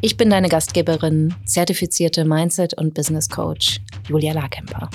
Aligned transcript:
Ich 0.00 0.16
bin 0.16 0.30
deine 0.30 0.48
Gastgeberin, 0.48 1.34
zertifizierte 1.44 2.24
Mindset- 2.24 2.74
und 2.74 2.94
Business 2.94 3.28
Coach 3.28 3.80
Julia 4.08 4.32
Larkemper. 4.32 4.88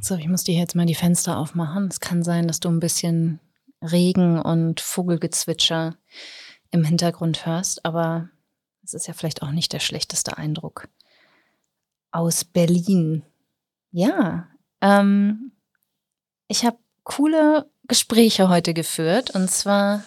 So, 0.00 0.14
ich 0.14 0.28
muss 0.28 0.44
dir 0.44 0.54
jetzt 0.54 0.74
mal 0.74 0.86
die 0.86 0.94
Fenster 0.94 1.36
aufmachen. 1.36 1.88
Es 1.88 2.00
kann 2.00 2.22
sein, 2.22 2.46
dass 2.48 2.60
du 2.60 2.70
ein 2.70 2.80
bisschen 2.80 3.38
Regen 3.82 4.40
und 4.40 4.80
Vogelgezwitscher 4.80 5.96
im 6.70 6.84
Hintergrund 6.84 7.44
hörst, 7.44 7.84
aber 7.84 8.30
es 8.82 8.94
ist 8.94 9.06
ja 9.06 9.12
vielleicht 9.12 9.42
auch 9.42 9.50
nicht 9.50 9.74
der 9.74 9.80
schlechteste 9.80 10.38
Eindruck. 10.38 10.88
Aus 12.12 12.46
Berlin. 12.46 13.24
Ja, 13.90 14.48
ähm, 14.80 15.52
ich 16.48 16.64
habe 16.64 16.78
coole 17.04 17.68
Gespräche 17.88 18.48
heute 18.48 18.72
geführt 18.72 19.32
und 19.32 19.50
zwar 19.50 20.02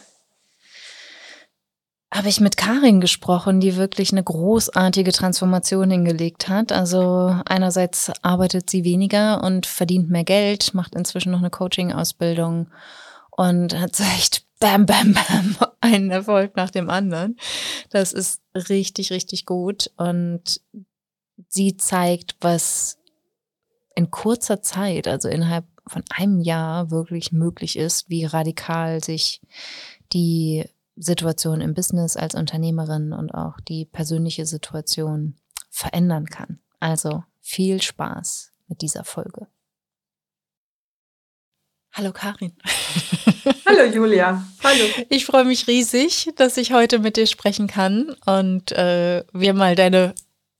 habe 2.11 2.27
ich 2.27 2.39
mit 2.39 2.57
Karin 2.57 3.01
gesprochen, 3.01 3.59
die 3.59 3.75
wirklich 3.75 4.11
eine 4.11 4.23
großartige 4.23 5.11
Transformation 5.11 5.91
hingelegt 5.91 6.49
hat. 6.49 6.71
Also 6.71 7.35
einerseits 7.45 8.11
arbeitet 8.23 8.69
sie 8.69 8.83
weniger 8.83 9.43
und 9.43 9.67
verdient 9.67 10.09
mehr 10.09 10.23
Geld, 10.23 10.73
macht 10.73 10.95
inzwischen 10.95 11.31
noch 11.31 11.39
eine 11.39 11.51
Coaching-Ausbildung 11.51 12.71
und 13.29 13.79
hat 13.79 13.95
so 13.95 14.03
echt 14.03 14.43
bam, 14.59 14.87
bam, 14.87 15.13
bam, 15.13 15.55
einen 15.81 16.09
Erfolg 16.09 16.55
nach 16.55 16.71
dem 16.71 16.89
anderen. 16.89 17.37
Das 17.91 18.11
ist 18.11 18.41
richtig, 18.55 19.11
richtig 19.11 19.45
gut 19.45 19.91
und 19.97 20.61
sie 21.47 21.77
zeigt, 21.77 22.35
was 22.41 22.97
in 23.95 24.09
kurzer 24.09 24.61
Zeit, 24.63 25.07
also 25.07 25.29
innerhalb 25.29 25.65
von 25.85 26.03
einem 26.09 26.41
Jahr 26.41 26.89
wirklich 26.89 27.31
möglich 27.31 27.77
ist, 27.77 28.09
wie 28.09 28.25
radikal 28.25 29.03
sich 29.03 29.41
die 30.11 30.65
Situation 30.99 31.61
im 31.61 31.73
Business 31.73 32.17
als 32.17 32.35
Unternehmerin 32.35 33.13
und 33.13 33.31
auch 33.31 33.59
die 33.61 33.85
persönliche 33.85 34.45
Situation 34.45 35.35
verändern 35.69 36.25
kann. 36.25 36.59
Also 36.79 37.23
viel 37.41 37.81
Spaß 37.81 38.51
mit 38.67 38.81
dieser 38.81 39.05
Folge. 39.05 39.47
Hallo 41.93 42.11
Karin. 42.11 42.53
Hallo 43.65 43.83
Julia. 43.91 44.45
Hallo. 44.63 44.85
Ich 45.09 45.25
freue 45.25 45.45
mich 45.45 45.67
riesig, 45.67 46.31
dass 46.35 46.57
ich 46.57 46.73
heute 46.73 46.99
mit 46.99 47.17
dir 47.17 47.25
sprechen 47.25 47.67
kann 47.67 48.15
und 48.25 48.71
äh, 48.73 49.23
wir 49.33 49.53
mal 49.53 49.75
deine 49.75 50.13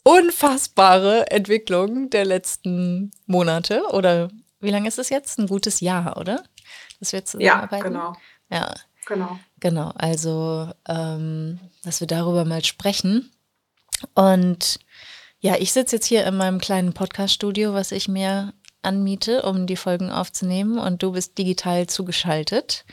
unfassbare 0.04 1.30
Entwicklung 1.30 2.10
der 2.10 2.26
letzten 2.26 3.12
Monate 3.26 3.84
oder 3.92 4.30
wie 4.60 4.72
lange 4.72 4.88
ist 4.88 5.00
es 5.00 5.10
jetzt? 5.10 5.38
Ein 5.38 5.48
gutes 5.48 5.82
Jahr, 5.82 6.18
oder? 6.18 6.44
Dass 7.00 7.14
wir 7.14 7.24
zusammenarbeiten. 7.24 7.76
Ja, 7.76 7.84
genau. 7.84 8.16
Ja, 8.52 8.74
Genau. 9.10 9.40
Genau, 9.60 9.92
also 9.96 10.72
ähm, 10.88 11.60
dass 11.84 12.00
wir 12.00 12.08
darüber 12.08 12.46
mal 12.46 12.64
sprechen. 12.64 13.32
Und 14.14 14.80
ja, 15.40 15.56
ich 15.58 15.74
sitze 15.74 15.98
jetzt 15.98 16.06
hier 16.06 16.26
in 16.26 16.38
meinem 16.38 16.60
kleinen 16.60 16.94
Podcast-Studio, 16.94 17.74
was 17.74 17.92
ich 17.92 18.08
mir 18.08 18.54
anmiete, 18.82 19.42
um 19.42 19.68
die 19.68 19.76
Folgen 19.76 20.12
aufzunehmen. 20.12 20.78
Und 20.78 21.04
du 21.04 21.12
bist 21.12 21.38
digital 21.38 21.88
zugeschaltet. 21.88 22.86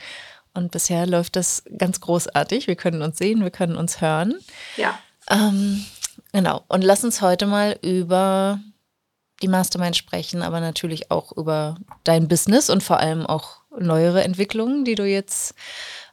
Und 0.53 0.71
bisher 0.71 1.05
läuft 1.05 1.35
das 1.35 1.63
ganz 1.77 2.01
großartig. 2.01 2.65
Wir 2.65 2.75
können 2.75 3.03
uns 3.03 3.19
sehen, 3.19 3.43
wir 3.43 3.51
können 3.51 3.75
uns 3.75 4.01
hören. 4.01 4.35
Ja. 4.75 4.97
Ähm, 5.29 5.85
genau. 6.31 6.63
Und 6.67 6.83
lass 6.83 7.03
uns 7.03 7.21
heute 7.21 7.45
mal 7.45 7.77
über 7.83 8.59
die 9.43 9.47
Mastermind 9.47 9.95
sprechen, 9.95 10.41
aber 10.41 10.59
natürlich 10.59 11.11
auch 11.11 11.31
über 11.31 11.75
dein 12.03 12.27
Business 12.27 12.71
und 12.71 12.81
vor 12.81 12.99
allem 12.99 13.25
auch 13.27 13.61
neuere 13.79 14.23
Entwicklungen, 14.23 14.83
die 14.83 14.95
du 14.95 15.05
jetzt 15.05 15.53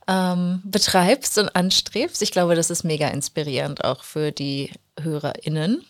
ähm, 0.09 0.63
betreibst 0.65 1.39
und 1.39 1.55
anstrebst. 1.55 2.23
Ich 2.23 2.31
glaube, 2.31 2.55
das 2.55 2.71
ist 2.71 2.85
mega 2.85 3.09
inspirierend 3.09 3.85
auch 3.85 4.05
für 4.05 4.33
die 4.33 4.71
HörerInnen. 5.01 5.85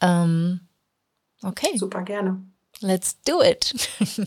Ähm, 0.00 0.60
okay. 1.42 1.76
Super 1.76 2.02
gerne. 2.02 2.42
Let's 2.80 3.20
do 3.22 3.42
it. 3.42 3.74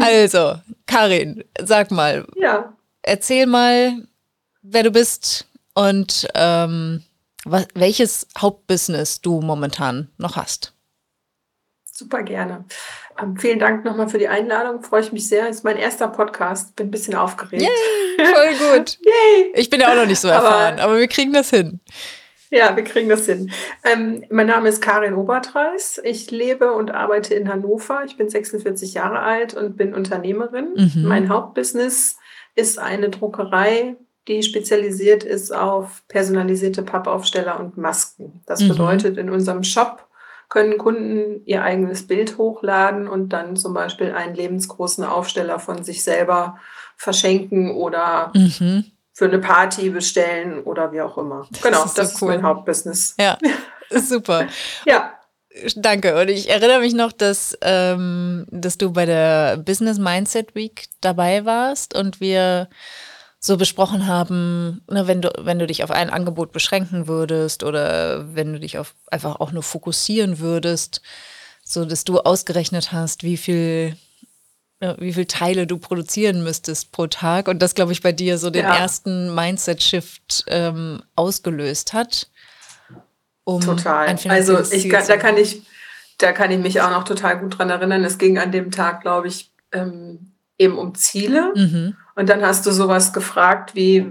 also, 0.00 0.56
Karin, 0.86 1.44
sag 1.62 1.90
mal. 1.90 2.26
Ja. 2.36 2.76
Erzähl 3.02 3.46
mal, 3.46 4.06
wer 4.62 4.82
du 4.82 4.90
bist 4.90 5.46
und 5.74 6.26
ähm, 6.34 7.02
was, 7.44 7.66
welches 7.74 8.26
Hauptbusiness 8.38 9.20
du 9.20 9.40
momentan 9.40 10.08
noch 10.18 10.36
hast. 10.36 10.73
Super 11.96 12.24
gerne. 12.24 12.64
Ähm, 13.22 13.36
vielen 13.36 13.60
Dank 13.60 13.84
nochmal 13.84 14.08
für 14.08 14.18
die 14.18 14.26
Einladung. 14.26 14.82
Freue 14.82 15.02
ich 15.02 15.12
mich 15.12 15.28
sehr. 15.28 15.48
Ist 15.48 15.62
mein 15.62 15.76
erster 15.76 16.08
Podcast. 16.08 16.74
Bin 16.74 16.88
ein 16.88 16.90
bisschen 16.90 17.14
aufgeregt. 17.14 17.62
Yay, 17.62 18.26
voll 18.34 18.78
gut. 18.78 18.98
Yay. 19.00 19.52
Ich 19.54 19.70
bin 19.70 19.80
ja 19.80 19.92
auch 19.92 19.94
noch 19.94 20.06
nicht 20.06 20.18
so 20.18 20.26
erfahren, 20.26 20.74
aber, 20.80 20.90
aber 20.90 20.98
wir 20.98 21.06
kriegen 21.06 21.32
das 21.32 21.50
hin. 21.50 21.78
Ja, 22.50 22.74
wir 22.74 22.82
kriegen 22.82 23.08
das 23.08 23.26
hin. 23.26 23.52
Ähm, 23.84 24.24
mein 24.28 24.48
Name 24.48 24.68
ist 24.70 24.82
Karin 24.82 25.14
Obertreis. 25.14 26.00
Ich 26.02 26.32
lebe 26.32 26.72
und 26.72 26.90
arbeite 26.90 27.34
in 27.34 27.48
Hannover. 27.48 28.02
Ich 28.04 28.16
bin 28.16 28.28
46 28.28 28.94
Jahre 28.94 29.20
alt 29.20 29.54
und 29.54 29.76
bin 29.76 29.94
Unternehmerin. 29.94 30.70
Mhm. 30.74 31.04
Mein 31.04 31.28
Hauptbusiness 31.28 32.16
ist 32.56 32.80
eine 32.80 33.10
Druckerei, 33.10 33.94
die 34.26 34.42
spezialisiert 34.42 35.22
ist 35.22 35.54
auf 35.54 36.02
personalisierte 36.08 36.82
Pappaufsteller 36.82 37.60
und 37.60 37.76
Masken. 37.76 38.42
Das 38.46 38.60
mhm. 38.62 38.68
bedeutet, 38.70 39.16
in 39.16 39.30
unserem 39.30 39.62
Shop 39.62 40.08
können 40.48 40.78
Kunden 40.78 41.42
ihr 41.46 41.62
eigenes 41.62 42.06
Bild 42.06 42.38
hochladen 42.38 43.08
und 43.08 43.30
dann 43.30 43.56
zum 43.56 43.74
Beispiel 43.74 44.12
einen 44.12 44.34
lebensgroßen 44.34 45.04
Aufsteller 45.04 45.58
von 45.58 45.82
sich 45.82 46.02
selber 46.02 46.58
verschenken 46.96 47.72
oder 47.72 48.32
mhm. 48.34 48.84
für 49.12 49.26
eine 49.26 49.38
Party 49.38 49.90
bestellen 49.90 50.62
oder 50.62 50.92
wie 50.92 51.00
auch 51.00 51.18
immer. 51.18 51.46
Das 51.50 51.62
genau, 51.62 51.84
ist 51.84 51.98
das 51.98 52.10
so 52.10 52.26
ist 52.26 52.30
mein 52.30 52.42
Hauptbusiness. 52.42 53.14
Ja, 53.18 53.38
super. 53.90 54.46
ja. 54.86 55.12
Danke. 55.76 56.20
Und 56.20 56.30
ich 56.30 56.50
erinnere 56.50 56.80
mich 56.80 56.94
noch, 56.94 57.12
dass, 57.12 57.56
ähm, 57.60 58.44
dass 58.50 58.76
du 58.76 58.92
bei 58.92 59.06
der 59.06 59.56
Business 59.56 59.98
Mindset 59.98 60.56
Week 60.56 60.86
dabei 61.00 61.44
warst 61.44 61.94
und 61.94 62.20
wir 62.20 62.68
so 63.46 63.58
besprochen 63.58 64.06
haben, 64.06 64.80
ne, 64.88 65.06
wenn 65.06 65.20
du, 65.20 65.30
wenn 65.38 65.58
du 65.58 65.66
dich 65.66 65.84
auf 65.84 65.90
ein 65.90 66.08
Angebot 66.08 66.50
beschränken 66.50 67.08
würdest 67.08 67.62
oder 67.62 68.34
wenn 68.34 68.54
du 68.54 68.58
dich 68.58 68.78
auf 68.78 68.94
einfach 69.10 69.38
auch 69.38 69.52
nur 69.52 69.62
fokussieren 69.62 70.38
würdest, 70.38 71.02
so 71.62 71.84
dass 71.84 72.04
du 72.04 72.20
ausgerechnet 72.20 72.90
hast, 72.92 73.22
wie 73.22 73.36
viel 73.36 73.96
wie 74.98 75.12
viele 75.12 75.26
Teile 75.26 75.66
du 75.66 75.78
produzieren 75.78 76.42
müsstest 76.42 76.90
pro 76.90 77.06
Tag 77.06 77.48
und 77.48 77.60
das, 77.60 77.74
glaube 77.74 77.92
ich, 77.92 78.02
bei 78.02 78.12
dir 78.12 78.38
so 78.38 78.50
den 78.50 78.64
ja. 78.64 78.76
ersten 78.76 79.34
Mindset-Shift 79.34 80.44
ähm, 80.48 81.02
ausgelöst 81.14 81.92
hat. 81.92 82.28
Um 83.44 83.60
total. 83.60 84.14
also 84.28 84.60
ich 84.72 84.88
kann, 84.90 85.06
da 85.06 85.16
kann 85.16 85.36
ich, 85.36 85.62
da 86.18 86.32
kann 86.32 86.50
ich 86.50 86.58
mich 86.58 86.80
auch 86.80 86.90
noch 86.90 87.04
total 87.04 87.38
gut 87.38 87.58
dran 87.58 87.70
erinnern. 87.70 88.04
Es 88.04 88.18
ging 88.18 88.36
an 88.36 88.52
dem 88.52 88.70
Tag, 88.70 89.02
glaube 89.02 89.28
ich, 89.28 89.52
ähm, 89.72 90.32
eben 90.58 90.76
um 90.76 90.94
Ziele. 90.94 91.52
Mhm. 91.54 91.96
Und 92.16 92.28
dann 92.28 92.42
hast 92.42 92.64
du 92.66 92.70
sowas 92.70 93.12
gefragt 93.12 93.74
wie, 93.74 94.06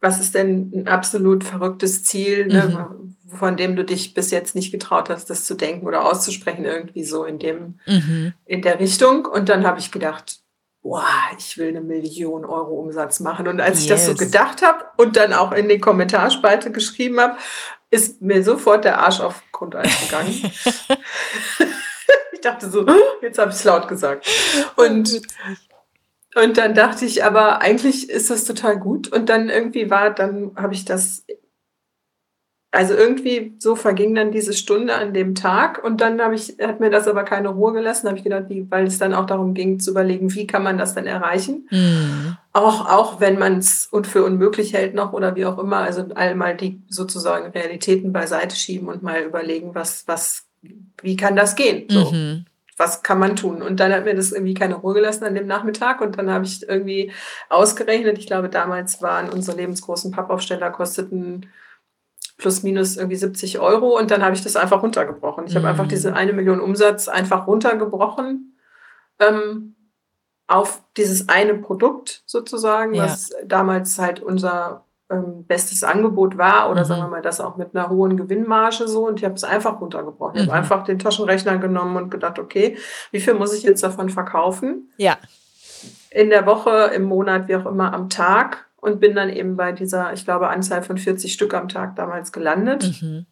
was 0.00 0.20
ist 0.20 0.34
denn 0.34 0.70
ein 0.74 0.88
absolut 0.88 1.42
verrücktes 1.42 2.04
Ziel, 2.04 2.46
ne, 2.46 2.88
mhm. 2.92 3.36
von 3.36 3.56
dem 3.56 3.74
du 3.74 3.84
dich 3.84 4.14
bis 4.14 4.30
jetzt 4.30 4.54
nicht 4.54 4.70
getraut 4.70 5.10
hast, 5.10 5.30
das 5.30 5.44
zu 5.44 5.54
denken 5.54 5.86
oder 5.86 6.04
auszusprechen, 6.04 6.64
irgendwie 6.64 7.04
so 7.04 7.24
in 7.24 7.38
dem, 7.38 7.80
mhm. 7.86 8.34
in 8.44 8.62
der 8.62 8.78
Richtung. 8.78 9.26
Und 9.26 9.48
dann 9.48 9.66
habe 9.66 9.80
ich 9.80 9.90
gedacht, 9.90 10.38
boah, 10.82 11.04
ich 11.36 11.58
will 11.58 11.68
eine 11.68 11.80
Million 11.80 12.44
Euro 12.44 12.74
Umsatz 12.74 13.18
machen. 13.18 13.48
Und 13.48 13.60
als 13.60 13.76
yes. 13.76 13.82
ich 13.82 13.88
das 13.88 14.06
so 14.06 14.14
gedacht 14.14 14.62
habe 14.62 14.84
und 14.96 15.16
dann 15.16 15.32
auch 15.32 15.50
in 15.50 15.68
die 15.68 15.80
Kommentarspalte 15.80 16.70
geschrieben 16.70 17.18
habe, 17.18 17.36
ist 17.90 18.22
mir 18.22 18.44
sofort 18.44 18.84
der 18.84 19.00
Arsch 19.00 19.20
auf 19.20 19.42
Grundeis 19.50 19.90
gegangen. 20.02 20.30
ich 22.32 22.40
dachte 22.40 22.70
so, 22.70 22.86
jetzt 23.22 23.38
habe 23.38 23.50
ich 23.50 23.56
es 23.56 23.64
laut 23.64 23.88
gesagt. 23.88 24.28
Und 24.76 25.22
und 26.34 26.58
dann 26.58 26.74
dachte 26.74 27.04
ich, 27.04 27.24
aber 27.24 27.62
eigentlich 27.62 28.10
ist 28.10 28.30
das 28.30 28.44
total 28.44 28.78
gut. 28.78 29.08
Und 29.08 29.28
dann 29.28 29.48
irgendwie 29.48 29.90
war, 29.90 30.10
dann 30.10 30.52
habe 30.56 30.74
ich 30.74 30.84
das 30.84 31.24
also 32.74 32.94
irgendwie 32.94 33.54
so 33.58 33.76
verging 33.76 34.14
dann 34.14 34.32
diese 34.32 34.52
Stunde 34.52 34.94
an 34.94 35.14
dem 35.14 35.36
Tag 35.36 35.82
und 35.84 36.00
dann 36.00 36.20
habe 36.20 36.34
ich, 36.34 36.56
hat 36.60 36.80
mir 36.80 36.90
das 36.90 37.06
aber 37.06 37.22
keine 37.22 37.50
Ruhe 37.50 37.72
gelassen, 37.72 38.08
habe 38.08 38.18
ich 38.18 38.24
gedacht, 38.24 38.46
wie, 38.48 38.68
weil 38.68 38.86
es 38.86 38.98
dann 38.98 39.14
auch 39.14 39.26
darum 39.26 39.54
ging 39.54 39.78
zu 39.78 39.92
überlegen, 39.92 40.34
wie 40.34 40.46
kann 40.46 40.64
man 40.64 40.76
das 40.76 40.94
dann 40.94 41.06
erreichen. 41.06 41.68
Mhm. 41.70 42.36
Auch, 42.52 42.90
auch 42.90 43.20
wenn 43.20 43.38
man 43.38 43.58
es 43.58 43.90
für 44.02 44.24
unmöglich 44.24 44.72
hält 44.72 44.94
noch 44.94 45.12
oder 45.12 45.36
wie 45.36 45.46
auch 45.46 45.58
immer, 45.58 45.78
also 45.78 46.04
einmal 46.16 46.56
die 46.56 46.82
sozusagen 46.88 47.52
Realitäten 47.52 48.12
beiseite 48.12 48.56
schieben 48.56 48.88
und 48.88 49.04
mal 49.04 49.22
überlegen, 49.22 49.74
was, 49.74 50.08
was, 50.08 50.46
wie 51.00 51.16
kann 51.16 51.36
das 51.36 51.54
gehen? 51.54 51.84
So. 51.88 52.10
Mhm 52.10 52.44
was 52.76 53.02
kann 53.02 53.18
man 53.18 53.36
tun? 53.36 53.62
Und 53.62 53.78
dann 53.80 53.92
hat 53.92 54.04
mir 54.04 54.14
das 54.14 54.32
irgendwie 54.32 54.54
keine 54.54 54.74
Ruhe 54.74 54.94
gelassen 54.94 55.24
an 55.24 55.34
dem 55.34 55.46
Nachmittag 55.46 56.00
und 56.00 56.18
dann 56.18 56.30
habe 56.30 56.44
ich 56.44 56.68
irgendwie 56.68 57.12
ausgerechnet, 57.48 58.18
ich 58.18 58.26
glaube, 58.26 58.48
damals 58.48 59.00
waren 59.00 59.30
unsere 59.30 59.56
lebensgroßen 59.56 60.10
Pappaufsteller 60.10 60.70
kosteten 60.70 61.46
plus 62.36 62.64
minus 62.64 62.96
irgendwie 62.96 63.16
70 63.16 63.60
Euro 63.60 63.96
und 63.96 64.10
dann 64.10 64.24
habe 64.24 64.34
ich 64.34 64.42
das 64.42 64.56
einfach 64.56 64.82
runtergebrochen. 64.82 65.46
Ich 65.46 65.54
mhm. 65.54 65.58
habe 65.58 65.68
einfach 65.68 65.86
diese 65.86 66.10
mhm. 66.10 66.16
eine 66.16 66.32
Million 66.32 66.60
Umsatz 66.60 67.06
einfach 67.08 67.46
runtergebrochen 67.46 68.58
ähm, 69.20 69.76
auf 70.46 70.82
dieses 70.96 71.28
eine 71.28 71.54
Produkt 71.54 72.22
sozusagen, 72.26 72.94
ja. 72.94 73.04
was 73.04 73.30
damals 73.44 73.98
halt 73.98 74.20
unser 74.20 74.84
ähm, 75.10 75.44
bestes 75.46 75.84
Angebot 75.84 76.38
war 76.38 76.70
oder 76.70 76.80
mhm. 76.80 76.84
sagen 76.86 77.02
wir 77.02 77.08
mal 77.08 77.22
das 77.22 77.40
auch 77.40 77.56
mit 77.56 77.74
einer 77.74 77.90
hohen 77.90 78.16
Gewinnmarge 78.16 78.88
so 78.88 79.06
und 79.06 79.18
ich 79.18 79.24
habe 79.24 79.34
es 79.34 79.44
einfach 79.44 79.80
runtergebrochen. 79.80 80.36
Ich 80.36 80.42
habe 80.42 80.52
mhm. 80.52 80.58
einfach 80.58 80.84
den 80.84 80.98
Taschenrechner 80.98 81.58
genommen 81.58 81.96
und 81.96 82.10
gedacht, 82.10 82.38
okay, 82.38 82.78
wie 83.10 83.20
viel 83.20 83.34
muss 83.34 83.52
ich 83.52 83.62
jetzt 83.62 83.82
davon 83.82 84.08
verkaufen? 84.08 84.90
Ja. 84.96 85.18
In 86.10 86.30
der 86.30 86.46
Woche, 86.46 86.90
im 86.94 87.04
Monat, 87.04 87.48
wie 87.48 87.56
auch 87.56 87.66
immer, 87.66 87.92
am 87.92 88.08
Tag 88.08 88.66
und 88.76 89.00
bin 89.00 89.14
dann 89.14 89.30
eben 89.30 89.56
bei 89.56 89.72
dieser, 89.72 90.12
ich 90.12 90.24
glaube, 90.24 90.48
Anzahl 90.48 90.82
von 90.82 90.96
40 90.96 91.32
Stück 91.32 91.54
am 91.54 91.68
Tag 91.68 91.96
damals 91.96 92.32
gelandet. 92.32 93.02
Mhm. 93.02 93.26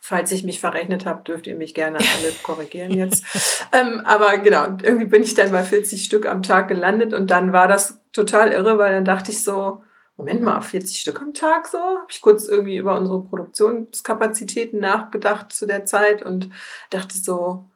Falls 0.00 0.32
ich 0.32 0.42
mich 0.42 0.58
verrechnet 0.58 1.06
habe, 1.06 1.22
dürft 1.22 1.46
ihr 1.46 1.54
mich 1.54 1.74
gerne 1.74 1.98
alle 1.98 2.32
korrigieren 2.42 2.92
jetzt. 2.92 3.24
ähm, 3.72 4.02
aber 4.04 4.38
genau, 4.38 4.64
irgendwie 4.82 5.06
bin 5.06 5.22
ich 5.22 5.34
dann 5.34 5.52
bei 5.52 5.62
40 5.62 6.04
Stück 6.04 6.26
am 6.26 6.42
Tag 6.42 6.66
gelandet 6.66 7.14
und 7.14 7.30
dann 7.30 7.52
war 7.52 7.68
das 7.68 8.00
total 8.12 8.50
irre, 8.50 8.78
weil 8.78 8.92
dann 8.92 9.04
dachte 9.04 9.30
ich 9.30 9.44
so, 9.44 9.82
Moment 10.16 10.42
mal, 10.42 10.60
40 10.60 11.00
Stück 11.00 11.20
am 11.20 11.34
Tag 11.34 11.66
so? 11.66 11.78
Habe 11.78 12.06
ich 12.10 12.20
kurz 12.20 12.46
irgendwie 12.46 12.76
über 12.76 12.98
unsere 12.98 13.22
Produktionskapazitäten 13.24 14.78
nachgedacht 14.78 15.52
zu 15.52 15.66
der 15.66 15.84
Zeit 15.86 16.22
und 16.22 16.50
dachte 16.90 17.16
so, 17.16 17.70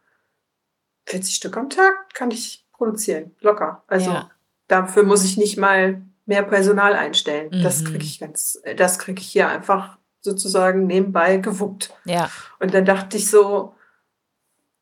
40 1.06 1.34
Stück 1.34 1.56
am 1.56 1.70
Tag 1.70 2.12
kann 2.14 2.30
ich 2.30 2.66
produzieren, 2.72 3.34
locker. 3.40 3.84
Also 3.86 4.10
ja. 4.10 4.30
dafür 4.68 5.02
muss 5.02 5.24
ich 5.24 5.36
nicht 5.36 5.56
mal 5.56 6.02
mehr 6.26 6.42
Personal 6.42 6.94
einstellen. 6.94 7.50
Mhm. 7.52 7.62
Das 7.62 7.84
kriege 7.84 8.04
ich 8.04 8.18
ganz, 8.18 8.60
das 8.76 8.98
kriege 8.98 9.20
ich 9.20 9.28
hier 9.28 9.48
einfach 9.48 9.98
sozusagen 10.20 10.86
nebenbei 10.86 11.38
gewuppt. 11.38 11.94
Ja. 12.04 12.30
Und 12.58 12.74
dann 12.74 12.84
dachte 12.84 13.16
ich 13.16 13.30
so, 13.30 13.74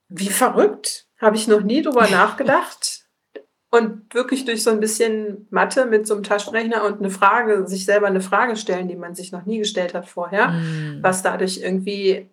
wie 0.09 0.31
verrückt, 0.31 1.07
habe 1.19 1.37
ich 1.37 1.47
noch 1.47 1.61
nie 1.61 1.83
drüber 1.83 2.09
nachgedacht. 2.11 3.04
Und 3.75 4.15
wirklich 4.15 4.45
durch 4.45 4.63
so 4.63 4.71
ein 4.71 4.79
bisschen 4.79 5.49
Mathe 5.51 5.87
mit 5.87 6.07
so 6.07 6.15
einem 6.15 6.23
Taschenrechner 6.23 6.85
und 6.85 7.01
eine 7.01 7.11
Frage, 7.11 7.67
sich 7.67 7.85
selber 7.85 8.07
eine 8.07 8.21
Frage 8.21 8.55
stellen, 8.55 8.87
die 8.87 8.95
man 8.95 9.17
sich 9.17 9.33
noch 9.33 9.47
nie 9.47 9.59
gestellt 9.59 9.95
hat 9.95 10.09
vorher, 10.09 10.53
mhm. 10.53 10.99
was 11.03 11.25
dadurch 11.25 11.61
irgendwie 11.61 12.31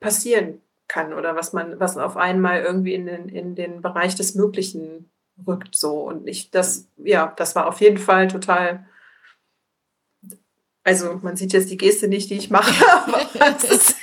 passieren 0.00 0.62
kann 0.88 1.12
oder 1.12 1.36
was 1.36 1.52
man, 1.52 1.78
was 1.78 1.98
auf 1.98 2.16
einmal 2.16 2.62
irgendwie 2.62 2.94
in 2.94 3.04
den, 3.04 3.28
in 3.28 3.54
den 3.54 3.82
Bereich 3.82 4.14
des 4.14 4.34
Möglichen 4.34 5.10
rückt 5.46 5.74
so. 5.76 6.00
Und 6.00 6.26
ich, 6.26 6.50
das, 6.50 6.88
ja, 6.96 7.34
das 7.36 7.54
war 7.54 7.66
auf 7.66 7.82
jeden 7.82 7.98
Fall 7.98 8.28
total. 8.28 8.86
Also 10.84 11.20
man 11.22 11.36
sieht 11.36 11.52
jetzt 11.52 11.70
die 11.70 11.76
Geste 11.76 12.08
nicht, 12.08 12.30
die 12.30 12.38
ich 12.38 12.48
mache, 12.48 12.82
aber 13.06 13.46
ist, 13.62 13.94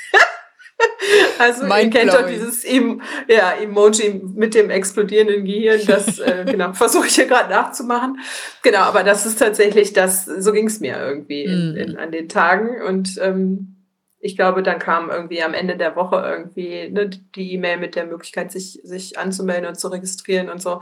also 1.40 1.66
ihr 1.66 1.90
kennt 1.90 2.14
doch 2.14 2.28
dieses 2.28 2.64
em 2.64 3.02
ja, 3.28 3.54
Emoji 3.54 4.22
mit 4.36 4.56
dem 4.56 4.70
explodierenden 4.70 5.46
Gehirn, 5.46 5.82
das 5.86 6.20
äh, 6.20 6.46
genau, 6.46 6.74
versuche 6.74 7.08
ich 7.08 7.16
hier 7.16 7.28
gerade 7.28 7.50
nachzumachen. 7.50 8.20
Genau, 8.64 8.80
aber 8.80 9.04
das 9.04 9.26
ist 9.26 9.40
tatsächlich 9.40 9.94
das, 9.94 10.26
so 10.26 10.52
ging 10.52 10.68
es 10.68 10.80
mir 10.80 10.98
irgendwie 10.98 11.44
in, 11.44 11.74
mm. 11.74 11.78
in, 11.78 11.98
an 11.98 12.12
den 12.12 12.30
Tagen. 12.30 12.82
Und 12.82 13.18
ähm, 13.22 13.76
ich 14.20 14.36
glaube, 14.36 14.64
dann 14.64 14.80
kam 14.80 15.10
irgendwie 15.10 15.44
am 15.44 15.54
Ende 15.54 15.78
der 15.78 15.96
Woche 15.96 16.18
irgendwie 16.18 16.90
ne, 16.90 17.10
die 17.10 17.54
E-Mail 17.54 17.78
mit 17.78 17.96
der 17.96 18.06
Möglichkeit, 18.06 18.52
sich, 18.52 18.80
sich 18.84 19.18
anzumelden 19.18 19.68
und 19.68 19.80
zu 19.80 19.88
registrieren 19.90 20.50
und 20.50 20.62
so. 20.62 20.82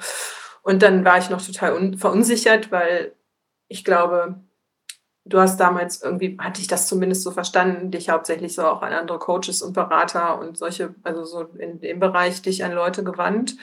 Und 0.63 0.81
dann 0.81 1.06
war 1.06 1.18
ich 1.18 1.30
noch 1.30 1.46
total 1.46 1.96
verunsichert, 1.98 2.72
weil 2.72 3.13
ich 3.68 3.84
glaube, 3.84 4.36
du 5.27 5.39
hast 5.39 5.60
damals 5.60 6.04
irgendwie, 6.04 6.38
hatte 6.39 6.62
ich 6.62 6.68
das 6.68 6.88
zumindest 6.88 7.24
so 7.24 7.31
verstanden, 7.31 7.89
dich 7.89 8.10
hauptsächlich 8.10 8.54
so 8.54 8.63
auch 8.63 8.83
an 8.83 8.94
andere 8.94 9.18
Coaches 9.18 9.63
und 9.63 9.74
Berater 9.74 10.39
und 10.39 10.56
solche, 10.56 10.94
also 11.01 11.25
so 11.25 11.42
in 11.57 11.80
dem 11.81 12.00
Bereich 12.00 12.44
dich 12.44 12.63
an 12.63 12.72
Leute 12.72 13.04
gewandt. 13.04 13.56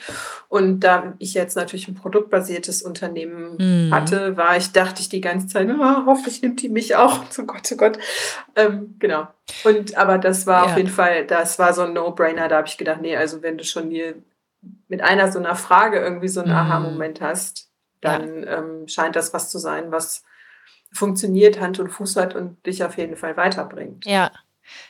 Und 0.49 0.81
da 0.81 1.13
ich 1.19 1.33
jetzt 1.33 1.55
natürlich 1.55 1.87
ein 1.87 1.95
produktbasiertes 1.95 2.83
Unternehmen 2.83 3.55
mhm. 3.57 3.93
hatte, 3.93 4.35
war 4.35 4.57
ich, 4.57 4.73
dachte 4.73 5.01
ich 5.01 5.07
die 5.07 5.21
ganze 5.21 5.47
Zeit, 5.47 5.69
oh, 5.69 6.05
hoffentlich 6.05 6.41
nimmt 6.41 6.61
die 6.61 6.69
mich 6.69 6.97
auch. 6.97 7.29
Zu 7.29 7.45
Gott, 7.45 7.65
zu 7.65 7.77
Gott. 7.77 7.97
Ähm, 8.55 8.95
genau. 8.99 9.27
Und 9.63 9.97
aber 9.97 10.17
das 10.17 10.45
war 10.45 10.65
ja. 10.65 10.71
auf 10.71 10.77
jeden 10.77 10.89
Fall, 10.89 11.25
das 11.25 11.57
war 11.59 11.73
so 11.73 11.83
ein 11.83 11.93
No-Brainer. 11.93 12.49
Da 12.49 12.57
habe 12.57 12.67
ich 12.67 12.77
gedacht, 12.77 13.01
nee, 13.01 13.15
also 13.15 13.41
wenn 13.41 13.57
du 13.57 13.63
schon 13.63 13.89
hier 13.89 14.15
mit 14.89 15.01
einer 15.01 15.31
so 15.31 15.39
einer 15.39 15.55
Frage 15.55 15.99
irgendwie 15.99 16.27
so 16.27 16.41
einen 16.41 16.51
mhm. 16.51 16.57
Aha-Moment 16.57 17.21
hast, 17.21 17.69
dann 18.01 18.43
ja. 18.43 18.59
ähm, 18.59 18.87
scheint 18.87 19.15
das 19.15 19.33
was 19.33 19.49
zu 19.49 19.57
sein, 19.59 19.91
was 19.91 20.23
funktioniert, 20.93 21.59
Hand 21.59 21.79
und 21.79 21.89
Fuß 21.89 22.15
hat 22.15 22.35
und 22.35 22.65
dich 22.65 22.83
auf 22.83 22.97
jeden 22.97 23.15
Fall 23.15 23.35
weiterbringt. 23.37 24.05
Ja. 24.05 24.31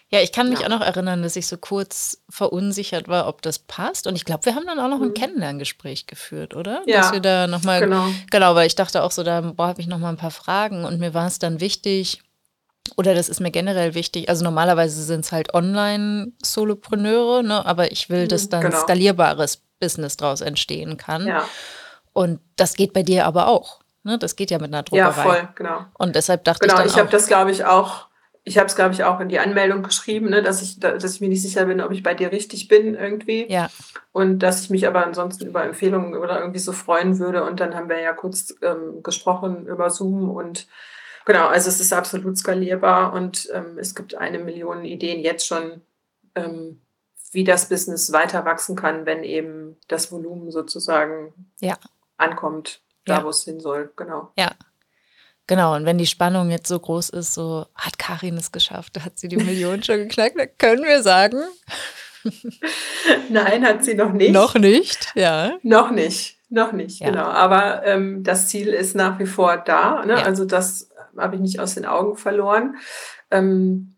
Ja, 0.10 0.20
ich 0.22 0.32
kann 0.32 0.50
mich 0.50 0.60
ja. 0.60 0.66
auch 0.66 0.70
noch 0.70 0.82
erinnern, 0.82 1.24
dass 1.24 1.36
ich 1.36 1.48
so 1.48 1.58
kurz 1.58 2.22
verunsichert 2.30 3.08
war, 3.08 3.28
ob 3.28 3.42
das 3.42 3.58
passt. 3.58 4.06
Und 4.06 4.16
ich 4.16 4.26
glaube, 4.26 4.46
wir 4.46 4.54
haben 4.54 4.68
dann 4.68 4.80
auch 4.80 4.88
noch 4.88 5.02
ein 5.02 5.10
mhm. 5.10 5.16
Kennenlerngespräch 5.16 6.06
geführt, 6.06 6.56
oder? 6.56 6.84
Ja. 6.86 7.02
Dass 7.02 7.12
wir 7.14 7.20
da 7.20 7.48
nochmal, 7.48 7.80
genau. 7.80 8.06
genau, 8.30 8.54
weil 8.54 8.68
ich 8.68 8.76
dachte 8.76 9.02
auch 9.02 9.10
so, 9.10 9.24
da 9.24 9.54
habe 9.58 9.82
ich 9.82 9.88
nochmal 9.88 10.14
ein 10.14 10.18
paar 10.18 10.30
Fragen 10.30 10.86
und 10.86 11.00
mir 11.00 11.16
war 11.16 11.26
es 11.26 11.40
dann 11.40 11.60
wichtig, 11.60 12.22
oder 12.98 13.16
das 13.16 13.30
ist 13.30 13.40
mir 13.40 13.52
generell 13.52 13.96
wichtig. 13.96 14.30
Also 14.30 14.44
normalerweise 14.44 15.02
sind 15.02 15.22
es 15.22 15.32
halt 15.32 15.54
Online-Solopreneure, 15.54 17.42
ne? 17.42 17.66
aber 17.66 17.92
ich 17.92 18.10
will, 18.10 18.28
dass 18.28 18.46
mhm, 18.46 18.50
dann 18.50 18.62
genau. 18.64 18.82
skalierbares 18.82 19.62
Business 19.80 20.18
draus 20.18 20.42
entstehen 20.42 20.98
kann. 20.98 21.26
Ja. 21.28 21.48
Und 22.14 22.40
das 22.56 22.76
geht 22.76 22.94
bei 22.94 23.04
dir 23.04 23.26
aber 23.26 23.48
auch. 23.48 23.80
Ne? 24.04 24.18
Das 24.18 24.36
geht 24.36 24.52
ja 24.52 24.60
mit 24.60 24.74
einer 24.74 24.84
Druckerei. 24.84 25.06
Ja, 25.06 25.12
voll, 25.12 25.50
genau. 25.56 25.86
Und 25.94 26.16
deshalb 26.16 26.44
dachte 26.44 26.68
genau, 26.68 26.76
ich 26.76 26.80
dann 26.80 26.90
ich 26.90 26.98
habe 26.98 27.10
das, 27.10 27.28
glaube 27.28 27.52
ich, 27.52 27.66
auch, 27.66 28.08
ich 28.44 28.58
habe 28.58 28.68
es, 28.68 28.76
glaube 28.76 28.94
ich, 28.94 29.04
auch 29.04 29.20
in 29.20 29.30
die 29.30 29.40
Anmeldung 29.40 29.84
geschrieben, 29.84 30.30
ne, 30.30 30.42
dass, 30.42 30.62
ich, 30.62 30.80
dass 30.80 31.04
ich 31.04 31.22
mir 31.22 31.30
nicht 31.30 31.42
sicher 31.42 31.66
bin, 31.66 31.82
ob 31.82 31.92
ich 31.92 32.04
bei 32.04 32.14
dir 32.14 32.32
richtig 32.32 32.68
bin 32.68 32.96
irgendwie. 32.96 33.50
Ja. 33.52 33.70
Und 34.12 34.40
dass 34.40 34.62
ich 34.62 34.70
mich 34.70 34.88
aber 34.88 35.06
ansonsten 35.06 35.48
über 35.48 35.64
Empfehlungen 35.64 36.16
oder 36.16 36.40
irgendwie 36.40 36.60
so 36.60 36.74
freuen 36.74 37.20
würde. 37.20 37.44
Und 37.44 37.60
dann 37.60 37.76
haben 37.76 37.90
wir 37.90 38.00
ja 38.00 38.14
kurz 38.14 38.54
ähm, 38.62 39.02
gesprochen 39.02 39.66
über 39.68 39.90
Zoom 39.90 40.30
und 40.30 40.68
Genau, 41.26 41.48
also 41.48 41.70
es 41.70 41.80
ist 41.80 41.94
absolut 41.94 42.38
skalierbar 42.38 43.14
und 43.14 43.50
ähm, 43.54 43.78
es 43.78 43.96
gibt 43.96 44.16
eine 44.16 44.40
Million 44.40 44.84
Ideen 44.84 45.22
jetzt 45.22 45.48
schon, 45.48 45.82
ähm, 46.36 46.82
wie 47.32 47.44
das 47.44 47.70
Business 47.70 48.12
weiter 48.12 48.46
wachsen 48.46 48.76
kann, 48.76 49.06
wenn 49.06 49.24
eben 49.24 49.78
das 49.88 50.12
Volumen 50.12 50.52
sozusagen 50.52 51.34
ja. 51.62 51.78
ankommt, 52.18 52.82
da 53.06 53.18
ja. 53.18 53.24
wo 53.24 53.30
es 53.30 53.44
hin 53.44 53.60
soll. 53.60 53.92
Genau. 53.96 54.32
Ja. 54.38 54.52
Genau, 55.46 55.76
und 55.76 55.86
wenn 55.86 55.98
die 55.98 56.08
Spannung 56.08 56.52
jetzt 56.52 56.70
so 56.70 56.80
groß 56.80 57.10
ist, 57.10 57.34
so 57.34 57.66
hat 57.76 58.00
Karin 58.00 58.38
es 58.38 58.52
geschafft, 58.52 59.04
hat 59.04 59.20
sie 59.20 59.28
die 59.28 59.36
Million 59.36 59.84
schon 59.84 59.98
geknackt, 59.98 60.40
dann 60.40 60.48
können 60.58 60.84
wir 60.84 61.04
sagen. 61.04 61.42
Nein, 63.30 63.66
hat 63.66 63.84
sie 63.84 63.96
noch 63.96 64.14
nicht. 64.14 64.32
Noch 64.32 64.56
nicht, 64.56 65.12
ja. 65.16 65.58
Noch 65.62 65.92
nicht, 65.92 66.38
noch 66.50 66.72
nicht, 66.72 67.02
ja. 67.02 67.10
genau. 67.10 67.26
Aber 67.26 67.86
ähm, 67.86 68.24
das 68.24 68.48
Ziel 68.48 68.70
ist 68.70 68.96
nach 68.96 69.20
wie 69.20 69.26
vor 69.26 69.58
da. 69.58 70.06
Ne? 70.06 70.14
Ja. 70.14 70.24
Also 70.24 70.46
das 70.46 70.90
habe 71.18 71.36
ich 71.36 71.42
nicht 71.42 71.60
aus 71.60 71.76
den 71.76 71.86
Augen 71.86 72.16
verloren. 72.16 72.78
Ähm, 73.30 73.93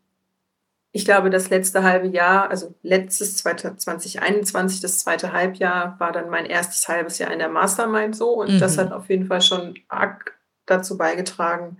ich 0.95 1.03
glaube, 1.03 1.29
das 1.29 1.49
letzte 1.49 1.83
halbe 1.83 2.07
Jahr, 2.07 2.49
also 2.49 2.73
letztes 2.81 3.35
2021, 3.35 4.79
das 4.79 4.99
zweite 4.99 5.33
Halbjahr, 5.33 5.99
war 5.99 6.13
dann 6.13 6.29
mein 6.29 6.45
erstes 6.45 6.87
halbes 6.87 7.17
Jahr 7.17 7.31
in 7.31 7.39
der 7.39 7.49
Mastermind 7.49 8.15
so. 8.15 8.29
Und 8.29 8.53
mhm. 8.53 8.59
das 8.59 8.77
hat 8.77 8.93
auf 8.93 9.09
jeden 9.09 9.25
Fall 9.25 9.41
schon 9.41 9.73
arg 9.89 10.39
dazu 10.65 10.97
beigetragen, 10.97 11.79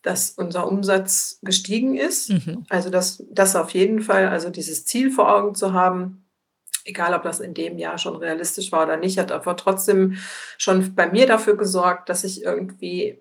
dass 0.00 0.30
unser 0.30 0.66
Umsatz 0.66 1.40
gestiegen 1.42 1.94
ist. 1.94 2.30
Mhm. 2.30 2.64
Also 2.70 2.88
das, 2.88 3.22
das 3.30 3.54
auf 3.54 3.72
jeden 3.72 4.00
Fall, 4.00 4.28
also 4.28 4.48
dieses 4.48 4.86
Ziel 4.86 5.10
vor 5.10 5.30
Augen 5.30 5.54
zu 5.54 5.74
haben, 5.74 6.26
egal 6.86 7.12
ob 7.12 7.24
das 7.24 7.40
in 7.40 7.52
dem 7.52 7.76
Jahr 7.76 7.98
schon 7.98 8.16
realistisch 8.16 8.72
war 8.72 8.84
oder 8.84 8.96
nicht, 8.96 9.18
hat 9.18 9.30
aber 9.30 9.58
trotzdem 9.58 10.16
schon 10.56 10.94
bei 10.94 11.06
mir 11.06 11.26
dafür 11.26 11.58
gesorgt, 11.58 12.08
dass 12.08 12.24
ich 12.24 12.44
irgendwie 12.44 13.20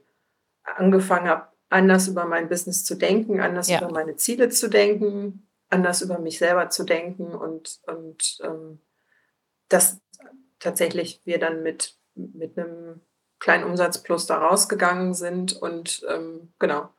angefangen 0.64 1.28
habe, 1.28 1.50
anders 1.70 2.08
über 2.08 2.26
mein 2.26 2.50
Business 2.50 2.86
zu 2.86 2.96
denken, 2.96 3.42
anders 3.42 3.68
ja. 3.68 3.80
über 3.80 3.92
meine 3.92 4.16
Ziele 4.16 4.50
zu 4.50 4.70
denken, 4.70 5.48
anders 5.70 6.02
über 6.02 6.20
mich 6.20 6.38
selber 6.38 6.70
zu 6.70 6.84
denken 6.84 7.34
und, 7.36 7.80
und 7.88 8.38
ähm, 8.44 8.80
dass 9.70 10.00
tatsächlich 10.60 11.22
wir 11.26 11.40
dann 11.40 11.64
mit, 11.64 11.96
mit 12.16 12.58
einem 12.58 13.02
kleinen 13.40 13.66
Umsatzplus 13.66 14.26
da 14.26 14.38
rausgegangen 14.38 15.14
sind 15.14 15.54
und 15.54 16.06
ähm, 16.10 16.54
genau. 16.58 16.90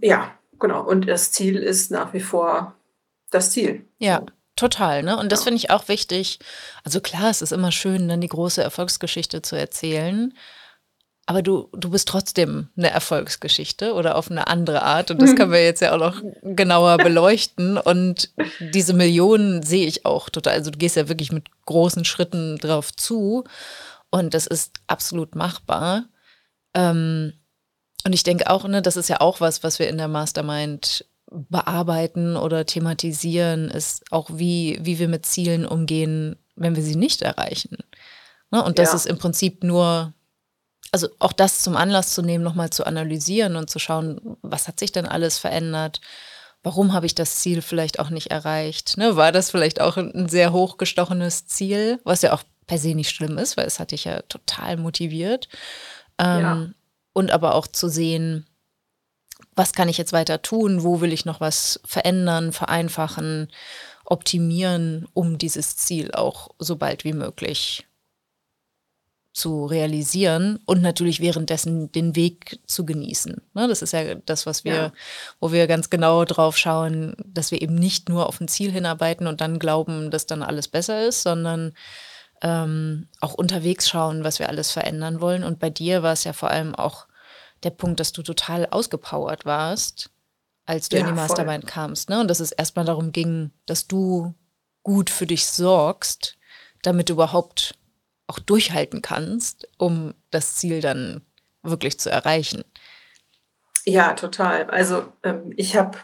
Ja, 0.00 0.36
genau, 0.58 0.84
und 0.84 1.08
das 1.08 1.32
Ziel 1.32 1.56
ist 1.56 1.90
nach 1.90 2.12
wie 2.12 2.20
vor 2.20 2.74
das 3.30 3.52
Ziel. 3.52 3.86
Ja. 3.98 4.24
Total, 4.56 5.04
ne? 5.04 5.16
Und 5.16 5.30
das 5.30 5.44
finde 5.44 5.58
ich 5.58 5.70
auch 5.70 5.86
wichtig. 5.86 6.40
Also 6.82 7.00
klar, 7.00 7.30
es 7.30 7.42
ist 7.42 7.52
immer 7.52 7.70
schön, 7.70 8.08
dann 8.08 8.20
die 8.20 8.26
große 8.26 8.60
Erfolgsgeschichte 8.60 9.40
zu 9.40 9.54
erzählen. 9.54 10.34
Aber 11.28 11.42
du, 11.42 11.68
du 11.72 11.90
bist 11.90 12.08
trotzdem 12.08 12.70
eine 12.74 12.90
Erfolgsgeschichte 12.90 13.92
oder 13.92 14.16
auf 14.16 14.30
eine 14.30 14.46
andere 14.46 14.80
Art. 14.80 15.10
Und 15.10 15.20
das 15.20 15.36
können 15.36 15.52
wir 15.52 15.62
jetzt 15.62 15.82
ja 15.82 15.92
auch 15.92 15.98
noch 15.98 16.22
genauer 16.42 16.96
beleuchten. 17.04 17.76
Und 17.76 18.32
diese 18.72 18.94
Millionen 18.94 19.62
sehe 19.62 19.86
ich 19.86 20.06
auch 20.06 20.30
total. 20.30 20.54
Also 20.54 20.70
du 20.70 20.78
gehst 20.78 20.96
ja 20.96 21.10
wirklich 21.10 21.30
mit 21.30 21.44
großen 21.66 22.06
Schritten 22.06 22.56
drauf 22.56 22.94
zu. 22.96 23.44
Und 24.08 24.32
das 24.32 24.46
ist 24.46 24.72
absolut 24.86 25.34
machbar. 25.34 26.06
Ähm, 26.72 27.34
und 28.06 28.14
ich 28.14 28.22
denke 28.22 28.48
auch, 28.48 28.66
ne, 28.66 28.80
das 28.80 28.96
ist 28.96 29.10
ja 29.10 29.20
auch 29.20 29.42
was, 29.42 29.62
was 29.62 29.78
wir 29.78 29.90
in 29.90 29.98
der 29.98 30.08
Mastermind 30.08 31.04
bearbeiten 31.30 32.38
oder 32.38 32.64
thematisieren, 32.64 33.68
ist 33.68 34.02
auch, 34.10 34.30
wie, 34.32 34.78
wie 34.80 34.98
wir 34.98 35.08
mit 35.08 35.26
Zielen 35.26 35.66
umgehen, 35.66 36.36
wenn 36.56 36.74
wir 36.74 36.82
sie 36.82 36.96
nicht 36.96 37.20
erreichen. 37.20 37.76
Ne? 38.50 38.64
Und 38.64 38.78
das 38.78 38.92
ja. 38.92 38.96
ist 38.96 39.04
im 39.04 39.18
Prinzip 39.18 39.62
nur 39.62 40.14
also 40.92 41.08
auch 41.18 41.32
das 41.32 41.60
zum 41.60 41.76
Anlass 41.76 42.14
zu 42.14 42.22
nehmen, 42.22 42.44
nochmal 42.44 42.70
zu 42.70 42.86
analysieren 42.86 43.56
und 43.56 43.70
zu 43.70 43.78
schauen, 43.78 44.38
was 44.42 44.68
hat 44.68 44.78
sich 44.78 44.92
denn 44.92 45.06
alles 45.06 45.38
verändert? 45.38 46.00
Warum 46.62 46.92
habe 46.92 47.06
ich 47.06 47.14
das 47.14 47.36
Ziel 47.36 47.62
vielleicht 47.62 47.98
auch 47.98 48.10
nicht 48.10 48.30
erreicht? 48.30 48.96
Ne, 48.96 49.16
war 49.16 49.32
das 49.32 49.50
vielleicht 49.50 49.80
auch 49.80 49.96
ein 49.96 50.28
sehr 50.28 50.52
hochgestochenes 50.52 51.46
Ziel, 51.46 52.00
was 52.04 52.22
ja 52.22 52.32
auch 52.32 52.42
per 52.66 52.78
se 52.78 52.94
nicht 52.94 53.10
schlimm 53.10 53.38
ist, 53.38 53.56
weil 53.56 53.66
es 53.66 53.80
hat 53.80 53.92
dich 53.92 54.04
ja 54.04 54.22
total 54.22 54.76
motiviert. 54.76 55.48
Ähm, 56.18 56.40
ja. 56.40 56.68
Und 57.12 57.30
aber 57.30 57.54
auch 57.54 57.66
zu 57.66 57.88
sehen, 57.88 58.46
was 59.54 59.72
kann 59.72 59.88
ich 59.88 59.98
jetzt 59.98 60.12
weiter 60.12 60.42
tun? 60.42 60.82
Wo 60.82 61.00
will 61.00 61.12
ich 61.12 61.24
noch 61.24 61.40
was 61.40 61.80
verändern, 61.84 62.52
vereinfachen, 62.52 63.50
optimieren, 64.04 65.06
um 65.14 65.38
dieses 65.38 65.76
Ziel 65.76 66.12
auch 66.12 66.48
so 66.58 66.76
bald 66.76 67.04
wie 67.04 67.12
möglich 67.12 67.87
zu 69.38 69.66
realisieren 69.66 70.58
und 70.66 70.82
natürlich 70.82 71.20
währenddessen 71.20 71.92
den 71.92 72.16
Weg 72.16 72.58
zu 72.66 72.84
genießen. 72.84 73.40
Ne, 73.54 73.68
das 73.68 73.82
ist 73.82 73.92
ja 73.92 74.16
das, 74.16 74.46
was 74.46 74.64
wir, 74.64 74.74
ja. 74.74 74.92
wo 75.38 75.52
wir 75.52 75.68
ganz 75.68 75.90
genau 75.90 76.24
drauf 76.24 76.58
schauen, 76.58 77.14
dass 77.24 77.52
wir 77.52 77.62
eben 77.62 77.76
nicht 77.76 78.08
nur 78.08 78.26
auf 78.26 78.40
ein 78.40 78.48
Ziel 78.48 78.72
hinarbeiten 78.72 79.28
und 79.28 79.40
dann 79.40 79.60
glauben, 79.60 80.10
dass 80.10 80.26
dann 80.26 80.42
alles 80.42 80.66
besser 80.66 81.06
ist, 81.06 81.22
sondern 81.22 81.72
ähm, 82.42 83.06
auch 83.20 83.34
unterwegs 83.34 83.88
schauen, 83.88 84.24
was 84.24 84.40
wir 84.40 84.48
alles 84.48 84.72
verändern 84.72 85.20
wollen. 85.20 85.44
Und 85.44 85.60
bei 85.60 85.70
dir 85.70 86.02
war 86.02 86.14
es 86.14 86.24
ja 86.24 86.32
vor 86.32 86.50
allem 86.50 86.74
auch 86.74 87.06
der 87.62 87.70
Punkt, 87.70 88.00
dass 88.00 88.10
du 88.10 88.22
total 88.22 88.66
ausgepowert 88.66 89.44
warst, 89.44 90.10
als 90.66 90.88
du 90.88 90.96
ja, 90.96 91.02
in 91.02 91.08
die 91.08 91.20
Mastermind 91.20 91.62
voll. 91.62 91.72
kamst. 91.72 92.10
Ne? 92.10 92.20
Und 92.20 92.28
dass 92.28 92.40
es 92.40 92.50
erstmal 92.50 92.84
darum 92.84 93.12
ging, 93.12 93.52
dass 93.66 93.86
du 93.86 94.34
gut 94.82 95.10
für 95.10 95.28
dich 95.28 95.46
sorgst, 95.46 96.36
damit 96.82 97.08
du 97.08 97.12
überhaupt 97.12 97.76
auch 98.28 98.38
durchhalten 98.38 99.02
kannst, 99.02 99.66
um 99.78 100.14
das 100.30 100.56
Ziel 100.56 100.80
dann 100.80 101.22
wirklich 101.62 101.98
zu 101.98 102.10
erreichen. 102.10 102.62
Ja, 103.84 104.12
total. 104.12 104.64
Also 104.70 105.04
ähm, 105.22 105.52
ich 105.56 105.76
habe 105.76 105.98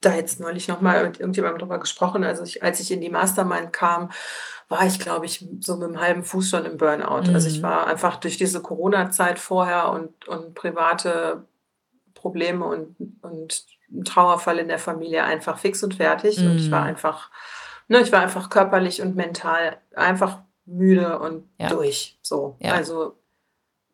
da 0.00 0.14
jetzt 0.14 0.38
neulich 0.38 0.68
nochmal 0.68 1.04
mit 1.04 1.18
irgendjemandem 1.18 1.60
drüber 1.60 1.78
gesprochen. 1.78 2.24
Also 2.24 2.42
ich, 2.42 2.62
als 2.62 2.78
ich 2.80 2.90
in 2.90 3.00
die 3.00 3.08
Mastermind 3.08 3.72
kam, 3.72 4.10
war 4.68 4.84
ich, 4.86 4.98
glaube 4.98 5.26
ich, 5.26 5.46
so 5.60 5.76
mit 5.76 5.88
einem 5.88 6.00
halben 6.00 6.24
Fuß 6.24 6.50
schon 6.50 6.66
im 6.66 6.76
Burnout. 6.76 7.28
Mhm. 7.28 7.34
Also 7.34 7.48
ich 7.48 7.58
mhm. 7.58 7.64
war 7.64 7.86
einfach 7.86 8.16
durch 8.16 8.36
diese 8.36 8.60
Corona-Zeit 8.60 9.38
vorher 9.38 9.90
und, 9.90 10.28
und 10.28 10.54
private 10.54 11.44
Probleme 12.14 12.64
und, 12.64 12.96
und 13.22 13.64
ein 13.90 14.04
Trauerfall 14.04 14.58
in 14.58 14.68
der 14.68 14.78
Familie 14.78 15.24
einfach 15.24 15.58
fix 15.58 15.82
und 15.82 15.94
fertig. 15.94 16.38
Mhm. 16.38 16.50
Und 16.50 16.56
ich 16.58 16.70
war 16.70 16.82
mhm. 16.82 16.88
einfach, 16.88 17.30
ne, 17.88 18.00
ich 18.00 18.12
war 18.12 18.20
einfach 18.20 18.50
körperlich 18.50 19.00
und 19.00 19.16
mental 19.16 19.78
einfach 19.94 20.40
müde 20.66 21.18
und 21.18 21.48
ja. 21.58 21.68
durch. 21.68 22.18
So. 22.22 22.56
Ja. 22.60 22.72
Also 22.72 23.16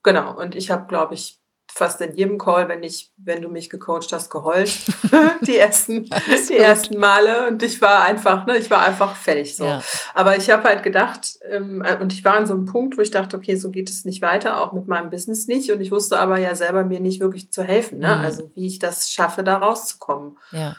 genau. 0.02 0.38
Und 0.38 0.54
ich 0.54 0.70
habe, 0.70 0.86
glaube 0.86 1.14
ich, 1.14 1.40
fast 1.72 2.00
in 2.00 2.14
jedem 2.16 2.36
Call, 2.36 2.68
wenn 2.68 2.82
ich, 2.82 3.12
wenn 3.16 3.42
du 3.42 3.48
mich 3.48 3.70
gecoacht 3.70 4.12
hast, 4.12 4.30
geheult. 4.30 4.72
die 5.42 5.56
ersten, 5.56 6.10
die 6.48 6.56
ersten 6.56 6.98
Male. 6.98 7.48
Und 7.48 7.62
ich 7.62 7.80
war 7.80 8.04
einfach, 8.04 8.46
ne, 8.46 8.56
ich 8.56 8.70
war 8.70 8.82
einfach 8.84 9.14
fertig 9.14 9.56
so. 9.56 9.64
Ja. 9.64 9.82
Aber 10.14 10.36
ich 10.36 10.50
habe 10.50 10.64
halt 10.64 10.82
gedacht, 10.82 11.38
ähm, 11.48 11.84
und 12.00 12.12
ich 12.12 12.24
war 12.24 12.34
an 12.34 12.46
so 12.46 12.54
einem 12.54 12.66
Punkt, 12.66 12.98
wo 12.98 13.02
ich 13.02 13.10
dachte, 13.10 13.36
okay, 13.36 13.56
so 13.56 13.70
geht 13.70 13.88
es 13.88 14.04
nicht 14.04 14.22
weiter, 14.22 14.60
auch 14.60 14.72
mit 14.72 14.88
meinem 14.88 15.10
Business 15.10 15.46
nicht. 15.46 15.70
Und 15.70 15.80
ich 15.80 15.90
wusste 15.90 16.18
aber 16.18 16.38
ja 16.38 16.54
selber 16.54 16.84
mir 16.84 17.00
nicht 17.00 17.20
wirklich 17.20 17.50
zu 17.50 17.62
helfen, 17.62 17.98
ne? 17.98 18.16
Mhm. 18.16 18.24
Also 18.24 18.50
wie 18.54 18.66
ich 18.66 18.78
das 18.78 19.10
schaffe, 19.10 19.42
da 19.42 19.58
rauszukommen. 19.58 20.38
Ja 20.50 20.76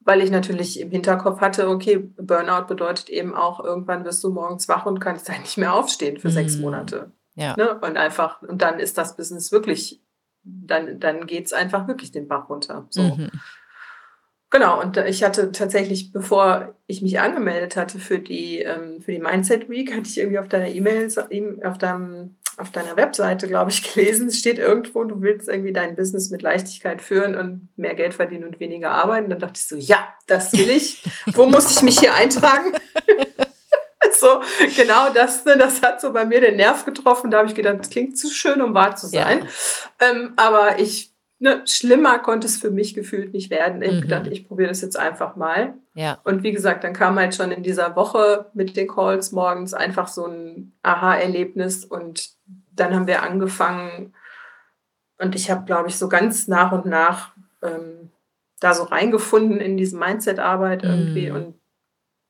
weil 0.00 0.22
ich 0.22 0.30
natürlich 0.30 0.80
im 0.80 0.90
Hinterkopf 0.90 1.40
hatte, 1.40 1.68
okay, 1.68 1.98
Burnout 2.16 2.66
bedeutet 2.66 3.10
eben 3.10 3.34
auch, 3.34 3.62
irgendwann 3.62 4.04
wirst 4.04 4.24
du 4.24 4.30
morgens 4.30 4.68
wach 4.68 4.86
und 4.86 4.98
kannst 4.98 5.28
halt 5.28 5.40
nicht 5.40 5.58
mehr 5.58 5.74
aufstehen 5.74 6.18
für 6.18 6.28
mhm. 6.28 6.32
sechs 6.32 6.56
Monate. 6.56 7.12
Ja. 7.34 7.56
Ne? 7.56 7.78
Und 7.80 7.96
einfach, 7.96 8.42
und 8.42 8.62
dann 8.62 8.80
ist 8.80 8.98
das 8.98 9.16
Business 9.16 9.52
wirklich, 9.52 10.02
dann, 10.42 10.98
dann 11.00 11.26
geht 11.26 11.46
es 11.46 11.52
einfach 11.52 11.86
wirklich 11.86 12.12
den 12.12 12.28
Bach 12.28 12.48
runter. 12.48 12.86
So. 12.90 13.02
Mhm. 13.02 13.30
Genau, 14.50 14.80
und 14.80 14.96
ich 14.96 15.22
hatte 15.22 15.52
tatsächlich, 15.52 16.12
bevor 16.12 16.74
ich 16.88 17.02
mich 17.02 17.20
angemeldet 17.20 17.76
hatte 17.76 18.00
für 18.00 18.18
die, 18.18 18.58
ähm, 18.58 19.00
für 19.00 19.12
die 19.12 19.20
Mindset 19.20 19.68
Week, 19.68 19.92
hatte 19.92 20.08
ich 20.08 20.18
irgendwie 20.18 20.40
auf 20.40 20.48
deiner 20.48 20.66
E-Mail, 20.68 21.08
auf 21.64 21.78
deinem 21.78 22.36
auf 22.60 22.70
deiner 22.70 22.96
Webseite, 22.96 23.48
glaube 23.48 23.70
ich, 23.70 23.82
gelesen. 23.94 24.28
Es 24.28 24.38
steht 24.38 24.58
irgendwo, 24.58 25.04
du 25.04 25.20
willst 25.22 25.48
irgendwie 25.48 25.72
dein 25.72 25.96
Business 25.96 26.30
mit 26.30 26.42
Leichtigkeit 26.42 27.02
führen 27.02 27.34
und 27.36 27.68
mehr 27.76 27.94
Geld 27.94 28.14
verdienen 28.14 28.44
und 28.44 28.60
weniger 28.60 28.90
arbeiten. 28.90 29.30
Dann 29.30 29.38
dachte 29.38 29.54
ich 29.56 29.66
so, 29.66 29.76
ja, 29.76 30.08
das 30.26 30.52
will 30.52 30.70
ich. 30.70 31.02
Wo 31.34 31.46
muss 31.46 31.70
ich 31.70 31.82
mich 31.82 31.98
hier 31.98 32.14
eintragen? 32.14 32.72
so, 34.12 34.42
genau 34.76 35.10
das, 35.12 35.44
ne, 35.44 35.56
das 35.56 35.82
hat 35.82 36.00
so 36.00 36.12
bei 36.12 36.24
mir 36.24 36.40
den 36.40 36.56
Nerv 36.56 36.84
getroffen. 36.84 37.30
Da 37.30 37.38
habe 37.38 37.48
ich 37.48 37.54
gedacht, 37.54 37.78
das 37.80 37.90
klingt 37.90 38.18
zu 38.18 38.28
schön, 38.28 38.60
um 38.60 38.74
wahr 38.74 38.96
zu 38.96 39.06
sein. 39.06 39.48
Ja. 40.00 40.10
Ähm, 40.10 40.32
aber 40.36 40.78
ich, 40.78 41.09
ne, 41.40 41.62
schlimmer 41.66 42.20
konnte 42.20 42.46
es 42.46 42.58
für 42.58 42.70
mich 42.70 42.94
gefühlt 42.94 43.32
nicht 43.32 43.50
werden. 43.50 43.82
Ich 43.82 43.94
mhm. 43.94 44.00
gedacht, 44.02 44.26
ich 44.28 44.46
probiere 44.46 44.68
das 44.68 44.82
jetzt 44.82 44.98
einfach 44.98 45.34
mal. 45.34 45.74
Ja. 45.94 46.20
Und 46.24 46.42
wie 46.42 46.52
gesagt, 46.52 46.84
dann 46.84 46.92
kam 46.92 47.18
halt 47.18 47.34
schon 47.34 47.50
in 47.50 47.62
dieser 47.62 47.96
Woche 47.96 48.46
mit 48.54 48.76
den 48.76 48.86
Calls 48.86 49.32
morgens 49.32 49.74
einfach 49.74 50.06
so 50.06 50.26
ein 50.26 50.72
Aha-Erlebnis 50.82 51.84
und 51.84 52.30
dann 52.72 52.94
haben 52.94 53.06
wir 53.06 53.22
angefangen 53.22 54.14
und 55.18 55.34
ich 55.34 55.50
habe, 55.50 55.64
glaube 55.64 55.88
ich, 55.88 55.98
so 55.98 56.08
ganz 56.08 56.48
nach 56.48 56.72
und 56.72 56.86
nach 56.86 57.34
ähm, 57.62 58.10
da 58.60 58.72
so 58.72 58.84
reingefunden 58.84 59.60
in 59.60 59.76
diese 59.76 59.98
Mindset-Arbeit 59.98 60.82
irgendwie 60.82 61.30
mm. 61.30 61.34
und 61.34 61.54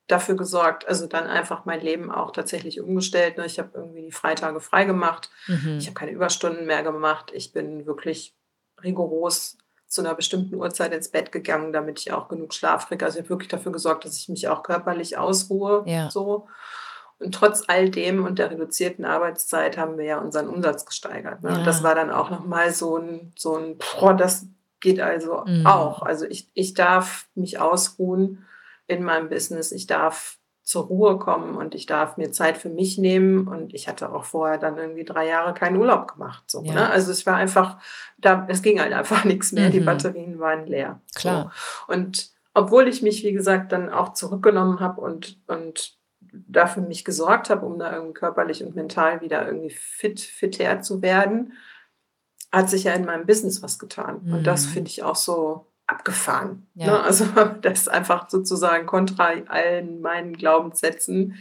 dafür 0.09 0.37
gesorgt, 0.37 0.89
also 0.89 1.07
dann 1.07 1.27
einfach 1.27 1.65
mein 1.67 1.81
Leben 1.81 2.11
auch 2.11 2.33
tatsächlich 2.33 2.81
umgestellt. 2.81 3.39
Ne? 3.39 3.47
Ich 3.47 3.61
habe 3.61 3.71
irgendwie 3.75 4.03
die 4.03 4.13
Freitage 4.13 4.59
frei 4.59 4.85
gemacht. 4.85 5.31
Mhm. 5.47 5.79
Ich 5.79 5.87
habe 5.87 5.95
keine 5.95 6.11
Überstunden 6.11 6.67
mehr 6.67 6.83
gemacht. 6.83 7.31
Ich 7.33 7.53
bin 7.53 7.87
wirklich 7.87 8.35
rigoros 8.83 9.57
zu 9.87 10.03
einer 10.03 10.15
bestimmten 10.15 10.55
Uhrzeit 10.55 10.93
ins 10.95 11.09
Bett 11.09 11.33
gegangen, 11.33 11.73
damit 11.73 11.99
ich 11.99 12.13
auch 12.13 12.29
genug 12.29 12.55
Schlaf 12.55 12.87
kriege. 12.89 13.05
Also 13.05 13.19
ich 13.19 13.25
habe 13.25 13.31
wirklich 13.31 13.49
dafür 13.49 13.73
gesorgt, 13.73 14.05
dass 14.05 14.17
ich 14.17 14.29
mich 14.29 14.49
auch 14.49 14.63
körperlich 14.63 15.19
ausruhe. 15.19 15.83
Ja. 15.87 16.11
So. 16.11 16.47
Und 17.19 17.35
trotz 17.35 17.65
all 17.67 17.91
dem 17.91 18.25
und 18.25 18.39
der 18.39 18.51
reduzierten 18.51 19.05
Arbeitszeit 19.05 19.77
haben 19.77 19.99
wir 19.99 20.05
ja 20.05 20.19
unseren 20.19 20.49
Umsatz 20.49 20.87
gesteigert. 20.87 21.43
Ne? 21.43 21.51
Ja. 21.51 21.59
Und 21.59 21.67
das 21.67 21.83
war 21.83 21.95
dann 21.95 22.11
auch 22.11 22.31
nochmal 22.31 22.73
so 22.73 22.97
ein, 22.97 23.33
so 23.37 23.57
ein, 23.57 23.77
boah, 23.79 24.15
das 24.15 24.47
geht 24.81 25.01
also 25.01 25.45
mhm. 25.45 25.67
auch. 25.67 26.03
Also 26.03 26.25
ich, 26.25 26.49
ich 26.55 26.75
darf 26.75 27.27
mich 27.35 27.59
ausruhen 27.59 28.47
in 28.87 29.03
meinem 29.03 29.29
Business. 29.29 29.73
Ich 29.73 29.87
darf 29.87 30.39
zur 30.71 30.85
Ruhe 30.85 31.19
kommen 31.19 31.57
und 31.57 31.75
ich 31.75 31.87
darf 31.87 32.17
mir 32.17 32.31
Zeit 32.31 32.57
für 32.57 32.69
mich 32.69 32.97
nehmen. 32.97 33.49
Und 33.49 33.75
ich 33.75 33.89
hatte 33.89 34.13
auch 34.13 34.23
vorher 34.23 34.57
dann 34.57 34.79
irgendwie 34.79 35.05
drei 35.05 35.27
Jahre 35.27 35.53
keinen 35.53 35.77
Urlaub 35.77 36.13
gemacht. 36.13 36.45
So, 36.47 36.63
ja. 36.63 36.73
ne? 36.73 36.91
Also 36.91 37.11
es 37.11 37.27
war 37.27 37.35
einfach, 37.35 37.79
da, 38.19 38.47
es 38.49 38.63
ging 38.63 38.79
halt 38.79 38.93
einfach 38.93 39.25
nichts 39.25 39.51
mehr. 39.51 39.67
Mhm. 39.67 39.73
Die 39.73 39.81
Batterien 39.81 40.39
waren 40.39 40.69
leer. 40.69 41.01
Klar. 41.17 41.53
So. 41.89 41.93
Und 41.93 42.31
obwohl 42.55 42.87
ich 42.87 43.03
mich, 43.03 43.25
wie 43.25 43.33
gesagt, 43.33 43.73
dann 43.73 43.91
auch 43.91 44.13
zurückgenommen 44.13 44.79
habe 44.79 45.01
und, 45.01 45.41
und 45.49 45.99
dafür 46.21 46.85
mich 46.85 47.05
gesorgt 47.05 47.51
habe, 47.51 47.67
um 47.67 47.81
da 47.81 47.93
irgendwie 47.93 48.15
körperlich 48.15 48.63
und 48.63 48.77
mental 48.77 49.23
wieder 49.23 49.45
irgendwie 49.45 49.71
fit, 49.71 50.21
fitter 50.21 50.83
zu 50.83 51.03
werden, 51.03 51.55
hat 52.53 52.71
sich 52.71 52.85
ja 52.85 52.93
in 52.93 53.07
meinem 53.07 53.27
Business 53.27 53.61
was 53.61 53.81
getan. 53.81 54.21
Mhm. 54.23 54.35
Und 54.35 54.47
das 54.47 54.67
mhm. 54.67 54.71
finde 54.71 54.91
ich 54.91 55.03
auch 55.03 55.17
so 55.17 55.67
abgefahren. 55.91 56.67
Ja. 56.75 56.87
Ne? 56.87 57.03
Also 57.03 57.27
das 57.63 57.83
ist 57.83 57.89
einfach 57.89 58.29
sozusagen 58.31 58.87
kontra 58.87 59.33
allen 59.47 60.01
meinen 60.01 60.35
Glaubenssätzen 60.35 61.41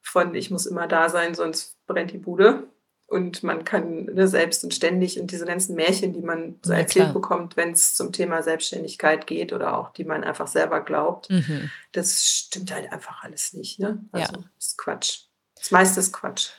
von 0.00 0.34
ich 0.34 0.50
muss 0.50 0.66
immer 0.66 0.86
da 0.86 1.08
sein, 1.08 1.34
sonst 1.34 1.76
brennt 1.86 2.12
die 2.12 2.18
Bude 2.18 2.68
und 3.06 3.42
man 3.42 3.64
kann 3.64 4.06
ne, 4.06 4.26
selbst 4.26 4.64
und 4.64 4.74
ständig 4.74 5.20
und 5.20 5.30
diese 5.30 5.46
ganzen 5.46 5.76
Märchen, 5.76 6.12
die 6.12 6.22
man 6.22 6.56
so 6.62 6.72
ja, 6.72 6.78
erzählt 6.80 7.06
klar. 7.06 7.14
bekommt, 7.14 7.56
wenn 7.56 7.72
es 7.72 7.94
zum 7.94 8.12
Thema 8.12 8.42
Selbstständigkeit 8.42 9.26
geht 9.26 9.52
oder 9.52 9.78
auch 9.78 9.90
die 9.92 10.04
man 10.04 10.24
einfach 10.24 10.48
selber 10.48 10.80
glaubt, 10.80 11.30
mhm. 11.30 11.70
das 11.92 12.24
stimmt 12.24 12.72
halt 12.72 12.90
einfach 12.92 13.22
alles 13.22 13.52
nicht. 13.52 13.78
Ne? 13.78 14.04
Also 14.12 14.32
ja. 14.32 14.38
das 14.56 14.66
ist 14.66 14.78
Quatsch. 14.78 15.20
Das 15.56 15.70
meiste 15.70 16.00
ist 16.00 16.12
Quatsch. 16.12 16.50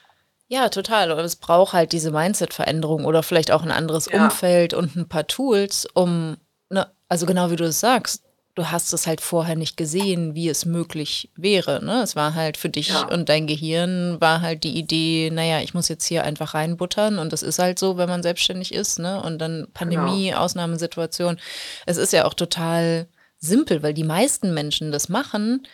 Ja, 0.50 0.70
total. 0.70 1.12
Und 1.12 1.20
es 1.20 1.36
braucht 1.36 1.74
halt 1.74 1.92
diese 1.92 2.12
Mindset-Veränderung 2.12 3.04
oder 3.04 3.24
vielleicht 3.24 3.52
auch 3.52 3.64
ein 3.64 3.72
anderes 3.72 4.10
ja. 4.10 4.24
Umfeld 4.24 4.74
und 4.74 4.96
ein 4.96 5.10
paar 5.10 5.28
Tools, 5.28 5.86
um 5.94 6.38
ne, 6.70 6.92
also 7.08 7.26
genau 7.26 7.52
wie 7.52 7.56
du 7.56 7.66
es 7.66 7.80
sagst, 7.80 8.24
du 8.58 8.72
hast 8.72 8.92
es 8.92 9.06
halt 9.06 9.22
vorher 9.22 9.56
nicht 9.56 9.78
gesehen, 9.78 10.34
wie 10.34 10.50
es 10.50 10.66
möglich 10.66 11.30
wäre. 11.36 11.84
Ne? 11.86 12.02
Es 12.02 12.16
war 12.16 12.34
halt 12.34 12.58
für 12.58 12.70
dich 12.70 12.90
ja. 12.90 13.08
und 13.08 13.30
dein 13.30 13.46
Gehirn 13.46 14.20
war 14.20 14.42
halt 14.42 14.64
die 14.64 14.76
Idee, 14.76 15.30
naja, 15.32 15.62
ich 15.62 15.76
muss 15.76 15.90
jetzt 15.90 16.06
hier 16.06 16.24
einfach 16.24 16.56
reinbuttern 16.56 17.20
und 17.20 17.32
das 17.34 17.44
ist 17.44 17.60
halt 17.60 17.78
so, 17.78 17.98
wenn 17.98 18.10
man 18.10 18.24
selbstständig 18.24 18.74
ist, 18.74 18.98
ne? 18.98 19.22
Und 19.22 19.38
dann 19.38 19.68
Pandemie, 19.76 20.30
genau. 20.30 20.40
Ausnahmesituation. 20.40 21.38
Es 21.86 21.98
ist 21.98 22.14
ja 22.14 22.26
auch 22.26 22.34
total 22.34 23.08
simpel, 23.38 23.84
weil 23.84 23.94
die 23.94 24.04
meisten 24.04 24.56
Menschen 24.56 24.92
das 24.92 25.08
machen, 25.08 25.68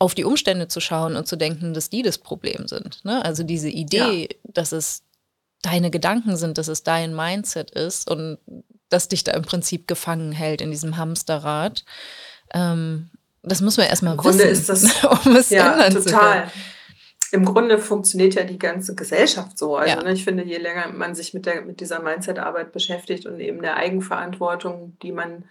auf 0.00 0.16
die 0.16 0.24
Umstände 0.24 0.66
zu 0.66 0.80
schauen 0.80 1.14
und 1.14 1.28
zu 1.28 1.36
denken, 1.36 1.74
dass 1.74 1.90
die 1.90 2.02
das 2.02 2.18
Problem 2.18 2.66
sind. 2.66 3.04
Ne? 3.04 3.24
Also 3.24 3.44
diese 3.44 3.70
Idee, 3.70 4.22
ja. 4.22 4.36
dass 4.52 4.72
es 4.72 5.02
deine 5.62 5.90
Gedanken 5.90 6.36
sind, 6.36 6.58
dass 6.58 6.68
es 6.68 6.82
dein 6.82 7.14
Mindset 7.14 7.70
ist 7.70 8.10
und 8.10 8.38
das 8.88 9.08
dich 9.08 9.24
da 9.24 9.32
im 9.32 9.42
Prinzip 9.42 9.88
gefangen 9.88 10.32
hält 10.32 10.60
in 10.60 10.70
diesem 10.70 10.96
Hamsterrad. 10.96 11.84
Ähm, 12.52 13.10
das 13.42 13.60
muss 13.60 13.76
man 13.76 13.86
erstmal 13.86 14.18
wissen, 14.18 14.40
ist 14.40 14.68
das, 14.68 15.04
um 15.26 15.36
es 15.36 15.50
ja, 15.50 15.72
ändern 15.72 16.02
total. 16.02 16.02
zu 16.02 16.18
können. 16.18 16.50
Im 17.32 17.44
Grunde 17.44 17.78
funktioniert 17.78 18.34
ja 18.34 18.44
die 18.44 18.58
ganze 18.58 18.94
Gesellschaft 18.94 19.58
so. 19.58 19.76
Also 19.76 19.96
ja. 19.96 20.02
ne, 20.02 20.12
ich 20.12 20.24
finde, 20.24 20.44
je 20.44 20.58
länger 20.58 20.88
man 20.92 21.14
sich 21.14 21.34
mit, 21.34 21.46
der, 21.46 21.62
mit 21.62 21.80
dieser 21.80 22.00
Mindset-Arbeit 22.00 22.72
beschäftigt 22.72 23.26
und 23.26 23.40
eben 23.40 23.62
der 23.62 23.76
Eigenverantwortung, 23.76 24.96
die 25.02 25.12
man 25.12 25.44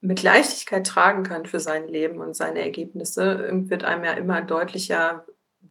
mit 0.00 0.22
Leichtigkeit 0.22 0.86
tragen 0.86 1.22
kann 1.22 1.46
für 1.46 1.60
sein 1.60 1.88
Leben 1.88 2.20
und 2.20 2.36
seine 2.36 2.60
Ergebnisse, 2.60 3.48
wird 3.68 3.84
einem 3.84 4.04
ja 4.04 4.12
immer 4.12 4.42
deutlicher, 4.42 5.24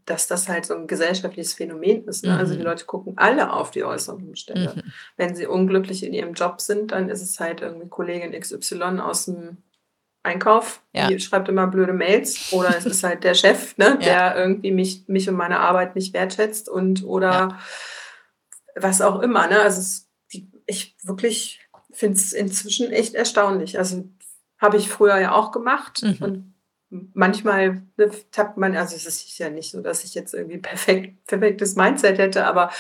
dass 0.06 0.28
das 0.28 0.50
halt 0.50 0.66
so 0.66 0.76
ein 0.76 0.88
gesellschaftliches 0.88 1.54
Phänomen 1.54 2.06
ist. 2.06 2.24
Ne? 2.24 2.34
Mhm. 2.34 2.38
Also 2.38 2.54
die 2.54 2.60
mhm. 2.60 2.66
Leute 2.66 2.86
gucken 2.86 3.14
alle 3.18 3.54
auf 3.54 3.72
die 3.72 3.84
äußeren 3.84 4.24
Umstände. 4.28 4.74
Mhm. 4.76 4.92
Wenn 5.18 5.36
sie 5.36 5.48
unglücklich 5.48 6.04
in 6.04 6.14
ihrem 6.14 6.34
Job 6.34 6.62
sind, 6.62 6.92
dann 6.92 7.10
ist 7.10 7.22
es 7.22 7.40
halt 7.40 7.62
irgendwie 7.62 7.90
Kollegin 7.90 8.40
XY 8.40 9.00
aus 9.00 9.26
dem 9.26 9.58
Einkauf, 10.24 10.82
ja. 10.94 11.08
die 11.08 11.20
schreibt 11.20 11.50
immer 11.50 11.68
blöde 11.68 11.92
Mails 11.92 12.54
oder 12.54 12.78
es 12.78 12.86
ist 12.86 13.04
halt 13.04 13.26
der 13.26 13.34
Chef, 13.34 13.78
ne, 13.78 13.86
ja. 14.00 14.32
der 14.32 14.38
irgendwie 14.38 14.72
mich, 14.72 15.04
mich 15.08 15.28
und 15.28 15.36
meine 15.36 15.60
Arbeit 15.60 15.96
nicht 15.96 16.14
wertschätzt 16.14 16.70
und 16.70 17.04
oder 17.04 17.32
ja. 17.32 17.60
was 18.76 19.02
auch 19.02 19.20
immer. 19.22 19.48
Ne? 19.48 19.60
Also 19.60 19.82
es, 19.82 20.10
ich 20.66 20.96
wirklich 21.04 21.60
finde 21.92 22.18
es 22.18 22.32
inzwischen 22.32 22.90
echt 22.92 23.16
erstaunlich. 23.16 23.78
Also 23.78 24.06
habe 24.58 24.78
ich 24.78 24.88
früher 24.88 25.18
ja 25.20 25.34
auch 25.34 25.52
gemacht 25.52 26.02
mhm. 26.04 26.18
und 26.22 26.53
manchmal 27.14 27.84
ne, 27.98 28.12
tappt 28.32 28.58
man, 28.58 28.76
also 28.76 28.96
es 28.96 29.06
ist 29.06 29.38
ja 29.38 29.50
nicht 29.50 29.72
so, 29.72 29.82
dass 29.82 30.04
ich 30.04 30.14
jetzt 30.14 30.34
irgendwie 30.34 30.60
perfekt, 30.60 31.26
perfektes 31.26 31.76
Mindset 31.76 32.18
hätte, 32.18 32.46
aber 32.46 32.72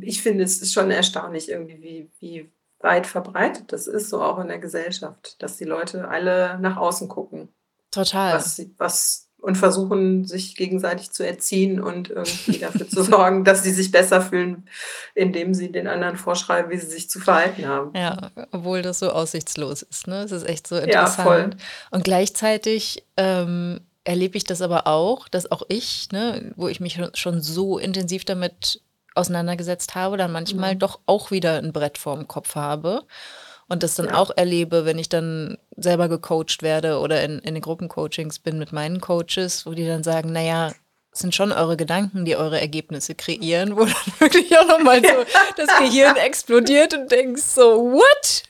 ich 0.00 0.22
finde, 0.22 0.44
es 0.44 0.60
ist 0.60 0.72
schon 0.72 0.90
erstaunlich 0.90 1.48
irgendwie, 1.48 1.82
wie, 1.82 2.10
wie 2.20 2.52
weit 2.80 3.06
verbreitet 3.06 3.72
das 3.72 3.86
ist, 3.86 4.10
so 4.10 4.22
auch 4.22 4.38
in 4.38 4.48
der 4.48 4.58
Gesellschaft, 4.58 5.42
dass 5.42 5.56
die 5.56 5.64
Leute 5.64 6.08
alle 6.08 6.58
nach 6.60 6.76
außen 6.76 7.08
gucken. 7.08 7.48
Total. 7.90 8.34
Was, 8.34 8.60
was 8.76 9.27
und 9.40 9.56
versuchen, 9.56 10.24
sich 10.24 10.56
gegenseitig 10.56 11.12
zu 11.12 11.24
erziehen 11.26 11.80
und 11.80 12.10
irgendwie 12.10 12.58
dafür 12.58 12.88
zu 12.88 13.02
sorgen, 13.04 13.44
dass 13.44 13.62
sie 13.62 13.72
sich 13.72 13.90
besser 13.90 14.20
fühlen, 14.20 14.68
indem 15.14 15.54
sie 15.54 15.70
den 15.70 15.86
anderen 15.86 16.16
vorschreiben, 16.16 16.70
wie 16.70 16.76
sie 16.76 16.88
sich 16.88 17.08
zu 17.08 17.20
verhalten 17.20 17.66
haben. 17.66 17.92
Ja, 17.96 18.30
obwohl 18.50 18.82
das 18.82 18.98
so 18.98 19.10
aussichtslos 19.10 19.82
ist. 19.82 20.08
Ne? 20.08 20.22
Es 20.22 20.32
ist 20.32 20.46
echt 20.46 20.66
so 20.66 20.76
interessant. 20.76 21.18
Ja, 21.18 21.22
voll. 21.22 21.50
Und 21.90 22.04
gleichzeitig 22.04 23.04
ähm, 23.16 23.80
erlebe 24.04 24.36
ich 24.36 24.44
das 24.44 24.60
aber 24.60 24.86
auch, 24.86 25.28
dass 25.28 25.50
auch 25.50 25.62
ich, 25.68 26.08
ne, 26.10 26.52
wo 26.56 26.66
ich 26.68 26.80
mich 26.80 27.00
schon 27.14 27.40
so 27.40 27.78
intensiv 27.78 28.24
damit 28.24 28.82
auseinandergesetzt 29.14 29.94
habe, 29.94 30.16
dann 30.16 30.32
manchmal 30.32 30.74
mhm. 30.74 30.78
doch 30.80 31.00
auch 31.06 31.30
wieder 31.30 31.58
ein 31.58 31.72
Brett 31.72 31.98
vorm 31.98 32.26
Kopf 32.26 32.54
habe 32.54 33.04
und 33.68 33.82
das 33.82 33.94
dann 33.94 34.06
ja. 34.06 34.14
auch 34.14 34.30
erlebe, 34.34 34.84
wenn 34.84 34.98
ich 34.98 35.08
dann 35.08 35.58
selber 35.76 36.08
gecoacht 36.08 36.62
werde 36.62 36.98
oder 36.98 37.22
in, 37.22 37.38
in 37.40 37.54
den 37.54 37.62
Gruppencoachings 37.62 38.38
bin 38.38 38.58
mit 38.58 38.72
meinen 38.72 39.00
Coaches, 39.00 39.66
wo 39.66 39.72
die 39.72 39.86
dann 39.86 40.02
sagen, 40.02 40.32
naja, 40.32 40.72
es 41.12 41.20
sind 41.20 41.34
schon 41.34 41.52
eure 41.52 41.76
Gedanken, 41.76 42.24
die 42.24 42.36
eure 42.36 42.60
Ergebnisse 42.60 43.14
kreieren, 43.14 43.76
wo 43.76 43.84
dann 43.84 44.12
wirklich 44.18 44.56
auch 44.58 44.66
nochmal 44.66 45.02
so 45.02 45.24
das 45.56 45.68
Gehirn 45.78 46.16
explodiert 46.24 46.94
und 46.94 47.10
denkst 47.10 47.42
so, 47.42 47.92
what? 47.92 48.42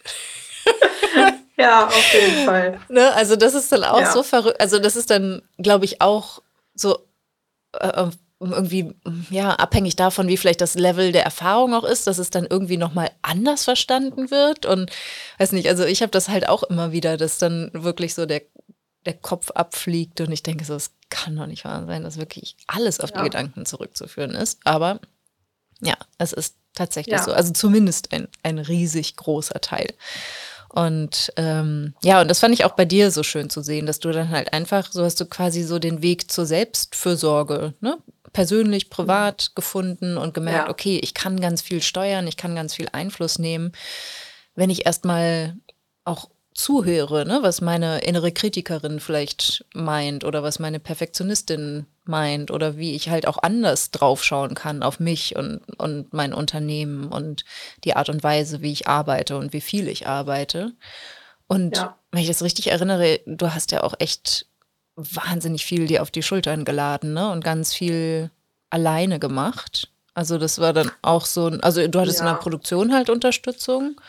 Ja, 1.60 1.88
auf 1.88 2.14
jeden 2.14 2.44
Fall. 2.44 2.78
Ne? 2.88 3.12
Also 3.14 3.34
das 3.34 3.54
ist 3.54 3.72
dann 3.72 3.82
auch 3.82 4.00
ja. 4.00 4.12
so 4.12 4.22
verrückt, 4.22 4.60
also 4.60 4.78
das 4.78 4.94
ist 4.94 5.10
dann, 5.10 5.42
glaube 5.58 5.86
ich, 5.86 6.00
auch 6.00 6.40
so 6.74 7.00
äh, 7.72 7.88
äh 7.88 8.10
irgendwie 8.40 8.94
ja 9.30 9.54
abhängig 9.54 9.96
davon, 9.96 10.28
wie 10.28 10.36
vielleicht 10.36 10.60
das 10.60 10.74
Level 10.74 11.12
der 11.12 11.24
Erfahrung 11.24 11.74
auch 11.74 11.84
ist, 11.84 12.06
dass 12.06 12.18
es 12.18 12.30
dann 12.30 12.46
irgendwie 12.48 12.76
noch 12.76 12.94
mal 12.94 13.10
anders 13.22 13.64
verstanden 13.64 14.30
wird 14.30 14.64
und 14.64 14.90
weiß 15.38 15.52
nicht, 15.52 15.68
also 15.68 15.84
ich 15.84 16.02
habe 16.02 16.10
das 16.10 16.28
halt 16.28 16.48
auch 16.48 16.62
immer 16.62 16.92
wieder, 16.92 17.16
dass 17.16 17.38
dann 17.38 17.70
wirklich 17.72 18.14
so 18.14 18.26
der 18.26 18.42
der 19.06 19.14
Kopf 19.14 19.50
abfliegt 19.52 20.20
und 20.20 20.30
ich 20.32 20.42
denke 20.42 20.64
so, 20.64 20.74
es 20.74 20.90
kann 21.08 21.34
doch 21.36 21.46
nicht 21.46 21.64
wahr 21.64 21.86
sein, 21.86 22.02
dass 22.02 22.18
wirklich 22.18 22.56
alles 22.66 23.00
auf 23.00 23.10
ja. 23.10 23.18
die 23.18 23.24
Gedanken 23.24 23.64
zurückzuführen 23.64 24.32
ist, 24.32 24.60
aber 24.64 25.00
ja, 25.80 25.94
es 26.18 26.32
ist 26.32 26.56
tatsächlich 26.74 27.16
ja. 27.16 27.22
so, 27.22 27.32
also 27.32 27.52
zumindest 27.52 28.12
ein 28.12 28.28
ein 28.42 28.58
riesig 28.58 29.16
großer 29.16 29.60
Teil. 29.60 29.88
Und 30.68 31.32
ähm, 31.36 31.94
ja, 32.02 32.20
und 32.20 32.28
das 32.28 32.40
fand 32.40 32.52
ich 32.54 32.64
auch 32.64 32.72
bei 32.72 32.84
dir 32.84 33.10
so 33.10 33.22
schön 33.22 33.48
zu 33.48 33.62
sehen, 33.62 33.86
dass 33.86 34.00
du 34.00 34.10
dann 34.10 34.28
halt 34.28 34.52
einfach, 34.52 34.92
so 34.92 35.02
hast 35.02 35.18
du 35.18 35.24
quasi 35.24 35.62
so 35.62 35.78
den 35.78 36.02
Weg 36.02 36.30
zur 36.30 36.44
Selbstfürsorge, 36.44 37.72
ne? 37.80 37.96
Persönlich, 38.32 38.90
privat 38.90 39.52
gefunden 39.54 40.16
und 40.16 40.34
gemerkt, 40.34 40.68
ja. 40.68 40.70
okay, 40.70 40.98
ich 41.02 41.14
kann 41.14 41.40
ganz 41.40 41.62
viel 41.62 41.82
steuern, 41.82 42.26
ich 42.26 42.36
kann 42.36 42.54
ganz 42.54 42.74
viel 42.74 42.88
Einfluss 42.92 43.38
nehmen, 43.38 43.72
wenn 44.54 44.70
ich 44.70 44.86
erstmal 44.86 45.56
auch 46.04 46.28
zuhöre, 46.58 47.24
ne, 47.24 47.38
was 47.42 47.60
meine 47.60 48.00
innere 48.00 48.32
Kritikerin 48.32 48.98
vielleicht 48.98 49.64
meint 49.74 50.24
oder 50.24 50.42
was 50.42 50.58
meine 50.58 50.80
Perfektionistin 50.80 51.86
meint 52.04 52.50
oder 52.50 52.76
wie 52.76 52.96
ich 52.96 53.10
halt 53.10 53.28
auch 53.28 53.38
anders 53.40 53.92
draufschauen 53.92 54.54
kann 54.56 54.82
auf 54.82 54.98
mich 54.98 55.36
und, 55.36 55.60
und 55.78 56.12
mein 56.12 56.34
Unternehmen 56.34 57.06
und 57.12 57.44
die 57.84 57.94
Art 57.94 58.08
und 58.08 58.24
Weise, 58.24 58.60
wie 58.60 58.72
ich 58.72 58.88
arbeite 58.88 59.38
und 59.38 59.52
wie 59.52 59.60
viel 59.60 59.86
ich 59.86 60.08
arbeite. 60.08 60.72
Und 61.46 61.76
ja. 61.76 61.96
wenn 62.10 62.22
ich 62.22 62.28
das 62.28 62.42
richtig 62.42 62.72
erinnere, 62.72 63.20
du 63.24 63.54
hast 63.54 63.70
ja 63.70 63.84
auch 63.84 63.94
echt 64.00 64.46
wahnsinnig 64.98 65.64
viel 65.64 65.86
dir 65.86 66.02
auf 66.02 66.10
die 66.10 66.22
Schultern 66.22 66.64
geladen 66.64 67.14
ne? 67.14 67.30
und 67.30 67.44
ganz 67.44 67.74
viel 67.74 68.30
alleine 68.70 69.18
gemacht. 69.18 69.90
Also 70.14 70.36
das 70.36 70.58
war 70.58 70.72
dann 70.72 70.90
auch 71.02 71.24
so, 71.24 71.46
also 71.62 71.86
du 71.86 72.00
hattest 72.00 72.18
ja. 72.18 72.26
in 72.26 72.32
der 72.32 72.40
Produktion 72.40 72.92
halt 72.92 73.08
Unterstützung. 73.08 74.00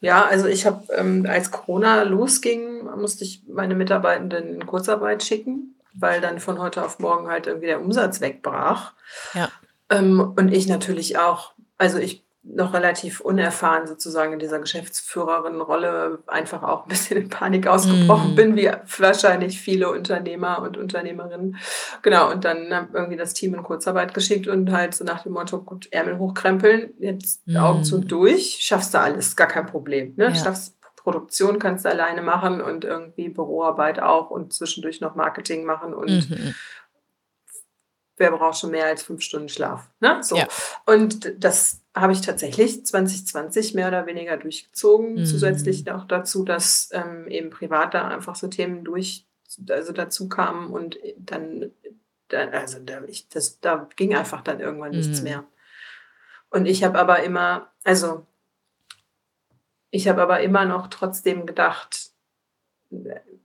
Ja, 0.00 0.24
also 0.24 0.46
ich 0.46 0.66
habe, 0.66 0.84
ähm, 0.94 1.26
als 1.28 1.50
Corona 1.50 2.02
losging, 2.02 2.84
musste 2.96 3.24
ich 3.24 3.42
meine 3.48 3.74
Mitarbeitenden 3.74 4.54
in 4.54 4.66
Kurzarbeit 4.66 5.22
schicken, 5.24 5.74
weil 5.94 6.20
dann 6.20 6.40
von 6.40 6.58
heute 6.60 6.84
auf 6.84 6.98
morgen 6.98 7.28
halt 7.28 7.46
irgendwie 7.46 7.66
der 7.66 7.80
Umsatz 7.80 8.20
wegbrach. 8.20 8.92
Ja. 9.34 9.50
Ähm, 9.90 10.34
und 10.36 10.52
ich 10.52 10.66
natürlich 10.68 11.18
auch. 11.18 11.52
Also 11.78 11.98
ich 11.98 12.24
noch 12.44 12.74
relativ 12.74 13.20
unerfahren 13.20 13.86
sozusagen 13.86 14.32
in 14.32 14.38
dieser 14.40 14.58
Geschäftsführerin-Rolle 14.58 16.18
einfach 16.26 16.62
auch 16.64 16.84
ein 16.84 16.88
bisschen 16.88 17.22
in 17.22 17.28
Panik 17.28 17.68
ausgebrochen 17.68 18.32
mm. 18.32 18.34
bin, 18.34 18.56
wie 18.56 18.70
wahrscheinlich 18.98 19.60
viele 19.60 19.90
Unternehmer 19.90 20.60
und 20.60 20.76
Unternehmerinnen. 20.76 21.56
Genau, 22.02 22.30
und 22.32 22.44
dann 22.44 22.88
irgendwie 22.92 23.16
das 23.16 23.34
Team 23.34 23.54
in 23.54 23.62
Kurzarbeit 23.62 24.12
geschickt 24.12 24.48
und 24.48 24.72
halt 24.72 24.94
so 24.94 25.04
nach 25.04 25.22
dem 25.22 25.32
Motto, 25.32 25.62
gut, 25.62 25.86
Ärmel 25.92 26.18
hochkrempeln, 26.18 26.94
jetzt 26.98 27.46
mm. 27.46 27.56
Augen 27.56 27.84
zu 27.84 27.98
durch, 27.98 28.58
schaffst 28.60 28.92
du 28.94 28.98
alles, 28.98 29.36
gar 29.36 29.48
kein 29.48 29.66
Problem. 29.66 30.14
Ne? 30.16 30.24
Ja. 30.24 30.34
Schaffst 30.34 30.76
Produktion 31.02 31.58
kannst 31.58 31.84
du 31.84 31.88
alleine 31.88 32.22
machen 32.22 32.60
und 32.60 32.84
irgendwie 32.84 33.28
Büroarbeit 33.28 34.00
auch 34.00 34.30
und 34.30 34.52
zwischendurch 34.52 35.00
noch 35.00 35.16
Marketing 35.16 35.64
machen 35.64 35.94
und 35.94 36.30
mhm. 36.30 36.54
Wer 38.22 38.30
braucht 38.30 38.58
schon 38.58 38.70
mehr 38.70 38.86
als 38.86 39.02
fünf 39.02 39.20
Stunden 39.22 39.48
Schlaf? 39.48 39.90
Ne? 40.00 40.22
So. 40.22 40.36
Ja. 40.36 40.46
Und 40.86 41.32
das 41.42 41.80
habe 41.94 42.12
ich 42.12 42.22
tatsächlich 42.22 42.86
2020 42.86 43.74
mehr 43.74 43.88
oder 43.88 44.06
weniger 44.06 44.36
durchgezogen. 44.36 45.14
Mhm. 45.14 45.26
Zusätzlich 45.26 45.84
noch 45.84 46.06
dazu, 46.06 46.44
dass 46.44 46.88
ähm, 46.92 47.26
eben 47.28 47.50
privat 47.50 47.94
da 47.94 48.08
einfach 48.08 48.36
so 48.36 48.46
Themen 48.46 48.84
durch, 48.84 49.26
also 49.68 49.92
dazu 49.92 50.28
kamen 50.28 50.70
und 50.70 50.96
dann, 51.18 51.72
dann 52.28 52.50
also 52.50 52.78
da, 52.78 53.02
ich, 53.04 53.28
das, 53.28 53.60
da 53.60 53.88
ging 53.96 54.14
einfach 54.14 54.40
dann 54.40 54.60
irgendwann 54.60 54.92
nichts 54.92 55.18
mhm. 55.18 55.24
mehr. 55.24 55.44
Und 56.48 56.66
ich 56.66 56.84
habe 56.84 56.98
aber 56.98 57.22
immer, 57.22 57.70
also 57.82 58.24
ich 59.90 60.08
habe 60.08 60.22
aber 60.22 60.40
immer 60.40 60.64
noch 60.64 60.86
trotzdem 60.86 61.44
gedacht, 61.44 62.12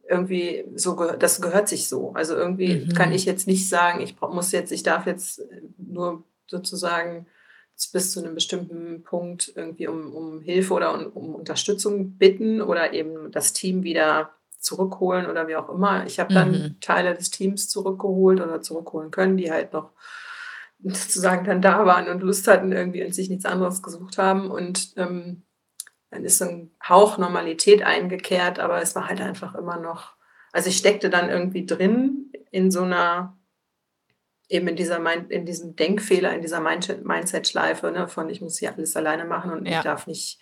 irgendwie 0.10 0.66
so, 0.76 0.96
das 1.20 1.42
gehört 1.42 1.68
sich 1.68 1.88
so. 1.88 2.12
Also 2.14 2.36
irgendwie 2.36 2.86
mhm. 2.86 2.94
kann 2.94 3.12
ich 3.12 3.26
jetzt 3.26 3.48
nicht 3.48 3.68
sagen, 3.70 4.02
ich 4.02 4.20
muss 4.20 4.52
jetzt, 4.52 4.72
ich 4.72 4.84
darf 4.84 5.06
jetzt 5.06 5.42
nur 5.78 6.24
sozusagen 6.48 7.28
bis 7.94 8.12
zu 8.12 8.24
einem 8.24 8.34
bestimmten 8.34 9.04
Punkt 9.04 9.54
irgendwie 9.56 9.88
um, 9.88 10.12
um 10.14 10.42
Hilfe 10.42 10.74
oder 10.74 10.94
um, 10.94 11.08
um 11.12 11.36
Unterstützung 11.36 12.18
bitten 12.18 12.62
oder 12.62 12.94
eben 12.94 13.32
das 13.32 13.54
Team 13.54 13.84
wieder 13.84 14.32
zurückholen 14.60 15.28
oder 15.28 15.48
wie 15.48 15.56
auch 15.56 15.70
immer. 15.70 16.06
Ich 16.08 16.20
habe 16.20 16.34
dann 16.34 16.52
mhm. 16.52 16.80
Teile 16.82 17.14
des 17.14 17.30
Teams 17.30 17.70
zurückgeholt 17.70 18.42
oder 18.42 18.62
zurückholen 18.62 19.12
können, 19.12 19.38
die 19.38 19.52
halt 19.52 19.74
noch 19.74 19.92
sozusagen 20.84 21.46
dann 21.46 21.62
da 21.62 21.86
waren 21.86 22.08
und 22.08 22.22
Lust 22.22 22.48
hatten 22.48 22.72
irgendwie 22.72 23.04
und 23.04 23.14
sich 23.14 23.30
nichts 23.30 23.46
anderes 23.46 23.84
gesucht 23.84 24.18
haben. 24.18 24.50
Und 24.50 24.94
ähm, 24.98 25.44
dann 26.10 26.24
ist 26.24 26.38
so 26.38 26.46
ein 26.46 26.72
Hauch 26.88 27.18
Normalität 27.18 27.84
eingekehrt, 27.84 28.60
aber 28.60 28.82
es 28.82 28.96
war 28.96 29.08
halt 29.08 29.22
einfach 29.22 29.56
immer 29.56 29.78
noch, 29.78 30.16
also 30.54 30.70
ich 30.70 30.78
steckte 30.78 31.10
dann 31.10 31.30
irgendwie 31.30 31.66
drin 31.66 32.32
in 32.52 32.72
so 32.72 32.84
einer, 32.84 33.38
eben 34.50 34.68
in 34.70 34.76
dieser, 34.76 35.00
in 35.30 35.46
diesem 35.46 35.76
Denkfehler, 35.76 36.34
in 36.34 36.42
dieser 36.42 36.62
Mindset-Schleife, 36.62 37.92
ne, 37.92 38.08
von 38.08 38.30
ich 38.30 38.42
muss 38.42 38.58
hier 38.58 38.74
alles 38.74 38.96
alleine 38.96 39.26
machen 39.26 39.52
und 39.52 39.66
ja. 39.66 39.78
ich 39.78 39.84
darf 39.84 40.08
nicht, 40.08 40.40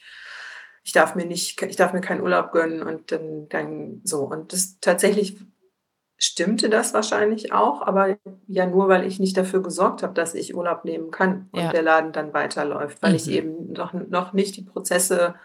ich 0.83 0.91
darf 0.91 1.15
mir 1.15 1.25
nicht, 1.25 1.59
ich 1.61 1.75
darf 1.75 1.93
mir 1.93 2.01
keinen 2.01 2.21
Urlaub 2.21 2.51
gönnen 2.51 2.83
und 2.83 3.11
dann, 3.11 3.49
dann 3.49 4.01
so. 4.03 4.25
Und 4.25 4.53
das 4.53 4.79
tatsächlich 4.79 5.37
stimmte 6.17 6.69
das 6.69 6.93
wahrscheinlich 6.93 7.51
auch, 7.51 7.81
aber 7.81 8.17
ja 8.47 8.67
nur, 8.67 8.87
weil 8.87 9.05
ich 9.05 9.19
nicht 9.19 9.35
dafür 9.35 9.63
gesorgt 9.63 10.03
habe, 10.03 10.13
dass 10.13 10.35
ich 10.35 10.55
Urlaub 10.55 10.85
nehmen 10.85 11.09
kann 11.09 11.49
und 11.51 11.59
ja. 11.59 11.71
der 11.71 11.81
Laden 11.81 12.13
dann 12.13 12.33
weiterläuft, 12.33 13.01
weil 13.01 13.11
mhm. 13.11 13.15
ich 13.15 13.29
eben 13.29 13.73
noch, 13.73 13.93
noch 13.93 14.33
nicht 14.33 14.55
die 14.55 14.61
Prozesse 14.61 15.35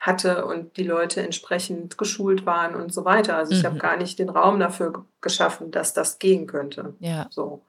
hatte 0.00 0.44
und 0.44 0.76
die 0.76 0.84
Leute 0.84 1.22
entsprechend 1.22 1.98
geschult 1.98 2.46
waren 2.46 2.74
und 2.74 2.92
so 2.92 3.04
weiter. 3.04 3.36
Also 3.36 3.52
ich 3.52 3.62
mhm. 3.62 3.66
habe 3.66 3.78
gar 3.78 3.96
nicht 3.96 4.18
den 4.18 4.28
Raum 4.28 4.60
dafür 4.60 5.04
geschaffen, 5.20 5.70
dass 5.70 5.92
das 5.92 6.18
gehen 6.18 6.46
könnte. 6.46 6.94
Ja. 7.00 7.26
So. 7.30 7.64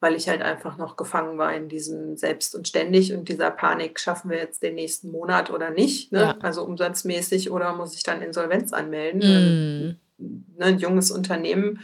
Weil 0.00 0.14
ich 0.14 0.28
halt 0.28 0.42
einfach 0.42 0.78
noch 0.78 0.96
gefangen 0.96 1.38
war 1.38 1.54
in 1.54 1.68
diesem 1.68 2.16
Selbst 2.16 2.54
und 2.54 2.66
ständig 2.66 3.12
und 3.12 3.28
dieser 3.28 3.50
Panik, 3.50 4.00
schaffen 4.00 4.30
wir 4.30 4.38
jetzt 4.38 4.62
den 4.62 4.74
nächsten 4.74 5.10
Monat 5.10 5.50
oder 5.50 5.70
nicht? 5.70 6.10
Ne? 6.10 6.20
Ja. 6.20 6.36
Also 6.40 6.64
umsatzmäßig 6.64 7.50
oder 7.50 7.74
muss 7.74 7.94
ich 7.94 8.02
dann 8.02 8.22
Insolvenz 8.22 8.72
anmelden? 8.72 9.20
Mhm 9.20 9.96
ne, 10.22 10.66
ein 10.66 10.78
junges 10.78 11.10
Unternehmen, 11.10 11.80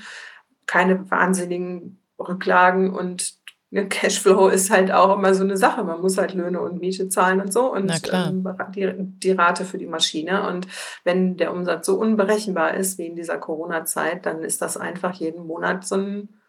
keine 0.67 1.11
wahnsinnigen 1.11 1.99
Rücklagen 2.19 2.93
und 2.93 3.35
Cashflow 3.71 4.49
ist 4.49 4.71
halt 4.71 4.91
auch 4.91 5.17
immer 5.17 5.35
so 5.35 5.45
eine 5.45 5.57
Sache. 5.57 5.85
Man 5.85 6.01
muss 6.01 6.17
halt 6.17 6.33
Löhne 6.33 6.61
und 6.61 6.81
Miete 6.81 7.09
zahlen 7.09 7.41
und 7.41 7.53
so 7.53 7.73
und 7.73 7.91
ähm, 8.13 8.47
die, 8.75 8.91
die, 8.97 9.33
Rate 9.33 9.65
für 9.65 9.77
die 9.77 9.87
Maschine. 9.87 10.49
Und 10.49 10.67
wenn 11.05 11.37
der 11.37 11.53
Umsatz 11.53 11.87
so 11.87 11.99
unberechenbar 11.99 12.75
ist 12.75 12.97
wie 12.97 13.07
in 13.07 13.17
dieser 13.17 13.39
Corona-Zeit, 13.39 14.25
dann 14.25 14.43
ist 14.43 14.63
das 14.63 14.79
einfach 14.79 15.15
jeden 15.15 15.47
Monat 15.47 15.87
so 15.87 15.97
ein 15.97 16.41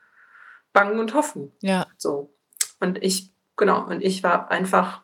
Bangen 0.71 0.99
und 0.99 1.13
Hoffen. 1.13 1.51
Ja. 1.61 1.87
So. 1.97 2.33
Und 2.79 3.03
ich, 3.03 3.33
genau, 3.57 3.85
und 3.85 4.01
ich 4.01 4.23
war 4.23 4.49
einfach 4.49 5.03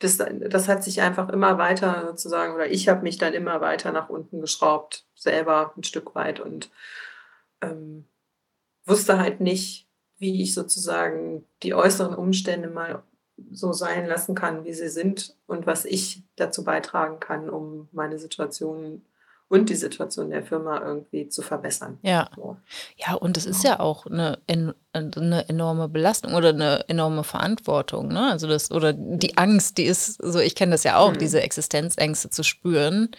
das, 0.00 0.18
das 0.18 0.68
hat 0.68 0.84
sich 0.84 1.00
einfach 1.00 1.28
immer 1.28 1.58
weiter 1.58 2.06
sozusagen, 2.06 2.54
oder 2.54 2.70
ich 2.70 2.88
habe 2.88 3.02
mich 3.02 3.18
dann 3.18 3.34
immer 3.34 3.60
weiter 3.60 3.90
nach 3.90 4.08
unten 4.08 4.40
geschraubt, 4.40 5.06
selber 5.14 5.72
ein 5.76 5.82
Stück 5.82 6.14
weit 6.14 6.38
und 6.38 6.70
ähm, 7.62 8.06
wusste 8.84 9.18
halt 9.18 9.40
nicht, 9.40 9.87
wie 10.18 10.42
ich 10.42 10.54
sozusagen 10.54 11.44
die 11.62 11.74
äußeren 11.74 12.14
Umstände 12.14 12.68
mal 12.68 13.02
so 13.52 13.72
sein 13.72 14.06
lassen 14.06 14.34
kann, 14.34 14.64
wie 14.64 14.74
sie 14.74 14.88
sind 14.88 15.36
und 15.46 15.66
was 15.66 15.84
ich 15.84 16.22
dazu 16.36 16.64
beitragen 16.64 17.20
kann, 17.20 17.48
um 17.48 17.88
meine 17.92 18.18
Situation 18.18 19.02
und 19.48 19.70
die 19.70 19.76
Situation 19.76 20.30
der 20.30 20.42
Firma 20.42 20.80
irgendwie 20.84 21.28
zu 21.28 21.42
verbessern. 21.42 21.98
Ja. 22.02 22.28
So. 22.36 22.56
Ja, 22.96 23.14
und 23.14 23.36
es 23.36 23.46
ist 23.46 23.64
ja 23.64 23.80
auch 23.80 24.06
eine, 24.06 24.38
eine 24.46 25.48
enorme 25.48 25.88
Belastung 25.88 26.34
oder 26.34 26.50
eine 26.50 26.84
enorme 26.88 27.24
Verantwortung, 27.24 28.08
ne? 28.08 28.30
Also 28.30 28.46
das, 28.46 28.70
oder 28.70 28.92
die 28.92 29.38
Angst, 29.38 29.78
die 29.78 29.84
ist, 29.84 30.22
so 30.22 30.38
ich 30.38 30.54
kenne 30.54 30.72
das 30.72 30.84
ja 30.84 30.98
auch, 30.98 31.12
mhm. 31.12 31.18
diese 31.18 31.40
Existenzängste 31.40 32.28
zu 32.28 32.42
spüren. 32.42 33.10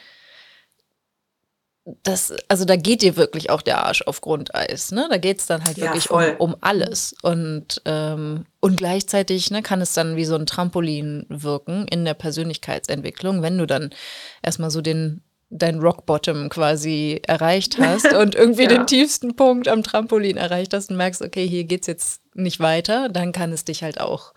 Das, 2.04 2.34
also 2.48 2.66
da 2.66 2.76
geht 2.76 3.02
dir 3.02 3.16
wirklich 3.16 3.50
auch 3.50 3.62
der 3.62 3.86
Arsch 3.86 4.02
auf 4.04 4.22
Grundeis, 4.22 4.92
ne? 4.92 5.08
Da 5.10 5.18
geht 5.18 5.40
es 5.40 5.46
dann 5.46 5.64
halt 5.64 5.78
ja, 5.78 5.86
wirklich 5.86 6.10
um, 6.12 6.24
um, 6.38 6.56
alles. 6.62 7.16
Und, 7.22 7.82
ähm, 7.86 8.46
und 8.60 8.78
gleichzeitig 8.78 9.50
ne, 9.52 9.62
kann 9.62 9.82
es 9.82 9.94
dann 9.94 10.16
wie 10.16 10.26
so 10.26 10.36
ein 10.36 10.46
Trampolin 10.46 11.26
wirken 11.30 11.88
in 11.88 12.06
der 12.06 12.14
Persönlichkeitsentwicklung, 12.14 13.42
wenn 13.42 13.58
du 13.58 13.66
dann 13.66 13.90
erstmal 14.44 14.72
so 14.72 14.82
den 14.82 15.22
dein 15.52 15.80
Rock 15.80 16.06
Bottom 16.06 16.50
quasi 16.50 17.22
erreicht 17.26 17.80
hast 17.80 18.14
und 18.14 18.36
irgendwie 18.36 18.64
ja. 18.64 18.70
den 18.70 18.88
tiefsten 18.88 19.36
Punkt 19.36 19.68
am 19.68 19.84
Trampolin 19.84 20.38
erreicht 20.38 20.74
hast 20.74 20.92
und 20.92 20.98
merkst, 20.98 21.22
okay, 21.22 21.48
hier 21.48 21.64
geht's 21.64 21.88
jetzt 21.88 22.22
nicht 22.36 22.60
weiter, 22.60 23.10
dann 23.10 23.32
kann 23.32 23.52
es 23.52 23.66
dich 23.66 23.84
halt 23.84 24.00
auch 24.00 24.34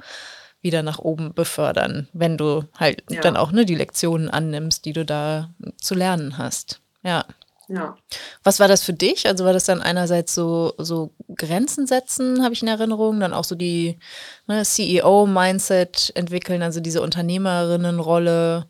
wieder 0.62 0.83
nach 0.83 1.01
oben 1.01 1.35
befördern, 1.35 2.09
wenn 2.12 2.38
du 2.38 2.65
halt 2.79 3.05
ja. 3.11 3.21
dann 3.21 3.37
auch 3.37 3.53
ne, 3.53 3.67
die 3.67 3.75
Lektionen 3.75 4.31
annimmst, 4.31 4.85
die 4.85 4.93
du 4.93 5.05
da 5.05 5.53
zu 5.77 5.95
lernen 5.95 6.38
hast. 6.38 6.81
Ja. 7.03 7.25
Ja. 7.73 7.97
Was 8.43 8.61
war 8.61 8.69
das 8.69 8.83
für 8.83 8.93
dich? 8.93 9.27
Also 9.27 9.45
war 9.47 9.55
das 9.55 9.65
dann 9.65 9.81
einerseits 9.81 10.35
so, 10.35 10.75
so 10.77 11.15
Grenzen 11.35 11.87
setzen, 11.87 12.43
habe 12.45 12.53
ich 12.53 12.61
in 12.61 12.69
Erinnerung, 12.69 13.19
dann 13.19 13.33
auch 13.33 13.45
so 13.45 13.55
die 13.55 13.99
ne, 14.47 14.63
CEO-Mindset 14.63 16.13
entwickeln, 16.15 16.63
also 16.63 16.81
diese 16.81 17.01
Unternehmerinnenrolle 17.01 18.67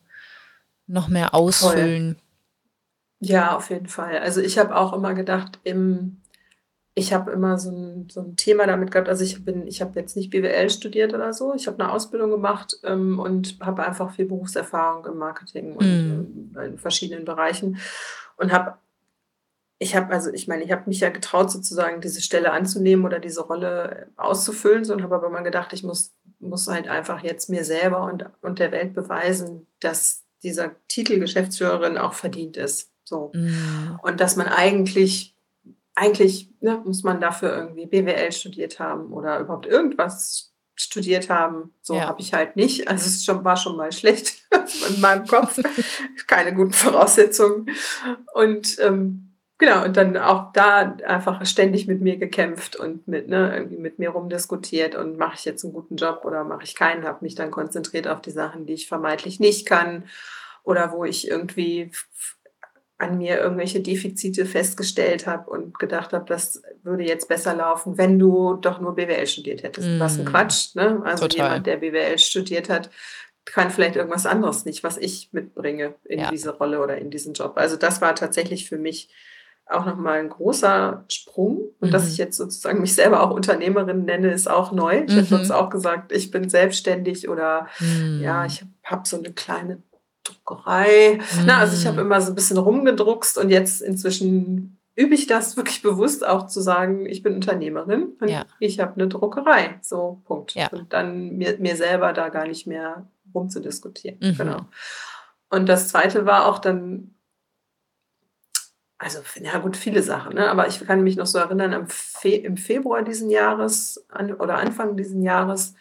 noch 0.86 1.08
mehr 1.08 1.34
ausfüllen. 1.34 2.14
Voll. 2.14 3.28
Ja, 3.28 3.56
auf 3.56 3.70
jeden 3.70 3.88
Fall. 3.88 4.18
Also 4.18 4.40
ich 4.40 4.58
habe 4.58 4.76
auch 4.76 4.92
immer 4.92 5.14
gedacht, 5.14 5.58
im, 5.64 6.20
ich 6.94 7.12
habe 7.12 7.32
immer 7.32 7.58
so 7.58 7.70
ein, 7.70 8.08
so 8.08 8.20
ein 8.20 8.36
Thema 8.36 8.66
damit 8.66 8.92
gehabt. 8.92 9.08
Also 9.08 9.24
ich 9.24 9.44
bin, 9.44 9.66
ich 9.66 9.80
habe 9.80 9.98
jetzt 9.98 10.16
nicht 10.16 10.30
BWL 10.30 10.70
studiert 10.70 11.12
oder 11.12 11.32
so. 11.32 11.54
Ich 11.54 11.66
habe 11.66 11.82
eine 11.82 11.92
Ausbildung 11.92 12.30
gemacht 12.30 12.78
ähm, 12.84 13.18
und 13.18 13.58
habe 13.60 13.84
einfach 13.84 14.12
viel 14.12 14.26
Berufserfahrung 14.26 15.06
im 15.06 15.18
Marketing 15.18 15.74
und 15.74 16.52
mm. 16.52 16.58
in 16.58 16.78
verschiedenen 16.78 17.24
Bereichen 17.24 17.78
und 18.36 18.52
habe 18.52 18.74
ich 19.82 19.96
habe 19.96 20.12
also, 20.12 20.32
ich 20.32 20.46
meine, 20.46 20.62
ich 20.62 20.70
habe 20.70 20.84
mich 20.86 21.00
ja 21.00 21.10
getraut, 21.10 21.50
sozusagen 21.50 22.00
diese 22.00 22.20
Stelle 22.20 22.52
anzunehmen 22.52 23.04
oder 23.04 23.18
diese 23.18 23.42
Rolle 23.42 24.06
auszufüllen, 24.16 24.84
so, 24.84 24.92
und 24.92 25.02
habe 25.02 25.16
aber 25.16 25.26
immer 25.26 25.42
gedacht, 25.42 25.72
ich 25.72 25.82
muss, 25.82 26.14
muss 26.38 26.68
halt 26.68 26.86
einfach 26.86 27.22
jetzt 27.22 27.50
mir 27.50 27.64
selber 27.64 28.04
und, 28.04 28.24
und 28.42 28.60
der 28.60 28.70
Welt 28.70 28.94
beweisen, 28.94 29.66
dass 29.80 30.24
dieser 30.44 30.76
Titel 30.86 31.18
Geschäftsführerin 31.18 31.98
auch 31.98 32.14
verdient 32.14 32.56
ist. 32.56 32.92
So. 33.02 33.32
Mhm. 33.34 33.98
Und 34.02 34.20
dass 34.20 34.36
man 34.36 34.46
eigentlich, 34.46 35.36
eigentlich 35.96 36.50
ne, 36.60 36.80
muss 36.84 37.02
man 37.02 37.20
dafür 37.20 37.52
irgendwie 37.52 37.86
BWL 37.86 38.30
studiert 38.30 38.78
haben 38.78 39.12
oder 39.12 39.40
überhaupt 39.40 39.66
irgendwas 39.66 40.52
studiert 40.76 41.28
haben. 41.28 41.74
So 41.82 41.96
ja. 41.96 42.06
habe 42.06 42.20
ich 42.20 42.32
halt 42.32 42.54
nicht. 42.54 42.86
Also 42.88 43.06
es 43.06 43.24
schon, 43.24 43.44
war 43.44 43.56
schon 43.56 43.76
mal 43.76 43.90
schlecht 43.90 44.44
in 44.88 45.00
meinem 45.00 45.26
Kopf. 45.26 45.58
Keine 46.28 46.54
guten 46.54 46.72
Voraussetzungen. 46.72 47.66
Und 48.32 48.78
ähm, 48.80 49.31
Genau, 49.62 49.84
und 49.84 49.96
dann 49.96 50.16
auch 50.16 50.52
da 50.52 50.96
einfach 51.06 51.46
ständig 51.46 51.86
mit 51.86 52.00
mir 52.00 52.16
gekämpft 52.16 52.74
und 52.74 53.06
mit, 53.06 53.28
ne, 53.28 53.54
irgendwie 53.54 53.76
mit 53.76 54.00
mir 54.00 54.10
rumdiskutiert 54.10 54.96
und 54.96 55.18
mache 55.18 55.36
ich 55.36 55.44
jetzt 55.44 55.62
einen 55.62 55.72
guten 55.72 55.94
Job 55.94 56.22
oder 56.24 56.42
mache 56.42 56.64
ich 56.64 56.74
keinen, 56.74 57.04
habe 57.04 57.18
mich 57.20 57.36
dann 57.36 57.52
konzentriert 57.52 58.08
auf 58.08 58.20
die 58.20 58.32
Sachen, 58.32 58.66
die 58.66 58.72
ich 58.72 58.88
vermeintlich 58.88 59.38
nicht 59.38 59.64
kann 59.64 60.02
oder 60.64 60.90
wo 60.90 61.04
ich 61.04 61.30
irgendwie 61.30 61.92
an 62.98 63.18
mir 63.18 63.38
irgendwelche 63.38 63.80
Defizite 63.80 64.46
festgestellt 64.46 65.28
habe 65.28 65.48
und 65.48 65.78
gedacht 65.78 66.12
habe, 66.12 66.24
das 66.24 66.60
würde 66.82 67.04
jetzt 67.04 67.28
besser 67.28 67.54
laufen, 67.54 67.96
wenn 67.96 68.18
du 68.18 68.54
doch 68.54 68.80
nur 68.80 68.96
BWL 68.96 69.28
studiert 69.28 69.62
hättest. 69.62 69.86
Mm. 69.86 70.00
Was 70.00 70.18
ein 70.18 70.24
Quatsch, 70.24 70.74
ne? 70.74 71.02
Also 71.04 71.28
Total. 71.28 71.46
jemand, 71.46 71.66
der 71.68 71.76
BWL 71.76 72.18
studiert 72.18 72.68
hat, 72.68 72.90
kann 73.44 73.70
vielleicht 73.70 73.94
irgendwas 73.94 74.26
anderes 74.26 74.64
nicht, 74.64 74.82
was 74.82 74.96
ich 74.96 75.28
mitbringe 75.30 75.94
in 76.02 76.18
ja. 76.18 76.30
diese 76.32 76.50
Rolle 76.50 76.80
oder 76.80 76.98
in 76.98 77.10
diesen 77.10 77.34
Job. 77.34 77.52
Also 77.54 77.76
das 77.76 78.00
war 78.00 78.16
tatsächlich 78.16 78.68
für 78.68 78.78
mich 78.78 79.08
auch 79.66 79.86
nochmal 79.86 80.18
ein 80.18 80.28
großer 80.28 81.04
Sprung. 81.08 81.68
Und 81.80 81.88
mhm. 81.88 81.92
dass 81.92 82.08
ich 82.08 82.18
jetzt 82.18 82.36
sozusagen 82.36 82.80
mich 82.80 82.94
selber 82.94 83.22
auch 83.22 83.30
Unternehmerin 83.30 84.04
nenne, 84.04 84.32
ist 84.32 84.50
auch 84.50 84.72
neu. 84.72 85.04
Ich 85.06 85.14
mhm. 85.14 85.20
habe 85.20 85.34
uns 85.36 85.50
auch 85.50 85.70
gesagt, 85.70 86.12
ich 86.12 86.30
bin 86.30 86.48
selbstständig 86.48 87.28
oder 87.28 87.68
mhm. 87.80 88.20
ja, 88.22 88.44
ich 88.44 88.60
habe 88.60 88.70
hab 88.84 89.06
so 89.06 89.18
eine 89.18 89.32
kleine 89.32 89.82
Druckerei. 90.24 91.18
Mhm. 91.18 91.46
Na, 91.46 91.58
also 91.58 91.76
ich 91.76 91.86
habe 91.86 91.96
mm. 92.02 92.06
immer 92.06 92.20
so 92.20 92.30
ein 92.30 92.34
bisschen 92.36 92.58
rumgedruckst 92.58 93.38
und 93.38 93.50
jetzt 93.50 93.82
inzwischen 93.82 94.78
übe 94.94 95.14
ich 95.14 95.26
das 95.26 95.56
wirklich 95.56 95.82
bewusst 95.82 96.26
auch 96.26 96.46
zu 96.46 96.60
sagen, 96.60 97.06
ich 97.06 97.22
bin 97.22 97.34
Unternehmerin 97.34 98.12
und 98.20 98.28
ja. 98.28 98.44
ich 98.58 98.78
habe 98.78 98.94
eine 98.94 99.08
Druckerei. 99.08 99.78
So, 99.80 100.20
Punkt. 100.24 100.54
Ja. 100.54 100.68
Und 100.68 100.92
dann 100.92 101.36
mir, 101.36 101.56
mir 101.58 101.76
selber 101.76 102.12
da 102.12 102.28
gar 102.28 102.46
nicht 102.46 102.66
mehr 102.66 103.06
rumzudiskutieren. 103.34 104.18
Mhm. 104.20 104.36
Genau. 104.36 104.66
Und 105.50 105.68
das 105.68 105.88
zweite 105.88 106.26
war 106.26 106.46
auch 106.46 106.58
dann, 106.58 107.11
also 109.02 109.20
ja 109.40 109.58
gut, 109.58 109.76
viele 109.76 110.02
Sachen, 110.02 110.34
ne? 110.34 110.48
aber 110.48 110.68
ich 110.68 110.86
kann 110.86 111.02
mich 111.02 111.16
noch 111.16 111.26
so 111.26 111.38
erinnern, 111.38 111.72
im, 111.72 111.88
Fe 111.88 112.36
im 112.36 112.56
Februar 112.56 113.02
diesen 113.02 113.30
Jahres 113.30 114.04
an, 114.08 114.32
oder 114.34 114.58
Anfang 114.58 114.96
diesen 114.96 115.22
Jahres 115.22 115.74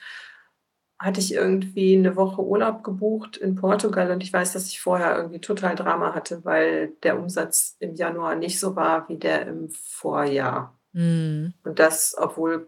hatte 0.98 1.20
ich 1.20 1.34
irgendwie 1.34 1.98
eine 1.98 2.16
Woche 2.16 2.44
Urlaub 2.44 2.84
gebucht 2.84 3.38
in 3.38 3.56
Portugal 3.56 4.12
und 4.12 4.22
ich 4.22 4.34
weiß, 4.34 4.54
dass 4.54 4.68
ich 4.68 4.82
vorher 4.82 5.16
irgendwie 5.18 5.40
total 5.40 5.76
Drama 5.76 6.14
hatte, 6.14 6.46
weil 6.46 6.94
der 7.04 7.18
Umsatz 7.18 7.76
im 7.80 7.96
Januar 7.96 8.36
nicht 8.36 8.60
so 8.60 8.76
war 8.76 9.08
wie 9.10 9.18
der 9.18 9.48
im 9.48 9.70
Vorjahr. 9.70 10.78
Mhm. 10.94 11.54
Und 11.64 11.80
das, 11.80 12.16
obwohl 12.18 12.68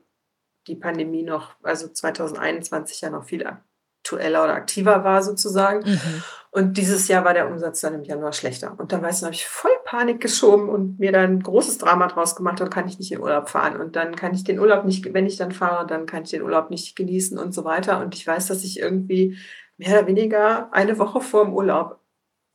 die 0.67 0.75
Pandemie 0.75 1.23
noch, 1.23 1.55
also 1.61 1.87
2021 1.87 3.01
ja 3.01 3.09
noch 3.09 3.25
viel 3.25 3.45
aktueller 3.45 4.43
oder 4.43 4.53
aktiver 4.53 5.03
war 5.03 5.21
sozusagen. 5.21 5.87
Mhm. 5.87 6.23
Und 6.51 6.77
dieses 6.77 7.07
Jahr 7.07 7.25
war 7.25 7.33
der 7.33 7.47
Umsatz 7.47 7.81
dann 7.81 7.95
im 7.95 8.03
Januar 8.03 8.33
schlechter. 8.33 8.75
Und 8.77 8.91
dann 8.91 9.01
weiß 9.01 9.17
ich, 9.17 9.23
habe 9.23 9.35
ich 9.35 9.47
voll 9.47 9.71
Panik 9.93 10.19
geschoben 10.21 10.69
und 10.69 10.99
mir 10.99 11.11
dann 11.11 11.33
ein 11.33 11.43
großes 11.43 11.77
Drama 11.77 12.07
draus 12.07 12.35
gemacht 12.35 12.59
und 12.61 12.71
kann 12.71 12.87
ich 12.87 12.97
nicht 12.97 13.11
in 13.11 13.21
Urlaub 13.21 13.47
fahren. 13.47 13.79
Und 13.79 13.95
dann 13.95 14.15
kann 14.15 14.33
ich 14.33 14.43
den 14.43 14.57
Urlaub 14.57 14.85
nicht, 14.85 15.13
wenn 15.13 15.27
ich 15.27 15.37
dann 15.37 15.51
fahre, 15.51 15.85
dann 15.85 16.07
kann 16.07 16.23
ich 16.23 16.31
den 16.31 16.41
Urlaub 16.41 16.71
nicht 16.71 16.95
genießen 16.95 17.37
und 17.37 17.53
so 17.53 17.63
weiter. 17.63 17.99
Und 17.99 18.15
ich 18.15 18.25
weiß, 18.25 18.47
dass 18.47 18.63
ich 18.63 18.79
irgendwie 18.79 19.37
mehr 19.77 19.99
oder 19.99 20.07
weniger 20.07 20.73
eine 20.73 20.97
Woche 20.97 21.21
vor 21.21 21.45
dem 21.45 21.53
Urlaub 21.53 21.99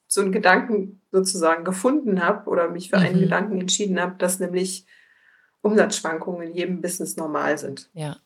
so 0.08 0.20
einen 0.20 0.32
Gedanken 0.32 1.00
sozusagen 1.12 1.62
gefunden 1.62 2.24
habe 2.24 2.50
oder 2.50 2.70
mich 2.70 2.90
für 2.90 2.98
einen 2.98 3.18
mhm. 3.18 3.20
Gedanken 3.20 3.60
entschieden 3.60 4.00
habe, 4.00 4.16
dass 4.18 4.40
nämlich 4.40 4.84
Umsatzschwankungen 5.60 6.48
in 6.48 6.54
jedem 6.54 6.80
Business 6.80 7.16
normal 7.16 7.56
sind. 7.56 7.88
Ja. 7.92 8.16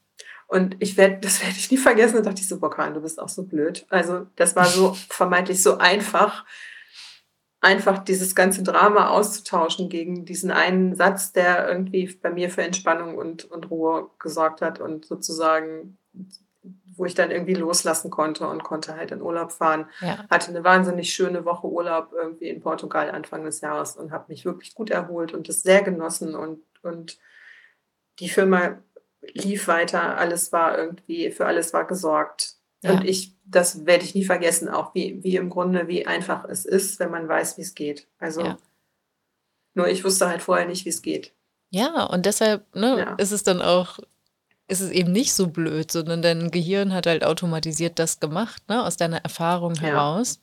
Und 0.46 0.77
ich 0.79 0.96
werde, 0.96 1.18
das 1.20 1.42
werde 1.42 1.57
ich 1.59 1.70
nie 1.70 1.77
vergessen, 1.77 2.16
da 2.16 2.22
dachte 2.22 2.40
ich 2.40 2.48
so, 2.48 2.59
Bokan, 2.59 2.94
du 2.94 3.03
bist 3.03 3.20
auch 3.20 3.29
so 3.29 3.42
blöd. 3.42 3.85
Also 3.90 4.27
das 4.37 4.57
war 4.57 4.64
so 4.64 4.94
vermeintlich 5.11 5.62
so 5.62 5.77
einfach, 5.77 6.46
einfach 7.62 8.01
dieses 8.01 8.35
ganze 8.35 8.64
Drama 8.64 9.09
auszutauschen 9.11 9.88
gegen 9.88 10.25
diesen 10.25 10.51
einen 10.51 10.96
Satz, 10.96 11.33
der 11.33 11.68
irgendwie 11.68 12.07
bei 12.20 12.31
mir 12.31 12.51
für 12.51 12.62
Entspannung 12.62 13.16
und, 13.16 13.44
und 13.44 13.70
Ruhe 13.70 14.11
gesorgt 14.18 14.61
hat 14.61 14.81
und 14.81 15.07
sozusagen, 15.07 15.96
wo 16.96 17.05
ich 17.05 17.14
dann 17.14 17.31
irgendwie 17.31 17.55
loslassen 17.55 18.11
konnte 18.11 18.48
und 18.48 18.64
konnte 18.64 18.96
halt 18.96 19.12
in 19.12 19.22
Urlaub 19.22 19.53
fahren. 19.53 19.87
Ja. 20.01 20.27
Hatte 20.29 20.51
eine 20.51 20.64
wahnsinnig 20.64 21.14
schöne 21.14 21.44
Woche 21.44 21.68
Urlaub 21.68 22.12
irgendwie 22.12 22.48
in 22.48 22.61
Portugal 22.61 23.12
Anfang 23.12 23.44
des 23.44 23.61
Jahres 23.61 23.96
und 23.96 24.11
habe 24.11 24.25
mich 24.29 24.44
wirklich 24.44 24.75
gut 24.75 24.90
erholt 24.90 25.33
und 25.33 25.48
das 25.48 25.62
sehr 25.62 25.83
genossen 25.83 26.35
und, 26.35 26.61
und 26.83 27.18
die 28.18 28.29
Firma 28.29 28.79
lief 29.35 29.68
weiter, 29.68 30.18
alles 30.18 30.53
war 30.53 30.77
irgendwie, 30.77 31.31
für 31.31 31.46
alles 31.46 31.72
war 31.72 31.87
gesorgt. 31.87 32.52
Ja. 32.83 32.92
Und 32.92 33.05
ich, 33.05 33.33
das 33.45 33.87
werde 33.87 34.05
ich 34.05 34.14
nie 34.14 34.25
vergessen, 34.25 34.68
auch 34.68 34.95
wie, 34.95 35.23
wie 35.23 35.37
im 35.37 35.51
Grunde, 35.51 35.88
wie 35.88 36.07
einfach 36.07 36.45
es 36.45 36.64
ist, 36.64 36.99
wenn 37.01 37.11
man 37.11 37.29
weiß, 37.29 37.57
wie 37.57 37.62
es 37.62 37.75
geht. 37.75 38.09
Also 38.18 38.42
ja. 38.42 38.59
nur 39.75 39.88
ich 39.88 40.05
wusste 40.05 40.29
halt 40.29 40.42
vorher 40.42 40.66
nicht, 40.66 40.85
wie 40.85 40.90
es 40.90 41.03
geht. 41.03 41.33
Ja, 41.71 42.05
und 42.05 42.27
deshalb 42.27 42.75
ne, 42.75 42.99
ja. 42.99 43.14
ist 43.14 43.31
es 43.31 43.45
dann 43.45 43.62
auch, 43.62 43.99
ist 44.68 44.81
es 44.81 44.90
eben 44.90 45.12
nicht 45.12 45.33
so 45.33 45.47
blöd, 45.47 45.90
sondern 45.90 46.23
dein 46.23 46.51
Gehirn 46.51 46.92
hat 46.92 47.07
halt 47.07 47.25
automatisiert 47.25 47.99
das 47.99 48.21
gemacht, 48.21 48.62
ne, 48.68 48.85
aus 48.85 48.97
deiner 48.97 49.18
Erfahrung 49.18 49.75
heraus. 49.77 50.40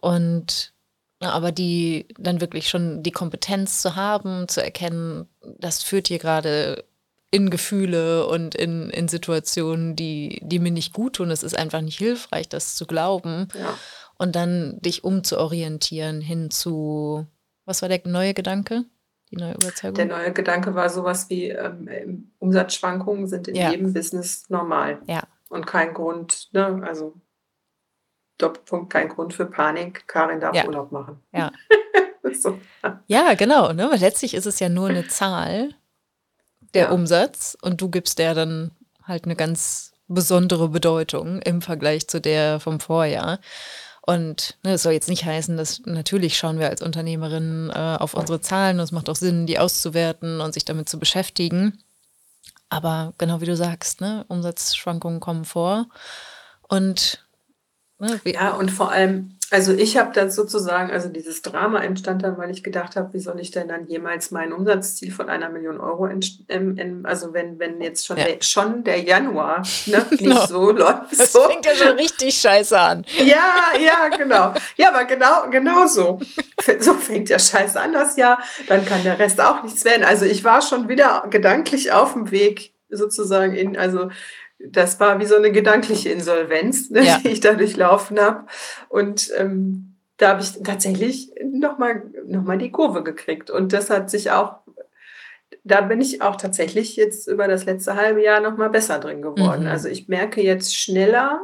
Und 0.00 0.72
aber 1.20 1.50
die 1.50 2.06
dann 2.16 2.40
wirklich 2.40 2.68
schon 2.68 3.02
die 3.02 3.10
Kompetenz 3.10 3.82
zu 3.82 3.96
haben, 3.96 4.46
zu 4.46 4.62
erkennen, 4.62 5.28
das 5.58 5.82
führt 5.82 6.08
hier 6.08 6.18
gerade 6.18 6.84
in 7.30 7.50
Gefühle 7.50 8.26
und 8.26 8.54
in, 8.54 8.90
in 8.90 9.08
Situationen, 9.08 9.96
die, 9.96 10.40
die 10.42 10.58
mir 10.58 10.70
nicht 10.70 10.94
gut 10.94 11.16
tun. 11.16 11.30
Es 11.30 11.42
ist 11.42 11.56
einfach 11.56 11.80
nicht 11.80 11.98
hilfreich, 11.98 12.48
das 12.48 12.76
zu 12.76 12.86
glauben. 12.86 13.48
Ja. 13.54 13.74
Und 14.16 14.34
dann 14.34 14.78
dich 14.80 15.04
umzuorientieren 15.04 16.20
hin 16.20 16.50
zu, 16.50 17.26
was 17.66 17.82
war 17.82 17.88
der 17.88 18.00
neue 18.04 18.34
Gedanke? 18.34 18.84
Die 19.30 19.36
neue 19.36 19.52
Überzeugung? 19.52 19.94
Der 19.94 20.06
neue 20.06 20.32
Gedanke 20.32 20.74
war 20.74 20.88
sowas 20.88 21.28
wie, 21.28 21.50
ähm, 21.50 22.32
Umsatzschwankungen 22.38 23.26
sind 23.26 23.46
in 23.48 23.56
ja. 23.56 23.70
jedem 23.70 23.92
Business 23.92 24.48
normal. 24.48 25.00
Ja. 25.06 25.22
Und 25.50 25.66
kein 25.66 25.92
Grund, 25.92 26.48
ne, 26.52 26.82
also 26.86 27.14
Doppelpunkt, 28.38 28.90
kein 28.90 29.08
Grund 29.08 29.34
für 29.34 29.46
Panik. 29.46 30.08
Karin 30.08 30.40
darf 30.40 30.54
ja. 30.54 30.64
Urlaub 30.66 30.92
machen. 30.92 31.20
Ja. 31.32 31.52
so. 32.40 32.58
Ja, 33.06 33.34
genau. 33.34 33.72
Ne? 33.72 33.90
Letztlich 33.96 34.34
ist 34.34 34.46
es 34.46 34.60
ja 34.60 34.68
nur 34.68 34.88
eine 34.88 35.06
Zahl 35.08 35.74
der 36.74 36.84
ja. 36.84 36.90
Umsatz 36.90 37.56
und 37.60 37.80
du 37.80 37.88
gibst 37.88 38.18
der 38.18 38.34
dann 38.34 38.70
halt 39.04 39.24
eine 39.24 39.36
ganz 39.36 39.92
besondere 40.08 40.68
Bedeutung 40.68 41.40
im 41.42 41.62
Vergleich 41.62 42.08
zu 42.08 42.20
der 42.20 42.60
vom 42.60 42.80
Vorjahr. 42.80 43.38
Und 44.02 44.56
ne, 44.62 44.72
das 44.72 44.84
soll 44.84 44.94
jetzt 44.94 45.10
nicht 45.10 45.26
heißen, 45.26 45.56
dass 45.58 45.82
natürlich 45.84 46.38
schauen 46.38 46.58
wir 46.58 46.70
als 46.70 46.80
Unternehmerin 46.80 47.70
äh, 47.74 47.96
auf 47.98 48.14
unsere 48.14 48.40
Zahlen 48.40 48.78
und 48.78 48.84
es 48.84 48.92
macht 48.92 49.10
auch 49.10 49.16
Sinn, 49.16 49.46
die 49.46 49.58
auszuwerten 49.58 50.40
und 50.40 50.54
sich 50.54 50.64
damit 50.64 50.88
zu 50.88 50.98
beschäftigen. 50.98 51.78
Aber 52.70 53.12
genau 53.18 53.42
wie 53.42 53.46
du 53.46 53.54
sagst, 53.54 54.00
ne, 54.00 54.24
Umsatzschwankungen 54.28 55.20
kommen 55.20 55.44
vor. 55.44 55.86
Und 56.68 57.26
ne, 57.98 58.18
ja, 58.24 58.52
und 58.52 58.70
vor 58.70 58.90
allem 58.90 59.37
also 59.50 59.72
ich 59.72 59.96
habe 59.96 60.12
dann 60.12 60.30
sozusagen, 60.30 60.90
also 60.90 61.08
dieses 61.08 61.40
Drama 61.40 61.82
entstand 61.82 62.22
dann, 62.22 62.36
weil 62.36 62.50
ich 62.50 62.62
gedacht 62.62 62.96
habe, 62.96 63.12
wie 63.14 63.18
soll 63.18 63.40
ich 63.40 63.50
denn 63.50 63.68
dann 63.68 63.86
jemals 63.86 64.30
mein 64.30 64.52
Umsatzziel 64.52 65.10
von 65.10 65.30
einer 65.30 65.48
Million 65.48 65.80
Euro, 65.80 66.06
in, 66.06 66.20
in, 66.48 67.06
also 67.06 67.32
wenn, 67.32 67.58
wenn 67.58 67.80
jetzt 67.80 68.06
schon, 68.06 68.18
ja. 68.18 68.24
der, 68.24 68.42
schon 68.42 68.84
der 68.84 69.00
Januar 69.00 69.62
ne, 69.86 70.04
nicht 70.10 70.22
genau. 70.22 70.46
so 70.46 70.70
läuft. 70.70 71.18
Das 71.18 71.32
so. 71.32 71.40
fängt 71.40 71.64
ja 71.64 71.74
schon 71.74 71.96
richtig 71.96 72.34
scheiße 72.34 72.78
an. 72.78 73.06
Ja, 73.24 73.72
ja, 73.80 74.08
genau. 74.14 74.52
Ja, 74.76 74.90
aber 74.90 75.04
genau, 75.04 75.48
genau 75.50 75.86
so. 75.86 76.20
So 76.80 76.94
fängt 76.94 77.30
der 77.30 77.38
Scheiße 77.38 77.80
an 77.80 77.92
das 77.92 78.16
Jahr, 78.16 78.42
dann 78.66 78.84
kann 78.84 79.02
der 79.02 79.18
Rest 79.18 79.40
auch 79.40 79.62
nichts 79.62 79.84
werden. 79.84 80.04
Also 80.04 80.24
ich 80.24 80.44
war 80.44 80.60
schon 80.60 80.88
wieder 80.88 81.26
gedanklich 81.30 81.92
auf 81.92 82.12
dem 82.12 82.30
Weg 82.30 82.74
sozusagen 82.90 83.54
in, 83.54 83.76
also 83.76 84.10
das 84.58 84.98
war 85.00 85.20
wie 85.20 85.26
so 85.26 85.36
eine 85.36 85.52
gedankliche 85.52 86.10
Insolvenz, 86.10 86.90
ne, 86.90 87.04
ja. 87.04 87.18
die 87.18 87.28
ich 87.28 87.40
da 87.40 87.54
durchlaufen 87.54 88.20
habe. 88.20 88.46
Und 88.88 89.30
ähm, 89.36 89.96
da 90.16 90.30
habe 90.30 90.42
ich 90.42 90.62
tatsächlich 90.62 91.32
nochmal 91.44 92.02
noch 92.26 92.42
mal 92.42 92.58
die 92.58 92.72
Kurve 92.72 93.02
gekriegt. 93.04 93.50
Und 93.50 93.72
das 93.72 93.88
hat 93.88 94.10
sich 94.10 94.32
auch, 94.32 94.58
da 95.62 95.80
bin 95.82 96.00
ich 96.00 96.22
auch 96.22 96.36
tatsächlich 96.36 96.96
jetzt 96.96 97.28
über 97.28 97.46
das 97.46 97.64
letzte 97.66 97.94
halbe 97.94 98.22
Jahr 98.22 98.40
nochmal 98.40 98.70
besser 98.70 98.98
drin 98.98 99.22
geworden. 99.22 99.62
Mhm. 99.62 99.68
Also 99.68 99.88
ich 99.88 100.08
merke 100.08 100.42
jetzt 100.42 100.74
schneller, 100.74 101.40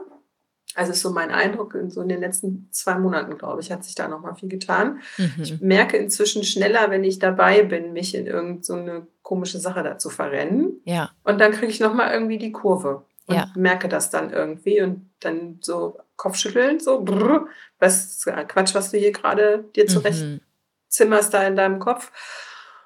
also 0.75 0.93
ist 0.93 1.01
so 1.01 1.11
mein 1.11 1.31
Eindruck, 1.31 1.75
in 1.75 1.91
so 1.91 2.03
in 2.03 2.09
den 2.09 2.21
letzten 2.21 2.69
zwei 2.73 2.99
Monaten, 2.99 3.39
glaube 3.39 3.61
ich, 3.61 3.71
hat 3.71 3.85
sich 3.85 3.95
da 3.95 4.09
nochmal 4.09 4.35
viel 4.35 4.49
getan. 4.49 5.01
Mhm. 5.17 5.35
Ich 5.43 5.61
merke 5.61 5.97
inzwischen 5.97 6.43
schneller, 6.43 6.91
wenn 6.91 7.05
ich 7.05 7.19
dabei 7.19 7.63
bin, 7.63 7.93
mich 7.93 8.15
in 8.15 8.27
irgendeine 8.27 9.01
so 9.01 9.07
komische 9.23 9.59
Sache 9.59 9.83
da 9.83 9.99
zu 9.99 10.11
verrennen. 10.11 10.81
Ja. 10.85 11.11
Und 11.23 11.41
dann 11.41 11.53
kriege 11.53 11.69
ich 11.71 11.81
nochmal 11.81 12.13
irgendwie 12.13 12.39
die 12.39 12.53
Kurve. 12.53 13.05
Und 13.27 13.37
ja. 13.37 13.51
merke 13.55 13.89
das 13.89 14.11
dann 14.11 14.31
irgendwie 14.31 14.83
und 14.83 15.09
dann 15.21 15.59
so 15.63 15.99
Kopfschütteln, 16.17 16.79
so, 16.79 17.01
brr, 17.01 17.47
was 17.79 18.23
Quatsch, 18.49 18.75
was 18.75 18.91
du 18.91 18.99
hier 18.99 19.13
gerade 19.13 19.65
dir 19.75 19.87
zurecht 19.87 20.23
mhm. 20.23 20.41
zimmerst 20.89 21.33
da 21.33 21.47
in 21.47 21.57
deinem 21.57 21.79
Kopf. 21.79 22.13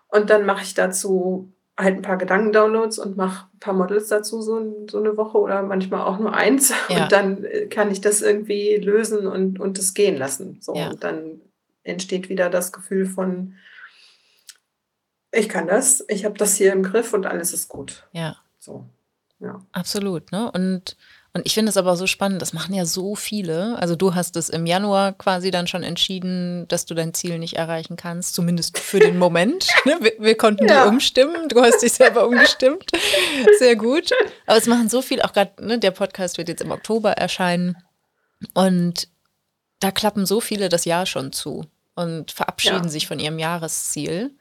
Und 0.09 0.31
dann 0.31 0.47
mache 0.47 0.63
ich 0.63 0.75
dazu 0.75 1.53
halt 1.79 1.95
ein 1.97 2.03
paar 2.03 2.17
Gedankendownloads 2.17 2.99
und 2.99 3.17
mache 3.17 3.47
ein 3.55 3.59
paar 3.61 3.73
Models 3.73 4.09
dazu 4.09 4.43
so, 4.43 4.87
so 4.91 4.99
eine 4.99 5.17
Woche 5.17 5.39
oder 5.39 5.63
manchmal 5.63 6.03
auch 6.03 6.19
nur 6.19 6.35
eins. 6.35 6.73
Ja. 6.89 7.05
Und 7.05 7.13
dann 7.13 7.45
äh, 7.45 7.67
kann 7.67 7.91
ich 7.91 8.01
das 8.01 8.23
irgendwie 8.23 8.77
lösen 8.77 9.27
und, 9.27 9.61
und 9.61 9.79
es 9.79 9.95
gehen 9.95 10.17
lassen. 10.17 10.59
So, 10.61 10.75
ja. 10.75 10.89
Und 10.91 11.05
dann 11.05 11.41
entsteht 11.85 12.29
wieder 12.29 12.51
das 12.51 12.73
Gefühl 12.73 13.07
von, 13.07 13.55
ich 15.31 15.49
kann 15.49 15.67
das, 15.67 16.05
ich 16.09 16.25
habe 16.25 16.37
das 16.39 16.57
hier 16.57 16.73
im 16.73 16.83
Griff 16.83 17.13
und 17.13 17.27
alles 17.27 17.53
ist 17.53 17.69
gut. 17.69 18.09
Ja. 18.13 18.37
So, 18.59 18.87
ja. 19.39 19.61
Absolut, 19.73 20.33
ne? 20.33 20.51
Und 20.51 20.97
und 21.35 21.47
ich 21.47 21.55
finde 21.55 21.71
es 21.71 21.77
aber 21.77 21.95
so 21.97 22.07
spannend, 22.07 22.41
das 22.41 22.53
machen 22.53 22.75
ja 22.75 22.87
so 22.87 23.15
viele. 23.15 23.79
Also 23.79 23.97
du 23.97 24.15
hast 24.15 24.37
es 24.37 24.49
im 24.49 24.67
Januar 24.67 25.13
quasi 25.13 25.51
dann 25.51 25.67
schon 25.67 25.83
entschieden, 25.83 26.67
dass 26.69 26.87
du 26.87 26.95
dein 26.95 27.13
Ziel 27.13 27.39
nicht 27.39 27.55
erreichen 27.57 27.97
kannst, 27.97 28.35
zumindest 28.35 28.79
für 28.79 28.99
den 28.99 29.19
Moment. 29.19 29.69
Ne? 29.85 29.97
Wir, 30.01 30.13
wir, 30.19 30.37
konnten 30.37 30.67
ja. 30.67 30.85
dir 30.85 30.89
umstimmen, 30.91 31.49
du 31.49 31.63
hast 31.63 31.83
dich 31.83 31.93
selber 31.93 32.27
umgestimmt. 32.27 32.91
Sehr 33.59 33.77
gut. 33.77 34.11
Aber 34.47 34.59
es 34.59 34.67
machen 34.67 34.89
so 34.89 35.01
viele, 35.01 35.25
auch 35.25 35.33
gerade, 35.33 35.53
ne, 35.65 35.79
der 35.79 35.93
Podcast 35.93 36.37
wird 36.37 36.49
jetzt 36.49 36.61
im 36.61 36.73
Oktober 36.73 37.13
erscheinen. 37.13 37.77
Und 38.55 39.09
da 39.81 39.91
klappen 39.91 40.27
so 40.27 40.41
viele 40.41 40.69
das 40.69 40.85
Jahr 40.85 41.07
schon 41.07 41.33
zu 41.33 41.65
und 41.95 42.33
verabschieden 42.33 42.85
ja. 42.85 42.89
sich 42.89 43.07
von 43.07 43.19
ihrem 43.19 43.39
Jahresziel. 43.39 44.37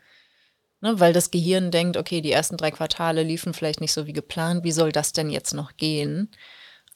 Ne, 0.81 0.99
weil 0.99 1.13
das 1.13 1.31
Gehirn 1.31 1.71
denkt, 1.71 1.97
okay, 1.97 2.21
die 2.21 2.31
ersten 2.31 2.57
drei 2.57 2.71
Quartale 2.71 3.23
liefen 3.23 3.53
vielleicht 3.53 3.79
nicht 3.79 3.93
so 3.93 4.05
wie 4.05 4.13
geplant, 4.13 4.63
wie 4.63 4.71
soll 4.71 4.91
das 4.91 5.13
denn 5.13 5.29
jetzt 5.29 5.53
noch 5.53 5.77
gehen? 5.77 6.29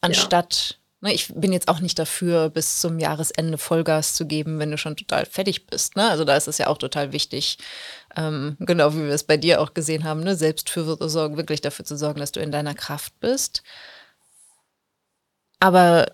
Anstatt, 0.02 0.80
ja. 1.02 1.10
ne, 1.10 1.14
ich 1.14 1.32
bin 1.34 1.54
jetzt 1.54 1.68
auch 1.68 1.80
nicht 1.80 1.98
dafür, 1.98 2.50
bis 2.50 2.80
zum 2.82 3.00
Jahresende 3.00 3.58
Vollgas 3.58 4.16
zu 4.16 4.26
geben, 4.26 4.60
wenn 4.60 4.72
du 4.72 4.78
schon 4.78 4.98
total 4.98 5.26
fertig 5.26 5.68
bist. 5.68 5.96
Ne? 5.96 6.10
Also 6.10 6.26
da 6.26 6.36
ist 6.36 6.48
es 6.48 6.58
ja 6.58 6.68
auch 6.68 6.80
total 6.80 7.14
wichtig, 7.14 7.60
ähm, 8.16 8.58
genau 8.60 8.94
wie 8.94 9.04
wir 9.04 9.14
es 9.14 9.24
bei 9.24 9.38
dir 9.38 9.62
auch 9.62 9.74
gesehen 9.74 10.04
haben, 10.04 10.22
ne? 10.22 10.36
selbst 10.36 10.70
für 10.70 10.98
Sorgen, 11.08 11.38
wirklich 11.38 11.62
dafür 11.62 11.86
zu 11.86 11.96
sorgen, 11.96 12.20
dass 12.20 12.32
du 12.32 12.40
in 12.40 12.52
deiner 12.52 12.74
Kraft 12.74 13.20
bist. 13.20 13.64
Aber 15.60 16.08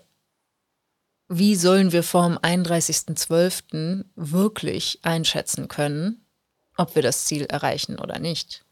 wie 1.28 1.56
sollen 1.56 1.92
wir 1.92 2.02
vom 2.02 2.38
31.12. 2.38 4.04
wirklich 4.14 4.98
einschätzen 5.02 5.68
können, 5.68 6.26
ob 6.76 6.94
wir 6.94 7.02
das 7.02 7.24
Ziel 7.24 7.44
erreichen 7.44 7.98
oder 7.98 8.18
nicht? 8.18 8.64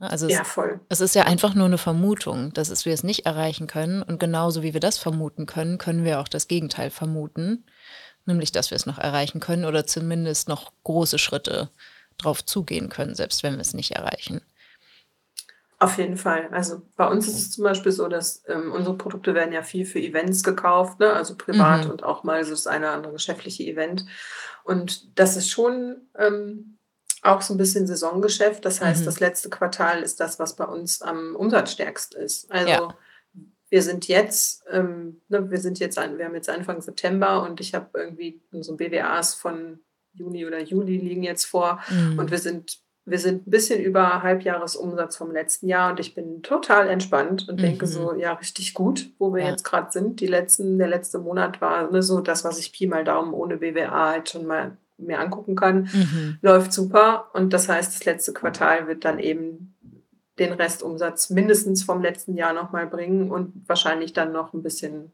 Also 0.00 0.28
ja, 0.28 0.42
es, 0.42 0.56
es, 0.88 1.00
ist 1.00 1.14
ja 1.14 1.24
einfach 1.24 1.54
nur 1.54 1.66
eine 1.66 1.78
Vermutung, 1.78 2.52
dass 2.52 2.68
es, 2.68 2.84
wir 2.84 2.92
es 2.92 3.02
nicht 3.02 3.26
erreichen 3.26 3.66
können. 3.66 4.02
Und 4.02 4.20
genauso 4.20 4.62
wie 4.62 4.72
wir 4.72 4.80
das 4.80 4.98
vermuten 4.98 5.46
können, 5.46 5.78
können 5.78 6.04
wir 6.04 6.20
auch 6.20 6.28
das 6.28 6.46
Gegenteil 6.46 6.90
vermuten. 6.90 7.64
Nämlich, 8.24 8.52
dass 8.52 8.70
wir 8.70 8.76
es 8.76 8.86
noch 8.86 8.98
erreichen 8.98 9.40
können 9.40 9.64
oder 9.64 9.86
zumindest 9.86 10.48
noch 10.48 10.72
große 10.84 11.18
Schritte 11.18 11.70
drauf 12.18 12.44
zugehen 12.44 12.88
können, 12.90 13.14
selbst 13.14 13.42
wenn 13.42 13.54
wir 13.54 13.60
es 13.60 13.74
nicht 13.74 13.92
erreichen. 13.92 14.40
Auf 15.80 15.96
jeden 15.98 16.16
Fall. 16.16 16.48
Also 16.50 16.82
bei 16.96 17.06
uns 17.06 17.28
ist 17.28 17.38
es 17.38 17.50
zum 17.52 17.62
Beispiel 17.62 17.92
so, 17.92 18.08
dass 18.08 18.42
ähm, 18.48 18.72
unsere 18.72 18.96
Produkte 18.96 19.34
werden 19.34 19.52
ja 19.52 19.62
viel 19.62 19.86
für 19.86 20.00
Events 20.00 20.42
gekauft, 20.42 20.98
ne? 20.98 21.12
also 21.12 21.36
privat 21.36 21.84
mhm. 21.84 21.92
und 21.92 22.02
auch 22.02 22.24
mal 22.24 22.42
so 22.44 22.50
das 22.50 22.66
eine 22.66 22.86
oder 22.86 22.94
andere 22.94 23.12
geschäftliche 23.12 23.62
Event. 23.62 24.04
Und 24.64 25.18
das 25.18 25.36
ist 25.36 25.50
schon 25.50 26.08
ähm, 26.18 26.77
auch 27.22 27.42
so 27.42 27.54
ein 27.54 27.58
bisschen 27.58 27.86
Saisongeschäft. 27.86 28.64
Das 28.64 28.80
heißt, 28.80 29.02
mhm. 29.02 29.06
das 29.06 29.20
letzte 29.20 29.50
Quartal 29.50 30.02
ist 30.02 30.20
das, 30.20 30.38
was 30.38 30.56
bei 30.56 30.64
uns 30.64 31.02
am 31.02 31.34
umsatzstärkst 31.36 32.14
ist. 32.14 32.50
Also 32.50 32.68
ja. 32.68 32.94
wir 33.70 33.82
sind 33.82 34.08
jetzt, 34.08 34.64
ähm, 34.70 35.20
ne, 35.28 35.50
wir 35.50 35.58
sind 35.58 35.78
jetzt, 35.78 35.96
wir 35.96 36.24
haben 36.24 36.34
jetzt 36.34 36.50
Anfang 36.50 36.80
September 36.80 37.42
und 37.42 37.60
ich 37.60 37.74
habe 37.74 37.98
irgendwie 37.98 38.40
so 38.52 38.76
BWAs 38.76 39.34
von 39.34 39.80
Juni 40.12 40.46
oder 40.46 40.60
Juli 40.60 40.96
liegen 40.96 41.22
jetzt 41.22 41.44
vor 41.44 41.80
mhm. 41.90 42.18
und 42.18 42.30
wir 42.30 42.38
sind 42.38 42.80
wir 43.10 43.18
sind 43.18 43.46
ein 43.46 43.50
bisschen 43.50 43.80
über 43.80 44.22
Halbjahresumsatz 44.22 45.16
vom 45.16 45.32
letzten 45.32 45.66
Jahr 45.66 45.92
und 45.92 46.00
ich 46.00 46.14
bin 46.14 46.42
total 46.42 46.88
entspannt 46.88 47.48
und 47.48 47.56
mhm. 47.56 47.62
denke 47.62 47.86
so, 47.86 48.14
ja, 48.14 48.34
richtig 48.34 48.74
gut, 48.74 49.10
wo 49.18 49.32
wir 49.32 49.44
ja. 49.44 49.50
jetzt 49.50 49.64
gerade 49.64 49.90
sind. 49.90 50.20
Die 50.20 50.26
letzten, 50.26 50.78
der 50.78 50.88
letzte 50.88 51.18
Monat 51.18 51.60
war 51.60 51.90
ne, 51.90 52.02
so 52.02 52.20
das, 52.20 52.44
was 52.44 52.58
ich 52.58 52.72
Pi 52.72 52.86
mal 52.86 53.04
Daumen 53.04 53.32
ohne 53.32 53.56
BWA 53.56 54.10
halt 54.10 54.28
schon 54.28 54.46
mal 54.46 54.76
mir 54.98 55.20
angucken 55.20 55.56
kann, 55.56 55.88
mhm. 55.92 56.38
läuft 56.42 56.72
super. 56.72 57.30
Und 57.32 57.52
das 57.52 57.68
heißt, 57.68 57.94
das 57.94 58.04
letzte 58.04 58.32
Quartal 58.32 58.86
wird 58.86 59.04
dann 59.04 59.18
eben 59.18 59.74
den 60.38 60.52
Restumsatz 60.52 61.30
mindestens 61.30 61.82
vom 61.82 62.02
letzten 62.02 62.36
Jahr 62.36 62.52
nochmal 62.52 62.86
bringen 62.86 63.30
und 63.30 63.68
wahrscheinlich 63.68 64.12
dann 64.12 64.32
noch 64.32 64.52
ein 64.52 64.62
bisschen 64.62 65.12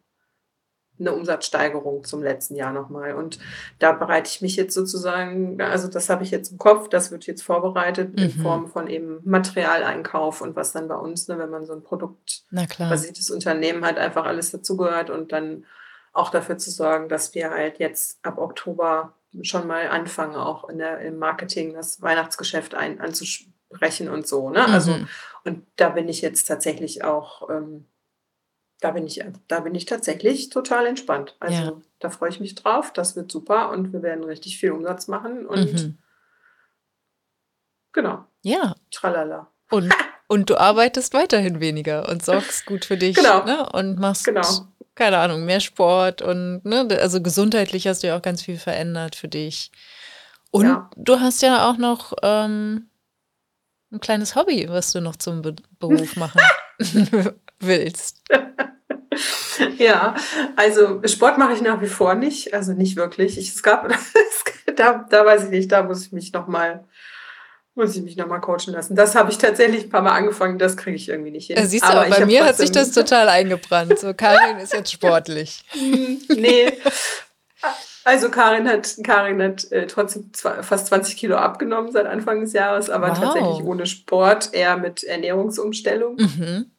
eine 0.99 1.13
Umsatzsteigerung 1.13 2.05
zum 2.05 2.23
letzten 2.23 2.55
Jahr 2.55 2.73
nochmal. 2.73 3.15
Und 3.15 3.39
da 3.81 3.93
bereite 3.93 4.31
ich 4.31 4.43
mich 4.43 4.55
jetzt 4.55 4.75
sozusagen, 4.75 5.61
also 5.61 5.89
das 5.89 6.09
habe 6.09 6.23
ich 6.23 6.31
jetzt 6.31 6.53
im 6.53 6.59
Kopf, 6.59 6.89
das 6.89 7.11
wird 7.11 7.27
jetzt 7.27 7.43
vorbereitet 7.43 8.13
mhm. 8.13 8.23
in 8.23 8.31
Form 8.31 8.69
von 8.69 8.87
eben 8.87 9.19
Materialeinkauf 9.25 10.41
und 10.41 10.55
was 10.55 10.73
dann 10.73 10.87
bei 10.87 10.95
uns, 10.95 11.27
ne, 11.27 11.39
wenn 11.39 11.51
man 11.51 11.67
so 11.67 11.73
ein 11.73 11.83
produktbasiertes 11.83 13.31
Unternehmen 13.31 13.85
hat, 13.85 13.99
einfach 13.99 14.25
alles 14.25 14.53
dazugehört 14.53 15.11
und 15.11 15.33
dann 15.33 15.65
auch 16.13 16.31
dafür 16.31 16.59
zu 16.59 16.71
sorgen, 16.71 17.09
dass 17.09 17.35
wir 17.35 17.51
halt 17.51 17.81
jetzt 17.81 18.25
ab 18.25 18.39
Oktober 18.39 19.15
schon 19.43 19.67
mal 19.67 19.89
anfangen, 19.89 20.37
auch 20.37 20.69
in 20.69 20.79
der, 20.79 21.01
im 21.01 21.19
Marketing 21.19 21.75
das 21.75 22.01
Weihnachtsgeschäft 22.03 22.75
ein, 22.75 23.01
anzusprechen 23.01 24.09
und 24.09 24.27
so. 24.27 24.51
Ne? 24.51 24.65
Also, 24.65 24.93
mhm. 24.93 25.09
Und 25.45 25.67
da 25.77 25.91
bin 25.91 26.09
ich 26.09 26.23
jetzt 26.23 26.47
tatsächlich 26.47 27.05
auch 27.05 27.49
ähm, 27.51 27.87
da 28.85 28.91
bin 28.91 29.07
ich, 29.07 29.25
da 29.49 29.61
bin 29.61 29.75
ich 29.75 29.87
tatsächlich 29.87 30.51
total 30.51 30.87
entspannt. 30.87 31.37
Also 31.41 31.63
ja. 31.63 31.73
da 32.01 32.11
freue 32.11 32.29
ich 32.29 32.39
mich 32.39 32.55
drauf. 32.55 32.93
Das 32.93 33.17
wird 33.17 33.33
super 33.33 33.71
und 33.71 33.95
wir 33.95 34.03
werden 34.03 34.25
richtig 34.25 34.59
viel 34.59 34.73
Umsatz 34.73 35.09
machen 35.09 35.47
und 35.47 35.73
mhm. 35.73 35.99
genau. 37.93 38.27
Ja. 38.43 38.75
Tralala. 38.91 39.51
Und, 39.71 39.91
und 40.29 40.51
du 40.51 40.59
arbeitest 40.59 41.15
weiterhin 41.15 41.61
weniger 41.61 42.11
und 42.11 42.23
sorgst 42.23 42.67
gut 42.67 42.85
für 42.85 42.99
dich. 42.99 43.17
Genau. 43.17 43.45
Ne? 43.45 43.67
Und 43.73 43.99
machst, 43.99 44.27
genau. 44.27 44.43
Keine 44.95 45.19
Ahnung, 45.19 45.45
mehr 45.45 45.61
Sport 45.61 46.23
und 46.23 46.65
ne, 46.65 46.87
also 47.01 47.21
gesundheitlich 47.21 47.87
hast 47.87 48.03
du 48.03 48.09
ja 48.09 48.17
auch 48.17 48.23
ganz 48.23 48.43
viel 48.43 48.59
verändert 48.59 49.17
für 49.17 49.29
dich. 49.29 49.71
Und 50.51 50.67
ja. 50.67 50.91
du 50.97 51.19
hast 51.19 51.43
ja 51.43 51.69
auch 51.69 51.79
noch 51.79 52.13
ähm, 52.23 52.89
ein 53.93 54.01
kleines 54.01 54.37
Hobby, 54.37 54.69
was 54.69 54.93
du 54.93 55.01
noch 55.01 55.17
zum 55.17 55.43
Be 55.43 55.57
Beruf 55.79 56.17
machen 56.17 56.41
willst. 57.61 58.23
ja, 59.79 60.15
also 60.57 61.03
Sport 61.07 61.39
mache 61.39 61.55
ich 61.55 61.63
nach 61.63 61.81
wie 61.81 61.89
vor 61.89 62.15
nicht, 62.15 62.55
also 62.55 62.73
nicht 62.73 62.97
wirklich. 62.97 63.39
Ich, 63.39 63.49
es 63.49 63.63
gab, 63.63 63.93
da, 64.77 65.07
da 65.09 65.27
weiß 65.27 65.45
ich 65.45 65.51
nicht, 65.51 65.73
da 65.73 65.83
muss 65.83 66.07
ich 66.07 66.13
mich 66.13 66.33
nochmal 66.33 66.85
muss 67.75 67.97
ich 67.97 68.03
mich 68.03 68.17
nochmal 68.17 68.41
coachen 68.41 68.73
lassen. 68.73 68.95
Das 68.95 69.15
habe 69.15 69.31
ich 69.31 69.39
tatsächlich 69.39 69.85
ein 69.85 69.91
paar 69.91 70.03
Mal 70.03 70.13
angefangen, 70.13 70.59
das 70.59 70.77
kriege 70.77 70.97
ich 70.97 71.09
irgendwie 71.09 71.31
nicht 71.31 71.49
hin. 71.49 71.57
Ja, 71.57 71.67
siehst 71.67 71.85
du, 71.85 71.89
aber 71.89 72.09
bei 72.09 72.25
mir 72.25 72.45
hat 72.45 72.57
sich 72.57 72.71
das 72.71 72.93
total 72.93 73.29
eingebrannt. 73.29 73.99
So, 73.99 74.15
Karin 74.15 74.59
ist 74.59 74.73
jetzt 74.73 74.93
sportlich. 74.93 75.65
nee. 76.29 76.73
Also 78.05 78.31
Karin 78.31 78.69
hat, 78.69 78.97
Karin 79.03 79.43
hat 79.43 79.71
äh, 79.73 79.87
trotzdem 79.87 80.31
fast 80.35 80.89
20 80.89 81.17
Kilo 81.17 81.37
abgenommen 81.37 81.91
seit 81.91 82.07
Anfang 82.07 82.41
des 82.41 82.53
Jahres, 82.53 82.91
aber 82.91 83.09
wow. 83.09 83.19
tatsächlich 83.19 83.65
ohne 83.65 83.87
Sport, 83.87 84.53
eher 84.53 84.77
mit 84.77 85.03
Ernährungsumstellung. 85.03 86.17
Mhm. 86.17 86.71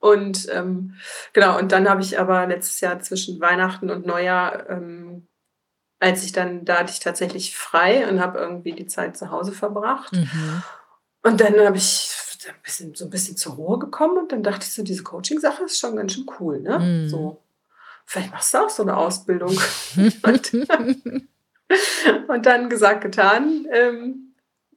Und 0.00 0.48
ähm, 0.50 0.96
genau, 1.32 1.58
und 1.58 1.72
dann 1.72 1.88
habe 1.88 2.00
ich 2.00 2.18
aber 2.18 2.46
letztes 2.46 2.80
Jahr 2.80 3.00
zwischen 3.00 3.40
Weihnachten 3.40 3.90
und 3.90 4.06
Neujahr, 4.06 4.68
ähm, 4.70 5.28
als 6.00 6.24
ich 6.24 6.32
dann, 6.32 6.64
da 6.64 6.78
hatte 6.78 6.92
ich 6.92 7.00
tatsächlich 7.00 7.56
frei 7.56 8.08
und 8.08 8.20
habe 8.20 8.38
irgendwie 8.38 8.72
die 8.72 8.86
Zeit 8.86 9.16
zu 9.16 9.30
Hause 9.30 9.52
verbracht. 9.52 10.12
Mhm. 10.12 10.62
Und 11.22 11.40
dann 11.40 11.60
habe 11.60 11.76
ich 11.76 12.10
ein 12.48 12.54
bisschen, 12.62 12.94
so 12.94 13.04
ein 13.04 13.10
bisschen 13.10 13.36
zur 13.36 13.54
Ruhe 13.54 13.78
gekommen 13.78 14.16
und 14.16 14.32
dann 14.32 14.42
dachte 14.42 14.64
ich 14.64 14.72
so, 14.72 14.82
diese 14.82 15.02
Coaching-Sache 15.02 15.64
ist 15.64 15.78
schon 15.78 15.96
ganz 15.96 16.14
schön 16.14 16.26
cool, 16.40 16.60
ne? 16.60 16.78
Mhm. 16.78 17.08
So, 17.08 17.42
vielleicht 18.06 18.32
machst 18.32 18.54
du 18.54 18.58
auch 18.58 18.70
so 18.70 18.82
eine 18.82 18.96
Ausbildung. 18.96 19.50
und, 20.22 20.52
und, 22.28 22.46
dann 22.46 22.70
gesagt, 22.70 23.02
getan. 23.02 23.66
Ähm, 23.70 24.26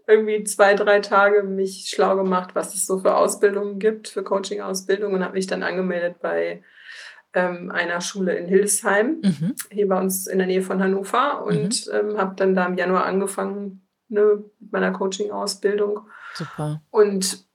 irgendwie 0.06 0.44
zwei, 0.44 0.74
drei 0.74 1.00
Tage 1.00 1.44
mich 1.44 1.88
schlau 1.88 2.18
gemacht, 2.18 2.56
was 2.56 2.76
es 2.76 2.86
so 2.86 3.00
für 3.00 3.16
Ausbildungen 3.16 3.80
gibt, 3.80 4.10
für 4.10 4.22
Coaching-Ausbildungen 4.24 5.16
und 5.16 5.24
habe 5.24 5.36
mich 5.36 5.48
dann 5.48 5.64
angemeldet 5.64 6.18
bei 6.22 6.62
ähm, 7.34 7.72
einer 7.72 8.02
Schule 8.02 8.36
in 8.36 8.48
Hildesheim, 8.48 9.22
mhm. 9.22 9.56
hier 9.72 9.88
bei 9.88 10.00
uns 10.00 10.28
in 10.28 10.38
der 10.38 10.48
Nähe 10.48 10.62
von 10.62 10.82
Hannover 10.82 11.44
und 11.46 11.88
mhm. 11.88 11.94
ähm, 11.94 12.18
habe 12.18 12.36
dann 12.36 12.56
da 12.56 12.66
im 12.66 12.78
Januar 12.78 13.06
angefangen 13.06 13.88
ne, 14.10 14.44
mit 14.60 14.72
meiner 14.72 14.92
Coaching-Ausbildung. 14.92 16.02
Super. 16.36 16.82
Und 16.90 17.46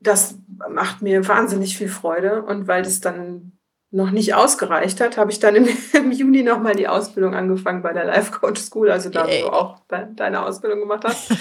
das 0.00 0.38
macht 0.68 1.02
mir 1.02 1.28
wahnsinnig 1.28 1.76
viel 1.76 1.88
Freude 1.88 2.42
und 2.42 2.68
weil 2.68 2.82
das 2.82 3.00
dann 3.00 3.52
noch 3.92 4.12
nicht 4.12 4.34
ausgereicht 4.34 5.00
hat, 5.00 5.16
habe 5.16 5.32
ich 5.32 5.40
dann 5.40 5.56
im, 5.56 5.68
im 5.92 6.12
Juni 6.12 6.42
nochmal 6.42 6.74
die 6.74 6.88
Ausbildung 6.88 7.34
angefangen 7.34 7.82
bei 7.82 7.92
der 7.92 8.04
Life 8.04 8.30
Coach 8.32 8.60
School, 8.60 8.90
also 8.90 9.10
da, 9.10 9.26
wo 9.26 9.30
du 9.30 9.52
auch 9.52 9.78
deine 9.88 10.44
Ausbildung 10.44 10.80
gemacht 10.80 11.04
hast, 11.04 11.32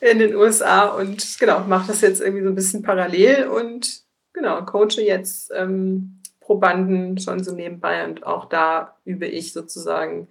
in 0.00 0.18
den 0.18 0.34
USA. 0.36 0.86
Und 0.86 1.38
genau, 1.40 1.60
mache 1.60 1.88
das 1.88 2.00
jetzt 2.00 2.20
irgendwie 2.20 2.44
so 2.44 2.50
ein 2.50 2.54
bisschen 2.54 2.82
parallel 2.82 3.48
und 3.48 4.02
genau, 4.32 4.64
coache 4.64 5.02
jetzt 5.02 5.50
ähm, 5.54 6.17
Probanden 6.48 7.18
schon 7.18 7.44
so 7.44 7.54
nebenbei 7.54 8.06
und 8.06 8.24
auch 8.24 8.46
da 8.46 8.96
übe 9.04 9.26
ich 9.26 9.52
sozusagen 9.52 10.28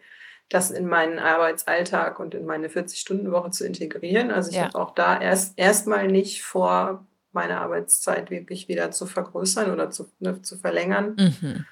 das 0.49 0.71
in 0.71 0.88
meinen 0.88 1.19
Arbeitsalltag 1.19 2.19
und 2.19 2.34
in 2.34 2.47
meine 2.47 2.69
40-Stunden-Woche 2.69 3.51
zu 3.51 3.67
integrieren. 3.67 4.32
Also 4.32 4.49
ich 4.49 4.56
ja. 4.56 4.63
habe 4.63 4.80
auch 4.80 4.95
da 4.95 5.21
erst 5.21 5.60
erstmal 5.60 6.08
nicht 6.08 6.41
vor, 6.41 7.06
meine 7.34 7.62
Arbeitszeit 7.62 8.32
wirklich 8.32 8.67
wieder 8.67 8.89
zu 8.89 9.06
vergrößern 9.06 9.71
oder 9.71 9.91
zu, 9.91 10.10
ne, 10.19 10.41
zu 10.41 10.58
verlängern. 10.58 11.15
Mhm. 11.19 11.65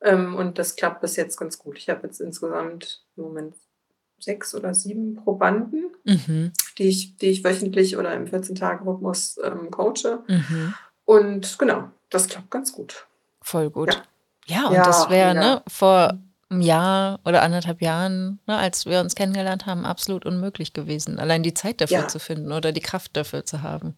Ähm, 0.00 0.36
und 0.36 0.58
das 0.58 0.74
klappt 0.76 1.02
bis 1.02 1.16
jetzt 1.16 1.36
ganz 1.36 1.58
gut. 1.58 1.76
Ich 1.76 1.90
habe 1.90 2.06
jetzt 2.06 2.22
insgesamt 2.22 3.04
im 3.18 3.24
Moment 3.24 3.56
sechs 4.18 4.54
oder 4.54 4.72
sieben 4.72 5.16
Probanden, 5.16 5.90
mhm. 6.04 6.52
die, 6.78 6.88
ich, 6.88 7.18
die 7.18 7.26
ich 7.26 7.44
wöchentlich 7.44 7.98
oder 7.98 8.14
im 8.14 8.24
14-Tage-Rhythmus 8.24 9.38
ähm, 9.44 9.70
coache. 9.70 10.20
Mhm. 10.28 10.72
Und 11.04 11.58
genau, 11.58 11.90
das 12.08 12.26
klappt 12.28 12.50
ganz 12.50 12.72
gut. 12.72 13.06
Voll 13.46 13.70
gut. 13.70 14.02
Ja, 14.46 14.56
ja 14.62 14.66
und 14.66 14.74
ja, 14.74 14.82
das 14.82 15.08
wäre 15.08 15.32
ja. 15.32 15.40
ne, 15.40 15.62
vor 15.68 16.18
einem 16.50 16.60
Jahr 16.60 17.20
oder 17.24 17.42
anderthalb 17.42 17.80
Jahren, 17.80 18.40
ne, 18.48 18.56
als 18.56 18.86
wir 18.86 18.98
uns 18.98 19.14
kennengelernt 19.14 19.66
haben, 19.66 19.86
absolut 19.86 20.26
unmöglich 20.26 20.72
gewesen, 20.72 21.20
allein 21.20 21.44
die 21.44 21.54
Zeit 21.54 21.80
dafür 21.80 22.08
zu 22.08 22.18
finden 22.18 22.50
oder 22.50 22.72
die 22.72 22.80
Kraft 22.80 23.16
dafür 23.16 23.44
zu 23.44 23.62
haben. 23.62 23.94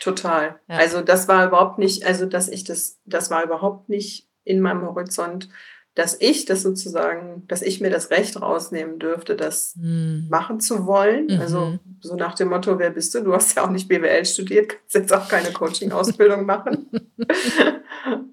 Total. 0.00 0.60
Ja. 0.68 0.76
Also 0.76 1.00
das 1.00 1.26
war 1.26 1.44
überhaupt 1.44 1.78
nicht, 1.78 2.06
also 2.06 2.26
dass 2.26 2.46
ich 2.46 2.62
das, 2.62 3.00
das 3.04 3.30
war 3.30 3.42
überhaupt 3.42 3.88
nicht 3.88 4.28
in 4.44 4.60
meinem 4.60 4.82
Horizont, 4.82 5.48
dass 5.94 6.20
ich 6.20 6.44
das 6.44 6.62
sozusagen, 6.62 7.44
dass 7.46 7.62
ich 7.62 7.80
mir 7.80 7.90
das 7.90 8.10
Recht 8.10 8.40
rausnehmen 8.40 8.98
dürfte, 8.98 9.36
das 9.36 9.76
mhm. 9.76 10.26
machen 10.28 10.60
zu 10.60 10.86
wollen. 10.86 11.26
Mhm. 11.26 11.40
Also 11.40 11.78
so 12.00 12.16
nach 12.16 12.34
dem 12.34 12.48
Motto, 12.48 12.78
wer 12.78 12.90
bist 12.90 13.14
du? 13.14 13.20
Du 13.20 13.32
hast 13.32 13.56
ja 13.56 13.64
auch 13.64 13.70
nicht 13.70 13.88
BWL 13.88 14.24
studiert, 14.24 14.70
kannst 14.70 14.94
jetzt 14.94 15.12
auch 15.12 15.28
keine 15.28 15.52
Coaching-Ausbildung 15.52 16.46
machen. 16.46 16.88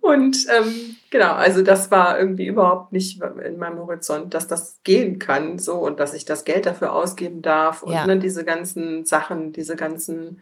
Und 0.01 0.37
ähm, 0.57 0.95
genau, 1.11 1.33
also 1.33 1.61
das 1.61 1.91
war 1.91 2.19
irgendwie 2.19 2.47
überhaupt 2.47 2.91
nicht 2.91 3.21
in 3.21 3.57
meinem 3.57 3.77
Horizont, 3.77 4.33
dass 4.33 4.47
das 4.47 4.79
gehen 4.83 5.19
kann, 5.19 5.59
so 5.59 5.75
und 5.75 5.99
dass 5.99 6.13
ich 6.15 6.25
das 6.25 6.45
Geld 6.45 6.65
dafür 6.65 6.93
ausgeben 6.93 7.41
darf 7.41 7.83
und 7.83 7.93
ja. 7.93 8.07
ne, 8.07 8.17
diese 8.17 8.43
ganzen 8.43 9.05
Sachen, 9.05 9.53
diese 9.53 9.75
ganzen 9.75 10.41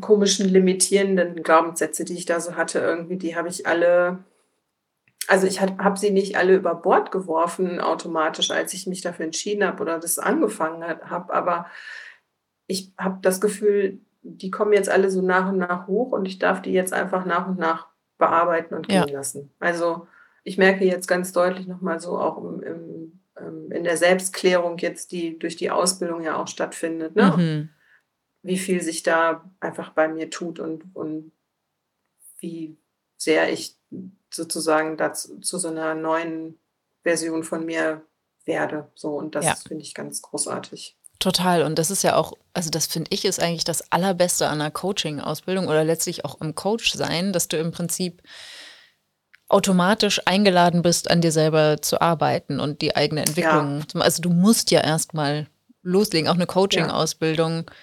komischen 0.00 0.48
limitierenden 0.48 1.42
Glaubenssätze, 1.42 2.04
die 2.04 2.14
ich 2.14 2.26
da 2.26 2.40
so 2.40 2.56
hatte, 2.56 2.80
irgendwie, 2.80 3.16
die 3.16 3.36
habe 3.36 3.48
ich 3.48 3.66
alle, 3.66 4.24
also 5.30 5.46
ich 5.46 5.60
habe 5.60 5.98
sie 5.98 6.10
nicht 6.10 6.36
alle 6.36 6.56
über 6.56 6.74
Bord 6.74 7.10
geworfen 7.10 7.80
automatisch, 7.80 8.50
als 8.50 8.74
ich 8.74 8.86
mich 8.86 9.00
dafür 9.00 9.26
entschieden 9.26 9.64
habe 9.64 9.82
oder 9.82 9.98
das 9.98 10.18
angefangen 10.18 10.82
habe, 10.82 11.32
aber 11.32 11.66
ich 12.66 12.92
habe 12.98 13.18
das 13.22 13.40
Gefühl, 13.40 14.00
die 14.22 14.50
kommen 14.50 14.72
jetzt 14.72 14.90
alle 14.90 15.10
so 15.10 15.22
nach 15.22 15.48
und 15.48 15.58
nach 15.58 15.86
hoch 15.86 16.12
und 16.12 16.26
ich 16.26 16.38
darf 16.38 16.62
die 16.62 16.72
jetzt 16.72 16.92
einfach 16.92 17.24
nach 17.24 17.48
und 17.48 17.58
nach 17.58 17.88
bearbeiten 18.18 18.74
und 18.74 18.88
gehen 18.88 19.08
ja. 19.08 19.14
lassen. 19.14 19.52
Also 19.58 20.06
ich 20.44 20.58
merke 20.58 20.84
jetzt 20.84 21.06
ganz 21.06 21.32
deutlich 21.32 21.66
nochmal 21.66 22.00
so 22.00 22.18
auch 22.18 22.38
im, 22.38 22.62
im, 22.62 23.20
ähm, 23.38 23.72
in 23.72 23.84
der 23.84 23.96
Selbstklärung 23.96 24.78
jetzt, 24.78 25.12
die 25.12 25.38
durch 25.38 25.56
die 25.56 25.70
Ausbildung 25.70 26.22
ja 26.22 26.36
auch 26.36 26.48
stattfindet. 26.48 27.16
Ne? 27.16 27.34
Mhm 27.36 27.68
wie 28.42 28.58
viel 28.58 28.80
sich 28.80 29.02
da 29.02 29.44
einfach 29.60 29.90
bei 29.90 30.08
mir 30.08 30.30
tut 30.30 30.60
und, 30.60 30.84
und 30.94 31.32
wie 32.38 32.78
sehr 33.16 33.52
ich 33.52 33.76
sozusagen 34.30 34.96
dazu, 34.96 35.38
zu 35.40 35.58
so 35.58 35.68
einer 35.68 35.94
neuen 35.94 36.58
Version 37.02 37.44
von 37.44 37.64
mir 37.64 38.02
werde. 38.44 38.88
So, 38.94 39.10
und 39.10 39.34
das 39.34 39.44
ja. 39.44 39.54
finde 39.54 39.82
ich 39.82 39.94
ganz 39.94 40.22
großartig. 40.22 40.96
Total. 41.18 41.62
Und 41.62 41.78
das 41.78 41.90
ist 41.90 42.02
ja 42.02 42.16
auch, 42.16 42.32
also 42.54 42.70
das 42.70 42.86
finde 42.86 43.10
ich 43.12 43.24
ist 43.24 43.40
eigentlich 43.40 43.64
das 43.64 43.92
Allerbeste 43.92 44.46
an 44.48 44.60
einer 44.60 44.70
Coaching-Ausbildung 44.70 45.68
oder 45.68 45.84
letztlich 45.84 46.24
auch 46.24 46.40
im 46.40 46.54
Coach 46.54 46.94
sein, 46.94 47.32
dass 47.32 47.48
du 47.48 47.58
im 47.58 47.72
Prinzip 47.72 48.22
automatisch 49.48 50.22
eingeladen 50.26 50.80
bist, 50.80 51.10
an 51.10 51.20
dir 51.20 51.32
selber 51.32 51.82
zu 51.82 52.00
arbeiten 52.00 52.60
und 52.60 52.80
die 52.80 52.96
eigene 52.96 53.20
Entwicklung. 53.20 53.84
Ja. 53.94 54.00
Also 54.00 54.22
du 54.22 54.30
musst 54.30 54.70
ja 54.70 54.80
erstmal 54.80 55.48
loslegen. 55.82 56.28
Auch 56.28 56.34
eine 56.34 56.46
Coaching-Ausbildung 56.46 57.64
ja. 57.66 57.74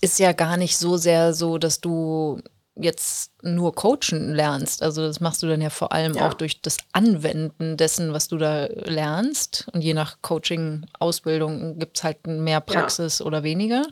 ist 0.00 0.18
ja 0.18 0.32
gar 0.32 0.56
nicht 0.56 0.78
so 0.78 0.96
sehr 0.96 1.32
so, 1.32 1.58
dass 1.58 1.80
du 1.80 2.40
jetzt 2.76 3.32
nur 3.42 3.74
coachen 3.74 4.34
lernst. 4.34 4.82
Also 4.82 5.02
das 5.06 5.20
machst 5.20 5.42
du 5.42 5.46
dann 5.46 5.60
ja 5.60 5.70
vor 5.70 5.92
allem 5.92 6.14
ja. 6.14 6.28
auch 6.28 6.34
durch 6.34 6.60
das 6.60 6.76
Anwenden 6.92 7.76
dessen, 7.76 8.12
was 8.12 8.28
du 8.28 8.36
da 8.36 8.66
lernst. 8.66 9.66
Und 9.72 9.82
je 9.82 9.94
nach 9.94 10.18
Coaching-Ausbildung 10.22 11.78
gibt 11.78 11.96
es 11.96 12.04
halt 12.04 12.26
mehr 12.26 12.60
Praxis 12.60 13.20
ja. 13.20 13.26
oder 13.26 13.42
weniger. 13.42 13.86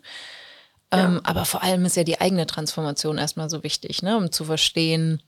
Ja. 0.93 1.05
Ähm, 1.05 1.21
aber 1.25 1.45
vor 1.45 1.63
allem 1.63 1.85
ist 1.87 1.97
ja 1.97 2.05
die 2.05 2.21
eigene 2.21 2.47
Transformation 2.47 3.19
erstmal 3.19 3.49
so 3.49 3.63
wichtig, 3.63 4.03
ne? 4.03 4.17
um 4.17 4.31
zu 4.31 4.45
verstehen, 4.45 5.23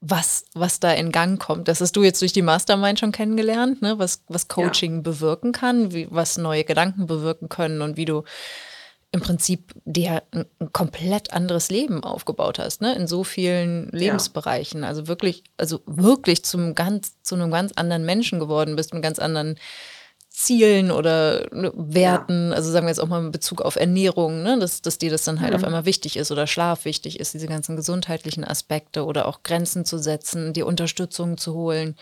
was, 0.00 0.44
was 0.54 0.80
da 0.80 0.92
in 0.92 1.12
Gang 1.12 1.40
kommt. 1.40 1.68
Das 1.68 1.80
hast 1.80 1.96
du 1.96 2.02
jetzt 2.02 2.22
durch 2.22 2.32
die 2.32 2.42
Mastermind 2.42 2.98
schon 2.98 3.12
kennengelernt, 3.12 3.82
ne? 3.82 3.98
was, 3.98 4.22
was 4.28 4.48
Coaching 4.48 5.02
bewirken 5.02 5.52
kann, 5.52 5.92
wie, 5.92 6.06
was 6.10 6.38
neue 6.38 6.64
Gedanken 6.64 7.06
bewirken 7.06 7.48
können 7.48 7.82
und 7.82 7.96
wie 7.96 8.04
du 8.04 8.22
im 9.10 9.20
Prinzip 9.20 9.72
dir 9.84 10.22
ein, 10.32 10.44
komplett 10.72 11.32
anderes 11.32 11.70
Leben 11.70 12.04
aufgebaut 12.04 12.58
hast, 12.58 12.82
ne? 12.82 12.94
In 12.94 13.06
so 13.06 13.24
vielen 13.24 13.88
Lebensbereichen. 13.90 14.82
Ja. 14.82 14.88
Also 14.88 15.08
wirklich, 15.08 15.44
also 15.56 15.80
wirklich 15.86 16.44
zum 16.44 16.74
ganz, 16.74 17.22
zu 17.22 17.34
einem 17.34 17.50
ganz 17.50 17.72
anderen 17.76 18.04
Menschen 18.04 18.38
geworden 18.38 18.76
bist, 18.76 18.92
mit 18.92 19.02
ganz 19.02 19.18
anderen 19.18 19.58
Zielen 20.38 20.90
oder 20.90 21.48
ne, 21.52 21.72
Werten, 21.74 22.50
ja. 22.50 22.54
also 22.54 22.70
sagen 22.70 22.86
wir 22.86 22.90
jetzt 22.90 23.00
auch 23.00 23.08
mal 23.08 23.24
in 23.24 23.32
Bezug 23.32 23.60
auf 23.62 23.74
Ernährung, 23.74 24.42
ne, 24.44 24.58
dass, 24.58 24.82
dass 24.82 24.98
dir 24.98 25.10
das 25.10 25.24
dann 25.24 25.40
halt 25.40 25.50
mhm. 25.50 25.56
auf 25.56 25.64
einmal 25.64 25.84
wichtig 25.84 26.16
ist 26.16 26.30
oder 26.30 26.46
Schlaf 26.46 26.84
wichtig 26.84 27.18
ist, 27.18 27.34
diese 27.34 27.48
ganzen 27.48 27.74
gesundheitlichen 27.74 28.44
Aspekte 28.44 29.04
oder 29.04 29.26
auch 29.26 29.42
Grenzen 29.42 29.84
zu 29.84 29.98
setzen, 29.98 30.52
die 30.52 30.62
Unterstützung 30.62 31.38
zu 31.38 31.54
holen. 31.54 31.96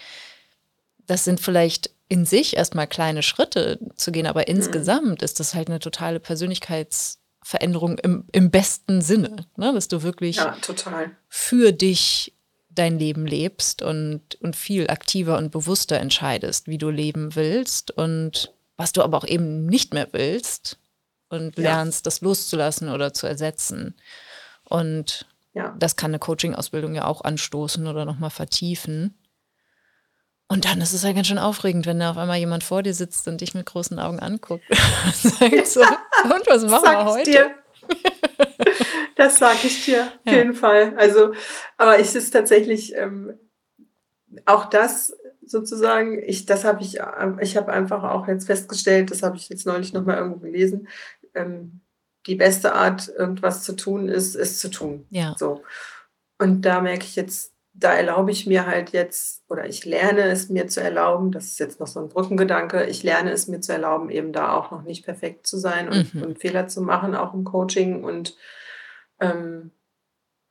Das 1.07 1.25
sind 1.25 1.41
vielleicht 1.41 1.96
in 2.09 2.25
sich 2.25 2.57
erstmal 2.57 2.87
kleine 2.87 3.23
Schritte 3.23 3.79
zu 3.97 4.13
gehen, 4.13 4.27
aber 4.27 4.41
mhm. 4.41 4.57
insgesamt 4.57 5.23
ist 5.23 5.41
das 5.41 5.55
halt 5.55 5.69
eine 5.69 5.81
totale 5.81 6.21
Persönlichkeitsveränderung 6.21 7.99
im, 7.99 8.25
im 8.33 8.51
besten 8.51 9.01
Sinne, 9.01 9.47
ne? 9.57 9.73
dass 9.73 9.89
du 9.89 10.03
wirklich 10.03 10.37
ja, 10.37 10.57
für 11.29 11.73
dich 11.73 12.33
dein 12.69 12.99
Leben 12.99 13.27
lebst 13.27 13.83
und, 13.83 14.37
und 14.41 14.55
viel 14.55 14.89
aktiver 14.89 15.39
und 15.39 15.51
bewusster 15.51 15.99
entscheidest, 15.99 16.69
wie 16.69 16.79
du 16.79 16.91
leben 16.91 17.35
willst 17.35 17.91
und 17.91 18.53
was 18.77 18.93
du 18.93 19.03
aber 19.03 19.17
auch 19.17 19.27
eben 19.27 19.67
nicht 19.67 19.95
mehr 19.95 20.09
willst 20.13 20.79
und 21.29 21.57
lernst, 21.57 22.01
ja. 22.01 22.05
das 22.05 22.21
loszulassen 22.21 22.89
oder 22.91 23.13
zu 23.13 23.27
ersetzen. 23.27 23.95
Und 24.65 25.27
ja. 25.55 25.75
das 25.79 25.97
kann 25.97 26.11
eine 26.11 26.19
Coaching-Ausbildung 26.19 26.95
ja 26.95 27.07
auch 27.07 27.23
anstoßen 27.23 27.87
oder 27.87 28.05
nochmal 28.05 28.31
vertiefen. 28.31 29.15
Und 30.49 30.65
dann 30.65 30.81
ist 30.81 30.93
es 30.93 31.03
ja 31.03 31.13
ganz 31.13 31.27
schön 31.27 31.39
aufregend, 31.39 31.87
wenn 31.87 31.99
da 31.99 32.11
auf 32.11 32.19
einmal 32.19 32.39
jemand 32.39 32.63
vor 32.63 32.83
dir 32.83 32.95
sitzt 32.95 33.27
und 33.27 33.41
dich 33.41 33.55
mit 33.55 33.67
großen 33.67 33.99
Augen 33.99 34.21
anguckt. 34.21 34.65
und, 35.41 35.67
so, 35.67 35.81
und 35.81 36.47
was 36.47 36.65
machen 36.65 36.85
wir 36.85 37.05
heute? 37.05 37.31
Dir. 37.31 37.55
Das 39.17 39.39
sage 39.39 39.59
ich 39.65 39.87
dir, 39.87 40.03
auf 40.03 40.33
ja. 40.33 40.35
jeden 40.35 40.55
Fall. 40.55 40.95
Also, 40.97 41.33
aber 41.79 41.99
ich 41.99 42.15
ist 42.15 42.31
tatsächlich 42.31 42.95
ähm, 42.95 43.39
auch 44.45 44.67
das 44.67 45.17
sozusagen, 45.45 46.23
ich, 46.23 46.45
das 46.45 46.65
habe 46.65 46.83
ich, 46.83 46.99
ich 47.41 47.57
habe 47.57 47.73
einfach 47.73 48.03
auch 48.05 48.29
jetzt 48.29 48.47
festgestellt, 48.47 49.11
das 49.11 49.23
habe 49.23 49.37
ich 49.37 49.49
jetzt 49.49 49.67
neulich 49.67 49.93
nochmal 49.93 50.19
irgendwo 50.19 50.41
gelesen, 50.41 50.89
ähm, 51.35 51.81
die 52.27 52.35
beste 52.35 52.75
Art, 52.75 53.09
irgendwas 53.09 53.63
zu 53.63 53.75
tun, 53.75 54.09
ist, 54.09 54.35
es 54.35 54.59
zu 54.59 54.69
tun. 54.69 55.07
Ja. 55.11 55.35
So. 55.39 55.63
Und 56.39 56.63
da 56.63 56.81
merke 56.81 57.05
ich 57.05 57.17
jetzt, 57.17 57.53
da 57.79 57.93
erlaube 57.93 58.31
ich 58.31 58.47
mir 58.47 58.67
halt 58.67 58.91
jetzt, 58.91 59.45
oder 59.51 59.67
ich 59.67 59.85
lerne 59.85 60.23
es 60.23 60.49
mir 60.49 60.67
zu 60.67 60.83
erlauben, 60.83 61.31
das 61.31 61.47
ist 61.47 61.61
jetzt 61.61 61.79
noch 61.79 61.87
so 61.87 62.01
ein 62.01 62.09
Brückengedanke, 62.09 62.85
ich 62.85 63.03
lerne 63.03 63.31
es 63.31 63.49
mir 63.49 63.61
zu 63.61 63.73
erlauben, 63.73 64.09
eben 64.09 64.33
da 64.33 64.55
auch 64.55 64.71
noch 64.71 64.83
nicht 64.83 65.05
perfekt 65.05 65.47
zu 65.47 65.59
sein 65.59 65.89
und, 65.89 66.15
mhm. 66.15 66.23
und 66.23 66.39
Fehler 66.39 66.69
zu 66.69 66.81
machen, 66.81 67.15
auch 67.15 67.35
im 67.35 67.45
Coaching 67.45 68.03
und 68.03 68.37
ähm, 69.21 69.73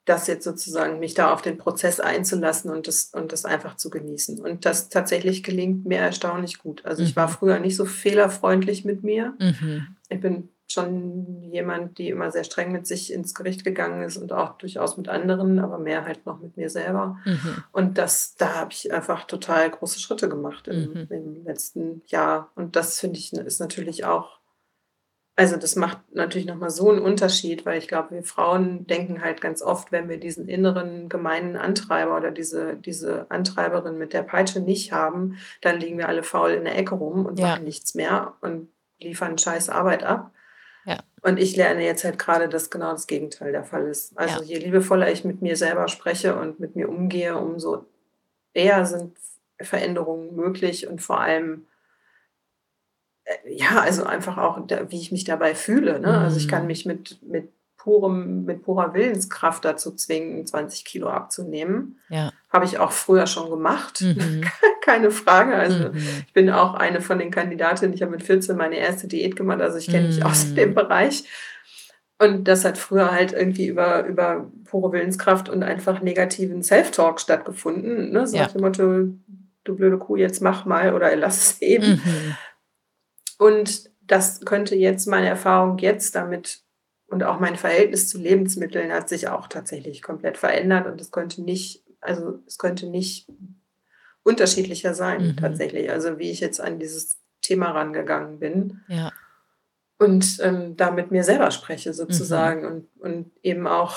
das 0.06 0.28
jetzt 0.28 0.44
sozusagen 0.44 1.00
mich 1.00 1.16
da 1.16 1.34
auf 1.34 1.42
den 1.42 1.58
Prozess 1.58 2.00
einzulassen 2.00 2.70
und 2.70 2.88
das, 2.88 3.06
und 3.06 3.32
das 3.32 3.44
einfach 3.44 3.76
zu 3.76 3.90
genießen. 3.90 4.40
Und 4.40 4.66
das 4.66 4.90
tatsächlich 4.90 5.42
gelingt 5.42 5.88
mir 5.88 5.98
erstaunlich 5.98 6.60
gut. 6.60 6.86
Also 6.86 7.02
mhm. 7.02 7.10
ich 7.10 7.16
war 7.16 7.28
mhm. 7.28 7.32
früher 7.32 7.60
nicht 7.60 7.76
so 7.76 7.86
fehlerfreundlich 7.86 8.86
mit 8.86 9.04
mir. 9.04 9.34
Mhm. 9.40 9.88
Ich 10.10 10.20
bin 10.20 10.50
schon 10.68 11.44
jemand, 11.44 11.98
die 11.98 12.10
immer 12.10 12.32
sehr 12.32 12.44
streng 12.44 12.72
mit 12.72 12.88
sich 12.88 13.14
ins 13.14 13.36
Gericht 13.36 13.64
gegangen 13.64 14.02
ist 14.02 14.18
und 14.18 14.34
auch 14.34 14.58
durchaus 14.58 14.98
mit 14.98 15.10
anderen, 15.10 15.60
aber 15.60 15.78
mehr 15.78 16.06
halt 16.06 16.26
noch 16.26 16.40
mit 16.40 16.58
mir 16.58 16.70
selber. 16.70 17.20
Mhm. 17.26 17.64
Und 17.72 17.98
das, 17.98 18.36
da 18.36 18.56
habe 18.56 18.72
ich 18.72 18.92
einfach 18.92 19.26
total 19.26 19.70
große 19.70 20.00
Schritte 20.00 20.28
gemacht 20.28 20.68
im, 20.68 20.94
mhm. 20.94 21.08
im 21.10 21.44
letzten 21.46 22.02
Jahr. 22.08 22.52
Und 22.56 22.76
das 22.76 23.00
finde 23.00 23.20
ich 23.20 23.32
ist 23.34 23.60
natürlich 23.60 24.06
auch, 24.06 24.40
also 25.36 25.58
das 25.58 25.76
macht 25.76 26.00
natürlich 26.14 26.48
nochmal 26.48 26.70
so 26.70 26.90
einen 26.90 27.02
Unterschied, 27.02 27.66
weil 27.66 27.78
ich 27.78 27.88
glaube, 27.88 28.16
wir 28.16 28.24
Frauen 28.24 28.88
denken 28.88 29.22
halt 29.22 29.42
ganz 29.42 29.62
oft, 29.62 29.92
wenn 29.92 30.08
wir 30.08 30.18
diesen 30.18 30.48
inneren 30.48 31.10
gemeinen 31.10 31.58
Antreiber 31.58 32.16
oder 32.16 32.32
diese, 32.32 32.78
diese 32.78 33.30
Antreiberin 33.30 33.98
mit 33.98 34.14
der 34.14 34.24
Peitsche 34.24 34.62
nicht 34.62 34.94
haben, 34.94 35.38
dann 35.62 35.80
liegen 35.80 35.98
wir 35.98 36.08
alle 36.08 36.24
faul 36.24 36.52
in 36.52 36.64
der 36.64 36.78
Ecke 36.78 36.96
rum 36.96 37.26
und 37.26 37.38
ja. 37.38 37.50
machen 37.50 37.66
nichts 37.66 37.96
mehr 37.96 38.34
und 38.42 38.70
liefern 39.00 39.38
scheiß 39.38 39.70
Arbeit 39.70 40.04
ab. 40.04 40.32
Und 41.26 41.38
ich 41.38 41.56
lerne 41.56 41.84
jetzt 41.84 42.04
halt 42.04 42.20
gerade, 42.20 42.48
dass 42.48 42.70
genau 42.70 42.92
das 42.92 43.08
Gegenteil 43.08 43.52
der 43.52 43.64
Fall 43.64 43.88
ist. 43.88 44.16
Also 44.16 44.44
ja. 44.44 44.44
je 44.44 44.58
liebevoller 44.60 45.12
ich 45.12 45.26
mit 45.26 45.42
mir 45.42 45.58
selber 45.58 45.88
spreche 45.88 46.36
und 46.36 46.60
mit 46.60 46.76
mir 46.76 46.88
umgehe, 46.88 47.36
umso 47.36 47.88
eher 48.54 48.86
sind 48.86 49.18
Veränderungen 49.60 50.36
möglich 50.36 50.88
und 50.88 51.02
vor 51.02 51.20
allem 51.20 51.66
äh, 53.24 53.56
ja, 53.56 53.80
also 53.80 54.04
einfach 54.04 54.38
auch, 54.38 54.60
wie 54.90 55.02
ich 55.02 55.12
mich 55.12 55.24
dabei 55.24 55.56
fühle. 55.56 56.00
Ne? 56.00 56.16
Also 56.16 56.38
ich 56.38 56.48
kann 56.48 56.62
mhm. 56.62 56.68
mich 56.68 56.86
mit, 56.86 57.20
mit 57.24 57.50
purem, 57.76 58.46
mit 58.46 58.62
purer 58.62 58.94
Willenskraft 58.94 59.66
dazu 59.66 59.96
zwingen, 59.96 60.46
20 60.46 60.86
Kilo 60.86 61.10
abzunehmen. 61.10 62.00
Ja. 62.10 62.34
Habe 62.56 62.66
ich 62.66 62.80
auch 62.80 62.94
früher 62.94 63.28
schon 63.28 63.50
gemacht. 63.50 64.00
Mhm. 64.00 64.46
Keine 64.82 65.12
Frage. 65.12 65.56
Also 65.56 65.90
mhm. 65.90 65.98
ich 66.26 66.32
bin 66.32 66.50
auch 66.50 66.74
eine 66.76 67.02
von 67.02 67.20
den 67.20 67.32
Kandidatinnen. 67.32 67.94
Ich 67.94 68.02
habe 68.02 68.14
mit 68.14 68.24
14 68.24 68.56
meine 68.56 68.78
erste 68.78 69.08
Diät 69.08 69.36
gemacht. 69.36 69.60
Also 69.60 69.78
ich 69.78 69.88
kenne 69.88 70.08
mich 70.08 70.24
aus 70.24 70.46
mhm. 70.46 70.56
dem 70.56 70.74
Bereich. 70.74 71.26
Und 72.18 72.48
das 72.48 72.64
hat 72.64 72.78
früher 72.78 73.12
halt 73.12 73.34
irgendwie 73.34 73.68
über, 73.68 74.06
über 74.06 74.50
pure 74.64 74.94
Willenskraft 74.94 75.50
und 75.50 75.64
einfach 75.64 76.02
negativen 76.02 76.64
Self-Talk 76.64 77.20
stattgefunden. 77.20 78.14
Ne? 78.14 78.26
So 78.26 78.38
ja. 78.38 78.44
nach 78.44 78.54
dem 78.54 78.62
Motto, 78.62 79.10
du 79.66 79.76
blöde 79.76 79.98
Kuh, 79.98 80.16
jetzt 80.16 80.42
mach 80.42 80.64
mal 80.64 80.94
oder 80.94 81.14
lass 81.18 81.52
es 81.52 81.62
eben. 81.62 82.02
Mhm. 82.06 82.36
Und 83.38 83.92
das 84.02 84.40
könnte 84.46 84.76
jetzt 84.76 85.08
meine 85.08 85.28
Erfahrung 85.28 85.78
jetzt 85.80 86.16
damit 86.16 86.62
und 87.08 87.24
auch 87.24 87.40
mein 87.40 87.56
Verhältnis 87.56 88.10
zu 88.10 88.18
Lebensmitteln 88.18 88.92
hat 88.92 89.10
sich 89.10 89.28
auch 89.28 89.48
tatsächlich 89.48 90.02
komplett 90.02 90.38
verändert 90.38 90.88
und 90.88 91.00
es 91.00 91.12
könnte 91.12 91.42
nicht, 91.42 91.84
also 92.06 92.40
es 92.48 92.58
könnte 92.58 92.88
nicht 92.88 93.28
unterschiedlicher 94.24 94.94
sein 94.94 95.28
mhm. 95.28 95.38
tatsächlich. 95.38 95.92
Also 95.92 96.18
wie 96.20 96.32
ich 96.32 96.40
jetzt 96.40 96.60
an 96.60 96.80
dieses 96.80 97.20
Thema 97.42 97.72
rangegangen 97.72 98.40
bin. 98.40 98.82
Ja. 98.88 99.12
Und 99.98 100.40
ähm, 100.42 100.76
da 100.76 100.92
mit 100.92 101.12
mir 101.12 101.24
selber 101.24 101.52
spreche 101.52 101.94
sozusagen 101.94 102.62
mhm. 102.62 102.68
und, 102.68 103.02
und 103.02 103.32
eben 103.44 103.68
auch 103.68 103.96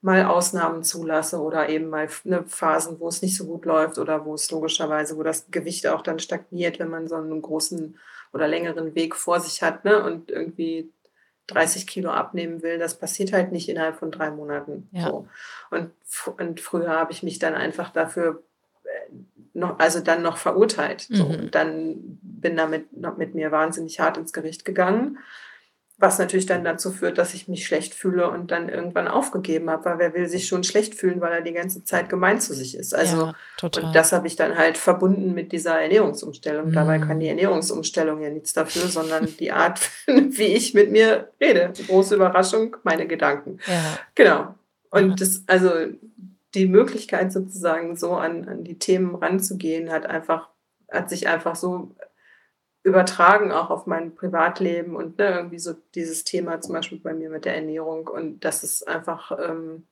mal 0.00 0.24
Ausnahmen 0.26 0.84
zulasse 0.84 1.40
oder 1.40 1.68
eben 1.68 1.88
mal 1.88 2.08
eine 2.24 2.44
Phasen, 2.44 3.00
wo 3.00 3.08
es 3.08 3.22
nicht 3.22 3.36
so 3.36 3.46
gut 3.46 3.64
läuft 3.64 3.98
oder 3.98 4.24
wo 4.24 4.34
es 4.34 4.50
logischerweise, 4.50 5.16
wo 5.16 5.22
das 5.22 5.50
Gewicht 5.50 5.86
auch 5.86 6.02
dann 6.02 6.18
stagniert, 6.18 6.78
wenn 6.78 6.88
man 6.88 7.08
so 7.08 7.16
einen 7.16 7.42
großen 7.42 7.98
oder 8.32 8.46
längeren 8.46 8.94
Weg 8.94 9.16
vor 9.16 9.40
sich 9.40 9.62
hat 9.62 9.84
ne? 9.84 10.02
und 10.02 10.30
irgendwie 10.30 10.92
30 11.48 11.86
Kilo 11.86 12.10
abnehmen 12.10 12.62
will, 12.62 12.78
das 12.78 12.98
passiert 12.98 13.32
halt 13.32 13.52
nicht 13.52 13.68
innerhalb 13.68 13.96
von 13.96 14.10
drei 14.10 14.30
Monaten. 14.30 14.88
Ja. 14.92 15.08
So. 15.08 15.28
Und, 15.70 15.90
und 16.38 16.60
früher 16.60 16.90
habe 16.90 17.12
ich 17.12 17.22
mich 17.22 17.38
dann 17.38 17.54
einfach 17.54 17.90
dafür 17.90 18.42
äh, 18.84 19.12
noch, 19.54 19.78
also 19.78 20.00
dann 20.00 20.22
noch 20.22 20.36
verurteilt. 20.36 21.08
So. 21.10 21.24
Mhm. 21.24 21.34
Und 21.34 21.54
dann 21.54 21.96
bin 22.22 22.56
damit 22.56 22.96
noch 22.96 23.16
mit 23.16 23.34
mir 23.34 23.50
wahnsinnig 23.50 23.98
hart 23.98 24.16
ins 24.16 24.32
Gericht 24.32 24.64
gegangen 24.64 25.18
was 26.00 26.20
natürlich 26.20 26.46
dann 26.46 26.62
dazu 26.62 26.92
führt, 26.92 27.18
dass 27.18 27.34
ich 27.34 27.48
mich 27.48 27.66
schlecht 27.66 27.92
fühle 27.92 28.30
und 28.30 28.52
dann 28.52 28.68
irgendwann 28.68 29.08
aufgegeben 29.08 29.68
habe, 29.68 29.84
weil 29.84 29.98
wer 29.98 30.14
will 30.14 30.28
sich 30.28 30.46
schon 30.46 30.62
schlecht 30.62 30.94
fühlen, 30.94 31.20
weil 31.20 31.32
er 31.32 31.40
die 31.40 31.52
ganze 31.52 31.82
Zeit 31.82 32.08
gemein 32.08 32.40
zu 32.40 32.54
sich 32.54 32.76
ist. 32.76 32.94
Also 32.94 33.32
ja, 33.60 33.92
das 33.92 34.12
habe 34.12 34.28
ich 34.28 34.36
dann 34.36 34.56
halt 34.56 34.78
verbunden 34.78 35.34
mit 35.34 35.50
dieser 35.50 35.80
Ernährungsumstellung. 35.80 36.68
Mhm. 36.68 36.72
Dabei 36.72 37.00
kann 37.00 37.18
die 37.18 37.26
Ernährungsumstellung 37.26 38.22
ja 38.22 38.30
nichts 38.30 38.52
dafür, 38.52 38.86
sondern 38.86 39.26
die 39.40 39.50
Art, 39.50 39.80
wie 40.06 40.44
ich 40.44 40.72
mit 40.72 40.92
mir 40.92 41.32
rede. 41.40 41.72
Große 41.88 42.14
Überraschung, 42.14 42.76
meine 42.84 43.08
Gedanken. 43.08 43.58
Ja. 43.66 43.98
Genau. 44.14 44.54
Und 44.90 45.08
ja. 45.08 45.14
das, 45.16 45.42
also 45.48 45.70
die 46.54 46.68
Möglichkeit 46.68 47.32
sozusagen 47.32 47.96
so 47.96 48.12
an, 48.12 48.48
an 48.48 48.62
die 48.62 48.78
Themen 48.78 49.16
ranzugehen, 49.16 49.90
hat 49.90 50.06
einfach, 50.06 50.48
hat 50.90 51.10
sich 51.10 51.26
einfach 51.26 51.56
so 51.56 51.96
übertragen 52.88 53.52
auch 53.52 53.70
auf 53.70 53.86
mein 53.86 54.14
Privatleben 54.14 54.96
und 54.96 55.18
ne, 55.18 55.30
irgendwie 55.30 55.58
so 55.58 55.74
dieses 55.94 56.24
Thema 56.24 56.60
zum 56.60 56.74
Beispiel 56.74 56.98
bei 56.98 57.14
mir 57.14 57.30
mit 57.30 57.44
der 57.44 57.54
Ernährung 57.54 58.08
und 58.08 58.44
das 58.44 58.64
ist 58.64 58.88
einfach 58.88 59.30
ähm, 59.38 59.86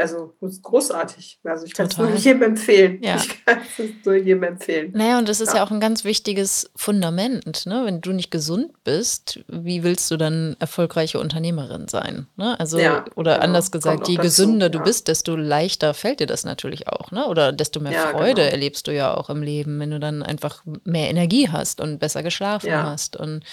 also 0.00 0.34
großartig. 0.62 1.40
Also 1.44 1.66
ich 1.66 1.74
kann 1.74 1.86
es 1.86 1.96
nur 1.96 2.14
jedem 2.14 2.42
empfehlen. 2.42 3.02
Ja. 3.02 3.16
Ich 3.16 3.44
kann 3.44 3.60
es 3.60 4.04
nur 4.04 4.14
jedem 4.16 4.42
empfehlen. 4.42 4.92
Naja, 4.94 5.18
und 5.18 5.28
das 5.28 5.40
ist 5.40 5.50
ja. 5.50 5.56
ja, 5.56 5.64
auch 5.64 5.70
ein 5.70 5.80
ganz 5.80 6.04
wichtiges 6.04 6.70
Fundament. 6.74 7.66
Ne? 7.66 7.82
Wenn 7.84 8.00
du 8.00 8.12
nicht 8.12 8.30
gesund 8.30 8.72
bist, 8.84 9.40
wie 9.48 9.82
willst 9.82 10.10
du 10.10 10.16
dann 10.16 10.56
erfolgreiche 10.58 11.20
Unternehmerin 11.20 11.88
sein? 11.88 12.26
Ne? 12.36 12.58
Also, 12.58 12.78
ja, 12.78 13.04
oder 13.14 13.34
genau. 13.34 13.44
anders 13.44 13.70
gesagt, 13.70 14.08
je 14.08 14.16
gesünder 14.16 14.70
dazu, 14.70 14.78
du 14.78 14.84
bist, 14.84 15.08
desto 15.08 15.36
leichter 15.36 15.94
fällt 15.94 16.20
dir 16.20 16.26
das 16.26 16.44
natürlich 16.44 16.88
auch. 16.88 17.10
Ne? 17.10 17.26
Oder 17.26 17.52
desto 17.52 17.80
mehr 17.80 18.08
Freude 18.08 18.42
genau. 18.42 18.52
erlebst 18.52 18.86
du 18.86 18.94
ja 18.94 19.14
auch 19.14 19.30
im 19.30 19.42
Leben, 19.42 19.78
wenn 19.80 19.90
du 19.90 20.00
dann 20.00 20.22
einfach 20.22 20.64
mehr 20.84 21.10
Energie 21.10 21.48
hast 21.48 21.80
und 21.80 21.98
besser 21.98 22.22
geschlafen 22.22 22.72
hast. 22.72 23.16
Und 23.16 23.44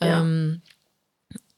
ähm, 0.00 0.62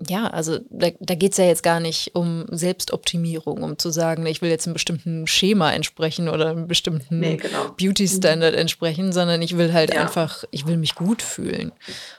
ja, 0.09 0.27
also 0.29 0.59
da, 0.71 0.89
da 1.01 1.15
geht 1.15 1.33
es 1.33 1.39
ja 1.39 1.45
jetzt 1.45 1.63
gar 1.63 1.81
nicht 1.81 2.15
um 2.15 2.47
Selbstoptimierung, 2.51 3.63
um 3.63 3.79
zu 3.79 3.91
sagen, 3.91 4.27
ich 4.27 4.43
will 4.43 4.51
jetzt 4.51 4.67
einem 4.67 4.75
bestimmten 4.75 5.27
Schema 5.27 5.73
entsprechen 5.73 6.29
oder 6.29 6.51
einem 6.51 6.67
bestimmten 6.67 7.21
nee, 7.21 7.37
genau. 7.37 7.71
Beauty-Standard 7.79 8.55
entsprechen, 8.55 9.13
sondern 9.13 9.43
ich 9.43 9.57
will 9.57 9.73
halt 9.73 9.95
ja. 9.95 10.03
einfach, 10.03 10.45
ich 10.51 10.67
will 10.67 10.77
mich 10.77 10.95
gut 10.95 11.23
fühlen. 11.23 11.73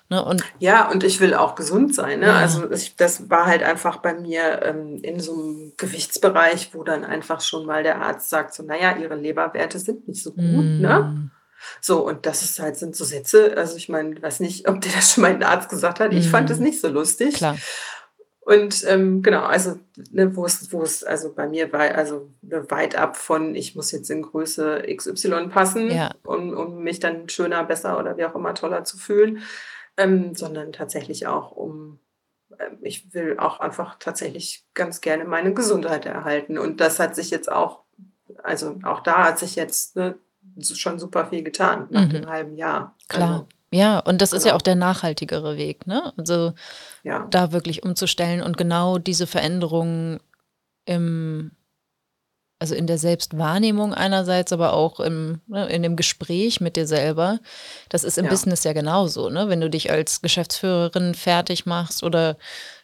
Ne? 0.10 0.24
Und 0.24 0.44
ja, 0.60 0.90
und 0.90 1.04
ich 1.04 1.20
will 1.20 1.34
auch 1.34 1.56
gesund 1.56 1.96
sein. 1.96 2.20
Ne? 2.20 2.28
Ja. 2.28 2.38
Also 2.38 2.72
ich, 2.72 2.96
das 2.96 3.30
war 3.30 3.46
halt 3.46 3.64
einfach 3.64 3.98
bei 3.98 4.14
mir 4.14 4.62
ähm, 4.64 5.00
in 5.02 5.20
so 5.20 5.34
einem 5.34 5.74
Gewichtsbereich, 5.78 6.74
wo 6.74 6.84
dann 6.84 7.04
einfach 7.04 7.42
schon 7.42 7.66
mal 7.66 7.84
der 7.84 8.02
Arzt 8.02 8.30
sagt, 8.30 8.54
so, 8.54 8.64
naja, 8.64 8.98
ihre 8.98 9.16
Leberwerte 9.16 9.80
sind 9.80 10.08
nicht 10.08 10.22
so 10.22 10.32
gut. 10.32 10.44
Mm. 10.44 10.82
Ne? 10.82 11.32
So, 11.82 12.06
und 12.06 12.26
das 12.26 12.44
ist 12.44 12.60
halt, 12.60 12.78
sind 12.78 12.96
so 12.96 13.06
Sätze, 13.06 13.56
also 13.58 13.78
ich 13.78 13.90
meine, 13.90 14.22
weiß 14.22 14.40
nicht, 14.40 14.68
ob 14.68 14.82
dir 14.82 14.92
das 14.92 15.14
schon 15.14 15.24
mal 15.24 15.32
ein 15.32 15.44
Arzt 15.44 15.70
gesagt 15.70 16.00
hat. 16.00 16.14
Ich 16.14 16.28
mhm. 16.28 16.32
fand 16.32 16.50
es 16.50 16.60
nicht 16.60 16.82
so 16.82 16.88
lustig. 16.88 17.36
Klar. 17.36 17.58
Und 18.46 18.84
ähm, 18.88 19.22
genau, 19.22 19.44
also 19.44 19.80
ne, 20.12 20.36
wo 20.36 20.46
es, 20.46 20.72
wo 20.74 20.82
es, 20.82 21.04
also 21.04 21.34
bei 21.34 21.48
mir 21.48 21.72
war, 21.72 21.96
also 21.96 22.30
ne, 22.42 22.70
weit 22.70 22.96
ab 22.96 23.16
von, 23.16 23.56
ich 23.56 23.76
muss 23.76 23.92
jetzt 23.92 24.10
in 24.12 24.22
Größe 24.22 24.84
XY 24.94 25.48
passen, 25.48 25.90
ja. 25.90 26.12
um, 26.26 26.54
um 26.54 26.84
mich 26.84 27.00
dann 27.00 27.30
schöner, 27.30 27.64
besser 27.64 27.98
oder 27.98 28.18
wie 28.18 28.26
auch 28.26 28.36
immer 28.36 28.54
toller 28.54 28.84
zu 28.84 28.98
fühlen, 28.98 29.44
ähm, 29.96 30.36
sondern 30.36 30.74
tatsächlich 30.74 31.26
auch 31.26 31.52
um, 31.52 32.00
äh, 32.58 32.72
ich 32.82 33.14
will 33.14 33.38
auch 33.40 33.62
einfach 33.62 33.98
tatsächlich 33.98 34.66
ganz 34.74 35.00
gerne 35.00 35.24
meine 35.24 35.54
Gesundheit 35.54 36.06
erhalten. 36.06 36.58
Und 36.58 36.82
das 36.82 37.00
hat 37.00 37.16
sich 37.16 37.32
jetzt 37.32 37.50
auch, 37.50 37.84
also 38.44 38.78
auch 38.84 39.00
da 39.00 39.24
hat 39.24 39.40
sich 39.40 39.56
jetzt 39.56 39.96
ne, 39.96 40.16
schon 40.62 41.00
super 41.00 41.26
viel 41.28 41.44
getan 41.44 41.88
nach 41.90 42.06
mhm. 42.06 42.10
dem 42.10 42.30
halben 42.30 42.56
Jahr. 42.56 42.96
Klar. 43.08 43.30
Also, 43.30 43.48
ja, 43.74 44.00
und 44.00 44.22
das 44.22 44.34
ist 44.34 44.44
ja 44.44 44.52
genau. 44.52 44.58
auch 44.58 44.62
der 44.62 44.76
nachhaltigere 44.76 45.58
Weg, 45.58 45.88
ne? 45.88 46.14
Also 46.16 46.54
ja. 47.04 47.28
da 47.32 47.52
wirklich 47.52 47.84
umzustellen 47.84 48.44
und 48.44 48.56
genau 48.56 49.00
diese 49.00 49.26
Veränderungen 49.26 50.20
im, 50.86 51.52
also 52.60 52.76
in 52.76 52.86
der 52.86 53.00
Selbstwahrnehmung 53.00 53.96
einerseits, 53.96 54.54
aber 54.54 54.74
auch 54.74 55.00
im, 55.00 55.42
ne, 55.48 55.68
in 55.70 55.82
dem 55.82 55.96
Gespräch 55.96 56.62
mit 56.62 56.76
dir 56.76 56.86
selber. 56.86 57.40
Das 57.90 58.04
ist 58.04 58.20
im 58.20 58.26
ja. 58.26 58.32
Business 58.32 58.64
ja 58.64 58.74
genauso, 58.74 59.30
ne? 59.30 59.50
Wenn 59.50 59.62
du 59.62 59.72
dich 59.72 59.90
als 59.90 60.22
Geschäftsführerin 60.22 61.16
fertig 61.16 61.66
machst 61.66 62.04
oder 62.04 62.38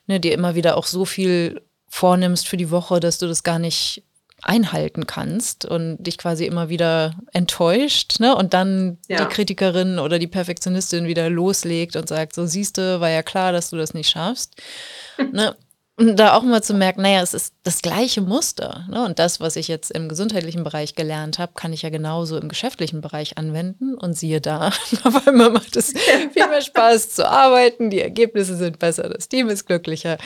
ne, 0.07 0.19
dir 0.19 0.33
immer 0.33 0.55
wieder 0.55 0.75
auch 0.75 0.85
so 0.87 1.05
viel 1.05 1.61
vornimmst 1.87 2.47
für 2.47 2.57
die 2.57 2.71
Woche, 2.71 2.99
dass 2.99 3.19
du 3.19 3.27
das 3.27 3.43
gar 3.43 3.59
nicht 3.59 4.03
einhalten 4.41 5.07
kannst 5.07 5.65
und 5.65 5.97
dich 5.97 6.17
quasi 6.17 6.45
immer 6.45 6.69
wieder 6.69 7.15
enttäuscht, 7.33 8.19
ne? 8.19 8.35
Und 8.35 8.53
dann 8.53 8.97
ja. 9.07 9.17
die 9.17 9.33
Kritikerin 9.33 9.99
oder 9.99 10.19
die 10.19 10.27
Perfektionistin 10.27 11.07
wieder 11.07 11.29
loslegt 11.29 11.95
und 11.95 12.07
sagt, 12.07 12.33
so 12.35 12.45
siehst 12.45 12.77
du, 12.77 12.99
war 12.99 13.09
ja 13.09 13.23
klar, 13.23 13.51
dass 13.51 13.69
du 13.69 13.77
das 13.77 13.93
nicht 13.93 14.09
schaffst. 14.09 14.55
ne? 15.31 15.55
Und 15.99 16.15
da 16.15 16.33
auch 16.33 16.43
mal 16.43 16.63
zu 16.63 16.73
merken, 16.73 17.01
naja, 17.01 17.21
es 17.21 17.33
ist 17.33 17.53
das 17.63 17.81
gleiche 17.81 18.21
Muster. 18.21 18.85
Ne? 18.89 19.03
Und 19.03 19.19
das, 19.19 19.41
was 19.41 19.57
ich 19.57 19.67
jetzt 19.67 19.91
im 19.91 20.07
gesundheitlichen 20.07 20.63
Bereich 20.63 20.95
gelernt 20.95 21.39
habe, 21.39 21.51
kann 21.55 21.73
ich 21.73 21.81
ja 21.81 21.89
genauso 21.89 22.37
im 22.37 22.47
geschäftlichen 22.47 23.01
Bereich 23.01 23.37
anwenden. 23.37 23.95
Und 23.95 24.13
siehe 24.13 24.39
da, 24.39 24.67
auf 25.03 25.27
einmal 25.27 25.49
macht 25.49 25.75
es 25.75 25.91
viel 26.31 26.47
mehr 26.47 26.61
Spaß 26.61 27.09
zu 27.09 27.29
arbeiten, 27.29 27.89
die 27.89 27.99
Ergebnisse 27.99 28.55
sind 28.55 28.79
besser, 28.79 29.09
das 29.09 29.27
Team 29.27 29.49
ist 29.49 29.65
glücklicher. 29.65 30.17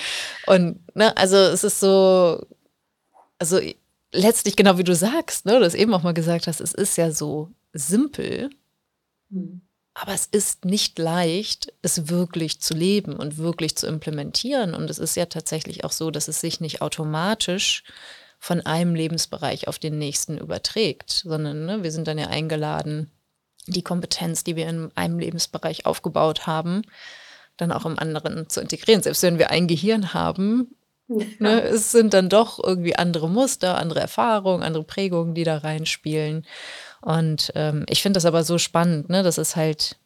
Und 0.46 0.78
ne, 0.96 1.18
also 1.18 1.38
es 1.38 1.64
ist 1.64 1.80
so, 1.80 2.46
also 3.40 3.60
letztlich 4.14 4.56
genau 4.56 4.78
wie 4.78 4.84
du 4.84 4.96
sagst, 4.96 5.46
ne, 5.46 5.54
du 5.54 5.60
das 5.60 5.76
eben 5.76 5.94
auch 5.94 6.04
mal 6.04 6.14
gesagt 6.14 6.48
hast, 6.48 6.62
es 6.62 6.74
ist 6.74 6.98
ja 6.98 7.12
so 7.12 7.52
simpel, 7.74 8.50
mhm. 9.30 9.62
aber 9.94 10.14
es 10.14 10.28
ist 10.28 10.66
nicht 10.66 10.98
leicht, 11.00 11.74
es 11.82 12.08
wirklich 12.08 12.62
zu 12.62 12.74
leben 12.74 13.14
und 13.14 13.38
wirklich 13.38 13.76
zu 13.76 13.88
implementieren. 13.88 14.74
Und 14.74 14.90
es 14.90 15.00
ist 15.00 15.16
ja 15.16 15.26
tatsächlich 15.26 15.84
auch 15.84 15.92
so, 15.92 16.12
dass 16.12 16.28
es 16.28 16.40
sich 16.40 16.62
nicht 16.62 16.82
automatisch 16.82 17.84
von 18.40 18.62
einem 18.62 18.96
Lebensbereich 18.96 19.68
auf 19.68 19.80
den 19.80 19.98
nächsten 19.98 20.38
überträgt, 20.38 21.10
sondern 21.10 21.66
ne, 21.66 21.84
wir 21.84 21.92
sind 21.92 22.08
dann 22.08 22.18
ja 22.18 22.28
eingeladen, 22.28 23.12
die 23.68 23.84
Kompetenz, 23.84 24.44
die 24.44 24.56
wir 24.56 24.68
in 24.68 24.92
einem 24.96 25.20
Lebensbereich 25.20 25.86
aufgebaut 25.86 26.46
haben, 26.46 26.82
dann 27.58 27.72
auch 27.72 27.86
im 27.86 27.98
anderen 27.98 28.50
zu 28.50 28.62
integrieren. 28.62 29.02
Selbst 29.02 29.24
wenn 29.24 29.40
wir 29.40 29.52
ein 29.52 29.68
Gehirn 29.68 30.14
haben, 30.14 30.76
Ne, 31.40 31.62
es 31.62 31.92
sind 31.92 32.14
dann 32.14 32.30
doch 32.30 32.64
irgendwie 32.64 32.96
andere 32.96 33.30
Muster, 33.30 33.78
andere 33.78 34.00
Erfahrungen, 34.00 34.64
andere 34.64 34.84
Prägungen, 34.84 35.34
die 35.34 35.44
da 35.44 35.58
reinspielen. 35.58 36.46
Und 37.02 37.52
ähm, 37.56 37.86
ich 37.90 38.02
finde 38.02 38.18
das 38.18 38.26
aber 38.26 38.44
so 38.44 38.58
spannend, 38.58 39.10
ne? 39.10 39.24
Das 39.24 39.38
ist 39.38 39.56
halt, 39.56 39.98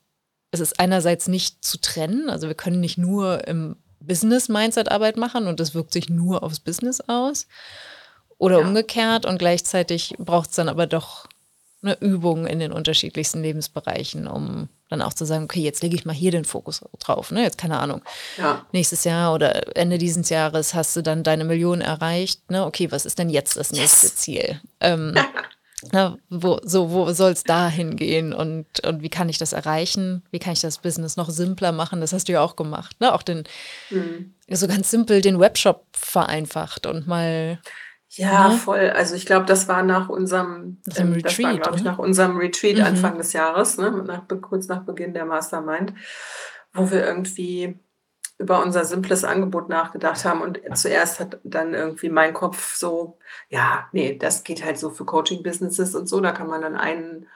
es 0.51 0.59
ist 0.59 0.79
einerseits 0.79 1.27
nicht 1.27 1.63
zu 1.63 1.79
trennen. 1.79 2.29
Also 2.29 2.47
wir 2.47 2.55
können 2.55 2.79
nicht 2.79 2.97
nur 2.97 3.47
im 3.47 3.75
Business-Mindset 3.99 4.89
Arbeit 4.89 5.17
machen 5.17 5.47
und 5.47 5.59
das 5.59 5.75
wirkt 5.75 5.93
sich 5.93 6.09
nur 6.09 6.43
aufs 6.43 6.59
Business 6.59 7.01
aus. 7.01 7.47
Oder 8.39 8.59
ja. 8.59 8.67
umgekehrt. 8.67 9.25
Und 9.25 9.37
gleichzeitig 9.39 10.15
braucht 10.17 10.51
es 10.51 10.55
dann 10.55 10.69
aber 10.69 10.87
doch 10.87 11.27
eine 11.83 11.99
Übung 11.99 12.47
in 12.47 12.59
den 12.59 12.71
unterschiedlichsten 12.71 13.41
Lebensbereichen, 13.41 14.27
um 14.27 14.69
dann 14.89 15.01
auch 15.01 15.13
zu 15.13 15.25
sagen, 15.25 15.43
okay, 15.43 15.59
jetzt 15.59 15.83
lege 15.83 15.95
ich 15.95 16.05
mal 16.05 16.15
hier 16.15 16.31
den 16.31 16.45
Fokus 16.45 16.81
drauf. 16.99 17.31
Ne? 17.31 17.43
Jetzt 17.43 17.57
keine 17.57 17.79
Ahnung. 17.79 18.01
Ja. 18.37 18.65
Nächstes 18.71 19.03
Jahr 19.03 19.33
oder 19.33 19.75
Ende 19.77 19.97
dieses 19.97 20.29
Jahres 20.29 20.73
hast 20.73 20.95
du 20.95 21.01
dann 21.01 21.23
deine 21.23 21.43
Million 21.43 21.81
erreicht. 21.81 22.49
Ne? 22.49 22.65
Okay, 22.65 22.91
was 22.91 23.05
ist 23.05 23.19
denn 23.19 23.29
jetzt 23.29 23.57
das 23.57 23.71
nächste 23.71 24.07
yes. 24.07 24.15
Ziel? 24.15 24.61
Ähm, 24.79 25.13
na, 25.91 26.17
wo, 26.29 26.59
so, 26.63 26.89
wo 26.91 27.11
soll 27.11 27.31
es 27.31 27.43
da 27.43 27.69
hingehen 27.69 28.33
und, 28.33 28.65
und 28.85 29.03
wie 29.03 29.09
kann 29.09 29.29
ich 29.29 29.37
das 29.37 29.53
erreichen? 29.53 30.23
Wie 30.31 30.39
kann 30.39 30.53
ich 30.53 30.61
das 30.61 30.79
Business 30.79 31.17
noch 31.17 31.29
simpler 31.29 31.71
machen? 31.71 32.01
Das 32.01 32.13
hast 32.13 32.27
du 32.27 32.33
ja 32.33 32.41
auch 32.41 32.55
gemacht. 32.55 32.99
Ne? 32.99 33.13
Auch 33.13 33.23
den, 33.23 33.43
mhm. 33.89 34.33
so 34.49 34.67
ganz 34.67 34.89
simpel 34.89 35.21
den 35.21 35.39
Webshop 35.39 35.85
vereinfacht 35.91 36.87
und 36.87 37.07
mal 37.07 37.59
ja, 38.09 38.49
ne? 38.49 38.55
voll. 38.55 38.89
Also 38.89 39.15
ich 39.15 39.25
glaube, 39.25 39.45
das 39.45 39.67
war 39.67 39.83
nach 39.83 40.09
unserem, 40.09 40.81
nach 40.85 40.99
ähm, 40.99 41.21
das 41.21 41.37
Retreat, 41.37 41.45
war, 41.45 41.57
glaube 41.59 41.77
ich, 41.77 41.83
nach 41.83 41.99
unserem 41.99 42.37
Retreat 42.37 42.77
mhm. 42.77 42.83
Anfang 42.83 43.17
des 43.17 43.33
Jahres, 43.33 43.77
ne? 43.77 43.91
nach, 43.91 44.23
kurz 44.41 44.67
nach 44.67 44.83
Beginn 44.83 45.13
der 45.13 45.25
Mastermind, 45.25 45.93
wo 46.73 46.89
wir 46.89 47.05
irgendwie 47.05 47.79
über 48.39 48.63
unser 48.63 48.85
simples 48.85 49.23
Angebot 49.23 49.67
nachgedacht 49.67 50.23
haben 50.23 50.41
und 50.41 50.59
zuerst 50.75 51.19
hat 51.19 51.39
dann 51.43 51.73
irgendwie 51.73 52.09
mein 52.09 52.33
Kopf 52.33 52.75
so, 52.75 53.17
ja, 53.49 53.87
nee, 53.93 54.15
das 54.15 54.43
geht 54.43 54.63
halt 54.63 54.77
so 54.77 54.91
für 54.91 55.05
Coaching-Businesses 55.05 55.95
und 55.95 56.07
so, 56.07 56.21
da 56.21 56.31
kann 56.31 56.47
man 56.47 56.61
dann 56.61 56.75
einen 56.75 57.27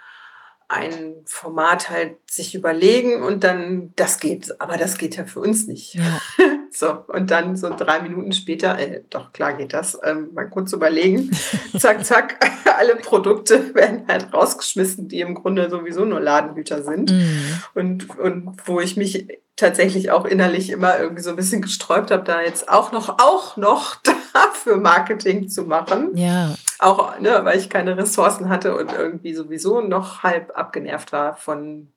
ein 0.72 1.16
Format 1.26 1.90
halt 1.90 2.18
sich 2.30 2.56
überlegen 2.56 3.24
und 3.24 3.44
dann, 3.44 3.92
das 3.98 4.20
geht, 4.20 4.60
aber 4.62 4.78
das 4.78 4.98
geht 4.98 5.18
ja 5.18 5.26
für 5.26 5.42
uns 5.42 5.68
nicht. 5.68 5.96
Ja. 5.96 6.22
so, 6.74 7.04
und 7.08 7.32
dann 7.32 7.58
so 7.58 7.70
drei 7.70 8.02
Minuten 8.02 8.32
später, 8.32 8.80
äh, 8.80 9.04
doch 9.10 9.34
klar 9.34 9.54
geht 9.54 9.74
das, 9.74 10.00
ähm, 10.04 10.30
mal 10.34 10.50
kurz 10.50 10.72
überlegen, 10.72 11.30
zack, 11.78 12.06
zack, 12.06 12.40
alle 12.78 12.96
Produkte 12.96 13.76
werden 13.76 14.06
halt 14.08 14.34
rausgeschmissen, 14.34 15.08
die 15.08 15.20
im 15.20 15.36
Grunde 15.36 15.70
sowieso 15.70 16.06
nur 16.06 16.22
Ladenhüter 16.22 16.84
sind. 16.84 17.12
Mhm. 17.12 17.64
Und, 17.76 18.20
und 18.20 18.58
wo 18.66 18.80
ich 18.80 18.96
mich 18.96 19.28
tatsächlich 19.58 20.12
auch 20.12 20.26
innerlich 20.26 20.70
immer 20.70 20.98
irgendwie 20.98 21.22
so 21.22 21.30
ein 21.30 21.36
bisschen 21.36 21.62
gesträubt 21.62 22.10
habe, 22.10 22.24
da 22.24 22.42
jetzt 22.42 22.70
auch 22.70 22.92
noch, 22.92 23.20
auch 23.20 23.58
noch 23.58 23.98
dafür 24.34 24.78
Marketing 24.78 25.50
zu 25.50 25.64
machen. 25.64 26.16
Ja. 26.16 26.56
Auch, 26.80 27.20
ne, 27.20 27.42
weil 27.44 27.60
ich 27.60 27.70
keine 27.70 27.98
Ressourcen 27.98 28.50
hatte 28.50 28.76
und 28.76 28.92
irgendwie 28.92 29.34
sowieso 29.36 29.82
noch 29.82 30.24
halb 30.24 30.58
abgenervt 30.58 31.12
war 31.12 31.36
von 31.36 31.92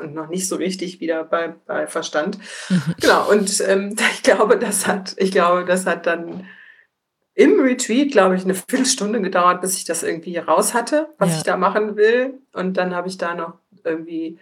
und 0.00 0.14
noch 0.14 0.28
nicht 0.28 0.48
so 0.48 0.56
richtig 0.56 1.00
wieder 1.00 1.24
bei, 1.24 1.54
bei 1.66 1.86
Verstand. 1.86 2.38
Mhm. 2.68 2.94
Genau, 3.00 3.30
und 3.30 3.60
ähm, 3.66 3.96
ich 4.12 4.22
glaube, 4.22 4.58
das 4.58 4.86
hat, 4.86 5.14
ich 5.18 5.32
glaube, 5.32 5.64
das 5.64 5.86
hat 5.86 6.06
dann 6.06 6.46
im 7.34 7.60
Retreat, 7.60 8.10
glaube 8.10 8.36
ich, 8.36 8.44
eine 8.44 8.54
Viertelstunde 8.54 9.20
gedauert, 9.20 9.62
bis 9.62 9.76
ich 9.76 9.84
das 9.84 10.02
irgendwie 10.02 10.36
raus 10.36 10.74
hatte, 10.74 11.08
was 11.18 11.30
ja. 11.30 11.36
ich 11.38 11.42
da 11.42 11.56
machen 11.56 11.96
will. 11.96 12.34
Und 12.52 12.76
dann 12.76 12.94
habe 12.94 13.08
ich 13.08 13.16
da 13.16 13.34
noch 13.34 13.54
irgendwie 13.84 14.38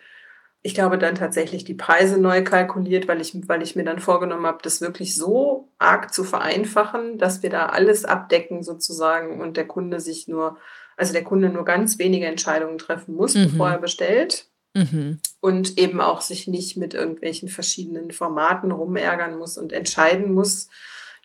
ich 0.62 0.74
glaube, 0.74 0.98
dann 0.98 1.14
tatsächlich 1.14 1.64
die 1.64 1.74
Preise 1.74 2.20
neu 2.20 2.44
kalkuliert, 2.44 3.08
weil 3.08 3.20
ich, 3.20 3.34
weil 3.48 3.62
ich 3.62 3.76
mir 3.76 3.84
dann 3.84 3.98
vorgenommen 3.98 4.46
habe, 4.46 4.58
das 4.62 4.82
wirklich 4.82 5.14
so 5.14 5.68
arg 5.78 6.12
zu 6.12 6.22
vereinfachen, 6.22 7.16
dass 7.16 7.42
wir 7.42 7.48
da 7.48 7.66
alles 7.66 8.04
abdecken 8.04 8.62
sozusagen 8.62 9.40
und 9.40 9.56
der 9.56 9.66
Kunde 9.66 10.00
sich 10.00 10.28
nur, 10.28 10.58
also 10.98 11.14
der 11.14 11.24
Kunde 11.24 11.48
nur 11.48 11.64
ganz 11.64 11.98
wenige 11.98 12.26
Entscheidungen 12.26 12.76
treffen 12.76 13.14
muss, 13.14 13.34
mhm. 13.34 13.44
bevor 13.44 13.70
er 13.70 13.78
bestellt. 13.78 14.48
Mhm. 14.74 15.20
Und 15.40 15.78
eben 15.78 16.00
auch 16.00 16.20
sich 16.20 16.46
nicht 16.46 16.76
mit 16.76 16.94
irgendwelchen 16.94 17.48
verschiedenen 17.48 18.12
Formaten 18.12 18.70
rumärgern 18.70 19.38
muss 19.38 19.58
und 19.58 19.72
entscheiden 19.72 20.32
muss. 20.32 20.68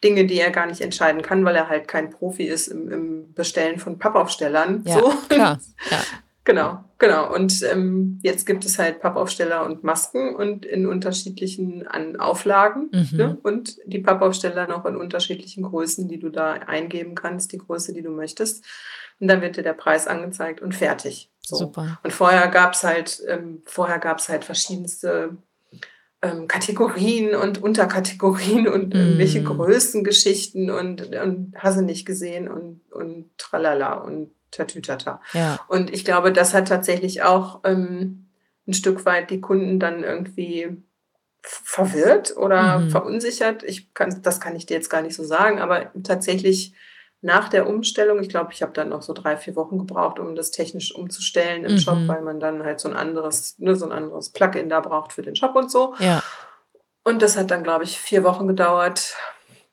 Dinge, 0.03 0.25
die 0.25 0.39
er 0.39 0.51
gar 0.51 0.65
nicht 0.65 0.81
entscheiden 0.81 1.21
kann, 1.21 1.45
weil 1.45 1.55
er 1.55 1.69
halt 1.69 1.87
kein 1.87 2.09
Profi 2.09 2.43
ist 2.43 2.67
im, 2.67 2.91
im 2.91 3.33
Bestellen 3.33 3.79
von 3.79 3.97
Pappaufstellern. 3.97 4.83
Ja, 4.85 4.99
so. 4.99 5.13
klar. 5.29 5.59
Ja. 5.89 6.01
Genau, 6.45 6.83
genau. 6.99 7.33
Und 7.33 7.63
ähm, 7.63 8.19
jetzt 8.21 8.45
gibt 8.45 8.65
es 8.65 8.77
halt 8.77 9.01
Pappaufsteller 9.01 9.65
und 9.65 9.83
Masken 9.83 10.35
und 10.35 10.63
in 10.63 10.85
unterschiedlichen 10.85 11.87
an 11.87 12.17
Auflagen. 12.17 12.91
Mhm. 12.93 13.17
Ne? 13.17 13.37
Und 13.41 13.77
die 13.87 13.97
Pappaufsteller 13.97 14.67
noch 14.67 14.85
in 14.85 14.95
unterschiedlichen 14.95 15.63
Größen, 15.63 16.07
die 16.07 16.19
du 16.19 16.29
da 16.29 16.53
eingeben 16.53 17.15
kannst, 17.15 17.51
die 17.51 17.57
Größe, 17.57 17.93
die 17.93 18.03
du 18.03 18.11
möchtest. 18.11 18.63
Und 19.19 19.27
dann 19.27 19.41
wird 19.41 19.57
dir 19.57 19.63
der 19.63 19.73
Preis 19.73 20.05
angezeigt 20.05 20.61
und 20.61 20.75
fertig. 20.75 21.31
So. 21.45 21.55
Super. 21.55 21.99
Und 22.03 22.11
vorher 22.11 22.47
gab 22.47 22.73
es 22.73 22.83
halt, 22.83 23.21
ähm, 23.27 23.61
vorher 23.65 23.99
gab 23.99 24.19
es 24.19 24.29
halt 24.29 24.43
verschiedenste 24.43 25.37
ähm, 26.21 26.47
Kategorien 26.47 27.35
und 27.35 27.61
Unterkategorien 27.61 28.67
und 28.67 28.93
mm. 28.93 28.97
irgendwelche 28.97 29.43
Größengeschichten 29.43 30.71
und, 30.71 31.15
und 31.15 31.53
hast 31.57 31.77
du 31.77 31.81
nicht 31.83 32.05
gesehen 32.05 32.47
und, 32.47 32.81
und 32.91 33.29
tralala 33.37 33.93
und 33.93 34.31
tatütata. 34.51 35.21
Ja. 35.33 35.59
Und 35.67 35.93
ich 35.93 36.05
glaube, 36.05 36.31
das 36.31 36.53
hat 36.53 36.67
tatsächlich 36.67 37.23
auch 37.23 37.61
ähm, 37.63 38.27
ein 38.67 38.73
Stück 38.73 39.05
weit 39.05 39.29
die 39.29 39.41
Kunden 39.41 39.79
dann 39.79 40.03
irgendwie 40.03 40.77
verwirrt 41.41 42.35
oder 42.35 42.79
mhm. 42.79 42.89
verunsichert. 42.89 43.63
Ich 43.63 43.93
kann, 43.93 44.21
das 44.23 44.39
kann 44.39 44.55
ich 44.55 44.65
dir 44.65 44.75
jetzt 44.75 44.89
gar 44.89 45.01
nicht 45.01 45.15
so 45.15 45.23
sagen, 45.23 45.59
aber 45.59 45.91
tatsächlich 46.03 46.73
nach 47.25 47.49
der 47.49 47.67
Umstellung, 47.67 48.19
ich 48.19 48.29
glaube, 48.29 48.53
ich 48.53 48.61
habe 48.61 48.71
dann 48.73 48.89
noch 48.89 49.01
so 49.01 49.11
drei, 49.11 49.35
vier 49.35 49.55
Wochen 49.55 49.79
gebraucht, 49.79 50.19
um 50.19 50.35
das 50.35 50.51
technisch 50.51 50.93
umzustellen 50.93 51.65
im 51.65 51.73
mhm. 51.73 51.79
Shop, 51.79 51.97
weil 52.05 52.21
man 52.21 52.39
dann 52.39 52.63
halt 52.63 52.79
so 52.79 52.87
ein 52.87 52.95
anderes, 52.95 53.57
ne, 53.57 53.75
so 53.75 53.85
ein 53.85 53.91
anderes 53.91 54.29
Plugin 54.29 54.69
da 54.69 54.79
braucht 54.79 55.11
für 55.11 55.23
den 55.23 55.35
Shop 55.35 55.55
und 55.55 55.71
so. 55.71 55.95
Ja. 55.97 56.21
Und 57.03 57.23
das 57.23 57.35
hat 57.35 57.49
dann, 57.49 57.63
glaube 57.63 57.83
ich, 57.83 57.97
vier 57.99 58.23
Wochen 58.23 58.47
gedauert, 58.47 59.15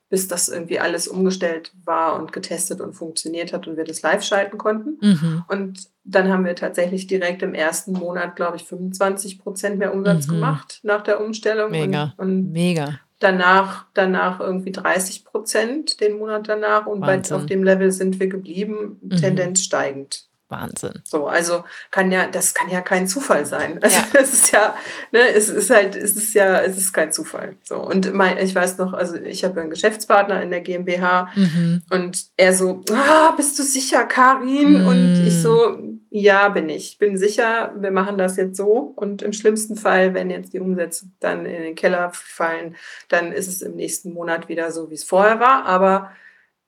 bis 0.08 0.28
das 0.28 0.48
irgendwie 0.48 0.80
alles 0.80 1.06
umgestellt 1.06 1.72
war 1.84 2.18
und 2.18 2.32
getestet 2.32 2.80
und 2.80 2.94
funktioniert 2.94 3.52
hat 3.52 3.68
und 3.68 3.76
wir 3.76 3.84
das 3.84 4.00
live 4.00 4.22
schalten 4.22 4.56
konnten. 4.56 4.96
Mhm. 5.06 5.44
Und 5.48 5.90
dann 6.04 6.32
haben 6.32 6.46
wir 6.46 6.56
tatsächlich 6.56 7.06
direkt 7.06 7.42
im 7.42 7.52
ersten 7.52 7.92
Monat, 7.92 8.34
glaube 8.34 8.56
ich, 8.56 8.64
25 8.64 9.38
Prozent 9.38 9.78
mehr 9.78 9.92
Umsatz 9.92 10.26
mhm. 10.26 10.32
gemacht 10.32 10.80
nach 10.84 11.02
der 11.02 11.20
Umstellung. 11.20 11.70
Mega. 11.70 12.14
Und, 12.16 12.28
und 12.28 12.52
Mega. 12.52 12.98
Danach, 13.22 13.86
danach 13.94 14.40
irgendwie 14.40 14.72
30 14.72 15.24
Prozent 15.24 16.00
den 16.00 16.18
Monat 16.18 16.48
danach 16.48 16.86
und 16.86 17.02
bei, 17.02 17.22
auf 17.30 17.46
dem 17.46 17.62
Level 17.62 17.92
sind 17.92 18.18
wir 18.18 18.26
geblieben, 18.26 18.98
mhm. 19.00 19.10
Tendenz 19.10 19.62
steigend. 19.62 20.26
Wahnsinn. 20.52 21.02
So, 21.02 21.26
also 21.26 21.64
kann 21.90 22.12
ja, 22.12 22.28
das 22.28 22.54
kann 22.54 22.70
ja 22.70 22.80
kein 22.80 23.08
Zufall 23.08 23.44
sein. 23.46 23.82
Also 23.82 23.96
ja. 23.96 24.20
es 24.20 24.32
ist 24.32 24.52
ja, 24.52 24.76
ne, 25.10 25.20
es 25.34 25.48
ist 25.48 25.70
halt, 25.70 25.96
es 25.96 26.16
ist 26.16 26.34
ja, 26.34 26.60
es 26.60 26.76
ist 26.76 26.92
kein 26.92 27.10
Zufall. 27.10 27.56
So. 27.64 27.76
Und 27.76 28.12
mein, 28.14 28.38
ich 28.38 28.54
weiß 28.54 28.78
noch, 28.78 28.92
also 28.92 29.16
ich 29.16 29.44
habe 29.44 29.60
einen 29.60 29.70
Geschäftspartner 29.70 30.40
in 30.42 30.50
der 30.50 30.60
GmbH 30.60 31.32
mhm. 31.34 31.82
und 31.90 32.26
er 32.36 32.52
so, 32.52 32.84
ah, 32.92 33.32
bist 33.36 33.58
du 33.58 33.62
sicher, 33.62 34.04
Karin? 34.04 34.82
Mhm. 34.82 34.86
Und 34.86 35.26
ich 35.26 35.42
so, 35.42 35.78
ja, 36.10 36.50
bin 36.50 36.68
ich. 36.68 36.98
Bin 36.98 37.16
sicher, 37.16 37.74
wir 37.78 37.90
machen 37.90 38.18
das 38.18 38.36
jetzt 38.36 38.56
so. 38.56 38.92
Und 38.96 39.22
im 39.22 39.32
schlimmsten 39.32 39.76
Fall, 39.76 40.12
wenn 40.12 40.30
jetzt 40.30 40.52
die 40.52 40.60
Umsätze 40.60 41.06
dann 41.20 41.46
in 41.46 41.62
den 41.62 41.74
Keller 41.74 42.10
fallen, 42.12 42.76
dann 43.08 43.32
ist 43.32 43.48
es 43.48 43.62
im 43.62 43.76
nächsten 43.76 44.12
Monat 44.12 44.48
wieder 44.48 44.70
so, 44.72 44.90
wie 44.90 44.94
es 44.94 45.04
vorher 45.04 45.40
war. 45.40 45.64
Aber 45.64 46.12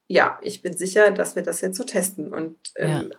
ja, 0.07 0.39
ich 0.41 0.62
bin 0.62 0.74
sicher, 0.76 1.11
dass 1.11 1.37
wir 1.37 1.43
das 1.43 1.61
jetzt 1.61 1.76
so 1.76 1.85
testen. 1.85 2.32
Und 2.32 2.57
ähm, 2.76 3.11
ja 3.11 3.18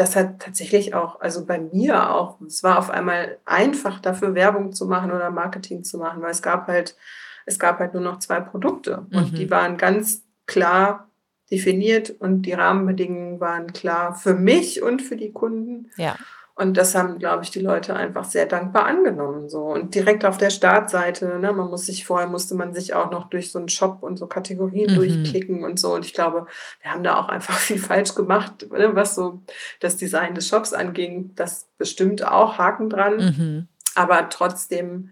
das 0.00 0.16
hat 0.16 0.40
tatsächlich 0.40 0.94
auch, 0.94 1.20
also 1.20 1.44
bei 1.44 1.60
mir 1.60 2.10
auch, 2.10 2.40
es 2.40 2.62
war 2.62 2.78
auf 2.78 2.88
einmal 2.88 3.36
einfach 3.44 4.00
dafür 4.00 4.34
Werbung 4.34 4.72
zu 4.72 4.86
machen 4.86 5.12
oder 5.12 5.30
Marketing 5.30 5.84
zu 5.84 5.98
machen, 5.98 6.22
weil 6.22 6.30
es 6.30 6.40
gab 6.40 6.68
halt, 6.68 6.96
es 7.44 7.58
gab 7.58 7.78
halt 7.80 7.92
nur 7.92 8.02
noch 8.02 8.18
zwei 8.18 8.40
Produkte 8.40 9.06
und 9.12 9.32
mhm. 9.32 9.36
die 9.36 9.50
waren 9.50 9.76
ganz 9.76 10.24
klar 10.46 11.10
definiert 11.50 12.08
und 12.18 12.42
die 12.42 12.54
Rahmenbedingungen 12.54 13.40
waren 13.40 13.74
klar 13.74 14.14
für 14.14 14.32
mich 14.32 14.82
und 14.82 15.02
für 15.02 15.16
die 15.16 15.32
Kunden. 15.32 15.90
Ja. 15.96 16.16
Und 16.60 16.76
das 16.76 16.94
haben, 16.94 17.18
glaube 17.18 17.42
ich, 17.42 17.50
die 17.50 17.60
Leute 17.60 17.96
einfach 17.96 18.24
sehr 18.24 18.44
dankbar 18.44 18.84
angenommen. 18.84 19.48
So. 19.48 19.62
Und 19.62 19.94
direkt 19.94 20.26
auf 20.26 20.36
der 20.36 20.50
Startseite, 20.50 21.38
ne, 21.38 21.54
man 21.54 21.70
muss 21.70 21.86
sich, 21.86 22.04
vorher 22.04 22.28
musste 22.28 22.54
man 22.54 22.74
sich 22.74 22.92
auch 22.92 23.10
noch 23.10 23.30
durch 23.30 23.50
so 23.50 23.58
einen 23.58 23.70
Shop 23.70 24.02
und 24.02 24.18
so 24.18 24.26
Kategorien 24.26 24.90
mhm. 24.90 24.96
durchklicken 24.96 25.64
und 25.64 25.80
so. 25.80 25.94
Und 25.94 26.04
ich 26.04 26.12
glaube, 26.12 26.46
wir 26.82 26.92
haben 26.92 27.02
da 27.02 27.16
auch 27.16 27.30
einfach 27.30 27.54
viel 27.58 27.78
falsch 27.78 28.14
gemacht, 28.14 28.70
ne, 28.70 28.94
was 28.94 29.14
so 29.14 29.40
das 29.80 29.96
Design 29.96 30.34
des 30.34 30.48
Shops 30.48 30.74
anging. 30.74 31.30
Das 31.34 31.66
bestimmt 31.78 32.28
auch 32.28 32.58
Haken 32.58 32.90
dran. 32.90 33.16
Mhm. 33.16 33.68
Aber 33.94 34.28
trotzdem 34.28 35.08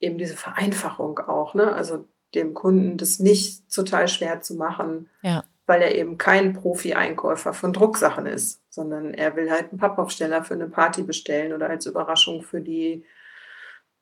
eben 0.00 0.18
diese 0.18 0.34
Vereinfachung 0.34 1.20
auch, 1.20 1.54
ne? 1.54 1.72
Also 1.72 2.08
dem 2.34 2.54
Kunden 2.54 2.96
das 2.96 3.20
nicht 3.20 3.72
total 3.72 4.08
schwer 4.08 4.40
zu 4.40 4.56
machen. 4.56 5.08
Ja 5.22 5.44
weil 5.68 5.82
er 5.82 5.94
eben 5.94 6.16
kein 6.16 6.54
Profi-Einkäufer 6.54 7.52
von 7.52 7.74
Drucksachen 7.74 8.24
ist, 8.24 8.62
sondern 8.70 9.12
er 9.12 9.36
will 9.36 9.50
halt 9.50 9.68
einen 9.70 9.78
Pappaufsteller 9.78 10.42
für 10.42 10.54
eine 10.54 10.66
Party 10.66 11.02
bestellen 11.02 11.52
oder 11.52 11.68
als 11.68 11.84
Überraschung 11.84 12.42
für 12.42 12.62
die, 12.62 13.04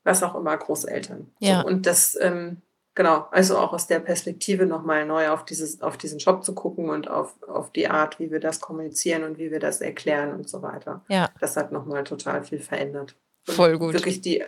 was 0.04 0.22
auch 0.22 0.36
immer, 0.36 0.56
Großeltern. 0.56 1.32
Ja. 1.40 1.62
So, 1.62 1.66
und 1.66 1.86
das, 1.86 2.16
ähm, 2.20 2.62
genau, 2.94 3.26
also 3.32 3.58
auch 3.58 3.72
aus 3.72 3.88
der 3.88 3.98
Perspektive 3.98 4.64
nochmal 4.64 5.06
neu 5.06 5.28
auf, 5.30 5.44
dieses, 5.44 5.82
auf 5.82 5.96
diesen 5.96 6.20
Shop 6.20 6.44
zu 6.44 6.54
gucken 6.54 6.88
und 6.88 7.10
auf, 7.10 7.34
auf 7.42 7.72
die 7.72 7.88
Art, 7.88 8.20
wie 8.20 8.30
wir 8.30 8.38
das 8.38 8.60
kommunizieren 8.60 9.24
und 9.24 9.36
wie 9.38 9.50
wir 9.50 9.58
das 9.58 9.80
erklären 9.80 10.34
und 10.34 10.48
so 10.48 10.62
weiter. 10.62 11.04
Ja. 11.08 11.30
Das 11.40 11.56
hat 11.56 11.72
nochmal 11.72 12.04
total 12.04 12.44
viel 12.44 12.60
verändert. 12.60 13.16
Voll 13.46 13.78
gut. 13.78 13.94
Wirklich 13.94 14.20
die, 14.20 14.42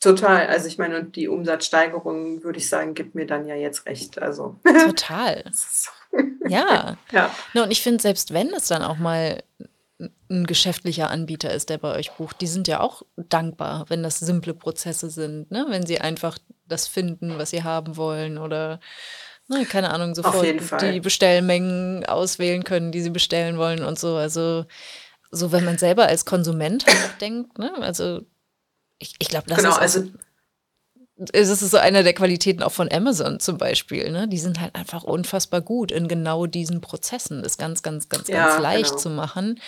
total, 0.00 0.46
also 0.46 0.68
ich 0.68 0.78
meine, 0.78 0.98
und 0.98 1.16
die 1.16 1.28
Umsatzsteigerung, 1.28 2.44
würde 2.44 2.58
ich 2.58 2.68
sagen, 2.68 2.94
gibt 2.94 3.14
mir 3.14 3.26
dann 3.26 3.46
ja 3.46 3.54
jetzt 3.54 3.86
recht. 3.86 4.20
Also. 4.20 4.58
Total. 4.86 5.44
Ja. 6.48 6.96
ja. 7.12 7.34
No, 7.52 7.64
und 7.64 7.70
ich 7.70 7.82
finde, 7.82 8.02
selbst 8.02 8.32
wenn 8.32 8.48
es 8.52 8.68
dann 8.68 8.82
auch 8.82 8.98
mal 8.98 9.42
ein 10.30 10.46
geschäftlicher 10.46 11.10
Anbieter 11.10 11.52
ist, 11.52 11.70
der 11.70 11.78
bei 11.78 11.96
euch 11.96 12.12
bucht, 12.12 12.40
die 12.40 12.46
sind 12.46 12.68
ja 12.68 12.80
auch 12.80 13.02
dankbar, 13.16 13.86
wenn 13.88 14.02
das 14.02 14.18
simple 14.18 14.54
Prozesse 14.54 15.10
sind, 15.10 15.50
ne? 15.50 15.66
wenn 15.68 15.86
sie 15.86 16.00
einfach 16.00 16.38
das 16.66 16.88
finden, 16.88 17.38
was 17.38 17.50
sie 17.50 17.62
haben 17.62 17.96
wollen 17.96 18.38
oder 18.38 18.80
ne, 19.48 19.64
keine 19.64 19.90
Ahnung, 19.90 20.14
sofort 20.14 20.46
die 20.82 21.00
Bestellmengen 21.00 22.04
auswählen 22.06 22.64
können, 22.64 22.90
die 22.90 23.02
sie 23.02 23.10
bestellen 23.10 23.58
wollen 23.58 23.84
und 23.84 23.98
so. 23.98 24.16
Also 24.16 24.64
so, 25.30 25.52
wenn 25.52 25.64
man 25.64 25.78
selber 25.78 26.06
als 26.06 26.24
Konsument 26.24 26.86
halt 26.86 27.20
denkt, 27.20 27.58
ne? 27.58 27.72
also 27.80 28.22
ich, 29.04 29.14
ich 29.18 29.28
glaube, 29.28 29.46
das 29.48 29.58
genau, 29.58 29.70
ist 29.70 29.78
also 29.78 30.04
es 31.32 31.48
ist 31.48 31.70
so 31.70 31.76
einer 31.76 32.02
der 32.02 32.14
Qualitäten 32.14 32.62
auch 32.62 32.72
von 32.72 32.90
Amazon 32.90 33.38
zum 33.38 33.56
Beispiel. 33.56 34.10
Ne? 34.10 34.26
Die 34.26 34.38
sind 34.38 34.60
halt 34.60 34.74
einfach 34.74 35.04
unfassbar 35.04 35.60
gut 35.60 35.92
in 35.92 36.08
genau 36.08 36.46
diesen 36.46 36.80
Prozessen, 36.80 37.42
das 37.42 37.56
ganz, 37.56 37.82
ganz, 37.82 38.08
ganz, 38.08 38.26
ja, 38.26 38.48
ganz 38.48 38.60
leicht 38.60 38.90
genau. 38.90 39.00
zu 39.00 39.10
machen 39.10 39.60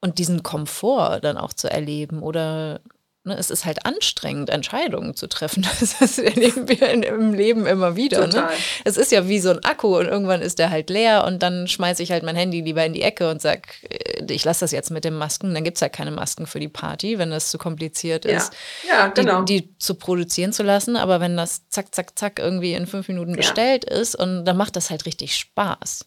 und 0.00 0.18
diesen 0.18 0.42
Komfort 0.44 1.20
dann 1.22 1.36
auch 1.36 1.52
zu 1.52 1.68
erleben 1.68 2.22
oder 2.22 2.80
Ne, 3.24 3.36
es 3.38 3.50
ist 3.50 3.64
halt 3.64 3.86
anstrengend, 3.86 4.50
Entscheidungen 4.50 5.14
zu 5.14 5.28
treffen. 5.28 5.64
Das 6.00 6.18
erleben 6.18 6.68
wir 6.68 6.90
in, 6.90 7.04
im 7.04 7.32
Leben 7.34 7.66
immer 7.66 7.94
wieder. 7.94 8.26
Ne? 8.26 8.48
Es 8.84 8.96
ist 8.96 9.12
ja 9.12 9.28
wie 9.28 9.38
so 9.38 9.50
ein 9.50 9.64
Akku 9.64 9.96
und 9.96 10.06
irgendwann 10.06 10.42
ist 10.42 10.58
der 10.58 10.70
halt 10.70 10.90
leer 10.90 11.24
und 11.24 11.40
dann 11.40 11.68
schmeiße 11.68 12.02
ich 12.02 12.10
halt 12.10 12.24
mein 12.24 12.34
Handy 12.34 12.60
lieber 12.60 12.84
in 12.84 12.92
die 12.92 13.02
Ecke 13.02 13.30
und 13.30 13.40
sage, 13.40 13.62
äh, 13.88 14.24
ich 14.28 14.44
lasse 14.44 14.60
das 14.60 14.72
jetzt 14.72 14.90
mit 14.90 15.04
den 15.04 15.14
Masken. 15.14 15.54
Dann 15.54 15.62
gibt 15.62 15.76
es 15.76 15.82
halt 15.82 15.92
keine 15.92 16.10
Masken 16.10 16.46
für 16.46 16.58
die 16.58 16.68
Party, 16.68 17.18
wenn 17.18 17.30
das 17.30 17.50
zu 17.50 17.58
kompliziert 17.58 18.24
ist, 18.24 18.52
ja. 18.86 18.94
Ja, 18.94 19.06
genau. 19.08 19.42
die, 19.42 19.62
die, 19.62 19.78
zu 19.78 19.94
produzieren 19.94 20.52
zu 20.52 20.64
lassen. 20.64 20.96
Aber 20.96 21.20
wenn 21.20 21.36
das 21.36 21.68
zack, 21.68 21.94
zack, 21.94 22.18
zack 22.18 22.40
irgendwie 22.40 22.74
in 22.74 22.86
fünf 22.86 23.06
Minuten 23.06 23.30
ja. 23.30 23.36
bestellt 23.36 23.84
ist 23.84 24.16
und 24.16 24.44
dann 24.44 24.56
macht 24.56 24.74
das 24.74 24.90
halt 24.90 25.06
richtig 25.06 25.36
Spaß. 25.36 26.06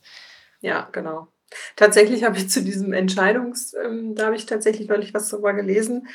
Ja, 0.59 0.89
genau. 0.91 1.30
Tatsächlich 1.76 2.24
habe 2.24 2.38
ich 2.38 2.49
zu 2.49 2.61
diesem 2.63 2.93
Entscheidungs, 2.93 3.74
ähm, 3.74 4.16
da 4.16 4.26
habe 4.26 4.36
ich 4.36 4.45
tatsächlich 4.45 4.88
neulich 4.88 5.13
was 5.13 5.30
darüber 5.30 5.53
gelesen, 5.53 6.07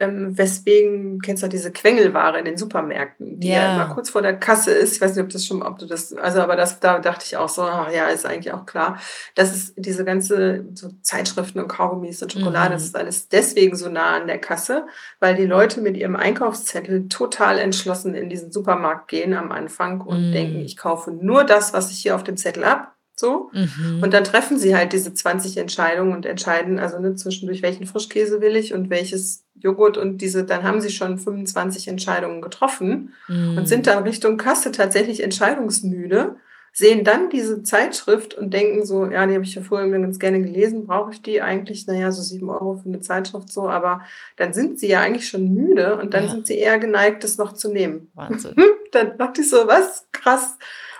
ähm, 0.00 0.38
weswegen 0.38 1.20
kennst 1.20 1.42
du 1.42 1.48
diese 1.48 1.72
Quengelware 1.72 2.38
in 2.38 2.44
den 2.44 2.56
Supermärkten, 2.56 3.40
die 3.40 3.48
ja. 3.48 3.54
ja. 3.54 3.74
immer 3.74 3.94
kurz 3.94 4.10
vor 4.10 4.22
der 4.22 4.36
Kasse 4.38 4.70
ist. 4.70 4.94
Ich 4.94 5.00
weiß 5.00 5.16
nicht, 5.16 5.24
ob 5.24 5.30
das 5.30 5.44
schon, 5.44 5.62
ob 5.62 5.78
du 5.78 5.86
das, 5.86 6.12
also 6.14 6.40
aber 6.40 6.54
das, 6.54 6.78
da 6.78 7.00
dachte 7.00 7.24
ich 7.26 7.36
auch 7.36 7.48
so, 7.48 7.62
ach 7.62 7.90
ja, 7.90 8.06
ist 8.06 8.24
eigentlich 8.24 8.52
auch 8.52 8.64
klar, 8.64 9.00
dass 9.34 9.54
es 9.54 9.74
diese 9.76 10.04
ganze 10.04 10.66
so 10.74 10.90
Zeitschriften 11.02 11.58
und 11.58 11.68
Kaugummis 11.68 12.22
und 12.22 12.32
Schokolade, 12.32 12.70
mhm. 12.70 12.74
das 12.74 12.84
ist 12.84 12.96
alles 12.96 13.28
deswegen 13.28 13.76
so 13.76 13.88
nah 13.88 14.16
an 14.16 14.28
der 14.28 14.38
Kasse, 14.38 14.86
weil 15.18 15.34
die 15.34 15.46
Leute 15.46 15.80
mit 15.80 15.96
ihrem 15.96 16.14
Einkaufszettel 16.14 17.08
total 17.08 17.58
entschlossen 17.58 18.14
in 18.14 18.28
diesen 18.28 18.52
Supermarkt 18.52 19.08
gehen 19.08 19.34
am 19.34 19.50
Anfang 19.50 20.00
und 20.00 20.28
mhm. 20.28 20.32
denken, 20.32 20.60
ich 20.60 20.76
kaufe 20.76 21.10
nur 21.10 21.44
das, 21.44 21.72
was 21.72 21.90
ich 21.90 21.98
hier 21.98 22.14
auf 22.14 22.22
dem 22.22 22.36
Zettel 22.36 22.64
habe 22.64 22.88
so. 23.18 23.50
Mhm. 23.52 24.02
Und 24.02 24.14
dann 24.14 24.24
treffen 24.24 24.58
sie 24.58 24.76
halt 24.76 24.92
diese 24.92 25.12
20 25.12 25.56
Entscheidungen 25.56 26.12
und 26.12 26.26
entscheiden, 26.26 26.78
also 26.78 26.98
ne, 26.98 27.14
zwischendurch, 27.14 27.62
welchen 27.62 27.86
Frischkäse 27.86 28.40
will 28.40 28.56
ich 28.56 28.74
und 28.74 28.90
welches 28.90 29.44
Joghurt 29.54 29.98
und 29.98 30.18
diese, 30.18 30.44
dann 30.44 30.62
haben 30.62 30.80
sie 30.80 30.90
schon 30.90 31.18
25 31.18 31.88
Entscheidungen 31.88 32.40
getroffen 32.42 33.14
mhm. 33.26 33.58
und 33.58 33.68
sind 33.68 33.86
dann 33.86 34.04
Richtung 34.04 34.36
Kasse 34.36 34.70
tatsächlich 34.70 35.22
entscheidungsmüde, 35.22 36.36
sehen 36.72 37.02
dann 37.02 37.28
diese 37.28 37.64
Zeitschrift 37.64 38.34
und 38.34 38.54
denken 38.54 38.86
so, 38.86 39.06
ja, 39.06 39.26
die 39.26 39.34
habe 39.34 39.44
ich 39.44 39.54
ja 39.54 39.62
vorher 39.62 39.88
ganz 39.88 40.20
gerne 40.20 40.40
gelesen, 40.40 40.86
brauche 40.86 41.12
ich 41.12 41.22
die 41.22 41.42
eigentlich? 41.42 41.88
Naja, 41.88 42.12
so 42.12 42.22
sieben 42.22 42.50
Euro 42.50 42.76
für 42.76 42.88
eine 42.88 43.00
Zeitschrift 43.00 43.50
so, 43.50 43.68
aber 43.68 44.02
dann 44.36 44.52
sind 44.52 44.78
sie 44.78 44.88
ja 44.88 45.00
eigentlich 45.00 45.28
schon 45.28 45.52
müde 45.52 45.96
und 45.96 46.14
dann 46.14 46.24
ja. 46.24 46.30
sind 46.30 46.46
sie 46.46 46.56
eher 46.56 46.78
geneigt, 46.78 47.24
das 47.24 47.36
noch 47.36 47.52
zu 47.52 47.72
nehmen. 47.72 48.12
Wahnsinn. 48.14 48.54
dann 48.92 49.18
dachte 49.18 49.40
ich 49.40 49.50
so, 49.50 49.66
was? 49.66 50.06
Krass. 50.12 50.56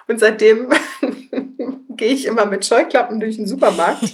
Und 0.08 0.18
seitdem 0.18 0.70
gehe 1.91 2.12
ich 2.12 2.26
immer 2.26 2.47
mit 2.47 2.64
Scheuklappen 2.64 3.20
durch 3.20 3.36
den 3.36 3.47
Supermarkt 3.47 4.03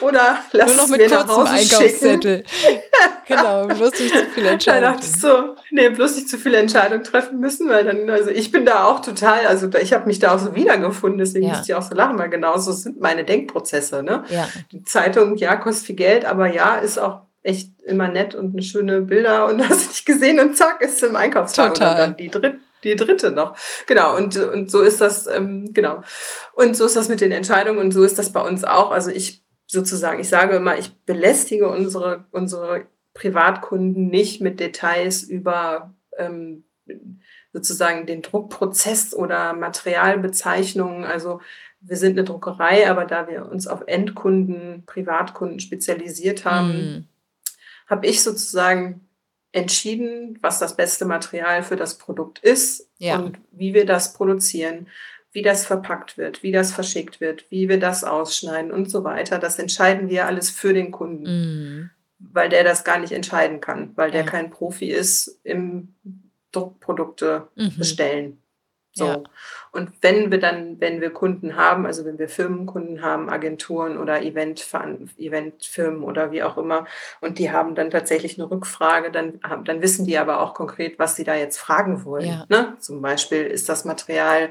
Oder 0.00 0.38
lass 0.52 0.68
Nur 0.68 0.76
noch 0.76 0.88
mit 0.88 1.10
kurzem 1.10 1.46
Einkaufszettel. 1.46 2.44
genau, 3.28 3.66
bloß 3.66 4.00
nicht 4.00 4.14
zu 4.14 4.26
viele 4.34 4.48
Entscheidungen. 4.50 4.82
Da 4.82 4.92
dachte 4.92 5.06
ich 5.06 5.20
so, 5.20 5.56
nee, 5.70 5.88
bloß 5.88 6.16
nicht 6.16 6.28
zu 6.28 6.38
viele 6.38 6.58
Entscheidungen 6.58 7.04
treffen 7.04 7.38
müssen, 7.38 7.68
weil 7.68 7.84
dann, 7.84 8.08
also 8.08 8.30
ich 8.30 8.50
bin 8.50 8.64
da 8.64 8.84
auch 8.84 9.00
total, 9.00 9.46
also 9.46 9.68
ich 9.80 9.92
habe 9.92 10.06
mich 10.06 10.18
da 10.18 10.34
auch 10.34 10.38
so 10.38 10.54
wiedergefunden, 10.54 11.18
deswegen 11.18 11.46
ja. 11.46 11.52
musste 11.52 11.72
ich 11.72 11.74
auch 11.74 11.82
so 11.82 11.94
lachen, 11.94 12.18
weil 12.18 12.30
genauso 12.30 12.72
sind 12.72 13.00
meine 13.00 13.24
Denkprozesse. 13.24 14.02
Ne? 14.02 14.24
Ja. 14.30 14.48
Die 14.72 14.82
Zeitung, 14.84 15.36
ja, 15.36 15.56
kostet 15.56 15.86
viel 15.86 15.96
Geld, 15.96 16.24
aber 16.24 16.52
ja, 16.52 16.76
ist 16.76 16.98
auch 16.98 17.22
echt 17.42 17.70
immer 17.82 18.08
nett 18.08 18.34
und 18.34 18.54
eine 18.54 18.62
schöne 18.62 19.02
Bilder 19.02 19.46
und 19.46 19.66
hast 19.68 19.84
du 19.84 19.88
nicht 19.88 20.06
gesehen 20.06 20.40
und 20.40 20.56
zack, 20.56 20.80
ist 20.80 21.02
im 21.02 21.16
Einkaufswagen 21.16 21.74
Total. 21.74 21.92
und 21.92 21.98
dann 21.98 22.16
die 22.16 22.28
dritte 22.28 22.58
die 22.84 22.96
dritte 22.96 23.30
noch. 23.30 23.56
Genau, 23.86 24.16
und, 24.16 24.36
und 24.36 24.70
so 24.70 24.82
ist 24.82 25.00
das, 25.00 25.26
ähm, 25.26 25.72
genau. 25.72 26.02
Und 26.52 26.76
so 26.76 26.86
ist 26.86 26.96
das 26.96 27.08
mit 27.08 27.20
den 27.20 27.32
Entscheidungen 27.32 27.78
und 27.78 27.92
so 27.92 28.02
ist 28.04 28.18
das 28.18 28.32
bei 28.32 28.40
uns 28.40 28.64
auch. 28.64 28.90
Also 28.90 29.10
ich 29.10 29.42
sozusagen, 29.66 30.20
ich 30.20 30.28
sage 30.28 30.56
immer, 30.56 30.78
ich 30.78 30.94
belästige 31.04 31.68
unsere, 31.68 32.24
unsere 32.30 32.86
Privatkunden 33.14 34.08
nicht 34.08 34.40
mit 34.40 34.60
Details 34.60 35.22
über 35.22 35.94
ähm, 36.16 36.64
sozusagen 37.52 38.06
den 38.06 38.22
Druckprozess 38.22 39.14
oder 39.14 39.52
Materialbezeichnungen. 39.54 41.04
Also 41.04 41.40
wir 41.80 41.96
sind 41.96 42.18
eine 42.18 42.24
Druckerei, 42.24 42.90
aber 42.90 43.04
da 43.04 43.28
wir 43.28 43.46
uns 43.46 43.66
auf 43.66 43.82
Endkunden, 43.86 44.84
Privatkunden 44.86 45.60
spezialisiert 45.60 46.44
haben, 46.44 46.72
mm. 46.72 47.08
habe 47.88 48.06
ich 48.06 48.22
sozusagen 48.22 49.07
entschieden, 49.52 50.38
was 50.42 50.58
das 50.58 50.76
beste 50.76 51.04
Material 51.04 51.62
für 51.62 51.76
das 51.76 51.98
Produkt 51.98 52.38
ist 52.40 52.88
ja. 52.98 53.18
und 53.18 53.38
wie 53.50 53.74
wir 53.74 53.86
das 53.86 54.12
produzieren, 54.12 54.88
wie 55.32 55.42
das 55.42 55.66
verpackt 55.66 56.18
wird, 56.18 56.42
wie 56.42 56.52
das 56.52 56.72
verschickt 56.72 57.20
wird, 57.20 57.46
wie 57.50 57.68
wir 57.68 57.78
das 57.78 58.04
ausschneiden 58.04 58.70
und 58.70 58.90
so 58.90 59.04
weiter. 59.04 59.38
Das 59.38 59.58
entscheiden 59.58 60.08
wir 60.08 60.26
alles 60.26 60.50
für 60.50 60.72
den 60.72 60.90
Kunden, 60.90 61.22
mhm. 61.22 61.90
weil 62.18 62.48
der 62.48 62.64
das 62.64 62.84
gar 62.84 62.98
nicht 62.98 63.12
entscheiden 63.12 63.60
kann, 63.60 63.92
weil 63.94 64.10
der 64.10 64.24
ja. 64.24 64.30
kein 64.30 64.50
Profi 64.50 64.90
ist 64.90 65.40
im 65.44 65.94
Druckprodukte 66.52 67.48
mhm. 67.54 67.76
bestellen. 67.76 68.42
So. 68.98 69.06
Ja. 69.06 69.22
Und 69.72 69.90
wenn 70.00 70.30
wir 70.30 70.38
dann, 70.38 70.80
wenn 70.80 71.00
wir 71.00 71.10
Kunden 71.10 71.56
haben, 71.56 71.86
also 71.86 72.04
wenn 72.04 72.18
wir 72.18 72.28
Firmenkunden 72.28 73.02
haben, 73.02 73.30
Agenturen 73.30 73.96
oder 73.98 74.22
Event, 74.22 74.66
Eventfirmen 75.16 76.02
oder 76.02 76.32
wie 76.32 76.42
auch 76.42 76.58
immer, 76.58 76.86
und 77.20 77.38
die 77.38 77.50
haben 77.50 77.74
dann 77.74 77.90
tatsächlich 77.90 78.38
eine 78.38 78.50
Rückfrage, 78.50 79.10
dann, 79.10 79.40
dann 79.64 79.82
wissen 79.82 80.06
die 80.06 80.18
aber 80.18 80.40
auch 80.40 80.54
konkret, 80.54 80.98
was 80.98 81.16
sie 81.16 81.24
da 81.24 81.34
jetzt 81.34 81.58
fragen 81.58 82.04
wollen. 82.04 82.26
Ja. 82.26 82.44
Ne? 82.48 82.76
Zum 82.80 83.00
Beispiel 83.00 83.44
ist 83.44 83.68
das 83.68 83.84
Material 83.84 84.50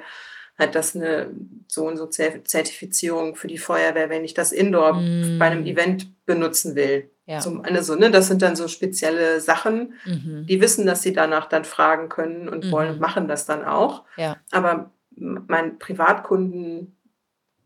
hat 0.58 0.74
das 0.74 0.96
eine 0.96 1.30
so 1.68 1.86
und 1.86 1.98
so 1.98 2.08
Zertifizierung 2.08 3.36
für 3.36 3.48
die 3.48 3.60
Feuerwehr, 3.60 4.10
wenn 4.10 4.26
ich 4.26 4.34
das 4.34 4.52
Indoor 4.52 4.94
mm. 4.94 5.38
bei 5.38 5.46
einem 5.46 5.68
Event 5.68 6.26
benutzen 6.26 6.76
will. 6.76 7.12
Ja. 7.28 7.40
Zum, 7.40 7.62
also, 7.62 7.96
ne, 7.96 8.10
das 8.10 8.28
sind 8.28 8.42
dann 8.42 8.56
so 8.56 8.70
spezielle 8.70 9.42
Sachen, 9.42 9.94
mhm. 10.06 10.46
die 10.48 10.62
wissen, 10.62 10.86
dass 10.86 11.02
sie 11.02 11.12
danach 11.12 11.48
dann 11.48 11.66
fragen 11.66 12.08
können 12.08 12.48
und 12.48 12.66
mhm. 12.66 12.72
wollen, 12.72 13.00
machen 13.00 13.28
das 13.28 13.46
dann 13.46 13.66
auch. 13.66 14.06
Ja. 14.16 14.38
Aber 14.52 14.92
mein 15.10 15.78
Privatkunden, 15.78 16.96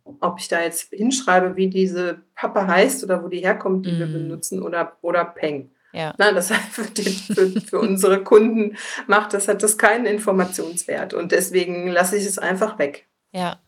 ob 0.03 0.39
ich 0.39 0.47
da 0.47 0.61
jetzt 0.61 0.91
hinschreibe, 0.91 1.55
wie 1.57 1.69
diese 1.69 2.21
Pappe 2.33 2.65
heißt 2.65 3.03
oder 3.03 3.23
wo 3.23 3.27
die 3.27 3.41
herkommt, 3.41 3.85
die 3.85 3.91
mhm. 3.91 3.99
wir 3.99 4.07
benutzen, 4.07 4.63
oder, 4.63 4.97
oder 5.01 5.25
Peng. 5.25 5.69
Ja. 5.93 6.15
Na, 6.17 6.31
das 6.31 6.51
für, 6.71 6.85
den, 6.85 7.13
für, 7.13 7.61
für 7.61 7.79
unsere 7.79 8.23
Kunden 8.23 8.77
macht 9.05 9.33
das, 9.33 9.47
hat 9.47 9.61
das 9.61 9.77
keinen 9.77 10.07
Informationswert. 10.07 11.13
Und 11.13 11.31
deswegen 11.31 11.87
lasse 11.87 12.17
ich 12.17 12.25
es 12.25 12.39
einfach 12.39 12.79
weg. 12.79 13.07
Ja. 13.31 13.59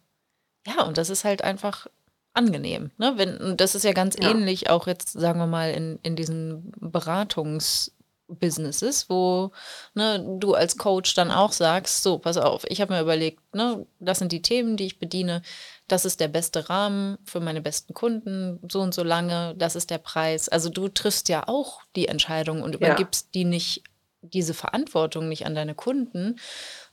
Ja, 0.66 0.84
und 0.84 0.98
das 0.98 1.10
ist 1.10 1.26
halt 1.26 1.44
einfach 1.44 1.88
angenehm. 2.34 2.92
Ne? 2.98 3.14
Wenn, 3.16 3.56
das 3.58 3.76
ist 3.76 3.84
ja 3.84 3.94
ganz 3.94 4.16
ja. 4.20 4.32
ähnlich 4.32 4.70
auch 4.70 4.88
jetzt, 4.88 5.12
sagen 5.12 5.40
wir 5.40 5.48
mal, 5.48 5.72
in, 5.72 6.00
in 6.04 6.16
diesen 6.16 6.72
Beratungsbusinesses, 6.80 9.10
wo 9.10 9.52
ne, 9.94 10.38
du 10.40 10.54
als 10.54 10.78
Coach 10.78 11.14
dann 11.14 11.32
auch 11.32 11.52
sagst, 11.52 12.04
so, 12.04 12.18
pass 12.18 12.38
auf, 12.38 12.64
ich 12.68 12.80
habe 12.82 12.94
mir 12.94 13.02
überlegt, 13.02 13.42
ne, 13.54 13.86
das 14.00 14.20
sind 14.20 14.32
die 14.32 14.42
Themen, 14.42 14.78
die 14.78 14.86
ich 14.86 15.00
bediene 15.00 15.42
das 15.88 16.06
ist 16.06 16.20
der 16.20 16.28
beste 16.28 16.70
Rahmen 16.70 17.18
für 17.26 17.40
meine 17.40 17.62
besten 17.62 17.94
Kunden, 17.94 18.60
so 18.70 18.82
und 18.82 18.94
so 18.94 19.04
lange, 19.04 19.54
das 19.58 19.76
ist 19.76 19.90
der 19.90 19.98
Preis. 19.98 20.50
Also 20.50 20.70
du 20.70 20.88
triffst 20.88 21.30
ja 21.30 21.48
auch 21.48 21.82
die 21.96 22.08
Entscheidung 22.08 22.62
und 22.62 22.76
übergibst 22.76 23.28
ja. 23.28 23.30
die 23.36 23.46
nicht, 23.46 23.84
diese 24.22 24.54
Verantwortung 24.54 25.28
nicht 25.28 25.46
an 25.46 25.56
deine 25.56 25.76
Kunden, 25.76 26.40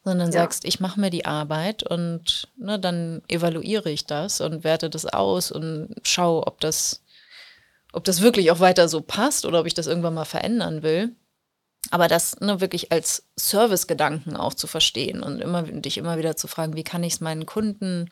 sondern 0.04 0.28
ja. 0.28 0.32
sagst, 0.32 0.64
ich 0.64 0.80
mache 0.80 1.00
mir 1.00 1.10
die 1.10 1.26
Arbeit 1.26 1.82
und 1.82 2.48
ne, 2.56 2.78
dann 2.78 3.22
evaluiere 3.28 3.90
ich 3.90 4.06
das 4.06 4.40
und 4.40 4.64
werte 4.64 4.88
das 4.88 5.06
aus 5.06 5.52
und 5.52 5.94
schaue, 6.02 6.46
ob 6.46 6.60
das, 6.60 7.02
ob 7.92 8.04
das 8.04 8.22
wirklich 8.22 8.50
auch 8.50 8.60
weiter 8.60 8.88
so 8.88 9.00
passt 9.02 9.44
oder 9.44 9.60
ob 9.60 9.66
ich 9.66 9.74
das 9.74 9.86
irgendwann 9.86 10.14
mal 10.14 10.24
verändern 10.24 10.82
will. 10.82 11.14
Aber 11.90 12.08
das 12.08 12.40
ne, 12.40 12.60
wirklich 12.60 12.92
als 12.92 13.24
Servicegedanken 13.36 14.36
auch 14.36 14.54
zu 14.54 14.66
verstehen 14.66 15.22
und 15.22 15.40
immer, 15.40 15.62
dich 15.62 15.98
immer 15.98 16.18
wieder 16.18 16.36
zu 16.36 16.46
fragen, 16.46 16.76
wie 16.76 16.84
kann 16.84 17.02
ich 17.02 17.14
es 17.14 17.20
meinen 17.20 17.46
Kunden 17.46 18.10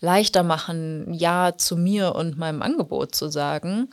leichter 0.00 0.42
machen, 0.42 1.12
Ja 1.14 1.56
zu 1.56 1.76
mir 1.76 2.14
und 2.14 2.36
meinem 2.36 2.62
Angebot 2.62 3.14
zu 3.14 3.28
sagen. 3.28 3.90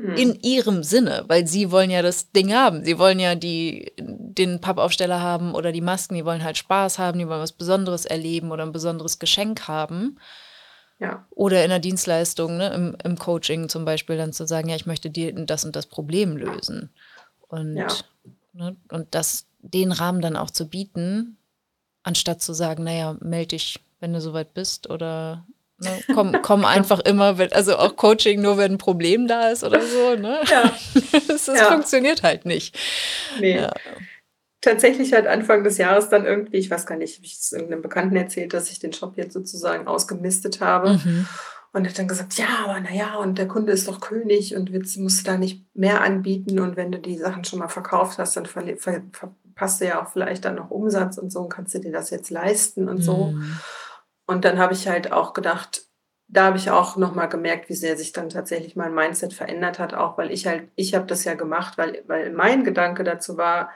Hm. 0.00 0.14
In 0.14 0.34
ihrem 0.40 0.82
Sinne, 0.82 1.24
weil 1.28 1.46
sie 1.46 1.70
wollen 1.70 1.90
ja 1.90 2.00
das 2.00 2.32
Ding 2.32 2.54
haben. 2.54 2.84
Sie 2.84 2.98
wollen 2.98 3.20
ja 3.20 3.34
die, 3.34 3.92
den 3.98 4.60
Pappaufsteller 4.60 5.20
haben 5.20 5.54
oder 5.54 5.72
die 5.72 5.82
Masken, 5.82 6.14
die 6.14 6.24
wollen 6.24 6.42
halt 6.42 6.56
Spaß 6.56 6.98
haben, 6.98 7.18
die 7.18 7.28
wollen 7.28 7.40
was 7.40 7.52
Besonderes 7.52 8.06
erleben 8.06 8.50
oder 8.50 8.64
ein 8.64 8.72
besonderes 8.72 9.18
Geschenk 9.18 9.68
haben. 9.68 10.18
Ja. 10.98 11.26
Oder 11.30 11.64
in 11.64 11.70
der 11.70 11.80
Dienstleistung, 11.80 12.56
ne, 12.56 12.72
im, 12.72 12.96
im 13.04 13.18
Coaching 13.18 13.68
zum 13.68 13.84
Beispiel, 13.84 14.16
dann 14.16 14.32
zu 14.32 14.46
sagen, 14.46 14.68
ja, 14.70 14.76
ich 14.76 14.86
möchte 14.86 15.10
dir 15.10 15.32
das 15.34 15.64
und 15.64 15.76
das 15.76 15.86
Problem 15.86 16.36
lösen. 16.36 16.90
Und, 17.48 17.76
ja. 17.76 17.88
ne, 18.54 18.76
und 18.90 19.14
das, 19.14 19.46
den 19.58 19.92
Rahmen 19.92 20.22
dann 20.22 20.36
auch 20.36 20.50
zu 20.50 20.68
bieten, 20.68 21.36
anstatt 22.02 22.40
zu 22.40 22.54
sagen, 22.54 22.84
naja, 22.84 23.16
melde 23.20 23.48
dich 23.48 23.80
wenn 24.00 24.14
du 24.14 24.20
soweit 24.20 24.54
bist 24.54 24.90
oder 24.90 25.46
ne, 25.80 26.14
komm, 26.14 26.36
komm 26.42 26.64
einfach 26.64 27.00
immer, 27.00 27.38
wenn, 27.38 27.52
also 27.52 27.76
auch 27.76 27.96
Coaching 27.96 28.40
nur, 28.40 28.58
wenn 28.58 28.72
ein 28.72 28.78
Problem 28.78 29.26
da 29.26 29.48
ist 29.48 29.64
oder 29.64 29.80
so. 29.80 30.16
Ne? 30.16 30.40
Ja. 30.50 30.74
das, 31.28 31.46
das 31.46 31.58
ja. 31.58 31.64
funktioniert 31.66 32.22
halt 32.22 32.44
nicht. 32.44 32.78
Nee. 33.38 33.56
Ja. 33.56 33.72
Tatsächlich 34.60 35.12
halt 35.14 35.26
Anfang 35.26 35.64
des 35.64 35.78
Jahres 35.78 36.10
dann 36.10 36.26
irgendwie, 36.26 36.58
ich 36.58 36.70
weiß 36.70 36.84
gar 36.84 36.96
nicht, 36.96 37.16
habe 37.16 37.24
ich 37.24 37.38
es 37.40 37.52
irgendeinem 37.52 37.82
Bekannten 37.82 38.16
erzählt, 38.16 38.52
dass 38.52 38.70
ich 38.70 38.78
den 38.78 38.92
Shop 38.92 39.16
jetzt 39.16 39.32
sozusagen 39.32 39.86
ausgemistet 39.86 40.60
habe. 40.60 40.94
Mhm. 40.94 41.26
Und 41.72 41.88
hat 41.88 41.96
dann 41.98 42.08
gesagt, 42.08 42.34
ja, 42.34 42.48
aber 42.64 42.80
naja, 42.80 43.14
und 43.16 43.38
der 43.38 43.46
Kunde 43.46 43.70
ist 43.72 43.86
doch 43.86 44.00
König 44.00 44.56
und 44.56 44.70
jetzt 44.70 44.96
musst 44.96 45.20
du 45.20 45.30
da 45.30 45.38
nicht 45.38 45.64
mehr 45.72 46.00
anbieten. 46.00 46.58
Und 46.58 46.76
wenn 46.76 46.90
du 46.90 46.98
die 46.98 47.16
Sachen 47.16 47.44
schon 47.44 47.60
mal 47.60 47.68
verkauft 47.68 48.18
hast, 48.18 48.36
dann 48.36 48.46
ver 48.46 48.64
ver 48.76 49.02
verpasst 49.12 49.80
du 49.80 49.86
ja 49.86 50.02
auch 50.02 50.10
vielleicht 50.10 50.44
dann 50.44 50.56
noch 50.56 50.70
Umsatz 50.70 51.16
und 51.16 51.30
so 51.30 51.40
und 51.40 51.48
kannst 51.48 51.74
du 51.74 51.78
dir 51.78 51.92
das 51.92 52.10
jetzt 52.10 52.30
leisten 52.30 52.88
und 52.88 52.98
mhm. 52.98 53.02
so. 53.02 53.34
Und 54.30 54.44
dann 54.44 54.60
habe 54.60 54.74
ich 54.74 54.86
halt 54.86 55.10
auch 55.10 55.32
gedacht, 55.32 55.82
da 56.28 56.44
habe 56.44 56.56
ich 56.56 56.70
auch 56.70 56.96
nochmal 56.96 57.28
gemerkt, 57.28 57.68
wie 57.68 57.74
sehr 57.74 57.96
sich 57.96 58.12
dann 58.12 58.28
tatsächlich 58.28 58.76
mein 58.76 58.94
Mindset 58.94 59.34
verändert 59.34 59.80
hat, 59.80 59.92
auch 59.92 60.16
weil 60.18 60.30
ich 60.30 60.46
halt, 60.46 60.68
ich 60.76 60.94
habe 60.94 61.04
das 61.06 61.24
ja 61.24 61.34
gemacht, 61.34 61.76
weil, 61.78 62.04
weil 62.06 62.30
mein 62.30 62.62
Gedanke 62.62 63.02
dazu 63.02 63.36
war, 63.36 63.70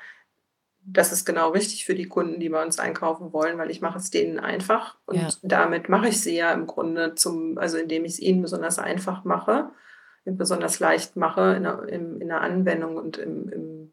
das 0.87 1.11
ist 1.11 1.25
genau 1.25 1.51
richtig 1.51 1.85
für 1.85 1.97
die 1.97 2.07
Kunden, 2.07 2.39
die 2.39 2.51
bei 2.51 2.65
uns 2.65 2.79
einkaufen 2.79 3.33
wollen, 3.33 3.59
weil 3.59 3.69
ich 3.73 3.81
mache 3.81 3.99
es 3.99 4.11
denen 4.11 4.39
einfach 4.39 4.97
und 5.07 5.17
ja. 5.17 5.29
damit 5.43 5.89
mache 5.89 6.07
ich 6.07 6.21
sie 6.21 6.37
ja 6.37 6.53
im 6.53 6.69
Grunde 6.69 7.17
zum, 7.17 7.59
also 7.59 7.77
indem 7.77 8.05
ich 8.05 8.13
es 8.13 8.21
ihnen 8.21 8.41
besonders 8.41 8.79
einfach 8.79 9.25
mache, 9.25 9.71
besonders 10.25 10.79
leicht 10.79 11.17
mache 11.17 11.55
in 11.57 11.65
der, 11.65 11.83
in, 11.89 12.21
in 12.21 12.29
der 12.29 12.43
Anwendung 12.43 12.97
und 12.97 13.19
im, 13.19 13.49
im 13.49 13.93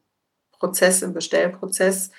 Prozess, 0.51 1.01
im 1.01 1.16
Bestellprozess, 1.16 2.12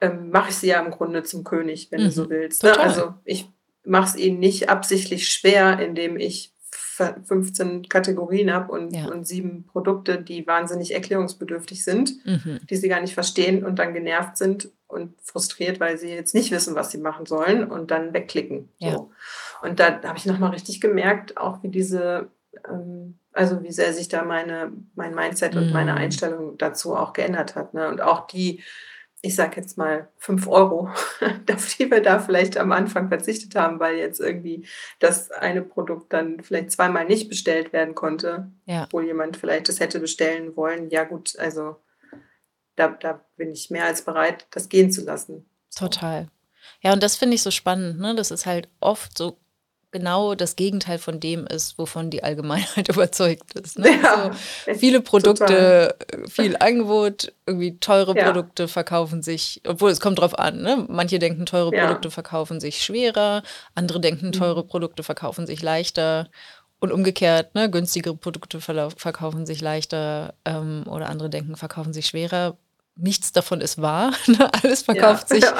ähm, 0.00 0.30
mache 0.30 0.50
ich 0.50 0.56
sie 0.58 0.68
ja 0.68 0.80
im 0.80 0.92
Grunde 0.92 1.24
zum 1.24 1.42
König, 1.42 1.90
wenn 1.90 2.02
mhm. 2.02 2.04
du 2.04 2.10
so 2.12 2.30
willst. 2.30 2.62
Ne? 2.62 2.78
Also 2.78 3.14
ich 3.24 3.48
mache 3.84 4.10
es 4.10 4.16
ihnen 4.16 4.38
nicht 4.38 4.68
absichtlich 4.68 5.28
schwer, 5.28 5.78
indem 5.78 6.16
ich 6.16 6.52
15 7.24 7.88
Kategorien 7.88 8.52
habe 8.52 8.72
und, 8.72 8.94
ja. 8.94 9.06
und 9.06 9.26
sieben 9.26 9.64
Produkte, 9.66 10.20
die 10.20 10.46
wahnsinnig 10.46 10.92
erklärungsbedürftig 10.92 11.84
sind, 11.84 12.14
mhm. 12.26 12.60
die 12.68 12.76
sie 12.76 12.88
gar 12.88 13.00
nicht 13.00 13.14
verstehen 13.14 13.64
und 13.64 13.78
dann 13.78 13.94
genervt 13.94 14.36
sind 14.36 14.70
und 14.86 15.14
frustriert, 15.22 15.80
weil 15.80 15.98
sie 15.98 16.08
jetzt 16.08 16.34
nicht 16.34 16.50
wissen, 16.50 16.74
was 16.74 16.90
sie 16.90 16.98
machen 16.98 17.26
sollen 17.26 17.64
und 17.64 17.90
dann 17.90 18.12
wegklicken. 18.12 18.68
Ja. 18.78 18.92
So. 18.92 19.10
Und 19.62 19.80
da 19.80 20.02
habe 20.02 20.18
ich 20.18 20.26
nochmal 20.26 20.50
richtig 20.50 20.80
gemerkt, 20.80 21.36
auch 21.36 21.62
wie 21.62 21.68
diese, 21.68 22.28
ähm, 22.68 23.18
also 23.32 23.62
wie 23.62 23.72
sehr 23.72 23.92
sich 23.92 24.08
da 24.08 24.24
meine, 24.24 24.72
mein 24.94 25.14
Mindset 25.14 25.54
mhm. 25.54 25.62
und 25.62 25.72
meine 25.72 25.92
mhm. 25.92 25.98
Einstellung 25.98 26.58
dazu 26.58 26.96
auch 26.96 27.12
geändert 27.12 27.56
hat. 27.56 27.74
Ne? 27.74 27.88
Und 27.88 28.00
auch 28.00 28.26
die, 28.26 28.62
ich 29.22 29.36
sag 29.36 29.56
jetzt 29.56 29.76
mal, 29.76 30.08
fünf 30.16 30.46
Euro, 30.46 30.88
auf 31.52 31.74
die 31.74 31.90
wir 31.90 32.02
da 32.02 32.18
vielleicht 32.18 32.56
am 32.56 32.72
Anfang 32.72 33.08
verzichtet 33.08 33.54
haben, 33.54 33.78
weil 33.78 33.96
jetzt 33.96 34.20
irgendwie 34.20 34.66
das 34.98 35.30
eine 35.30 35.62
Produkt 35.62 36.12
dann 36.12 36.40
vielleicht 36.42 36.70
zweimal 36.70 37.04
nicht 37.04 37.28
bestellt 37.28 37.72
werden 37.72 37.94
konnte, 37.94 38.50
ja. 38.64 38.84
obwohl 38.84 39.04
jemand 39.04 39.36
vielleicht 39.36 39.68
das 39.68 39.80
hätte 39.80 40.00
bestellen 40.00 40.56
wollen. 40.56 40.88
Ja 40.90 41.04
gut, 41.04 41.38
also 41.38 41.76
da, 42.76 42.88
da 42.88 43.24
bin 43.36 43.52
ich 43.52 43.70
mehr 43.70 43.84
als 43.84 44.02
bereit, 44.02 44.46
das 44.52 44.68
gehen 44.68 44.90
zu 44.90 45.04
lassen. 45.04 45.44
Total. 45.74 46.28
Ja, 46.80 46.92
und 46.92 47.02
das 47.02 47.16
finde 47.16 47.34
ich 47.34 47.42
so 47.42 47.50
spannend, 47.50 48.00
ne? 48.00 48.14
Das 48.14 48.30
ist 48.30 48.46
halt 48.46 48.68
oft 48.80 49.16
so 49.16 49.38
genau 49.92 50.34
das 50.34 50.56
Gegenteil 50.56 50.98
von 50.98 51.20
dem 51.20 51.46
ist, 51.46 51.78
wovon 51.78 52.10
die 52.10 52.22
Allgemeinheit 52.22 52.88
überzeugt 52.94 53.54
ist. 53.54 53.78
Ne? 53.78 53.90
Ja, 54.02 54.30
so 54.66 54.74
viele 54.74 55.00
Produkte, 55.00 55.94
total. 56.08 56.28
viel 56.28 56.56
Angebot, 56.56 57.32
irgendwie 57.46 57.78
teure 57.78 58.16
ja. 58.16 58.24
Produkte 58.26 58.68
verkaufen 58.68 59.22
sich, 59.22 59.60
obwohl 59.66 59.90
es 59.90 60.00
kommt 60.00 60.18
drauf 60.18 60.38
an, 60.38 60.62
ne? 60.62 60.86
Manche 60.88 61.18
denken, 61.18 61.46
teure 61.46 61.74
ja. 61.74 61.86
Produkte 61.86 62.10
verkaufen 62.10 62.60
sich 62.60 62.82
schwerer, 62.82 63.42
andere 63.74 64.00
denken, 64.00 64.26
mhm. 64.26 64.32
teure 64.32 64.64
Produkte 64.64 65.02
verkaufen 65.02 65.46
sich 65.46 65.62
leichter. 65.62 66.28
Und 66.82 66.92
umgekehrt, 66.92 67.54
ne, 67.54 67.70
günstigere 67.70 68.16
Produkte 68.16 68.58
verkaufen 68.62 69.44
sich 69.44 69.60
leichter 69.60 70.32
ähm, 70.46 70.84
oder 70.86 71.10
andere 71.10 71.28
denken, 71.28 71.54
verkaufen 71.56 71.92
sich 71.92 72.06
schwerer. 72.06 72.56
Nichts 73.00 73.32
davon 73.32 73.60
ist 73.60 73.80
wahr. 73.80 74.12
Ne? 74.26 74.50
Alles 74.62 74.82
verkauft 74.82 75.28
sich 75.28 75.44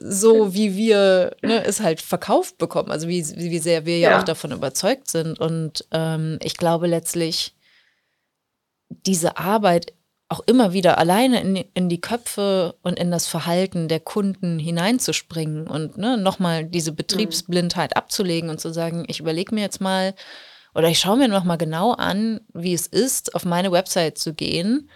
so 0.00 0.54
wie 0.54 0.76
wir 0.76 1.36
ne, 1.42 1.64
es 1.64 1.80
halt 1.80 2.00
verkauft 2.00 2.58
bekommen, 2.58 2.90
also 2.90 3.08
wie, 3.08 3.24
wie 3.36 3.58
sehr 3.58 3.86
wir 3.86 3.98
ja, 3.98 4.10
ja. 4.10 4.18
auch 4.18 4.24
davon 4.24 4.52
überzeugt 4.52 5.10
sind. 5.10 5.38
Und 5.38 5.86
ähm, 5.92 6.38
ich 6.42 6.56
glaube 6.56 6.86
letztlich, 6.86 7.54
diese 8.88 9.36
Arbeit 9.36 9.92
auch 10.30 10.40
immer 10.46 10.72
wieder 10.72 10.98
alleine 10.98 11.40
in, 11.40 11.56
in 11.74 11.88
die 11.88 12.00
Köpfe 12.00 12.74
und 12.82 12.98
in 12.98 13.10
das 13.10 13.26
Verhalten 13.26 13.88
der 13.88 14.00
Kunden 14.00 14.58
hineinzuspringen 14.58 15.66
und 15.66 15.96
ne, 15.96 16.18
nochmal 16.18 16.64
diese 16.64 16.92
Betriebsblindheit 16.92 17.96
abzulegen 17.96 18.50
und 18.50 18.60
zu 18.60 18.72
sagen, 18.72 19.04
ich 19.08 19.20
überlege 19.20 19.54
mir 19.54 19.62
jetzt 19.62 19.80
mal 19.80 20.14
oder 20.74 20.88
ich 20.88 20.98
schaue 20.98 21.16
mir 21.16 21.28
nochmal 21.28 21.56
genau 21.56 21.92
an, 21.92 22.40
wie 22.52 22.74
es 22.74 22.86
ist, 22.86 23.34
auf 23.34 23.46
meine 23.46 23.72
Website 23.72 24.18
zu 24.18 24.34
gehen 24.34 24.90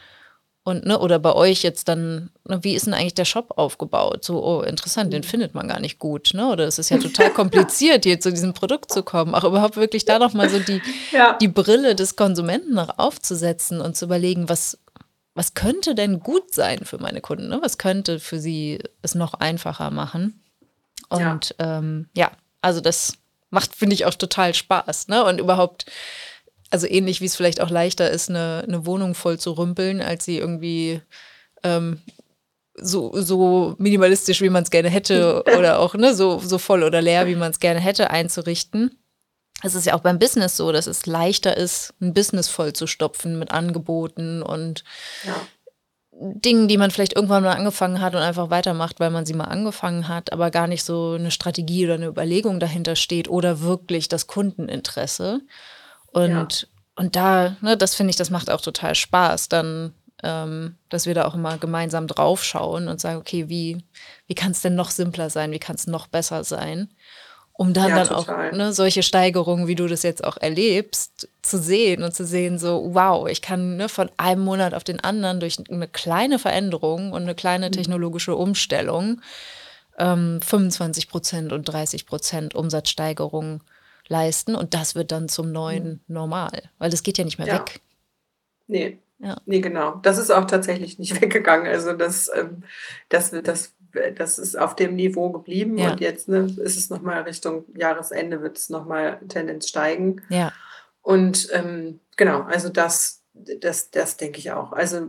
und, 0.64 0.86
ne, 0.86 0.98
oder 0.98 1.18
bei 1.18 1.32
euch 1.32 1.62
jetzt 1.62 1.88
dann, 1.88 2.30
ne, 2.46 2.62
wie 2.62 2.74
ist 2.74 2.86
denn 2.86 2.94
eigentlich 2.94 3.14
der 3.14 3.24
Shop 3.24 3.54
aufgebaut? 3.56 4.24
So, 4.24 4.44
oh, 4.44 4.62
interessant, 4.62 5.12
den 5.12 5.24
findet 5.24 5.54
man 5.54 5.66
gar 5.66 5.80
nicht 5.80 5.98
gut, 5.98 6.34
ne? 6.34 6.48
Oder 6.48 6.68
es 6.68 6.78
ist 6.78 6.88
ja 6.88 6.98
total 6.98 7.30
kompliziert, 7.34 8.04
hier 8.04 8.20
zu 8.20 8.30
diesem 8.30 8.54
Produkt 8.54 8.92
zu 8.92 9.02
kommen. 9.02 9.34
Auch 9.34 9.42
überhaupt 9.42 9.76
wirklich 9.76 10.04
da 10.04 10.20
nochmal 10.20 10.48
so 10.48 10.60
die, 10.60 10.80
ja. 11.10 11.36
die 11.40 11.48
Brille 11.48 11.96
des 11.96 12.14
Konsumenten 12.14 12.74
noch 12.74 12.98
aufzusetzen 12.98 13.80
und 13.80 13.96
zu 13.96 14.04
überlegen, 14.04 14.48
was, 14.48 14.78
was 15.34 15.54
könnte 15.54 15.96
denn 15.96 16.20
gut 16.20 16.54
sein 16.54 16.84
für 16.84 16.98
meine 16.98 17.20
Kunden? 17.20 17.48
Ne? 17.48 17.58
Was 17.60 17.76
könnte 17.76 18.20
für 18.20 18.38
sie 18.38 18.78
es 19.02 19.16
noch 19.16 19.34
einfacher 19.34 19.90
machen? 19.90 20.44
Und 21.08 21.56
ja, 21.58 21.78
ähm, 21.78 22.08
ja 22.14 22.30
also 22.60 22.80
das 22.80 23.14
macht, 23.50 23.74
finde 23.74 23.94
ich, 23.94 24.06
auch 24.06 24.14
total 24.14 24.54
Spaß, 24.54 25.08
ne? 25.08 25.24
Und 25.24 25.40
überhaupt 25.40 25.86
also 26.72 26.86
ähnlich 26.88 27.20
wie 27.20 27.26
es 27.26 27.36
vielleicht 27.36 27.60
auch 27.60 27.70
leichter 27.70 28.10
ist, 28.10 28.30
eine, 28.30 28.64
eine 28.66 28.86
Wohnung 28.86 29.14
voll 29.14 29.38
zu 29.38 29.52
rümpeln, 29.52 30.00
als 30.00 30.24
sie 30.24 30.38
irgendwie 30.38 31.02
ähm, 31.62 32.00
so, 32.74 33.12
so 33.20 33.74
minimalistisch, 33.78 34.40
wie 34.40 34.48
man 34.48 34.62
es 34.62 34.70
gerne 34.70 34.88
hätte, 34.88 35.44
oder 35.58 35.78
auch 35.78 35.94
ne, 35.94 36.14
so, 36.14 36.38
so 36.38 36.58
voll 36.58 36.82
oder 36.82 37.02
leer, 37.02 37.26
wie 37.26 37.36
man 37.36 37.50
es 37.50 37.60
gerne 37.60 37.80
hätte, 37.80 38.10
einzurichten. 38.10 38.98
Es 39.62 39.74
ist 39.74 39.86
ja 39.86 39.94
auch 39.94 40.00
beim 40.00 40.18
Business 40.18 40.56
so, 40.56 40.72
dass 40.72 40.86
es 40.86 41.06
leichter 41.06 41.56
ist, 41.56 41.94
ein 42.00 42.14
Business 42.14 42.48
voll 42.48 42.72
zu 42.72 42.86
stopfen 42.86 43.38
mit 43.38 43.52
Angeboten 43.52 44.42
und 44.42 44.82
ja. 45.24 45.34
Dingen, 46.14 46.68
die 46.68 46.78
man 46.78 46.90
vielleicht 46.90 47.14
irgendwann 47.14 47.42
mal 47.42 47.56
angefangen 47.56 48.00
hat 48.00 48.14
und 48.14 48.22
einfach 48.22 48.50
weitermacht, 48.50 48.98
weil 48.98 49.10
man 49.10 49.26
sie 49.26 49.34
mal 49.34 49.44
angefangen 49.44 50.08
hat, 50.08 50.32
aber 50.32 50.50
gar 50.50 50.66
nicht 50.66 50.84
so 50.84 51.12
eine 51.12 51.30
Strategie 51.30 51.84
oder 51.84 51.94
eine 51.94 52.06
Überlegung 52.06 52.60
dahinter 52.60 52.96
steht 52.96 53.28
oder 53.28 53.60
wirklich 53.60 54.08
das 54.08 54.26
Kundeninteresse. 54.26 55.40
Und, 56.12 56.30
ja. 56.30 56.68
und 56.96 57.16
da, 57.16 57.56
ne, 57.60 57.76
das 57.76 57.94
finde 57.94 58.10
ich, 58.10 58.16
das 58.16 58.30
macht 58.30 58.50
auch 58.50 58.60
total 58.60 58.94
Spaß, 58.94 59.48
dann, 59.48 59.94
ähm, 60.22 60.76
dass 60.88 61.06
wir 61.06 61.14
da 61.14 61.24
auch 61.24 61.34
immer 61.34 61.58
gemeinsam 61.58 62.06
draufschauen 62.06 62.88
und 62.88 63.00
sagen, 63.00 63.18
okay, 63.18 63.48
wie, 63.48 63.82
wie 64.26 64.34
kann 64.34 64.52
es 64.52 64.60
denn 64.60 64.74
noch 64.74 64.90
simpler 64.90 65.30
sein, 65.30 65.50
wie 65.52 65.58
kann 65.58 65.76
es 65.76 65.86
noch 65.86 66.06
besser 66.06 66.44
sein? 66.44 66.88
Um 67.54 67.74
dann 67.74 67.90
ja, 67.90 68.04
dann 68.04 68.08
total. 68.08 68.50
auch 68.50 68.56
ne, 68.56 68.72
solche 68.72 69.02
Steigerungen, 69.02 69.66
wie 69.66 69.74
du 69.74 69.86
das 69.86 70.02
jetzt 70.02 70.24
auch 70.24 70.38
erlebst, 70.38 71.28
zu 71.42 71.58
sehen 71.58 72.02
und 72.02 72.14
zu 72.14 72.24
sehen, 72.24 72.58
so, 72.58 72.90
wow, 72.94 73.28
ich 73.28 73.42
kann 73.42 73.76
ne, 73.76 73.88
von 73.88 74.10
einem 74.16 74.42
Monat 74.42 74.74
auf 74.74 74.84
den 74.84 75.00
anderen 75.00 75.38
durch 75.38 75.58
eine 75.70 75.86
kleine 75.86 76.38
Veränderung 76.38 77.12
und 77.12 77.22
eine 77.22 77.34
kleine 77.34 77.66
mhm. 77.66 77.72
technologische 77.72 78.36
Umstellung 78.36 79.20
ähm, 79.98 80.40
25 80.42 81.08
Prozent 81.08 81.52
und 81.52 81.64
30 81.64 82.06
Prozent 82.06 82.54
Umsatzsteigerung 82.54 83.60
leisten 84.12 84.54
und 84.54 84.74
das 84.74 84.94
wird 84.94 85.10
dann 85.10 85.28
zum 85.28 85.50
neuen 85.50 86.02
mhm. 86.06 86.14
Normal, 86.14 86.62
weil 86.78 86.90
das 86.90 87.02
geht 87.02 87.18
ja 87.18 87.24
nicht 87.24 87.38
mehr 87.38 87.48
ja. 87.48 87.54
weg. 87.54 87.80
Nee. 88.68 88.98
Ja. 89.18 89.36
Nee, 89.46 89.60
genau. 89.60 90.00
Das 90.02 90.18
ist 90.18 90.30
auch 90.30 90.46
tatsächlich 90.46 90.98
nicht 90.98 91.20
weggegangen. 91.20 91.66
Also 91.66 91.92
das, 91.92 92.30
ähm, 92.34 92.64
das, 93.08 93.30
das, 93.30 93.74
das 94.16 94.38
ist 94.38 94.58
auf 94.58 94.76
dem 94.76 94.96
Niveau 94.96 95.30
geblieben 95.30 95.78
ja. 95.78 95.92
und 95.92 96.00
jetzt 96.00 96.28
ne, 96.28 96.46
ist 96.62 96.76
es 96.76 96.90
nochmal 96.90 97.22
Richtung 97.22 97.64
Jahresende, 97.74 98.42
wird 98.42 98.58
es 98.58 98.68
nochmal 98.68 99.20
Tendenz 99.28 99.68
steigen. 99.68 100.22
Ja. 100.28 100.52
Und 101.02 101.48
ähm, 101.52 102.00
genau, 102.16 102.42
also 102.42 102.68
das, 102.68 103.22
das, 103.34 103.90
das 103.90 104.16
denke 104.16 104.38
ich 104.38 104.52
auch. 104.52 104.72
Also 104.72 105.08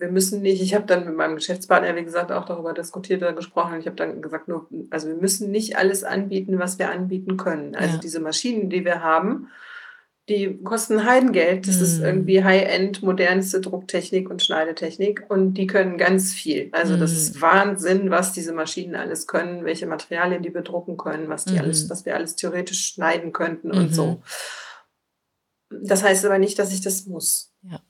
wir 0.00 0.10
müssen 0.10 0.40
nicht, 0.40 0.62
ich 0.62 0.74
habe 0.74 0.86
dann 0.86 1.04
mit 1.04 1.14
meinem 1.14 1.36
Geschäftspartner, 1.36 1.94
wie 1.94 2.04
gesagt, 2.04 2.32
auch 2.32 2.46
darüber 2.46 2.72
diskutiert 2.72 3.22
oder 3.22 3.34
gesprochen. 3.34 3.78
Ich 3.78 3.86
habe 3.86 3.96
dann 3.96 4.22
gesagt, 4.22 4.48
nur, 4.48 4.66
also 4.88 5.08
wir 5.08 5.14
müssen 5.14 5.50
nicht 5.50 5.76
alles 5.76 6.04
anbieten, 6.04 6.58
was 6.58 6.78
wir 6.78 6.90
anbieten 6.90 7.36
können. 7.36 7.74
Also 7.74 7.94
ja. 7.94 8.00
diese 8.00 8.20
Maschinen, 8.20 8.70
die 8.70 8.86
wir 8.86 9.02
haben, 9.02 9.48
die 10.30 10.58
kosten 10.62 11.04
Heidengeld. 11.04 11.68
Das 11.68 11.76
mhm. 11.76 11.82
ist 11.82 12.00
irgendwie 12.00 12.42
High-End, 12.42 13.02
modernste 13.02 13.60
Drucktechnik 13.60 14.30
und 14.30 14.42
Schneidetechnik 14.42 15.26
und 15.28 15.54
die 15.54 15.66
können 15.66 15.98
ganz 15.98 16.32
viel. 16.32 16.70
Also 16.72 16.96
das 16.96 17.12
ist 17.12 17.36
mhm. 17.36 17.42
Wahnsinn, 17.42 18.10
was 18.10 18.32
diese 18.32 18.54
Maschinen 18.54 18.94
alles 18.94 19.26
können, 19.26 19.66
welche 19.66 19.86
Materialien 19.86 20.42
die 20.42 20.50
bedrucken 20.50 20.96
können, 20.96 21.28
was 21.28 21.44
die 21.44 21.54
mhm. 21.54 21.60
alles, 21.60 21.90
was 21.90 22.06
wir 22.06 22.14
alles 22.14 22.36
theoretisch 22.36 22.86
schneiden 22.86 23.34
könnten 23.34 23.70
und 23.70 23.94
so. 23.94 24.22
Mhm. 25.68 25.86
Das 25.86 26.02
heißt 26.02 26.24
aber 26.24 26.38
nicht, 26.38 26.58
dass 26.58 26.72
ich 26.72 26.80
das 26.80 27.04
muss. 27.04 27.52
Ja 27.62 27.80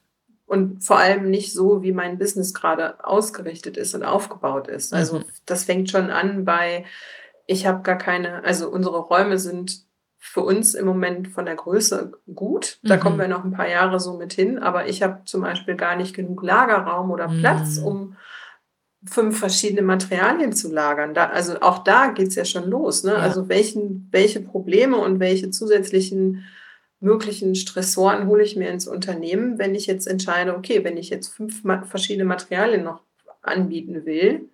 und 0.51 0.83
vor 0.83 0.99
allem 0.99 1.31
nicht 1.31 1.53
so, 1.53 1.85
wie 1.85 1.93
mein 1.93 2.19
Business 2.19 2.53
gerade 2.53 3.05
ausgerichtet 3.05 3.77
ist 3.77 3.95
und 3.95 4.03
aufgebaut 4.03 4.67
ist. 4.67 4.93
Also 4.93 5.21
mhm. 5.21 5.25
das 5.47 5.63
fängt 5.63 5.91
schon 5.91 6.11
an 6.11 6.45
bei, 6.45 6.85
ich 7.47 7.69
habe 7.69 7.83
gar 7.83 7.97
keine, 7.97 8.43
also 8.43 8.69
unsere 8.69 8.99
Räume 8.99 9.39
sind 9.39 9.85
für 10.19 10.41
uns 10.41 10.75
im 10.75 10.87
Moment 10.87 11.29
von 11.29 11.47
der 11.47 11.55
Größe 11.55 12.15
gut. 12.35 12.81
Da 12.83 12.97
mhm. 12.97 13.01
kommen 13.01 13.19
wir 13.21 13.29
noch 13.29 13.45
ein 13.45 13.53
paar 13.53 13.69
Jahre 13.69 14.01
so 14.01 14.15
mit 14.15 14.33
hin, 14.33 14.59
aber 14.59 14.89
ich 14.89 15.05
habe 15.05 15.21
zum 15.25 15.43
Beispiel 15.43 15.77
gar 15.77 15.95
nicht 15.95 16.17
genug 16.17 16.43
Lagerraum 16.43 17.13
oder 17.13 17.29
Platz, 17.29 17.79
mhm. 17.79 17.87
um 17.87 18.17
fünf 19.05 19.39
verschiedene 19.39 19.83
Materialien 19.83 20.53
zu 20.53 20.73
lagern. 20.73 21.15
Da, 21.15 21.27
also 21.27 21.61
auch 21.61 21.85
da 21.85 22.09
geht 22.09 22.29
es 22.29 22.35
ja 22.35 22.45
schon 22.45 22.69
los. 22.69 23.05
Ne? 23.05 23.13
Ja. 23.13 23.19
Also 23.19 23.49
welchen, 23.49 24.09
welche 24.11 24.41
Probleme 24.41 24.97
und 24.97 25.21
welche 25.21 25.51
zusätzlichen 25.51 26.45
möglichen 27.01 27.55
Stressoren 27.55 28.27
hole 28.27 28.43
ich 28.43 28.57
mir 28.57 28.71
ins 28.71 28.87
Unternehmen, 28.87 29.59
wenn 29.59 29.75
ich 29.75 29.87
jetzt 29.87 30.07
entscheide, 30.07 30.57
okay, 30.57 30.85
wenn 30.85 30.97
ich 30.97 31.11
jetzt 31.11 31.29
fünf 31.29 31.63
verschiedene 31.89 32.27
Materialien 32.27 32.85
noch 32.85 33.03
anbieten 33.43 34.05
will, 34.05 34.51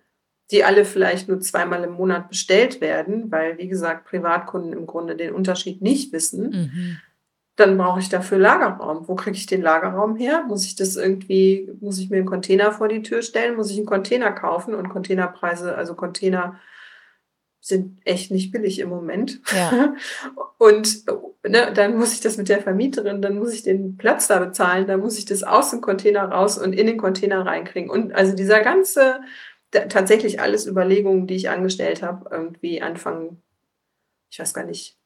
die 0.49 0.63
alle 0.63 0.85
vielleicht 0.85 1.27
nur 1.27 1.41
zweimal 1.41 1.83
im 1.83 1.91
Monat 1.91 2.29
bestellt 2.29 2.79
werden, 2.79 3.31
weil, 3.31 3.57
wie 3.57 3.67
gesagt, 3.67 4.05
Privatkunden 4.05 4.71
im 4.71 4.85
Grunde 4.85 5.17
den 5.17 5.33
Unterschied 5.33 5.81
nicht 5.81 6.13
wissen, 6.13 6.49
mhm. 6.49 6.97
dann 7.57 7.77
brauche 7.77 7.99
ich 7.99 8.07
dafür 8.07 8.37
Lagerraum. 8.37 9.09
Wo 9.09 9.15
kriege 9.15 9.35
ich 9.35 9.45
den 9.45 9.61
Lagerraum 9.61 10.15
her? 10.15 10.45
Muss 10.47 10.65
ich 10.65 10.75
das 10.75 10.95
irgendwie, 10.95 11.69
muss 11.81 11.99
ich 11.99 12.09
mir 12.09 12.17
einen 12.17 12.25
Container 12.25 12.71
vor 12.71 12.87
die 12.87 13.01
Tür 13.01 13.23
stellen? 13.23 13.57
Muss 13.57 13.71
ich 13.71 13.77
einen 13.77 13.85
Container 13.85 14.31
kaufen? 14.31 14.73
Und 14.73 14.87
Containerpreise, 14.87 15.75
also 15.75 15.95
Container 15.95 16.57
sind 17.67 17.99
echt 18.05 18.31
nicht 18.31 18.51
billig 18.51 18.79
im 18.79 18.89
Moment. 18.89 19.41
Ja. 19.55 19.93
Und 20.57 21.05
ne, 21.43 21.71
dann 21.73 21.97
muss 21.97 22.13
ich 22.13 22.21
das 22.21 22.37
mit 22.37 22.49
der 22.49 22.61
Vermieterin, 22.61 23.21
dann 23.21 23.37
muss 23.37 23.53
ich 23.53 23.63
den 23.63 23.97
Platz 23.97 24.27
da 24.27 24.39
bezahlen, 24.39 24.87
dann 24.87 25.01
muss 25.01 25.17
ich 25.17 25.25
das 25.25 25.43
aus 25.43 25.71
dem 25.71 25.81
Container 25.81 26.23
raus 26.31 26.57
und 26.57 26.73
in 26.73 26.87
den 26.87 26.97
Container 26.97 27.45
reinkriegen. 27.45 27.89
Und 27.89 28.13
also 28.13 28.35
dieser 28.35 28.61
ganze, 28.61 29.19
tatsächlich 29.71 30.39
alles 30.39 30.65
Überlegungen, 30.65 31.27
die 31.27 31.35
ich 31.35 31.49
angestellt 31.49 32.01
habe, 32.01 32.29
irgendwie 32.31 32.81
Anfang, 32.81 33.41
ich 34.31 34.39
weiß 34.39 34.53
gar 34.53 34.65
nicht, 34.65 34.97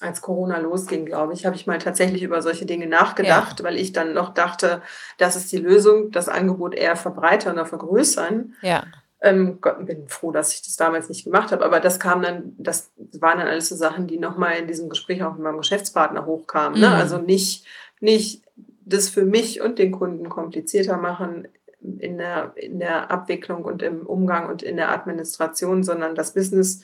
als 0.00 0.20
Corona 0.20 0.58
losging, 0.58 1.06
glaube 1.06 1.32
ich, 1.32 1.44
habe 1.44 1.56
ich 1.56 1.66
mal 1.66 1.78
tatsächlich 1.78 2.22
über 2.22 2.40
solche 2.40 2.66
Dinge 2.66 2.86
nachgedacht, 2.86 3.60
ja. 3.60 3.64
weil 3.64 3.76
ich 3.76 3.92
dann 3.92 4.12
noch 4.14 4.32
dachte, 4.32 4.82
das 5.16 5.34
ist 5.34 5.50
die 5.50 5.56
Lösung, 5.56 6.12
das 6.12 6.28
Angebot 6.28 6.74
eher 6.74 6.94
verbreitern 6.94 7.54
oder 7.54 7.66
vergrößern. 7.66 8.54
Ja. 8.62 8.84
Ähm, 9.20 9.58
Gott, 9.60 9.84
bin 9.84 10.06
froh, 10.08 10.30
dass 10.30 10.54
ich 10.54 10.62
das 10.62 10.76
damals 10.76 11.08
nicht 11.08 11.24
gemacht 11.24 11.50
habe. 11.50 11.64
Aber 11.64 11.80
das 11.80 11.98
kam 11.98 12.22
dann, 12.22 12.54
das 12.56 12.92
waren 12.96 13.38
dann 13.38 13.48
alles 13.48 13.68
so 13.68 13.74
Sachen, 13.74 14.06
die 14.06 14.18
nochmal 14.18 14.58
in 14.58 14.68
diesem 14.68 14.88
Gespräch 14.88 15.22
auch 15.22 15.34
mit 15.34 15.42
meinem 15.42 15.58
Geschäftspartner 15.58 16.24
hochkamen. 16.26 16.80
Ne? 16.80 16.88
Mhm. 16.88 16.94
Also 16.94 17.18
nicht, 17.18 17.66
nicht 18.00 18.44
das 18.84 19.08
für 19.08 19.24
mich 19.24 19.60
und 19.60 19.78
den 19.78 19.92
Kunden 19.92 20.28
komplizierter 20.28 20.96
machen, 20.96 21.48
in 21.80 22.18
der, 22.18 22.52
in 22.56 22.78
der 22.78 23.10
Abwicklung 23.10 23.64
und 23.64 23.82
im 23.82 24.06
Umgang 24.06 24.48
und 24.48 24.62
in 24.62 24.76
der 24.76 24.90
Administration, 24.90 25.84
sondern 25.84 26.14
das 26.14 26.34
Business 26.34 26.82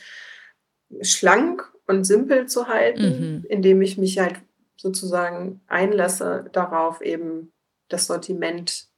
schlank 1.03 1.73
und 1.87 2.05
simpel 2.05 2.47
zu 2.47 2.69
halten, 2.69 3.03
mhm. 3.03 3.45
indem 3.49 3.83
ich 3.83 3.99
mich 3.99 4.19
halt 4.19 4.37
sozusagen 4.77 5.61
einlasse 5.67 6.49
darauf, 6.53 7.01
eben 7.01 7.53
das 7.89 8.07
Sortiment 8.07 8.89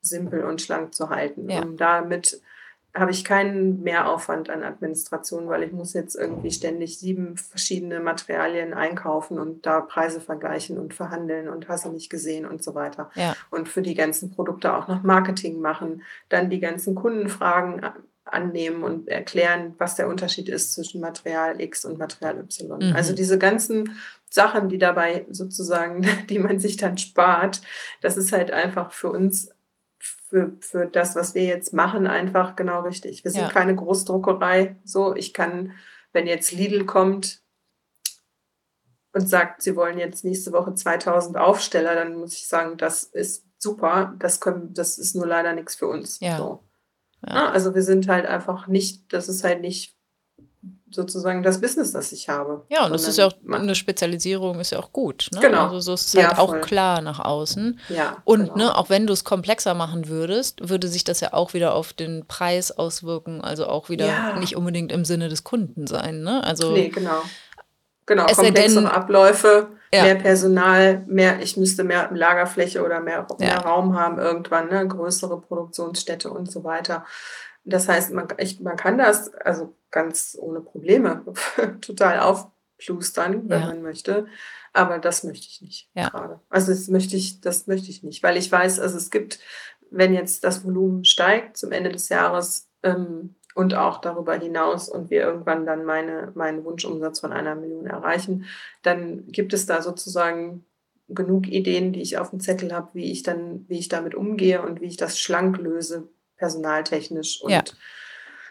simpel 0.00 0.44
und 0.44 0.62
schlank 0.62 0.94
zu 0.94 1.10
halten, 1.10 1.48
ja. 1.50 1.62
um 1.62 1.76
damit 1.76 2.40
habe 2.98 3.10
ich 3.10 3.24
keinen 3.24 3.82
Mehraufwand 3.82 4.50
an 4.50 4.62
Administration, 4.62 5.48
weil 5.48 5.62
ich 5.62 5.72
muss 5.72 5.92
jetzt 5.94 6.14
irgendwie 6.14 6.50
ständig 6.50 6.98
sieben 6.98 7.36
verschiedene 7.36 8.00
Materialien 8.00 8.74
einkaufen 8.74 9.38
und 9.38 9.66
da 9.66 9.80
Preise 9.80 10.20
vergleichen 10.20 10.78
und 10.78 10.94
verhandeln 10.94 11.48
und 11.48 11.68
hast 11.68 11.84
du 11.84 11.90
nicht 11.90 12.10
gesehen 12.10 12.46
und 12.46 12.62
so 12.62 12.74
weiter. 12.74 13.10
Ja. 13.14 13.36
Und 13.50 13.68
für 13.68 13.82
die 13.82 13.94
ganzen 13.94 14.30
Produkte 14.30 14.74
auch 14.74 14.88
noch 14.88 15.02
Marketing 15.02 15.60
machen, 15.60 16.02
dann 16.28 16.50
die 16.50 16.60
ganzen 16.60 16.94
Kundenfragen 16.94 17.82
annehmen 18.24 18.82
und 18.82 19.08
erklären, 19.08 19.74
was 19.78 19.96
der 19.96 20.08
Unterschied 20.08 20.48
ist 20.48 20.74
zwischen 20.74 21.00
Material 21.00 21.60
X 21.60 21.84
und 21.84 21.98
Material 21.98 22.38
Y. 22.40 22.78
Mhm. 22.78 22.96
Also 22.96 23.14
diese 23.14 23.38
ganzen 23.38 23.98
Sachen, 24.30 24.68
die 24.68 24.78
dabei 24.78 25.26
sozusagen, 25.30 26.06
die 26.28 26.38
man 26.38 26.58
sich 26.58 26.76
dann 26.76 26.98
spart, 26.98 27.62
das 28.00 28.16
ist 28.16 28.32
halt 28.32 28.50
einfach 28.50 28.92
für 28.92 29.10
uns 29.10 29.50
für, 30.28 30.52
für 30.60 30.86
das, 30.86 31.16
was 31.16 31.34
wir 31.34 31.44
jetzt 31.44 31.72
machen, 31.72 32.06
einfach 32.06 32.54
genau 32.54 32.82
richtig. 32.82 33.24
Wir 33.24 33.30
sind 33.30 33.42
ja. 33.42 33.50
keine 33.50 33.74
Großdruckerei. 33.74 34.76
So, 34.84 35.14
ich 35.14 35.32
kann, 35.32 35.72
wenn 36.12 36.26
jetzt 36.26 36.52
Lidl 36.52 36.84
kommt 36.84 37.42
und 39.12 39.28
sagt, 39.28 39.62
sie 39.62 39.74
wollen 39.74 39.98
jetzt 39.98 40.24
nächste 40.24 40.52
Woche 40.52 40.74
2000 40.74 41.38
Aufsteller, 41.38 41.94
dann 41.94 42.16
muss 42.16 42.34
ich 42.34 42.46
sagen, 42.46 42.76
das 42.76 43.04
ist 43.04 43.46
super. 43.58 44.14
Das, 44.18 44.40
können, 44.40 44.74
das 44.74 44.98
ist 44.98 45.16
nur 45.16 45.26
leider 45.26 45.54
nichts 45.54 45.76
für 45.76 45.88
uns. 45.88 46.20
Ja. 46.20 46.36
So. 46.36 46.62
Ja. 47.26 47.50
Also 47.50 47.74
wir 47.74 47.82
sind 47.82 48.06
halt 48.08 48.26
einfach 48.26 48.68
nicht, 48.68 49.12
das 49.12 49.28
ist 49.28 49.44
halt 49.44 49.60
nicht 49.60 49.97
sozusagen 50.90 51.42
das 51.42 51.60
Business, 51.60 51.92
das 51.92 52.12
ich 52.12 52.28
habe. 52.28 52.64
Ja, 52.68 52.86
und 52.86 52.92
das 52.92 53.06
ist 53.06 53.18
ja 53.18 53.26
auch 53.26 53.32
eine 53.50 53.74
Spezialisierung, 53.74 54.60
ist 54.60 54.72
ja 54.72 54.78
auch 54.78 54.92
gut. 54.92 55.28
Ne? 55.32 55.40
Genau. 55.40 55.64
Also 55.64 55.80
so 55.80 55.94
ist 55.94 56.08
es 56.08 56.14
halt 56.22 56.36
ja, 56.36 56.38
auch 56.38 56.60
klar 56.60 57.00
nach 57.00 57.20
außen. 57.20 57.78
Ja. 57.88 58.16
Und 58.24 58.52
genau. 58.52 58.56
ne, 58.56 58.76
auch 58.76 58.90
wenn 58.90 59.06
du 59.06 59.12
es 59.12 59.24
komplexer 59.24 59.74
machen 59.74 60.08
würdest, 60.08 60.68
würde 60.68 60.88
sich 60.88 61.04
das 61.04 61.20
ja 61.20 61.32
auch 61.32 61.54
wieder 61.54 61.74
auf 61.74 61.92
den 61.92 62.26
Preis 62.26 62.70
auswirken, 62.70 63.40
also 63.40 63.66
auch 63.66 63.88
wieder 63.88 64.06
ja. 64.06 64.38
nicht 64.38 64.56
unbedingt 64.56 64.92
im 64.92 65.04
Sinne 65.04 65.28
des 65.28 65.44
Kunden 65.44 65.86
sein. 65.86 66.22
Ne? 66.22 66.42
Also, 66.44 66.72
nee, 66.72 66.88
genau. 66.88 67.22
Genau, 68.06 68.24
komplexere 68.24 68.84
denn, 68.84 68.86
Abläufe, 68.86 69.68
ja. 69.92 70.04
mehr 70.04 70.14
Personal, 70.14 71.04
mehr, 71.06 71.40
ich 71.42 71.58
müsste 71.58 71.84
mehr 71.84 72.08
Lagerfläche 72.10 72.82
oder 72.82 73.00
mehr, 73.00 73.26
mehr 73.38 73.58
Raum 73.58 73.98
haben 73.98 74.18
irgendwann, 74.18 74.68
ne? 74.70 74.88
größere 74.88 75.38
Produktionsstätte 75.42 76.30
und 76.30 76.50
so 76.50 76.64
weiter. 76.64 77.04
Das 77.68 77.88
heißt, 77.88 78.12
man, 78.12 78.28
ich, 78.38 78.60
man 78.60 78.76
kann 78.76 78.98
das 78.98 79.32
also 79.34 79.74
ganz 79.90 80.36
ohne 80.40 80.60
Probleme 80.60 81.24
total 81.80 82.20
aufplustern, 82.20 83.48
wenn 83.48 83.60
ja. 83.60 83.66
man 83.66 83.82
möchte. 83.82 84.26
Aber 84.72 84.98
das 84.98 85.24
möchte 85.24 85.46
ich 85.46 85.60
nicht 85.60 85.90
ja. 85.94 86.08
gerade. 86.08 86.40
Also 86.48 86.72
das 86.72 86.88
möchte 86.88 87.16
ich, 87.16 87.40
das 87.40 87.66
möchte 87.66 87.90
ich 87.90 88.02
nicht, 88.02 88.22
weil 88.22 88.36
ich 88.36 88.50
weiß, 88.50 88.80
also 88.80 88.96
es 88.96 89.10
gibt, 89.10 89.38
wenn 89.90 90.14
jetzt 90.14 90.44
das 90.44 90.64
Volumen 90.64 91.04
steigt 91.04 91.56
zum 91.56 91.72
Ende 91.72 91.90
des 91.90 92.08
Jahres 92.08 92.70
ähm, 92.82 93.34
und 93.54 93.74
auch 93.74 94.00
darüber 94.00 94.34
hinaus 94.34 94.88
und 94.88 95.10
wir 95.10 95.22
irgendwann 95.22 95.66
dann 95.66 95.84
meine, 95.84 96.32
meinen 96.34 96.64
Wunschumsatz 96.64 97.20
von 97.20 97.32
einer 97.32 97.54
Million 97.54 97.86
erreichen, 97.86 98.44
dann 98.82 99.26
gibt 99.26 99.52
es 99.52 99.66
da 99.66 99.82
sozusagen 99.82 100.64
genug 101.08 101.48
Ideen, 101.48 101.92
die 101.92 102.02
ich 102.02 102.18
auf 102.18 102.30
dem 102.30 102.40
Zettel 102.40 102.72
habe, 102.72 102.90
wie 102.92 103.10
ich 103.10 103.22
dann, 103.22 103.64
wie 103.68 103.78
ich 103.78 103.88
damit 103.88 104.14
umgehe 104.14 104.62
und 104.62 104.80
wie 104.80 104.86
ich 104.86 104.98
das 104.98 105.18
schlank 105.18 105.56
löse, 105.56 106.08
personaltechnisch 106.38 107.42
und 107.42 107.50
ja. 107.50 107.62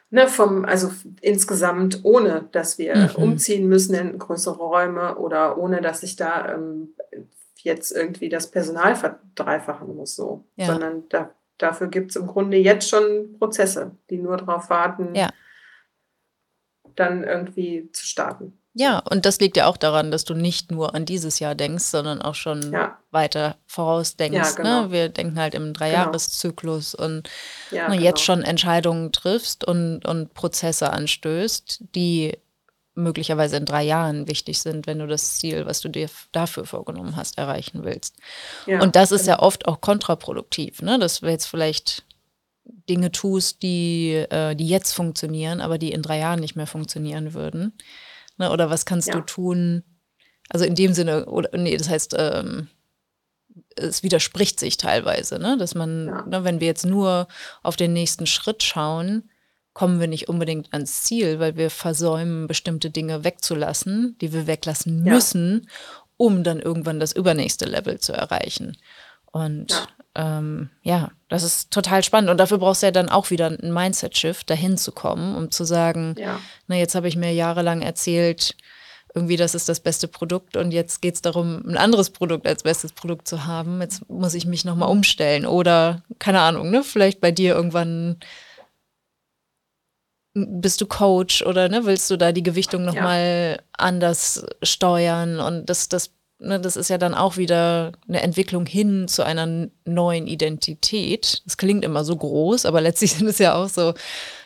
ne, 0.09 0.27
vom, 0.27 0.65
also 0.65 0.91
insgesamt, 1.21 2.01
ohne 2.03 2.47
dass 2.51 2.77
wir 2.77 2.95
mhm. 2.95 3.23
umziehen 3.23 3.67
müssen 3.67 3.95
in 3.95 4.19
größere 4.19 4.57
Räume 4.57 5.17
oder 5.17 5.57
ohne 5.57 5.81
dass 5.81 6.03
ich 6.03 6.15
da 6.15 6.53
ähm, 6.53 6.93
jetzt 7.55 7.91
irgendwie 7.91 8.29
das 8.29 8.51
Personal 8.51 8.95
verdreifachen 8.95 9.95
muss, 9.95 10.15
so. 10.15 10.45
Ja. 10.55 10.67
Sondern 10.67 11.09
da, 11.09 11.31
dafür 11.57 11.88
gibt 11.88 12.11
es 12.11 12.15
im 12.15 12.27
Grunde 12.27 12.57
jetzt 12.57 12.89
schon 12.89 13.35
Prozesse, 13.39 13.91
die 14.09 14.17
nur 14.17 14.38
darauf 14.38 14.69
warten, 14.69 15.15
ja. 15.15 15.29
dann 16.95 17.23
irgendwie 17.23 17.89
zu 17.91 18.05
starten. 18.05 18.59
Ja, 18.80 18.99
und 18.99 19.25
das 19.25 19.39
liegt 19.39 19.57
ja 19.57 19.65
auch 19.65 19.75
daran, 19.75 20.11
dass 20.11 20.23
du 20.23 20.36
nicht 20.36 20.71
nur 20.71 20.93
an 20.93 21.03
dieses 21.03 21.39
Jahr 21.39 21.55
denkst, 21.55 21.86
sondern 21.86 22.21
auch 22.21 22.36
schon 22.36 22.71
ja. 22.71 22.95
weiter 23.09 23.57
vorausdenkst. 23.65 24.38
Ja, 24.38 24.43
ne? 24.43 24.55
genau. 24.55 24.82
ne? 24.84 24.91
Wir 24.91 25.09
denken 25.09 25.39
halt 25.39 25.55
im 25.55 25.73
Dreijahreszyklus 25.73 26.91
genau. 26.91 27.05
und 27.05 27.30
ja, 27.71 27.88
genau. 27.88 27.99
jetzt 27.99 28.21
schon 28.21 28.43
Entscheidungen 28.43 29.11
triffst 29.11 29.65
und, 29.65 30.05
und 30.05 30.36
Prozesse 30.36 30.91
anstößt, 30.93 31.86
die 31.95 32.38
möglicherweise 32.93 33.57
in 33.57 33.65
drei 33.65 33.82
Jahren 33.82 34.28
wichtig 34.28 34.59
sind, 34.59 34.86
wenn 34.86 34.99
du 34.99 35.07
das 35.07 35.38
Ziel, 35.38 35.65
was 35.65 35.82
du 35.82 35.89
dir 35.89 36.07
dafür 36.32 36.65
vorgenommen 36.65 37.15
hast, 37.15 37.39
erreichen 37.39 37.84
willst. 37.84 38.15
Ja, 38.67 38.84
und 38.84 38.95
das 38.95 39.11
ist 39.11 39.25
genau. 39.25 39.38
ja 39.38 39.39
oft 39.39 39.67
auch 39.67 39.82
kontraproduktiv, 39.82 40.84
ne? 40.84 40.99
dass 40.99 41.21
du 41.21 41.25
jetzt 41.25 41.47
vielleicht 41.47 42.03
Dinge 42.88 43.11
tust, 43.11 43.63
die, 43.63 44.13
äh, 44.30 44.55
die 44.55 44.67
jetzt 44.67 44.93
funktionieren, 44.93 45.61
aber 45.61 45.80
die 45.80 45.91
in 45.91 46.03
drei 46.03 46.19
Jahren 46.19 46.41
nicht 46.41 46.55
mehr 46.55 46.67
funktionieren 46.67 47.34
würden. 47.34 47.73
Ne? 48.38 48.51
Oder 48.51 48.69
was 48.69 48.85
kannst 48.85 49.07
ja. 49.07 49.15
du 49.15 49.21
tun? 49.21 49.83
Also 50.49 50.65
in 50.65 50.75
dem 50.75 50.93
Sinne, 50.93 51.25
oder 51.25 51.55
nee, 51.57 51.75
das 51.75 51.89
heißt, 51.89 52.15
ähm, 52.17 52.67
es 53.75 54.03
widerspricht 54.03 54.59
sich 54.59 54.77
teilweise, 54.77 55.39
ne? 55.39 55.57
dass 55.57 55.75
man, 55.75 56.07
ja. 56.07 56.25
ne, 56.25 56.43
wenn 56.43 56.59
wir 56.59 56.67
jetzt 56.67 56.85
nur 56.85 57.27
auf 57.63 57.75
den 57.75 57.93
nächsten 57.93 58.25
Schritt 58.25 58.63
schauen, 58.63 59.29
kommen 59.73 59.99
wir 59.99 60.07
nicht 60.07 60.27
unbedingt 60.27 60.73
ans 60.73 61.03
Ziel, 61.03 61.39
weil 61.39 61.55
wir 61.55 61.69
versäumen, 61.69 62.47
bestimmte 62.47 62.89
Dinge 62.89 63.23
wegzulassen, 63.23 64.17
die 64.21 64.33
wir 64.33 64.47
weglassen 64.47 65.03
müssen, 65.03 65.61
ja. 65.65 65.71
um 66.17 66.43
dann 66.43 66.59
irgendwann 66.59 66.99
das 66.99 67.11
übernächste 67.11 67.65
Level 67.65 67.99
zu 67.99 68.13
erreichen. 68.13 68.77
Und 69.31 69.71
ja. 69.71 69.88
Ähm, 70.18 70.72
ja, 70.82 71.11
das 71.30 71.43
ist 71.43 71.70
total 71.70 72.03
spannend. 72.03 72.32
Und 72.32 72.38
dafür 72.38 72.57
brauchst 72.57 72.82
du 72.82 72.88
ja 72.88 72.91
dann 72.91 73.07
auch 73.07 73.30
wieder 73.30 73.45
einen 73.45 73.72
Mindset-Shift, 73.72 74.49
dahin 74.49 74.76
zu 74.78 74.91
kommen, 74.91 75.36
um 75.36 75.51
zu 75.51 75.63
sagen, 75.63 76.15
ja. 76.18 76.39
na, 76.68 76.76
jetzt 76.76 76.95
habe 76.95 77.07
ich 77.07 77.15
mir 77.15 77.32
jahrelang 77.34 77.84
erzählt, 77.84 78.55
irgendwie, 79.13 79.38
das 79.38 79.53
ist 79.55 79.70
das 79.70 79.80
beste 79.80 80.07
Produkt 80.07 80.57
und 80.57 80.72
jetzt 80.72 81.01
geht 81.01 81.15
es 81.15 81.22
darum, 81.22 81.63
ein 81.68 81.78
anderes 81.78 82.09
Produkt 82.09 82.47
als 82.47 82.63
bestes 82.63 82.93
Produkt 82.93 83.28
zu 83.28 83.45
haben. 83.45 83.80
Jetzt 83.80 84.09
muss 84.09 84.34
ich 84.34 84.45
mich 84.45 84.65
nochmal 84.65 84.89
umstellen. 84.89 85.45
Oder, 85.45 86.03
keine 86.20 86.41
Ahnung, 86.41 86.72
ne, 86.72 86.84
vielleicht 86.84 87.22
bei 87.22 87.32
dir 87.32 87.55
irgendwann 87.55 88.18
bist 90.34 90.82
du 90.82 90.88
Coach 90.88 91.43
oder 91.43 91.70
ne, 91.70 91.86
willst 91.86 92.09
du 92.09 92.18
da 92.18 92.32
die 92.32 92.43
Gewichtung 92.43 92.86
nochmal 92.86 93.57
ja. 93.57 93.63
anders 93.74 94.45
steuern 94.61 95.39
und 95.39 95.68
das, 95.68 95.89
das 95.89 96.11
ne, 96.39 96.59
das 96.59 96.75
ist 96.75 96.89
ja 96.89 96.97
dann 96.97 97.13
auch 97.13 97.38
wieder 97.38 97.93
eine 98.07 98.21
Entwicklung 98.21 98.65
hin 98.65 99.07
zu 99.07 99.23
einer 99.23 99.69
neuen 99.85 100.27
Identität. 100.27 101.41
Das 101.45 101.57
klingt 101.57 101.83
immer 101.83 102.03
so 102.03 102.15
groß, 102.15 102.65
aber 102.65 102.81
letztlich 102.81 103.13
sind 103.15 103.27
es 103.27 103.39
ja 103.39 103.55
auch 103.55 103.69
so 103.69 103.93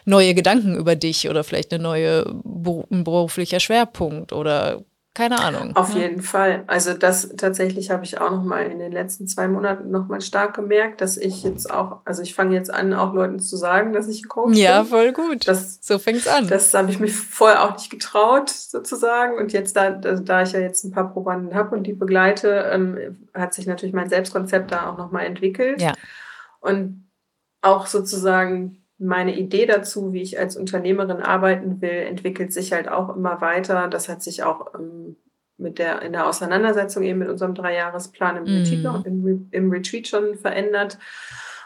neue 0.05 0.33
Gedanken 0.33 0.75
über 0.75 0.95
dich 0.95 1.29
oder 1.29 1.43
vielleicht 1.43 1.73
eine 1.73 1.83
neue 1.83 2.25
ein 2.25 3.03
beruflicher 3.03 3.59
Schwerpunkt 3.59 4.33
oder 4.33 4.83
keine 5.13 5.39
Ahnung. 5.39 5.75
Auf 5.75 5.93
ja. 5.93 6.03
jeden 6.03 6.21
Fall. 6.21 6.63
Also 6.67 6.93
das 6.93 7.35
tatsächlich 7.35 7.91
habe 7.91 8.05
ich 8.05 8.21
auch 8.21 8.31
noch 8.31 8.45
mal 8.45 8.65
in 8.67 8.79
den 8.79 8.93
letzten 8.93 9.27
zwei 9.27 9.49
Monaten 9.49 9.91
noch 9.91 10.07
mal 10.07 10.21
stark 10.21 10.55
gemerkt, 10.55 11.01
dass 11.01 11.17
ich 11.17 11.43
jetzt 11.43 11.69
auch, 11.69 11.99
also 12.05 12.21
ich 12.21 12.33
fange 12.33 12.55
jetzt 12.55 12.73
an, 12.73 12.93
auch 12.93 13.13
Leuten 13.13 13.39
zu 13.39 13.57
sagen, 13.57 13.91
dass 13.91 14.07
ich 14.07 14.29
Coach 14.29 14.57
ja, 14.57 14.81
bin. 14.81 14.91
Ja, 14.91 14.97
voll 14.97 15.11
gut. 15.11 15.47
Das, 15.49 15.79
so 15.81 15.99
fängt's 15.99 16.29
an. 16.29 16.47
Das 16.47 16.73
habe 16.73 16.91
ich 16.91 16.99
mich 16.99 17.13
vorher 17.13 17.63
auch 17.63 17.73
nicht 17.73 17.89
getraut 17.89 18.49
sozusagen 18.49 19.37
und 19.37 19.51
jetzt 19.51 19.75
da, 19.75 19.89
da 19.89 20.43
ich 20.43 20.53
ja 20.53 20.61
jetzt 20.61 20.85
ein 20.85 20.91
paar 20.91 21.11
Probanden 21.11 21.55
habe 21.55 21.75
und 21.75 21.83
die 21.83 21.93
begleite, 21.93 22.69
ähm, 22.71 23.27
hat 23.33 23.53
sich 23.53 23.67
natürlich 23.67 23.93
mein 23.93 24.07
Selbstkonzept 24.07 24.71
da 24.71 24.89
auch 24.89 24.97
noch 24.97 25.11
mal 25.11 25.23
entwickelt. 25.23 25.81
Ja. 25.81 25.91
Und 26.61 27.09
auch 27.61 27.85
sozusagen 27.85 28.80
meine 29.01 29.37
Idee 29.37 29.65
dazu, 29.65 30.13
wie 30.13 30.21
ich 30.21 30.37
als 30.39 30.55
Unternehmerin 30.55 31.21
arbeiten 31.21 31.81
will, 31.81 31.89
entwickelt 31.89 32.53
sich 32.53 32.71
halt 32.71 32.87
auch 32.87 33.15
immer 33.15 33.41
weiter. 33.41 33.87
Das 33.87 34.07
hat 34.07 34.21
sich 34.21 34.43
auch 34.43 34.73
ähm, 34.75 35.15
mit 35.57 35.79
der, 35.79 36.01
in 36.03 36.13
der 36.13 36.27
Auseinandersetzung 36.27 37.03
eben 37.03 37.19
mit 37.19 37.29
unserem 37.29 37.55
Dreijahresplan 37.55 38.37
im, 38.37 38.43
mm. 38.43 38.57
Retreat, 38.57 39.05
im, 39.05 39.47
im, 39.49 39.71
Retreat 39.71 40.07
schon 40.07 40.35
verändert. 40.35 40.99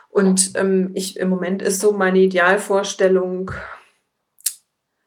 Und 0.09 0.51
ähm, 0.55 0.91
ich, 0.93 1.19
im 1.19 1.29
Moment 1.29 1.61
ist 1.61 1.81
so 1.81 1.91
meine 1.91 2.19
Idealvorstellung, 2.19 3.51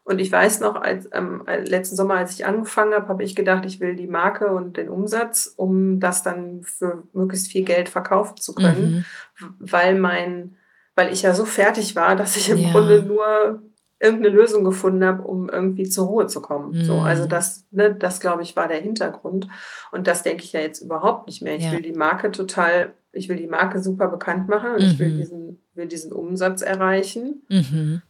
und 0.05 0.21
ich 0.21 0.33
weiß 0.33 0.61
noch, 0.61 0.77
als 0.77 1.07
ähm, 1.13 1.45
letzten 1.47 1.95
Sommer, 1.95 2.15
als 2.15 2.33
ich 2.33 2.47
angefangen 2.47 2.95
habe, 2.95 3.09
habe 3.09 3.23
ich 3.23 3.37
gedacht, 3.37 3.67
ich 3.67 3.79
will 3.79 3.95
die 3.95 4.07
Marke 4.07 4.49
und 4.49 4.79
den 4.79 4.89
Umsatz, 4.89 5.53
um 5.55 6.01
das 6.01 6.23
dann 6.23 6.63
für 6.63 7.03
möglichst 7.13 7.53
viel 7.53 7.63
Geld 7.63 7.91
verkaufen 7.91 8.39
zu 8.39 8.55
können, 8.55 9.05
mhm. 9.39 9.55
weil 9.59 9.99
mein 9.99 10.57
weil 10.99 11.13
ich 11.13 11.23
ja 11.23 11.33
so 11.33 11.45
fertig 11.45 11.95
war, 11.95 12.17
dass 12.17 12.37
ich 12.37 12.51
im 12.51 12.59
ja. 12.59 12.73
Grunde 12.73 13.05
nur 13.05 13.63
irgendeine 14.01 14.35
Lösung 14.35 14.65
gefunden 14.65 15.05
habe, 15.05 15.23
um 15.23 15.49
irgendwie 15.49 15.89
zur 15.89 16.09
Ruhe 16.09 16.27
zu 16.27 16.43
kommen. 16.43 16.73
Mhm. 16.73 16.85
So, 16.85 16.95
also 16.99 17.27
das, 17.27 17.69
ne, 17.71 17.95
das 17.95 18.19
glaube 18.19 18.43
ich 18.43 18.57
war 18.57 18.67
der 18.67 18.81
Hintergrund. 18.81 19.47
Und 19.93 20.09
das 20.09 20.25
denke 20.25 20.43
ich 20.43 20.53
ja 20.53 20.61
jetzt 20.61 20.83
überhaupt 20.83 21.29
nicht 21.29 21.41
mehr. 21.41 21.55
Ich 21.55 21.67
ja. 21.67 21.71
will 21.71 21.83
die 21.83 21.93
Marke 21.93 22.33
total, 22.33 22.95
ich 23.13 23.29
will 23.29 23.37
die 23.37 23.47
Marke 23.47 23.81
super 23.81 24.09
bekannt 24.09 24.49
machen 24.49 24.73
und 24.73 24.83
mhm. 24.83 24.89
ich 24.89 24.99
will 24.99 25.11
mhm. 25.11 25.19
diesen, 25.19 25.63
will 25.75 25.87
diesen 25.87 26.13
Umsatz 26.13 26.63
erreichen. 26.63 27.43
Mhm. 27.49 28.03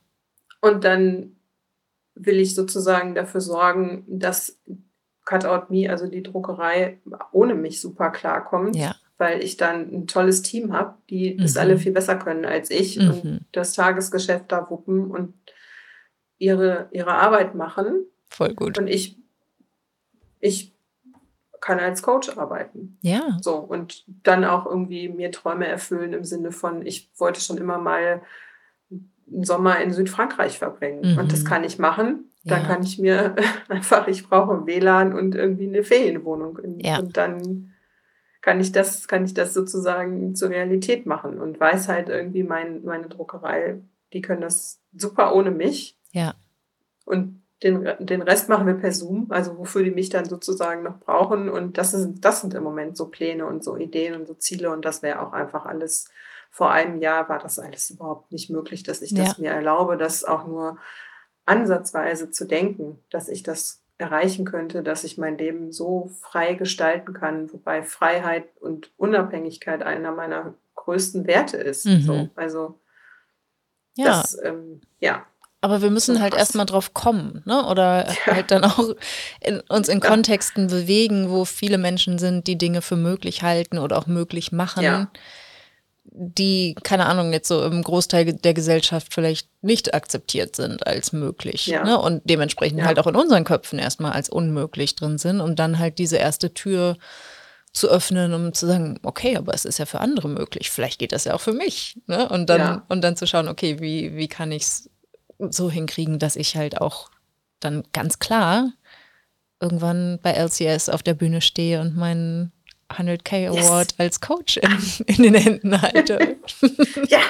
Und 0.62 0.84
dann 0.84 1.36
will 2.14 2.41
ich 2.41 2.55
sozusagen 2.55 3.14
dafür 3.14 3.43
sorgen, 3.43 4.07
dass 4.09 4.62
Cutout 5.26 5.70
Me, 5.70 5.91
also 5.91 6.07
die 6.07 6.22
Druckerei, 6.22 7.03
ohne 7.32 7.55
mich 7.55 7.82
super 7.82 8.09
klarkommt. 8.09 8.76
Ja 8.76 8.95
weil 9.18 9.42
ich 9.42 9.56
dann 9.56 9.92
ein 9.92 10.06
tolles 10.06 10.42
Team 10.42 10.72
habe, 10.72 10.94
die 11.10 11.36
das 11.36 11.54
mhm. 11.54 11.60
alle 11.60 11.78
viel 11.78 11.92
besser 11.92 12.16
können 12.16 12.44
als 12.44 12.70
ich 12.70 12.98
mhm. 12.98 13.10
und 13.10 13.46
das 13.52 13.74
Tagesgeschäft 13.74 14.50
da 14.50 14.70
wuppen 14.70 15.10
und 15.10 15.34
ihre, 16.38 16.88
ihre 16.92 17.14
Arbeit 17.14 17.54
machen. 17.54 18.06
Voll 18.28 18.54
gut. 18.54 18.78
Und 18.78 18.86
ich, 18.86 19.18
ich 20.40 20.72
kann 21.60 21.80
als 21.80 22.02
Coach 22.02 22.36
arbeiten. 22.36 22.96
Ja. 23.02 23.36
So, 23.40 23.56
und 23.56 24.04
dann 24.22 24.44
auch 24.44 24.66
irgendwie 24.66 25.08
mir 25.08 25.32
Träume 25.32 25.66
erfüllen 25.66 26.12
im 26.12 26.24
Sinne 26.24 26.52
von, 26.52 26.86
ich 26.86 27.10
wollte 27.16 27.40
schon 27.40 27.58
immer 27.58 27.78
mal 27.78 28.22
einen 28.90 29.44
Sommer 29.44 29.80
in 29.80 29.92
Südfrankreich 29.92 30.58
verbringen. 30.58 31.12
Mhm. 31.12 31.18
Und 31.18 31.32
das 31.32 31.44
kann 31.44 31.64
ich 31.64 31.80
machen. 31.80 32.30
Dann 32.44 32.62
ja. 32.62 32.68
kann 32.68 32.82
ich 32.84 32.98
mir 32.98 33.34
einfach, 33.68 34.06
ich 34.06 34.28
brauche 34.28 34.66
WLAN 34.66 35.12
und 35.12 35.34
irgendwie 35.34 35.66
eine 35.66 35.82
Ferienwohnung. 35.82 36.60
Ja. 36.78 37.00
Und 37.00 37.16
dann 37.16 37.72
kann 38.41 38.61
ich 38.61 38.72
das, 38.72 39.09
kann 39.09 39.24
ich 39.24 39.34
das 39.34 39.55
sozusagen 39.55 40.34
zur 40.34 40.51
Realität 40.51 41.07
machen 41.07 41.41
und 41.41 41.59
weiß 41.59 41.89
halt 41.89 42.09
irgendwie 42.09 42.43
mein, 42.43 42.84
meine 42.84 43.09
Druckerei, 43.09 43.80
die 44.12 44.22
können 44.22 44.41
das 44.41 44.80
super 44.97 45.34
ohne 45.34 45.51
mich. 45.51 45.99
Ja. 46.12 46.34
Und 47.05 47.43
den, 47.62 47.89
den 47.99 48.22
Rest 48.22 48.49
machen 48.49 48.66
wir 48.66 48.74
per 48.74 48.93
Zoom, 48.93 49.26
also 49.30 49.59
wofür 49.59 49.82
die 49.82 49.91
mich 49.91 50.11
dann 50.11 50.26
sozusagen 50.26 50.84
noch 50.84 51.01
brauchen. 51.01 51.49
Und 51.49 51.76
das 51.76 51.91
sind, 51.91 52.24
das 52.24 52.41
sind 52.41 52.55
im 52.55 52.62
Moment 52.62 52.97
so 52.97 53.09
Pläne 53.09 53.47
und 53.47 53.64
so 53.64 53.76
Ideen 53.76 54.14
und 54.14 54.26
so 54.26 54.34
Ziele. 54.34 54.70
Und 54.70 54.84
das 54.84 55.03
wäre 55.03 55.20
auch 55.20 55.32
einfach 55.32 55.66
alles, 55.66 56.09
vor 56.51 56.70
einem 56.70 57.01
Jahr 57.01 57.28
war 57.28 57.41
das 57.41 57.59
alles 57.59 57.91
überhaupt 57.91 58.30
nicht 58.30 58.49
möglich, 58.49 58.84
dass 58.84 59.03
ich 59.03 59.11
ja. 59.11 59.24
das 59.24 59.39
mir 59.39 59.51
erlaube, 59.51 59.97
das 59.97 60.24
auch 60.24 60.47
nur 60.47 60.78
ansatzweise 61.47 62.30
zu 62.30 62.47
denken, 62.47 63.03
dass 63.11 63.28
ich 63.28 63.43
das 63.43 63.82
erreichen 63.99 64.44
könnte, 64.44 64.82
dass 64.82 65.05
ich 65.05 65.18
mein 65.18 65.36
Leben 65.36 65.72
so 65.72 66.11
frei 66.20 66.55
gestalten 66.55 67.12
kann, 67.12 67.53
wobei 67.53 67.82
Freiheit 67.82 68.44
und 68.61 68.92
Unabhängigkeit 68.96 69.82
einer 69.82 70.12
meiner 70.12 70.55
größten 70.76 71.26
Werte 71.26 71.57
ist. 71.57 71.84
Mhm. 71.84 72.01
So, 72.03 72.28
also 72.36 72.78
ja. 73.96 74.05
Das, 74.07 74.38
ähm, 74.42 74.80
ja. 75.01 75.26
Aber 75.61 75.82
wir 75.82 75.90
müssen 75.90 76.20
halt 76.20 76.34
erstmal 76.34 76.66
drauf 76.66 76.94
kommen, 76.94 77.42
ne? 77.44 77.66
Oder 77.66 78.07
ja. 78.26 78.34
halt 78.34 78.53
dann 78.53 78.64
auch 78.64 78.94
in, 79.40 79.61
uns 79.68 79.88
in 79.88 79.99
Kontexten 79.99 80.68
bewegen, 80.68 81.30
wo 81.30 81.44
viele 81.44 81.78
Menschen 81.78 82.20
sind, 82.20 82.46
die 82.46 82.57
Dinge 82.57 82.80
für 82.80 82.96
möglich 82.96 83.42
halten 83.42 83.78
oder 83.78 83.99
auch 83.99 84.07
möglich 84.07 84.53
machen, 84.53 84.84
ja. 84.84 85.11
Die, 86.11 86.74
keine 86.82 87.06
Ahnung, 87.06 87.32
jetzt 87.32 87.48
so 87.48 87.64
im 87.64 87.82
Großteil 87.82 88.32
der 88.32 88.54
Gesellschaft 88.54 89.12
vielleicht 89.12 89.48
nicht 89.62 89.94
akzeptiert 89.94 90.56
sind 90.56 90.86
als 90.86 91.12
möglich. 91.12 91.66
Ja. 91.66 91.84
Ne? 91.84 91.98
Und 91.98 92.22
dementsprechend 92.24 92.84
halt 92.84 92.98
auch 92.98 93.06
in 93.06 93.16
unseren 93.16 93.44
Köpfen 93.44 93.78
erstmal 93.78 94.12
als 94.12 94.28
unmöglich 94.28 94.94
drin 94.96 95.18
sind 95.18 95.40
und 95.40 95.59
dann 95.59 95.78
halt 95.78 95.98
diese 95.98 96.16
erste 96.16 96.54
Tür 96.54 96.96
zu 97.72 97.88
öffnen, 97.88 98.34
um 98.34 98.52
zu 98.52 98.66
sagen, 98.66 98.98
okay, 99.02 99.36
aber 99.36 99.54
es 99.54 99.64
ist 99.64 99.78
ja 99.78 99.86
für 99.86 100.00
andere 100.00 100.28
möglich, 100.28 100.70
vielleicht 100.70 100.98
geht 100.98 101.12
das 101.12 101.24
ja 101.24 101.34
auch 101.34 101.40
für 101.40 101.52
mich. 101.52 101.98
Ne? 102.06 102.28
Und 102.28 102.48
dann, 102.50 102.61
ja. 102.61 102.86
und 102.88 103.02
dann 103.02 103.16
zu 103.16 103.26
schauen, 103.26 103.48
okay, 103.48 103.80
wie, 103.80 104.16
wie 104.16 104.28
kann 104.28 104.52
ich 104.52 104.62
es 104.62 104.90
so 105.50 105.70
hinkriegen, 105.70 106.18
dass 106.18 106.36
ich 106.36 106.56
halt 106.56 106.80
auch 106.80 107.11
dann 107.61 107.84
ganz 107.92 108.18
klar 108.18 108.72
irgendwann 109.61 110.18
bei 110.22 110.32
LCS 110.32 110.88
auf 110.88 111.02
der 111.02 111.14
Bühne 111.14 111.40
stehe 111.40 111.80
und 111.80 111.96
meinen 111.96 112.52
100k 112.91 113.49
Award 113.49 113.93
yes. 113.93 113.95
als 113.99 114.20
Coach 114.20 114.57
in, 114.57 114.78
in, 115.07 115.22
den 115.22 115.34
Händen 115.34 115.80
halte. 115.80 116.36
ja. 117.09 117.20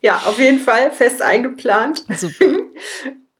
Ja, 0.00 0.18
auf 0.26 0.38
jeden 0.38 0.60
Fall 0.60 0.92
fest 0.92 1.20
eingeplant. 1.20 2.04
Super. 2.16 2.44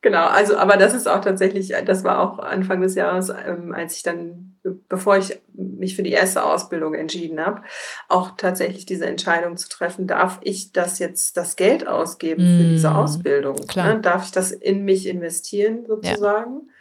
Genau, 0.03 0.27
also 0.27 0.57
aber 0.57 0.77
das 0.77 0.95
ist 0.95 1.07
auch 1.07 1.21
tatsächlich, 1.21 1.73
das 1.87 2.03
war 2.03 2.19
auch 2.19 2.41
Anfang 2.41 2.81
des 2.81 2.97
Jahres, 2.97 3.29
ähm, 3.29 3.73
als 3.73 3.97
ich 3.97 4.03
dann, 4.03 4.57
bevor 4.89 5.17
ich 5.17 5.39
mich 5.55 5.95
für 5.95 6.03
die 6.03 6.11
erste 6.11 6.43
Ausbildung 6.45 6.95
entschieden 6.95 7.39
habe, 7.39 7.63
auch 8.09 8.33
tatsächlich 8.37 8.85
diese 8.85 9.07
Entscheidung 9.07 9.57
zu 9.57 9.69
treffen, 9.69 10.09
darf 10.09 10.41
ich 10.43 10.73
das 10.73 10.99
jetzt 10.99 11.37
das 11.37 11.55
Geld 11.55 11.87
ausgeben 11.87 12.43
für 12.43 12.65
diese 12.65 12.91
mm, 12.91 12.97
Ausbildung? 12.97 13.55
Klar. 13.69 13.95
Ne? 13.95 14.01
Darf 14.01 14.25
ich 14.25 14.33
das 14.33 14.51
in 14.51 14.85
mich 14.85 15.07
investieren 15.07 15.87
sozusagen? 15.87 16.63
Ja. 16.67 16.73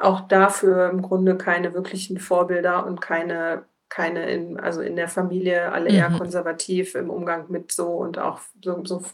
Auch 0.00 0.28
dafür 0.28 0.90
im 0.90 1.02
Grunde 1.02 1.36
keine 1.36 1.74
wirklichen 1.74 2.18
Vorbilder 2.18 2.86
und 2.86 3.00
keine 3.00 3.64
keine 3.88 4.28
in, 4.28 4.58
also 4.58 4.80
in 4.80 4.96
der 4.96 5.08
Familie 5.08 5.70
alle 5.70 5.88
eher 5.90 6.10
mhm. 6.10 6.18
konservativ 6.18 6.96
im 6.96 7.08
Umgang 7.08 7.50
mit 7.50 7.70
so 7.70 7.86
und 7.86 8.18
auch 8.18 8.40
so, 8.60 8.84
so 8.84 9.04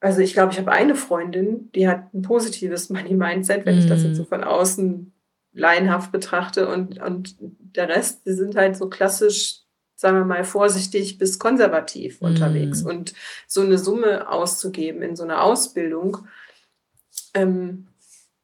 also 0.00 0.20
ich 0.20 0.34
glaube, 0.34 0.52
ich 0.52 0.58
habe 0.58 0.72
eine 0.72 0.94
Freundin, 0.94 1.70
die 1.72 1.88
hat 1.88 2.12
ein 2.14 2.22
positives 2.22 2.90
Money-Mindset, 2.90 3.64
wenn 3.64 3.76
mm. 3.76 3.78
ich 3.78 3.86
das 3.86 4.02
jetzt 4.02 4.16
so 4.16 4.22
mhm. 4.22 4.28
von 4.28 4.44
außen 4.44 5.12
laienhaft 5.52 6.12
betrachte. 6.12 6.68
Und, 6.68 7.00
und 7.00 7.34
der 7.40 7.88
Rest, 7.88 8.26
die 8.26 8.32
sind 8.32 8.56
halt 8.56 8.76
so 8.76 8.88
klassisch, 8.88 9.62
sagen 9.94 10.18
wir 10.18 10.24
mal, 10.24 10.44
vorsichtig 10.44 11.16
bis 11.18 11.38
konservativ 11.38 12.20
mm. 12.20 12.24
unterwegs. 12.24 12.82
Und 12.82 13.14
so 13.46 13.62
eine 13.62 13.78
Summe 13.78 14.28
auszugeben 14.28 15.02
in 15.02 15.16
so 15.16 15.24
einer 15.24 15.42
Ausbildung, 15.42 16.18
ähm, 17.32 17.88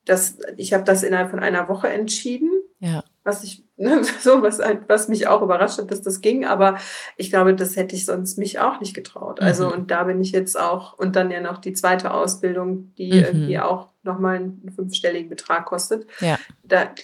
das, 0.04 0.38
ich 0.56 0.72
habe 0.72 0.84
das 0.84 1.02
innerhalb 1.02 1.30
von 1.30 1.40
einer 1.40 1.68
Woche 1.68 1.88
entschieden. 1.88 2.50
Ja. 2.80 3.04
Was 3.24 3.44
ich 3.44 3.64
Ne, 3.82 4.04
so 4.20 4.42
was, 4.42 4.60
was 4.86 5.08
mich 5.08 5.26
auch 5.26 5.42
überrascht 5.42 5.78
hat, 5.78 5.90
dass 5.90 6.02
das 6.02 6.20
ging, 6.20 6.44
aber 6.44 6.78
ich 7.16 7.30
glaube, 7.30 7.54
das 7.54 7.74
hätte 7.74 7.96
ich 7.96 8.04
sonst 8.04 8.38
mich 8.38 8.60
auch 8.60 8.78
nicht 8.78 8.94
getraut. 8.94 9.40
Also 9.40 9.66
mhm. 9.66 9.72
und 9.72 9.90
da 9.90 10.04
bin 10.04 10.20
ich 10.20 10.30
jetzt 10.30 10.58
auch 10.58 10.96
und 10.98 11.16
dann 11.16 11.32
ja 11.32 11.40
noch 11.40 11.58
die 11.58 11.72
zweite 11.72 12.14
Ausbildung, 12.14 12.94
die 12.94 13.12
mhm. 13.12 13.24
irgendwie 13.24 13.58
auch 13.58 13.88
nochmal 14.04 14.36
einen 14.36 14.72
fünfstelligen 14.74 15.28
Betrag 15.28 15.66
kostet. 15.66 16.06
Ja. 16.20 16.38
Da 16.62 16.94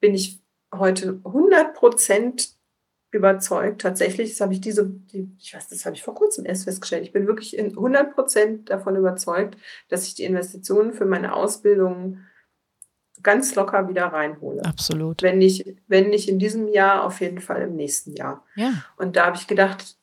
bin 0.00 0.14
ich 0.14 0.40
heute 0.74 1.20
100 1.24 1.74
Prozent 1.74 2.56
überzeugt. 3.12 3.80
Tatsächlich, 3.80 4.30
das 4.30 4.40
habe 4.40 4.52
ich 4.52 4.60
diese, 4.60 4.88
die, 4.88 5.30
ich 5.38 5.54
weiß, 5.54 5.68
das 5.68 5.84
habe 5.84 5.94
ich 5.94 6.02
vor 6.02 6.14
kurzem 6.14 6.44
erst 6.44 6.64
festgestellt. 6.64 7.04
Ich 7.04 7.12
bin 7.12 7.26
wirklich 7.26 7.56
in 7.56 7.68
100 7.68 8.14
Prozent 8.14 8.70
davon 8.70 8.96
überzeugt, 8.96 9.56
dass 9.88 10.06
ich 10.06 10.14
die 10.14 10.24
Investitionen 10.24 10.92
für 10.92 11.04
meine 11.04 11.34
Ausbildung 11.34 12.18
ganz 13.22 13.54
locker 13.54 13.88
wieder 13.88 14.06
reinhole. 14.06 14.64
Absolut. 14.64 15.22
Wenn 15.22 15.38
nicht, 15.38 15.76
wenn 15.86 16.10
nicht 16.10 16.28
in 16.28 16.38
diesem 16.38 16.66
Jahr, 16.68 17.04
auf 17.04 17.20
jeden 17.20 17.40
Fall 17.40 17.62
im 17.62 17.76
nächsten 17.76 18.12
Jahr. 18.12 18.44
Ja. 18.56 18.72
Und 18.96 19.16
da 19.16 19.26
habe 19.26 19.36
ich 19.36 19.46
gedacht, 19.46 19.96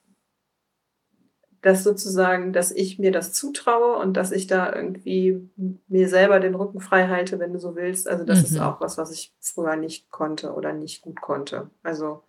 dass 1.62 1.84
sozusagen, 1.84 2.54
dass 2.54 2.72
ich 2.72 3.00
mir 3.00 3.12
das 3.12 3.34
zutraue 3.34 3.98
und 3.98 4.14
dass 4.14 4.32
ich 4.32 4.48
da 4.48 4.74
irgendwie 4.74 5.50
mir 5.88 6.08
selber 6.08 6.40
den 6.40 6.56
Rücken 6.56 6.80
frei 6.80 7.08
halte, 7.08 7.40
wenn 7.40 7.52
du 7.52 7.60
so 7.60 7.76
willst. 7.76 8.08
Also 8.08 8.24
das 8.24 8.40
mhm. 8.40 8.46
ist 8.46 8.60
auch 8.60 8.80
was, 8.80 8.98
was 8.98 9.12
ich 9.12 9.34
früher 9.42 9.76
nicht 9.76 10.10
konnte 10.10 10.54
oder 10.54 10.72
nicht 10.72 11.02
gut 11.02 11.20
konnte. 11.20 11.70
Also 11.84 12.24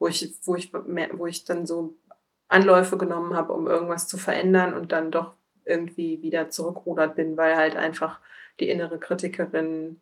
wo 0.00 0.08
ich, 0.08 0.34
wo 0.42 0.56
ich, 0.56 0.72
wo 0.72 1.26
ich 1.26 1.44
dann 1.44 1.66
so 1.66 1.94
Anläufe 2.48 2.98
genommen 2.98 3.36
habe, 3.36 3.52
um 3.52 3.68
irgendwas 3.68 4.08
zu 4.08 4.18
verändern 4.18 4.74
und 4.74 4.90
dann 4.90 5.12
doch 5.12 5.34
irgendwie 5.64 6.20
wieder 6.22 6.50
zurückrudert 6.50 7.14
bin, 7.14 7.36
weil 7.36 7.54
halt 7.54 7.76
einfach 7.76 8.18
die 8.58 8.68
innere 8.68 8.98
Kritikerin 8.98 10.00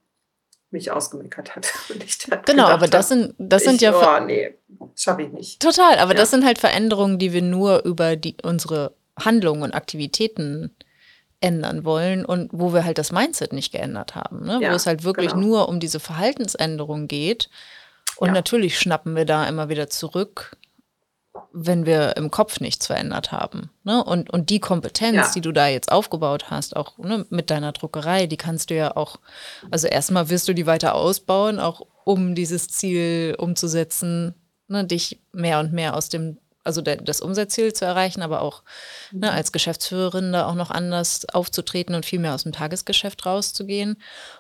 mich 0.71 0.91
ausgemeckert 0.91 1.57
hat. 1.57 1.73
genau, 2.47 2.67
aber 2.67 2.89
das 2.89 3.09
sind, 3.09 3.35
das 3.39 3.65
sind 3.65 3.77
ich, 3.77 3.81
ja. 3.83 4.19
Oh, 4.21 4.25
nee, 4.25 4.55
schaffe 4.95 5.23
ich 5.23 5.33
nicht. 5.33 5.61
Total, 5.61 5.99
aber 5.99 6.13
ja. 6.13 6.19
das 6.19 6.31
sind 6.31 6.45
halt 6.45 6.59
Veränderungen, 6.59 7.19
die 7.19 7.33
wir 7.33 7.43
nur 7.43 7.85
über 7.85 8.17
die, 8.17 8.37
unsere 8.43 8.95
Handlungen 9.19 9.63
und 9.63 9.75
Aktivitäten 9.75 10.75
ändern 11.41 11.85
wollen 11.85 12.25
und 12.25 12.51
wo 12.53 12.73
wir 12.73 12.85
halt 12.85 12.99
das 12.99 13.13
Mindset 13.13 13.53
nicht 13.53 13.73
geändert 13.73 14.15
haben, 14.15 14.45
ne? 14.45 14.59
Ja, 14.61 14.71
wo 14.71 14.75
es 14.75 14.87
halt 14.87 15.05
wirklich 15.05 15.33
genau. 15.33 15.47
nur 15.47 15.69
um 15.69 15.81
diese 15.81 16.01
Verhaltensänderung 16.01 17.09
geht. 17.09 17.49
Und 18.19 18.29
ja. 18.29 18.35
natürlich 18.35 18.79
schnappen 18.79 19.17
wir 19.17 19.25
da 19.25 19.47
immer 19.47 19.69
wieder 19.69 19.89
zurück 19.89 20.57
wenn 21.53 21.87
wir 21.87 22.17
im 22.17 22.31
Kopf 22.31 22.61
nichts 22.61 22.87
verändert 22.87 23.33
haben. 23.33 23.71
Ne? 23.85 24.03
Und, 24.03 24.31
und 24.31 24.51
die 24.51 24.61
Kompetenz, 24.61 25.17
ja. 25.17 25.31
die 25.35 25.41
du 25.41 25.53
da 25.53 25.69
jetzt 25.69 25.91
aufgebaut 25.91 26.51
hast, 26.51 26.77
auch 26.77 26.99
ne, 26.99 27.27
mit 27.31 27.51
deiner 27.51 27.73
Druckerei, 27.73 28.27
die 28.27 28.37
kannst 28.37 28.71
du 28.71 28.75
ja 28.75 28.97
auch, 28.97 29.19
also 29.71 29.87
erstmal 29.89 30.31
wirst 30.31 30.49
du 30.49 30.55
die 30.55 30.67
weiter 30.67 30.95
ausbauen, 30.95 31.59
auch 31.59 31.87
um 32.05 32.35
dieses 32.35 32.69
Ziel 32.69 33.35
umzusetzen, 33.39 34.35
ne, 34.69 34.85
dich 34.85 35.21
mehr 35.33 35.61
und 35.61 35.73
mehr 35.73 35.97
aus 35.97 36.09
dem, 36.09 36.39
also 36.69 36.83
der, 36.83 36.97
das 36.97 37.21
Umsatzziel 37.21 37.73
zu 37.73 37.85
erreichen, 37.85 38.23
aber 38.23 38.43
auch 38.43 38.63
ne, 39.11 39.17
mhm. 39.17 39.21
ne, 39.21 39.33
als 39.33 39.51
Geschäftsführerin 39.51 40.33
da 40.33 40.47
auch 40.47 40.55
noch 40.55 40.71
anders 40.71 41.27
aufzutreten 41.31 41.95
und 41.95 42.07
viel 42.07 42.21
mehr 42.21 42.35
aus 42.35 42.45
dem 42.45 42.53
Tagesgeschäft 42.53 43.27
rauszugehen. 43.27 43.97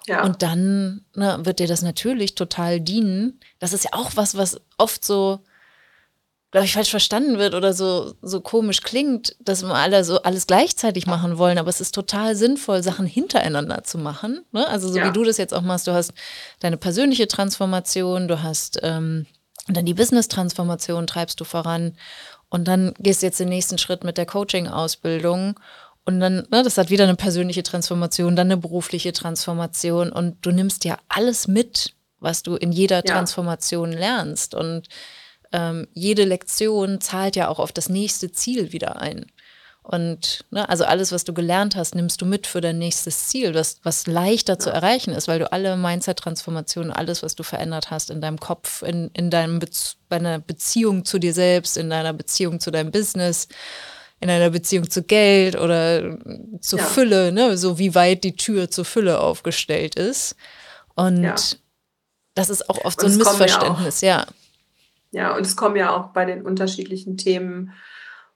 Ja. 0.06 0.22
Und 0.24 0.42
dann 0.42 1.04
ne, 1.16 1.38
wird 1.42 1.58
dir 1.58 1.66
das 1.66 1.82
natürlich 1.82 2.34
total 2.36 2.80
dienen. 2.80 3.40
Das 3.58 3.72
ist 3.72 3.84
ja 3.84 3.90
auch 3.94 4.12
was, 4.14 4.36
was 4.36 4.60
oft 4.76 5.04
so 5.04 5.40
glaube 6.50 6.64
ich, 6.64 6.72
falsch 6.72 6.90
verstanden 6.90 7.38
wird 7.38 7.54
oder 7.54 7.74
so, 7.74 8.14
so 8.22 8.40
komisch 8.40 8.80
klingt, 8.80 9.36
dass 9.38 9.62
wir 9.62 9.74
alle 9.74 10.02
so 10.02 10.22
alles 10.22 10.46
gleichzeitig 10.46 11.06
machen 11.06 11.36
wollen. 11.36 11.58
Aber 11.58 11.68
es 11.68 11.80
ist 11.80 11.94
total 11.94 12.36
sinnvoll, 12.36 12.82
Sachen 12.82 13.04
hintereinander 13.04 13.84
zu 13.84 13.98
machen. 13.98 14.46
Ne? 14.52 14.66
Also 14.66 14.88
so 14.88 14.98
ja. 14.98 15.06
wie 15.06 15.12
du 15.12 15.24
das 15.24 15.36
jetzt 15.36 15.52
auch 15.52 15.60
machst, 15.62 15.86
du 15.86 15.92
hast 15.92 16.12
deine 16.60 16.78
persönliche 16.78 17.28
Transformation, 17.28 18.28
du 18.28 18.42
hast 18.42 18.80
ähm, 18.82 19.26
dann 19.76 19.86
die 19.86 19.94
Business-Transformation 19.94 21.06
treibst 21.06 21.40
du 21.40 21.44
voran. 21.44 21.94
Und 22.48 22.66
dann 22.66 22.94
gehst 22.98 23.22
du 23.22 23.26
jetzt 23.26 23.40
den 23.40 23.48
nächsten 23.48 23.78
Schritt 23.78 24.04
mit 24.04 24.16
der 24.16 24.26
Coaching-Ausbildung. 24.26 25.60
Und 26.04 26.20
dann, 26.20 26.46
ne, 26.50 26.62
das 26.62 26.78
hat 26.78 26.90
wieder 26.90 27.04
eine 27.04 27.16
persönliche 27.16 27.62
Transformation, 27.62 28.34
dann 28.34 28.46
eine 28.46 28.56
berufliche 28.56 29.12
Transformation. 29.12 30.10
Und 30.10 30.38
du 30.44 30.50
nimmst 30.50 30.84
ja 30.84 30.98
alles 31.08 31.48
mit, 31.48 31.94
was 32.20 32.42
du 32.42 32.56
in 32.56 32.72
jeder 32.72 32.96
ja. 32.96 33.02
Transformation 33.02 33.92
lernst. 33.92 34.54
Und 34.54 34.88
ähm, 35.52 35.86
jede 35.92 36.24
Lektion 36.24 37.00
zahlt 37.00 37.36
ja 37.36 37.48
auch 37.48 37.58
auf 37.58 37.72
das 37.72 37.88
nächste 37.88 38.32
Ziel 38.32 38.72
wieder 38.72 39.00
ein. 39.00 39.26
Und 39.90 40.44
ne, 40.50 40.68
also 40.68 40.84
alles, 40.84 41.12
was 41.12 41.24
du 41.24 41.32
gelernt 41.32 41.74
hast, 41.74 41.94
nimmst 41.94 42.20
du 42.20 42.26
mit 42.26 42.46
für 42.46 42.60
dein 42.60 42.76
nächstes 42.76 43.28
Ziel, 43.28 43.54
was, 43.54 43.80
was 43.84 44.06
leichter 44.06 44.58
zu 44.58 44.68
erreichen 44.68 45.14
ist, 45.14 45.28
weil 45.28 45.38
du 45.38 45.50
alle 45.50 45.78
Mindset-Transformationen, 45.78 46.92
alles, 46.92 47.22
was 47.22 47.36
du 47.36 47.42
verändert 47.42 47.90
hast 47.90 48.10
in 48.10 48.20
deinem 48.20 48.38
Kopf, 48.38 48.82
in, 48.82 49.10
in 49.14 49.30
deinem 49.30 49.60
Bez 49.60 49.96
deiner 50.10 50.40
Beziehung 50.40 51.06
zu 51.06 51.18
dir 51.18 51.32
selbst, 51.32 51.78
in 51.78 51.88
deiner 51.88 52.12
Beziehung 52.12 52.60
zu 52.60 52.70
deinem 52.70 52.90
Business, 52.90 53.48
in 54.20 54.28
einer 54.28 54.50
Beziehung 54.50 54.90
zu 54.90 55.02
Geld 55.02 55.58
oder 55.58 56.18
zur 56.60 56.80
ja. 56.80 56.84
Fülle, 56.84 57.32
ne, 57.32 57.56
so 57.56 57.78
wie 57.78 57.94
weit 57.94 58.24
die 58.24 58.36
Tür 58.36 58.70
zur 58.70 58.84
Fülle 58.84 59.20
aufgestellt 59.20 59.94
ist. 59.94 60.36
Und 60.96 61.22
ja. 61.22 61.34
das 62.34 62.50
ist 62.50 62.68
auch 62.68 62.84
oft 62.84 63.02
und 63.02 63.08
so 63.08 63.14
ein 63.14 63.18
Missverständnis, 63.18 64.02
ja. 64.02 64.26
Ja, 65.12 65.34
und 65.34 65.46
es 65.46 65.56
kommen 65.56 65.76
ja 65.76 65.96
auch 65.96 66.08
bei 66.08 66.26
den 66.26 66.42
unterschiedlichen 66.42 67.16
Themen 67.16 67.72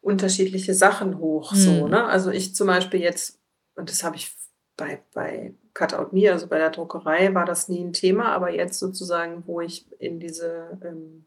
unterschiedliche 0.03 0.75
Sachen 0.75 1.19
hoch. 1.19 1.53
Mhm. 1.53 1.57
So, 1.57 1.89
ne? 1.89 2.05
Also 2.05 2.31
ich 2.31 2.55
zum 2.55 2.67
Beispiel 2.67 3.01
jetzt, 3.01 3.41
und 3.77 3.91
das 3.91 4.05
habe 4.05 4.17
ich 4.17 4.33
bei, 4.77 5.03
bei 5.15 5.55
Cutout 5.73 6.15
Me, 6.15 6.31
also 6.31 6.47
bei 6.49 6.59
der 6.59 6.71
Druckerei, 6.71 7.35
war 7.35 7.47
das 7.47 7.69
nie 7.69 7.83
ein 7.83 7.95
Thema, 7.95 8.33
aber 8.33 8.51
jetzt 8.51 8.79
sozusagen, 8.79 9.45
wo 9.47 9.61
ich 9.61 9.87
in 9.99 10.21
diese 10.21 10.79
ähm, 10.85 11.27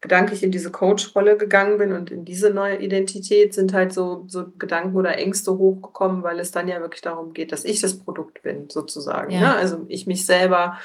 gedanklich 0.00 0.42
in 0.42 0.50
diese 0.50 0.70
Coach-Rolle 0.70 1.36
gegangen 1.36 1.78
bin 1.78 1.92
und 1.92 2.10
in 2.10 2.24
diese 2.24 2.50
neue 2.50 2.76
Identität 2.76 3.54
sind 3.54 3.72
halt 3.72 3.92
so, 3.92 4.24
so 4.28 4.46
Gedanken 4.58 4.96
oder 4.96 5.16
Ängste 5.16 5.56
hochgekommen, 5.56 6.22
weil 6.22 6.38
es 6.38 6.50
dann 6.50 6.68
ja 6.68 6.80
wirklich 6.80 7.02
darum 7.02 7.32
geht, 7.32 7.52
dass 7.52 7.64
ich 7.64 7.80
das 7.80 7.98
Produkt 7.98 8.42
bin, 8.42 8.68
sozusagen. 8.68 9.30
Ja. 9.32 9.40
Ne? 9.40 9.54
Also 9.54 9.84
ich 9.88 10.06
mich 10.06 10.26
selber, 10.26 10.78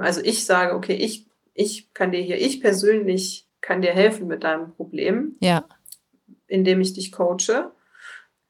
also 0.00 0.20
ich 0.22 0.44
sage, 0.44 0.74
okay, 0.74 0.94
ich 0.94 1.28
ich 1.58 1.92
kann 1.92 2.12
dir 2.12 2.20
hier, 2.20 2.40
ich 2.40 2.60
persönlich 2.60 3.48
kann 3.60 3.82
dir 3.82 3.92
helfen 3.92 4.28
mit 4.28 4.44
deinem 4.44 4.72
Problem. 4.74 5.36
Ja. 5.40 5.64
Indem 6.48 6.80
ich 6.80 6.94
dich 6.94 7.12
coache. 7.12 7.70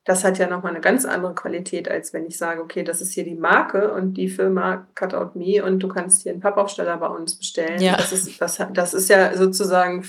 Das 0.04 0.24
hat 0.24 0.38
ja 0.38 0.46
nochmal 0.46 0.72
eine 0.72 0.80
ganz 0.80 1.04
andere 1.04 1.34
Qualität, 1.34 1.90
als 1.90 2.14
wenn 2.14 2.26
ich 2.26 2.38
sage, 2.38 2.62
okay, 2.62 2.82
das 2.82 3.02
ist 3.02 3.12
hier 3.12 3.24
die 3.24 3.34
Marke 3.34 3.92
und 3.92 4.14
die 4.14 4.28
Firma 4.28 4.88
Cutout 4.94 5.38
Me 5.38 5.62
und 5.62 5.80
du 5.80 5.88
kannst 5.88 6.22
hier 6.22 6.32
einen 6.32 6.40
Pappaufsteller 6.40 6.96
bei 6.96 7.08
uns 7.08 7.36
bestellen. 7.36 7.82
Ja. 7.82 7.96
Das, 7.96 8.12
ist, 8.12 8.40
das, 8.40 8.58
das 8.72 8.94
ist 8.94 9.10
ja 9.10 9.36
sozusagen 9.36 10.06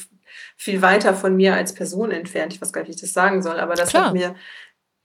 viel 0.56 0.82
weiter 0.82 1.14
von 1.14 1.36
mir 1.36 1.56
als 1.56 1.74
Person 1.74 2.12
entfernt. 2.12 2.54
Ich 2.54 2.62
weiß 2.62 2.72
gar 2.72 2.82
nicht, 2.82 2.90
wie 2.90 2.96
ich 2.96 3.02
das 3.02 3.12
sagen 3.12 3.42
soll, 3.42 3.60
aber 3.60 3.76
das 3.76 3.90
Klar. 3.90 4.06
hat 4.06 4.14
mir, 4.14 4.36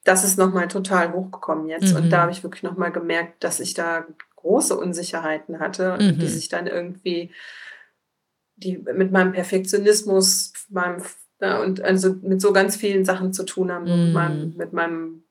das 0.05 0.23
ist 0.23 0.39
nochmal 0.39 0.69
total 0.69 1.13
hochgekommen 1.13 1.69
jetzt. 1.69 1.93
Mhm. 1.93 1.97
Und 1.97 2.11
da 2.11 2.23
habe 2.23 2.33
ich 2.33 2.45
wirklich 2.45 2.63
nochmal 2.63 2.93
gemerkt, 2.93 3.43
dass 3.43 3.59
ich 3.59 3.75
da 3.75 4.07
große 4.37 4.77
Unsicherheiten 4.77 5.59
hatte, 5.59 5.97
mhm. 5.99 6.19
die 6.19 6.29
sich 6.29 6.49
dann 6.49 6.67
irgendwie 6.67 7.33
die 8.57 8.79
mit 8.79 9.11
meinem 9.11 9.33
Perfektionismus, 9.33 10.53
meinem, 10.69 11.03
ja, 11.45 11.63
und 11.63 11.83
also 11.83 12.15
mit 12.23 12.41
so 12.41 12.53
ganz 12.53 12.77
vielen 12.77 13.05
Sachen 13.05 13.33
zu 13.33 13.45
tun 13.45 13.71
haben, 13.71 13.85
mm. 13.85 14.05
mit, 14.05 14.15
meinem, 14.15 14.55
mit, 14.57 14.73
meinem, 14.73 15.25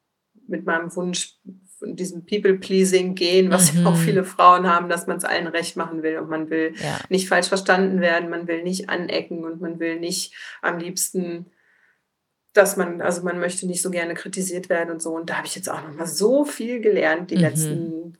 mit 0.48 0.66
meinem 0.66 0.96
Wunsch, 0.96 1.40
diesem 1.86 2.26
People-Pleasing 2.26 3.14
gehen, 3.14 3.52
was 3.52 3.74
mhm. 3.74 3.86
auch 3.86 3.98
viele 3.98 4.24
Frauen 4.24 4.68
haben, 4.68 4.88
dass 4.88 5.06
man 5.06 5.18
es 5.18 5.26
allen 5.26 5.48
recht 5.48 5.76
machen 5.76 6.02
will 6.02 6.18
und 6.18 6.30
man 6.30 6.50
will 6.50 6.74
ja. 6.82 6.98
nicht 7.10 7.28
falsch 7.28 7.50
verstanden 7.50 8.00
werden, 8.00 8.30
man 8.30 8.48
will 8.48 8.64
nicht 8.64 8.90
anecken 8.90 9.44
und 9.44 9.60
man 9.60 9.82
will 9.82 10.00
nicht 10.00 10.34
am 10.62 10.78
liebsten 10.78 11.48
dass 12.54 12.78
man, 12.78 13.02
also 13.02 13.24
man 13.24 13.40
möchte 13.40 13.66
nicht 13.66 13.82
so 13.82 13.90
gerne 13.90 14.14
kritisiert 14.14 14.70
werden 14.70 14.92
und 14.92 15.02
so. 15.02 15.16
Und 15.16 15.30
da 15.30 15.38
habe 15.38 15.48
ich 15.48 15.56
jetzt 15.56 15.70
auch 15.70 15.82
noch 15.82 15.96
mal 15.96 16.06
so 16.06 16.46
viel 16.46 16.82
gelernt 16.82 17.32
die 17.32 17.36
mhm. 17.36 17.42
letzten 17.42 18.18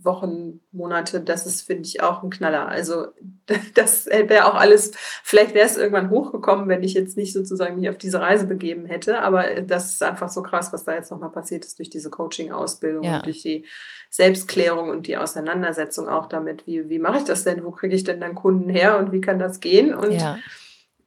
Wochen, 0.00 0.60
Monate, 0.70 1.20
das 1.20 1.44
ist, 1.46 1.62
finde 1.62 1.82
ich, 1.82 2.02
auch 2.02 2.22
ein 2.22 2.30
Knaller. 2.30 2.68
Also 2.68 3.08
das 3.74 4.06
wäre 4.06 4.46
auch 4.46 4.54
alles, 4.54 4.92
vielleicht 5.22 5.54
wäre 5.54 5.66
es 5.66 5.76
irgendwann 5.76 6.10
hochgekommen, 6.10 6.68
wenn 6.68 6.82
ich 6.82 6.94
jetzt 6.94 7.16
nicht 7.16 7.32
sozusagen 7.32 7.76
mich 7.76 7.88
auf 7.88 7.98
diese 7.98 8.20
Reise 8.20 8.46
begeben 8.46 8.86
hätte, 8.86 9.20
aber 9.20 9.60
das 9.62 9.92
ist 9.92 10.02
einfach 10.02 10.28
so 10.28 10.42
krass, 10.42 10.72
was 10.72 10.84
da 10.84 10.94
jetzt 10.94 11.10
nochmal 11.10 11.30
passiert 11.30 11.64
ist 11.64 11.78
durch 11.78 11.90
diese 11.90 12.10
Coaching-Ausbildung 12.10 13.02
ja. 13.02 13.16
und 13.16 13.26
durch 13.26 13.42
die 13.42 13.66
Selbstklärung 14.10 14.88
und 14.88 15.06
die 15.06 15.16
Auseinandersetzung 15.16 16.08
auch 16.08 16.26
damit, 16.26 16.66
wie, 16.66 16.88
wie 16.88 16.98
mache 16.98 17.18
ich 17.18 17.24
das 17.24 17.44
denn, 17.44 17.64
wo 17.64 17.72
kriege 17.72 17.94
ich 17.94 18.04
denn 18.04 18.20
dann 18.20 18.34
Kunden 18.34 18.70
her 18.70 18.98
und 18.98 19.12
wie 19.12 19.20
kann 19.20 19.38
das 19.38 19.60
gehen 19.60 19.94
und 19.94 20.12
ja. 20.12 20.38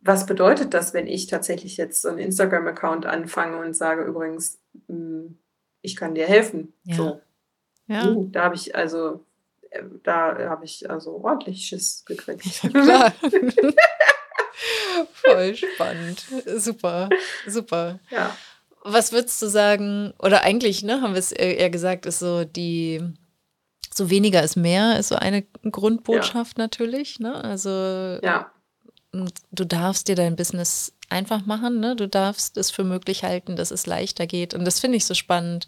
was 0.02 0.26
bedeutet 0.26 0.74
das, 0.74 0.94
wenn 0.94 1.08
ich 1.08 1.28
tatsächlich 1.28 1.78
jetzt 1.78 2.02
so 2.02 2.10
einen 2.10 2.20
Instagram-Account 2.20 3.06
anfange 3.06 3.58
und 3.58 3.76
sage 3.76 4.04
übrigens, 4.04 4.60
hm, 4.88 5.38
ich 5.82 5.96
kann 5.96 6.14
dir 6.14 6.28
helfen, 6.28 6.74
ja. 6.84 6.96
so 6.96 7.22
ja. 7.92 8.08
Uh, 8.08 8.28
da 8.32 8.44
habe 8.44 8.56
ich 8.56 8.76
also, 8.76 9.26
äh, 9.70 9.84
da 10.04 10.38
habe 10.50 10.66
ich 10.66 10.90
also 10.90 11.22
ordentlich 11.24 11.66
Schiss 11.66 12.04
gekriegt. 12.06 12.64
Ja, 12.74 13.14
Voll 15.14 15.56
spannend. 15.56 16.26
Super, 16.58 17.10
super. 17.48 18.00
Ja. 18.10 18.36
Was 18.84 19.12
würdest 19.12 19.42
du 19.42 19.48
sagen, 19.48 20.14
oder 20.20 20.42
eigentlich, 20.44 20.84
ne, 20.84 21.02
haben 21.02 21.14
wir 21.14 21.20
es 21.20 21.32
eher 21.32 21.70
gesagt, 21.70 22.06
ist 22.06 22.20
so 22.20 22.44
die, 22.44 23.02
so 23.94 24.10
weniger 24.10 24.42
ist 24.42 24.56
mehr, 24.56 24.98
ist 25.00 25.10
so 25.10 25.16
eine 25.16 25.44
Grundbotschaft 25.70 26.58
ja. 26.58 26.64
natürlich, 26.64 27.20
ne? 27.20 27.36
Also 27.44 27.70
ja. 27.70 28.52
du 29.12 29.66
darfst 29.66 30.08
dir 30.08 30.16
dein 30.16 30.36
Business 30.36 30.94
einfach 31.10 31.46
machen, 31.46 31.80
ne? 31.80 31.96
Du 31.96 32.08
darfst 32.08 32.58
es 32.58 32.72
für 32.72 32.84
möglich 32.84 33.24
halten, 33.24 33.56
dass 33.56 33.72
es 33.72 33.86
leichter 33.86 34.26
geht. 34.26 34.54
Und 34.54 34.66
das 34.66 34.80
finde 34.80 34.98
ich 34.98 35.06
so 35.06 35.14
spannend. 35.14 35.68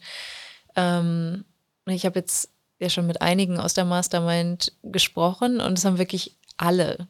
Ähm, 0.76 1.46
ich 1.88 2.06
habe 2.06 2.20
jetzt 2.20 2.50
ja 2.80 2.90
schon 2.90 3.08
mit 3.08 3.22
einigen 3.22 3.60
aus 3.60 3.74
der 3.74 3.86
Mastermind 3.86 4.74
gesprochen 4.84 5.60
und 5.60 5.78
es 5.78 5.86
haben 5.86 5.98
wirklich 5.98 6.36
alle 6.58 7.08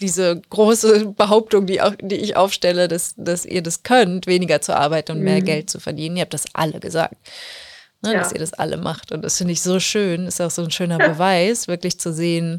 diese 0.00 0.40
große 0.50 1.06
Behauptung, 1.16 1.66
die, 1.66 1.80
auch, 1.80 1.94
die 2.00 2.16
ich 2.16 2.36
aufstelle, 2.36 2.88
dass, 2.88 3.14
dass 3.16 3.44
ihr 3.44 3.62
das 3.62 3.82
könnt, 3.82 4.26
weniger 4.26 4.60
zu 4.60 4.74
arbeiten 4.74 5.12
und 5.12 5.20
mehr 5.20 5.40
mhm. 5.40 5.44
Geld 5.44 5.70
zu 5.70 5.78
verdienen. 5.78 6.16
Ihr 6.16 6.22
habt 6.22 6.34
das 6.34 6.46
alle 6.54 6.80
gesagt. 6.80 7.16
Ne, 8.02 8.14
ja. 8.14 8.18
Dass 8.18 8.32
ihr 8.32 8.38
das 8.38 8.54
alle 8.54 8.78
macht. 8.78 9.12
Und 9.12 9.22
das 9.22 9.36
finde 9.36 9.52
ich 9.52 9.60
so 9.60 9.78
schön. 9.78 10.26
Ist 10.26 10.40
auch 10.40 10.50
so 10.50 10.62
ein 10.62 10.70
schöner 10.70 10.98
Beweis, 11.08 11.68
wirklich 11.68 12.00
zu 12.00 12.12
sehen. 12.12 12.58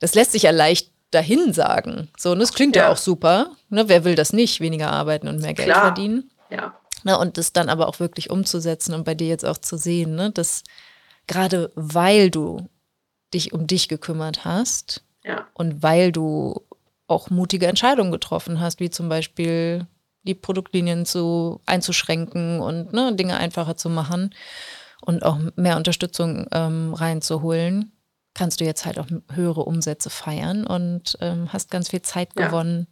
Das 0.00 0.14
lässt 0.14 0.32
sich 0.32 0.44
ja 0.44 0.50
leicht 0.50 0.90
dahin 1.10 1.52
sagen. 1.52 2.08
So, 2.16 2.32
und 2.32 2.38
das 2.38 2.54
klingt 2.54 2.74
ja, 2.74 2.84
ja 2.84 2.92
auch 2.92 2.96
super. 2.96 3.50
Ne, 3.68 3.88
wer 3.88 4.04
will 4.04 4.14
das 4.14 4.32
nicht? 4.32 4.60
Weniger 4.60 4.90
arbeiten 4.90 5.28
und 5.28 5.40
mehr 5.40 5.54
Geld 5.54 5.68
Klar. 5.68 5.82
verdienen. 5.82 6.30
Ja. 6.50 6.74
Ne, 7.04 7.18
und 7.18 7.36
das 7.36 7.52
dann 7.52 7.68
aber 7.68 7.86
auch 7.88 8.00
wirklich 8.00 8.30
umzusetzen 8.30 8.94
und 8.94 9.04
bei 9.04 9.14
dir 9.14 9.28
jetzt 9.28 9.44
auch 9.44 9.58
zu 9.58 9.76
sehen, 9.76 10.14
ne, 10.14 10.30
dass 10.30 10.64
gerade 11.26 11.70
weil 11.74 12.30
du 12.30 12.68
dich 13.34 13.52
um 13.52 13.66
dich 13.66 13.88
gekümmert 13.88 14.46
hast 14.46 15.04
ja. 15.22 15.46
und 15.52 15.82
weil 15.82 16.12
du 16.12 16.62
auch 17.06 17.28
mutige 17.28 17.66
Entscheidungen 17.66 18.10
getroffen 18.10 18.58
hast, 18.58 18.80
wie 18.80 18.88
zum 18.88 19.10
Beispiel 19.10 19.86
die 20.22 20.34
Produktlinien 20.34 21.04
zu 21.04 21.60
einzuschränken 21.66 22.60
und 22.60 22.92
ne, 22.92 23.14
Dinge 23.14 23.36
einfacher 23.36 23.76
zu 23.76 23.90
machen 23.90 24.34
und 25.02 25.22
auch 25.22 25.38
mehr 25.56 25.76
Unterstützung 25.76 26.46
ähm, 26.52 26.94
reinzuholen, 26.94 27.92
kannst 28.32 28.60
du 28.60 28.64
jetzt 28.64 28.86
halt 28.86 28.98
auch 28.98 29.06
höhere 29.32 29.64
Umsätze 29.64 30.08
feiern 30.08 30.66
und 30.66 31.18
ähm, 31.20 31.52
hast 31.52 31.70
ganz 31.70 31.90
viel 31.90 32.02
Zeit 32.02 32.30
ja. 32.36 32.46
gewonnen, 32.46 32.86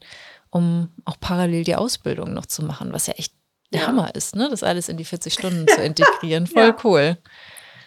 um 0.50 0.90
auch 1.06 1.18
parallel 1.18 1.64
die 1.64 1.76
Ausbildung 1.76 2.34
noch 2.34 2.44
zu 2.46 2.62
machen, 2.62 2.92
was 2.92 3.06
ja 3.06 3.14
echt 3.14 3.32
der 3.72 3.82
ja. 3.82 3.86
Hammer 3.88 4.14
ist, 4.14 4.36
ne? 4.36 4.48
Das 4.50 4.62
alles 4.62 4.88
in 4.88 4.96
die 4.96 5.04
40 5.04 5.32
Stunden 5.34 5.66
zu 5.68 5.80
integrieren. 5.80 6.46
Voll 6.52 6.62
ja. 6.68 6.76
cool. 6.84 7.18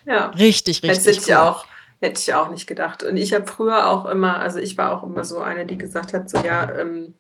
Ja. 0.06 0.28
Richtig, 0.28 0.84
richtig. 0.84 0.90
Das 0.90 1.06
hätte 1.06 1.18
cool. 1.18 1.24
ich 1.28 1.36
auch, 1.36 1.66
hätte 2.02 2.20
ich 2.20 2.34
auch 2.34 2.49
nicht 2.49 2.68
gedacht. 2.68 3.03
Und 3.03 3.18
ich 3.18 3.34
habe 3.34 3.48
früher 3.48 3.88
auch 3.90 4.06
immer, 4.06 4.40
also 4.40 4.60
ich 4.60 4.78
war 4.78 4.98
auch 4.98 5.03
immer 5.03 5.24
so 5.24 5.40
eine, 5.40 5.66
die 5.66 5.78
gesagt 5.78 6.14
hat, 6.14 6.30
so 6.30 6.40
ja, 6.40 6.72
ähm, 6.80 7.16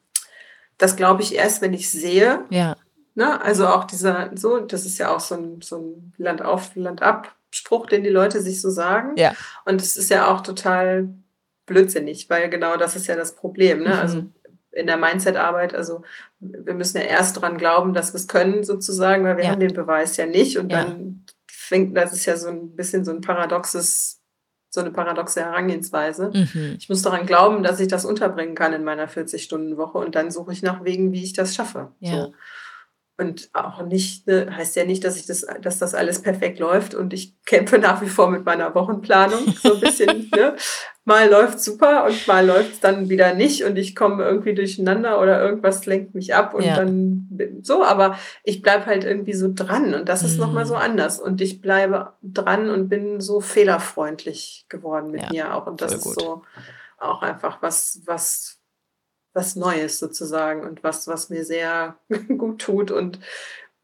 das 0.77 0.95
glaube 0.95 1.21
ich 1.21 1.35
erst, 1.35 1.61
wenn 1.61 1.73
ich 1.73 1.89
sehe. 1.89 2.43
Ja. 2.49 2.75
Ne? 3.15 3.41
Also 3.41 3.67
auch 3.67 3.85
dieser, 3.85 4.31
so, 4.35 4.59
das 4.59 4.85
ist 4.85 4.97
ja 4.97 5.15
auch 5.15 5.21
so 5.21 5.35
ein, 5.35 5.61
so 5.61 5.77
ein 5.77 6.13
Land 6.17 6.41
auf, 6.41 6.75
Land 6.75 7.01
ab 7.01 7.33
Spruch, 7.49 7.85
den 7.87 8.03
die 8.03 8.09
Leute 8.09 8.41
sich 8.41 8.61
so 8.61 8.69
sagen. 8.69 9.13
Ja. 9.15 9.33
Und 9.63 9.81
es 9.81 9.95
ist 9.95 10.09
ja 10.09 10.27
auch 10.27 10.41
total 10.41 11.07
blödsinnig, 11.65 12.29
weil 12.29 12.49
genau 12.49 12.77
das 12.77 12.95
ist 12.95 13.07
ja 13.07 13.15
das 13.15 13.35
Problem. 13.35 13.83
Ne? 13.83 13.97
Also 13.97 14.17
mhm. 14.17 14.21
Also 14.21 14.34
in 14.75 14.87
der 14.87 14.97
Mindset-Arbeit, 14.97 15.73
also 15.73 16.03
wir 16.39 16.73
müssen 16.73 16.97
ja 16.97 17.03
erst 17.03 17.41
dran 17.41 17.57
glauben, 17.57 17.93
dass 17.93 18.13
wir 18.13 18.19
es 18.19 18.27
können, 18.27 18.63
sozusagen, 18.63 19.23
weil 19.23 19.37
wir 19.37 19.45
ja. 19.45 19.51
haben 19.51 19.59
den 19.59 19.73
Beweis 19.73 20.17
ja 20.17 20.25
nicht. 20.25 20.57
Und 20.57 20.71
ja. 20.71 20.83
dann 20.83 21.25
fängt, 21.49 21.97
das 21.97 22.13
ist 22.13 22.25
ja 22.25 22.37
so 22.37 22.49
ein 22.49 22.75
bisschen 22.75 23.05
so 23.05 23.11
ein 23.11 23.21
paradoxes 23.21 24.21
so 24.75 24.81
eine 24.81 24.91
paradoxe 24.91 25.41
Herangehensweise. 25.41 26.31
Mhm. 26.31 26.75
Ich 26.77 26.89
muss 26.89 27.01
daran 27.01 27.25
glauben, 27.25 27.63
dass 27.63 27.79
ich 27.79 27.87
das 27.87 28.05
unterbringen 28.05 28.53
kann 28.53 28.73
in 28.73 28.83
meiner 28.83 29.07
40-Stunden-Woche 29.07 29.97
und 29.97 30.13
dann 30.13 30.29
suche 30.29 30.51
ich 30.51 30.61
nach 30.61 30.83
Wegen, 30.83 31.13
wie 31.13 31.23
ich 31.23 31.33
das 31.33 31.55
schaffe. 31.55 31.93
Ja. 31.99 32.11
So. 32.11 32.33
Und 33.17 33.49
auch 33.53 33.81
nicht, 33.83 34.27
ne, 34.27 34.53
heißt 34.53 34.75
ja 34.75 34.83
nicht, 34.83 35.05
dass 35.05 35.15
ich 35.15 35.25
das, 35.25 35.47
dass 35.61 35.79
das 35.79 35.95
alles 35.95 36.21
perfekt 36.21 36.59
läuft 36.59 36.93
und 36.93 37.13
ich 37.13 37.41
kämpfe 37.45 37.79
nach 37.79 38.01
wie 38.01 38.09
vor 38.09 38.29
mit 38.29 38.45
meiner 38.45 38.75
Wochenplanung 38.75 39.55
so 39.63 39.75
ein 39.75 39.79
bisschen. 39.79 40.29
ne? 40.35 40.57
Mal 41.05 41.29
läuft 41.29 41.59
super 41.59 42.05
und 42.05 42.27
mal 42.27 42.45
läuft 42.45 42.73
es 42.73 42.79
dann 42.79 43.09
wieder 43.09 43.33
nicht 43.35 43.63
und 43.63 43.77
ich 43.77 43.95
komme 43.95 44.23
irgendwie 44.23 44.55
durcheinander 44.55 45.21
oder 45.21 45.41
irgendwas 45.41 45.85
lenkt 45.85 46.15
mich 46.15 46.33
ab 46.33 46.53
und 46.53 46.63
ja. 46.63 46.75
dann 46.75 47.29
so, 47.61 47.83
aber 47.83 48.17
ich 48.43 48.61
bleibe 48.61 48.87
halt 48.87 49.03
irgendwie 49.03 49.33
so 49.33 49.51
dran 49.53 49.93
und 49.93 50.09
das 50.09 50.23
ist 50.23 50.35
mhm. 50.35 50.41
nochmal 50.41 50.65
so 50.65 50.75
anders 50.75 51.19
und 51.19 51.41
ich 51.41 51.61
bleibe 51.61 52.13
dran 52.23 52.69
und 52.71 52.89
bin 52.89 53.21
so 53.21 53.39
fehlerfreundlich 53.39 54.65
geworden 54.67 55.11
mit 55.11 55.21
ja, 55.21 55.29
mir 55.31 55.55
auch 55.55 55.67
und 55.67 55.81
das 55.81 55.93
ist 55.93 56.19
so 56.19 56.41
auch 56.97 57.21
einfach 57.21 57.61
was, 57.61 58.01
was 58.05 58.59
was 59.35 59.55
Neues 59.55 59.99
sozusagen 59.99 60.65
und 60.65 60.83
was, 60.83 61.07
was 61.07 61.29
mir 61.29 61.43
sehr 61.45 61.97
gut 62.37 62.61
tut. 62.61 62.89
Und 62.89 63.19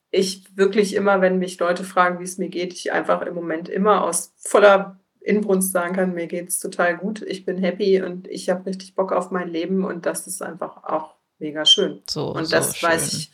ich 0.10 0.58
wirklich 0.58 0.96
immer, 0.96 1.22
wenn 1.22 1.38
mich 1.38 1.60
Leute 1.60 1.84
fragen, 1.84 2.20
wie 2.20 2.24
es 2.24 2.38
mir 2.38 2.50
geht, 2.50 2.74
ich 2.74 2.92
einfach 2.92 3.22
im 3.22 3.36
Moment 3.36 3.70
immer 3.70 4.04
aus 4.04 4.34
voller 4.38 5.00
Inbrunst 5.22 5.72
sagen 5.72 5.96
kann, 5.96 6.14
mir 6.14 6.28
geht 6.28 6.50
es 6.50 6.60
total 6.60 6.98
gut, 6.98 7.22
ich 7.22 7.46
bin 7.46 7.58
happy 7.58 8.02
und 8.02 8.28
ich 8.28 8.50
habe 8.50 8.66
richtig 8.66 8.96
Bock 8.96 9.12
auf 9.12 9.32
mein 9.32 9.48
Leben 9.48 9.86
und 9.86 10.06
das 10.06 10.28
ist 10.28 10.42
einfach 10.42 10.84
auch 10.84 11.16
mega 11.40 11.66
schön. 11.66 12.02
So, 12.10 12.34
und 12.34 12.46
so 12.46 12.52
das 12.52 12.78
schön. 12.78 12.90
weiß 12.90 13.14
ich, 13.14 13.32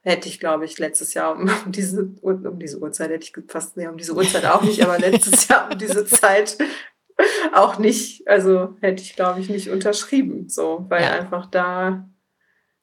hätte 0.00 0.28
ich, 0.28 0.40
glaube 0.40 0.64
ich, 0.64 0.78
letztes 0.78 1.14
Jahr 1.14 1.36
um, 1.36 1.42
um, 1.66 1.72
diese, 1.72 2.10
um 2.22 2.58
diese 2.58 2.78
Uhrzeit, 2.78 3.10
hätte 3.10 3.24
ich 3.24 3.50
fast, 3.50 3.76
nee, 3.76 3.86
um 3.86 3.96
diese 3.96 4.14
Uhrzeit 4.14 4.46
auch 4.46 4.62
nicht, 4.62 4.82
aber 4.82 4.98
letztes 4.98 5.48
Jahr 5.48 5.70
um 5.70 5.78
diese 5.78 6.04
Zeit 6.06 6.56
auch 7.52 7.78
nicht, 7.78 8.26
also 8.28 8.76
hätte 8.80 9.02
ich, 9.02 9.16
glaube 9.16 9.40
ich, 9.40 9.48
nicht 9.48 9.70
unterschrieben, 9.70 10.48
so, 10.48 10.86
weil 10.88 11.02
ja. 11.02 11.12
einfach 11.12 11.46
da 11.46 12.08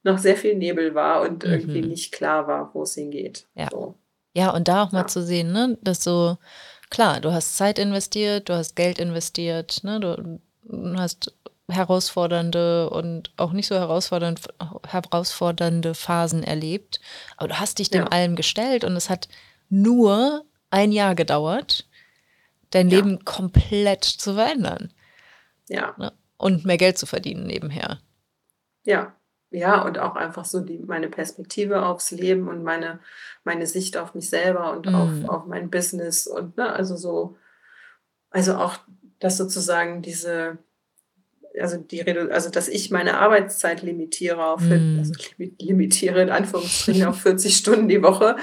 noch 0.04 0.18
sehr 0.20 0.38
viel 0.38 0.56
Nebel 0.56 0.94
war 0.94 1.22
und 1.22 1.44
mhm. 1.44 1.52
irgendwie 1.52 1.82
nicht 1.82 2.14
klar 2.14 2.48
war, 2.48 2.74
wo 2.74 2.84
es 2.84 2.94
hingeht. 2.94 3.48
Ja. 3.56 3.70
So. 3.72 3.96
ja, 4.34 4.52
und 4.52 4.68
da 4.68 4.84
auch 4.84 4.92
mal 4.92 5.00
ja. 5.00 5.08
zu 5.08 5.24
sehen, 5.24 5.52
ne, 5.52 5.78
dass 5.82 6.04
so, 6.04 6.38
klar, 6.90 7.20
du 7.20 7.34
hast 7.34 7.58
Zeit 7.58 7.80
investiert, 7.80 8.50
du 8.50 8.54
hast 8.54 8.76
Geld 8.76 9.00
investiert, 9.00 9.84
ne, 9.84 10.00
du, 10.00 10.40
du 10.64 10.98
hast 10.98 11.34
herausfordernde 11.68 12.90
und 12.90 13.32
auch 13.38 13.52
nicht 13.52 13.68
so 13.68 13.76
herausfordernd, 13.76 14.42
herausfordernde 14.88 15.96
Phasen 15.96 16.44
erlebt, 16.44 17.00
aber 17.38 17.50
du 17.50 17.60
hast 17.60 17.80
dich 17.80 17.90
dem 17.90 18.04
ja. 18.04 18.08
allem 18.08 18.36
gestellt 18.36 18.84
und 18.84 18.96
es 18.96 19.10
hat 19.10 19.28
nur 19.70 20.46
ein 20.70 20.92
Jahr 20.92 21.16
gedauert 21.16 21.88
dein 22.76 22.90
ja. 22.90 22.98
Leben 22.98 23.24
komplett 23.26 24.04
zu 24.04 24.34
verändern. 24.34 24.92
Ja. 25.68 25.96
Ne? 25.98 26.14
Und 26.38 26.66
mehr 26.66 26.78
Geld 26.78 26.98
zu 26.98 27.06
verdienen 27.06 27.48
nebenher. 27.48 28.00
Ja. 28.84 29.15
Ja, 29.56 29.84
und 29.84 30.00
auch 30.00 30.18
einfach 30.18 30.44
so 30.44 30.60
die, 30.60 30.80
meine 30.80 31.08
Perspektive 31.08 31.86
aufs 31.86 32.12
Leben 32.12 32.50
und 32.50 32.62
meine, 32.64 33.00
meine 33.46 33.66
Sicht 33.68 33.96
auf 33.96 34.14
mich 34.14 34.30
selber 34.30 34.74
und 34.74 34.86
mm. 34.86 34.96
auf, 34.96 35.30
auf 35.30 35.46
mein 35.46 35.70
Business 35.70 36.28
und 36.28 36.58
ne, 36.58 36.74
also 36.74 36.98
so, 36.98 37.38
also 38.30 38.56
auch, 38.56 38.78
dass 39.20 39.38
sozusagen 39.38 40.02
diese, 40.02 40.58
also 41.58 41.78
die 41.78 42.06
also 42.06 42.50
dass 42.50 42.68
ich 42.68 42.92
meine 42.92 43.18
Arbeitszeit 43.18 43.82
limitiere 43.82 44.46
auf 44.46 44.60
mm. 44.60 45.00
also 45.00 45.14
limitiere 45.38 46.22
in 46.22 46.32
Anführungsstrichen 46.32 47.06
auf 47.06 47.22
40 47.22 47.56
Stunden 47.58 47.88
die 47.88 48.04
Woche, 48.04 48.36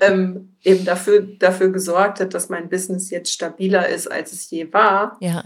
ähm, 0.00 0.54
eben 0.62 0.84
dafür, 0.84 1.20
dafür 1.20 1.70
gesorgt 1.70 2.20
hat, 2.20 2.32
dass 2.32 2.48
mein 2.48 2.68
Business 2.68 3.10
jetzt 3.10 3.32
stabiler 3.32 3.88
ist, 3.88 4.08
als 4.08 4.32
es 4.32 4.48
je 4.50 4.72
war. 4.72 5.16
Ja. 5.20 5.42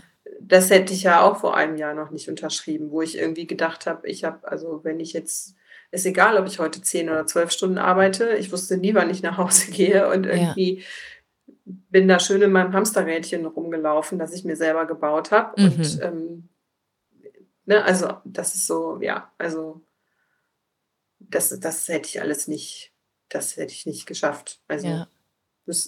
Das 0.48 0.70
hätte 0.70 0.92
ich 0.92 1.02
ja 1.02 1.22
auch 1.22 1.38
vor 1.38 1.56
einem 1.56 1.76
Jahr 1.76 1.94
noch 1.94 2.10
nicht 2.10 2.28
unterschrieben, 2.28 2.90
wo 2.90 3.02
ich 3.02 3.18
irgendwie 3.18 3.46
gedacht 3.46 3.86
habe, 3.86 4.08
ich 4.08 4.24
habe, 4.24 4.46
also 4.46 4.80
wenn 4.84 5.00
ich 5.00 5.12
jetzt, 5.12 5.54
ist 5.90 6.06
egal, 6.06 6.36
ob 6.36 6.46
ich 6.46 6.58
heute 6.58 6.82
10 6.82 7.08
oder 7.08 7.26
12 7.26 7.50
Stunden 7.50 7.78
arbeite, 7.78 8.36
ich 8.36 8.52
wusste 8.52 8.76
nie, 8.76 8.94
wann 8.94 9.10
ich 9.10 9.22
nach 9.22 9.38
Hause 9.38 9.70
gehe 9.72 10.08
und 10.08 10.26
irgendwie 10.26 10.78
ja. 10.78 10.84
bin 11.66 12.08
da 12.08 12.18
schön 12.18 12.42
in 12.42 12.52
meinem 12.52 12.72
Hamsterrädchen 12.72 13.46
rumgelaufen, 13.46 14.18
das 14.18 14.34
ich 14.34 14.44
mir 14.44 14.56
selber 14.56 14.86
gebaut 14.86 15.30
habe. 15.30 15.60
Mhm. 15.60 15.66
Und 15.66 16.00
ähm, 16.02 16.48
Ne, 17.66 17.82
also 17.82 18.08
das 18.24 18.54
ist 18.54 18.66
so, 18.66 19.00
ja, 19.00 19.32
also 19.38 19.80
das, 21.18 21.58
das 21.60 21.88
hätte 21.88 22.08
ich 22.08 22.20
alles 22.20 22.46
nicht, 22.46 22.92
das 23.28 23.56
hätte 23.56 23.72
ich 23.72 23.86
nicht 23.86 24.06
geschafft. 24.06 24.60
Also 24.68 24.86
ja. 24.86 25.08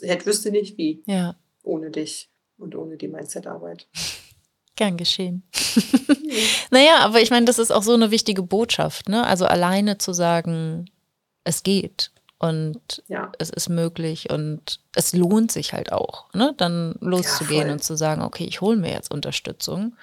hätte, 0.03 0.27
wüsste 0.27 0.51
nicht 0.51 0.79
wie. 0.79 1.03
Ja. 1.07 1.39
Ohne 1.63 1.91
dich 1.91 2.31
und 2.57 2.75
ohne 2.75 2.97
die 2.97 3.09
Mindset-Arbeit. 3.09 3.89
Gern 4.77 4.97
geschehen. 4.97 5.43
naja, 6.71 6.99
aber 7.01 7.21
ich 7.21 7.31
meine, 7.31 7.47
das 7.47 7.59
ist 7.59 7.71
auch 7.71 7.83
so 7.83 7.95
eine 7.95 8.11
wichtige 8.11 8.43
Botschaft, 8.43 9.09
ne? 9.09 9.27
Also 9.27 9.47
alleine 9.47 9.99
zu 9.99 10.13
sagen, 10.13 10.91
es 11.45 11.63
geht 11.63 12.11
und 12.39 13.03
ja. 13.09 13.33
es 13.39 13.49
ist 13.49 13.71
möglich 13.71 14.31
und 14.31 14.81
es 14.95 15.15
lohnt 15.15 15.51
sich 15.51 15.73
halt 15.73 15.93
auch, 15.93 16.33
ne? 16.35 16.55
Dann 16.59 16.95
loszugehen 17.01 17.69
ja, 17.69 17.73
und 17.73 17.83
zu 17.83 17.97
sagen, 17.97 18.23
okay, 18.23 18.45
ich 18.45 18.61
hole 18.61 18.77
mir 18.77 18.93
jetzt 18.93 19.11
Unterstützung 19.11 19.97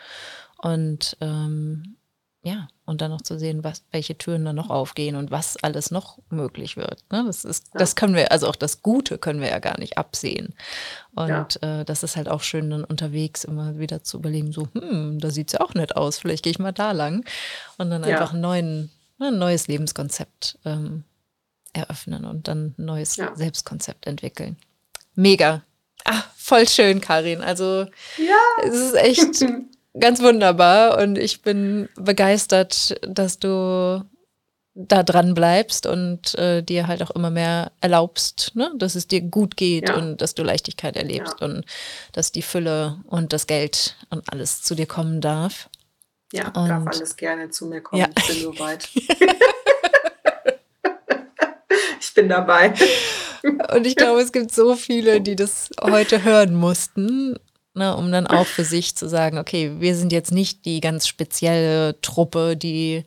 und 0.57 1.17
ähm, 1.21 1.95
ja, 2.41 2.67
und 2.85 3.01
dann 3.01 3.11
noch 3.11 3.21
zu 3.21 3.39
sehen, 3.39 3.63
was, 3.63 3.83
welche 3.91 4.17
Türen 4.17 4.43
dann 4.43 4.55
noch 4.55 4.69
aufgehen 4.69 5.15
und 5.15 5.31
was 5.31 5.55
alles 5.63 5.89
noch 5.89 6.19
möglich 6.29 6.75
wird. 6.75 7.03
Ne? 7.11 7.23
Das 7.25 7.45
ist, 7.45 7.67
ja. 7.73 7.79
das 7.79 7.95
können 7.95 8.13
wir, 8.13 8.31
also 8.31 8.47
auch 8.47 8.57
das 8.57 8.81
Gute 8.81 9.17
können 9.17 9.39
wir 9.39 9.49
ja 9.49 9.59
gar 9.59 9.79
nicht 9.79 9.97
absehen. 9.97 10.53
Und 11.15 11.59
ja. 11.61 11.81
äh, 11.81 11.85
das 11.85 12.03
ist 12.03 12.17
halt 12.17 12.27
auch 12.27 12.41
schön, 12.41 12.69
dann 12.69 12.83
unterwegs 12.83 13.45
immer 13.45 13.79
wieder 13.79 14.03
zu 14.03 14.17
überlegen, 14.17 14.51
so, 14.51 14.67
hm, 14.73 15.19
da 15.19 15.31
sieht 15.31 15.47
es 15.47 15.53
ja 15.53 15.61
auch 15.61 15.73
nett 15.73 15.95
aus, 15.95 16.19
vielleicht 16.19 16.43
gehe 16.43 16.51
ich 16.51 16.59
mal 16.59 16.73
da 16.73 16.91
lang. 16.91 17.25
Und 17.77 17.89
dann 17.89 18.03
einfach 18.03 18.33
ja. 18.33 18.39
neuen, 18.39 18.91
ne, 19.17 19.27
ein 19.27 19.37
neues 19.37 19.67
Lebenskonzept 19.67 20.59
ähm, 20.65 21.05
eröffnen 21.71 22.25
und 22.25 22.47
dann 22.49 22.75
ein 22.77 22.85
neues 22.85 23.13
Selbstkonzept 23.13 24.07
entwickeln. 24.07 24.57
Mega. 25.15 25.63
Ah, 26.05 26.23
voll 26.35 26.67
schön, 26.67 26.99
Karin. 26.99 27.41
Also 27.41 27.85
ja. 28.17 28.63
es 28.63 28.75
ist 28.75 28.95
echt 28.95 29.45
ganz 29.99 30.21
wunderbar 30.21 30.97
und 30.99 31.17
ich 31.17 31.41
bin 31.41 31.89
begeistert, 31.95 32.95
dass 33.01 33.39
du 33.39 34.03
da 34.75 35.03
dran 35.03 35.35
bleibst 35.35 35.85
und 35.85 36.33
äh, 36.35 36.63
dir 36.63 36.87
halt 36.87 37.03
auch 37.03 37.11
immer 37.11 37.29
mehr 37.29 37.71
erlaubst, 37.79 38.55
ne? 38.55 38.71
dass 38.75 38.95
es 38.95 39.07
dir 39.07 39.21
gut 39.21 39.55
geht 39.55 39.89
ja. 39.89 39.97
und 39.97 40.19
dass 40.21 40.33
du 40.33 40.41
Leichtigkeit 40.41 40.95
erlebst 40.95 41.35
ja. 41.39 41.45
und 41.45 41.63
dass 42.11 42.31
die 42.31 42.41
Fülle 42.41 42.99
und 43.05 43.33
das 43.33 43.45
Geld 43.45 43.95
und 44.09 44.33
alles 44.33 44.63
zu 44.63 44.73
dir 44.73 44.87
kommen 44.87 45.21
darf. 45.21 45.69
Ja, 46.31 46.47
und 46.47 46.69
darf 46.69 46.87
alles 46.87 47.15
gerne 47.15 47.51
zu 47.51 47.67
mir 47.67 47.81
kommen. 47.81 48.01
Ja. 48.01 48.09
Ich 48.17 48.27
bin 48.27 48.41
nur 48.43 48.57
weit. 48.57 48.89
ich 51.99 52.13
bin 52.15 52.29
dabei. 52.29 52.73
Und 53.43 53.85
ich 53.85 53.95
glaube, 53.95 54.21
es 54.21 54.31
gibt 54.31 54.51
so 54.51 54.75
viele, 54.75 55.21
die 55.21 55.35
das 55.35 55.69
heute 55.79 56.23
hören 56.23 56.55
mussten 56.55 57.37
ne, 57.73 57.95
um 57.95 58.11
dann 58.11 58.27
auch 58.27 58.45
für 58.45 58.63
sich 58.63 58.95
zu 58.95 59.07
sagen, 59.07 59.37
okay, 59.37 59.73
wir 59.79 59.95
sind 59.95 60.11
jetzt 60.11 60.31
nicht 60.31 60.65
die 60.65 60.81
ganz 60.81 61.07
spezielle 61.07 61.99
Truppe, 62.01 62.55
die 62.55 63.05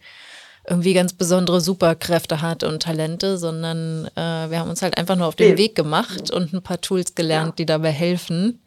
irgendwie 0.68 0.94
ganz 0.94 1.12
besondere 1.12 1.60
Superkräfte 1.60 2.42
hat 2.42 2.64
und 2.64 2.82
Talente, 2.82 3.38
sondern 3.38 4.06
äh, 4.16 4.50
wir 4.50 4.58
haben 4.58 4.70
uns 4.70 4.82
halt 4.82 4.98
einfach 4.98 5.14
nur 5.16 5.28
auf 5.28 5.36
den. 5.36 5.56
Weg 5.56 5.76
gemacht 5.76 6.30
und 6.30 6.52
ein 6.52 6.62
paar 6.62 6.80
Tools 6.80 7.14
gelernt, 7.14 7.50
ja. 7.50 7.54
die 7.58 7.66
dabei 7.66 7.90
helfen. 7.90 8.62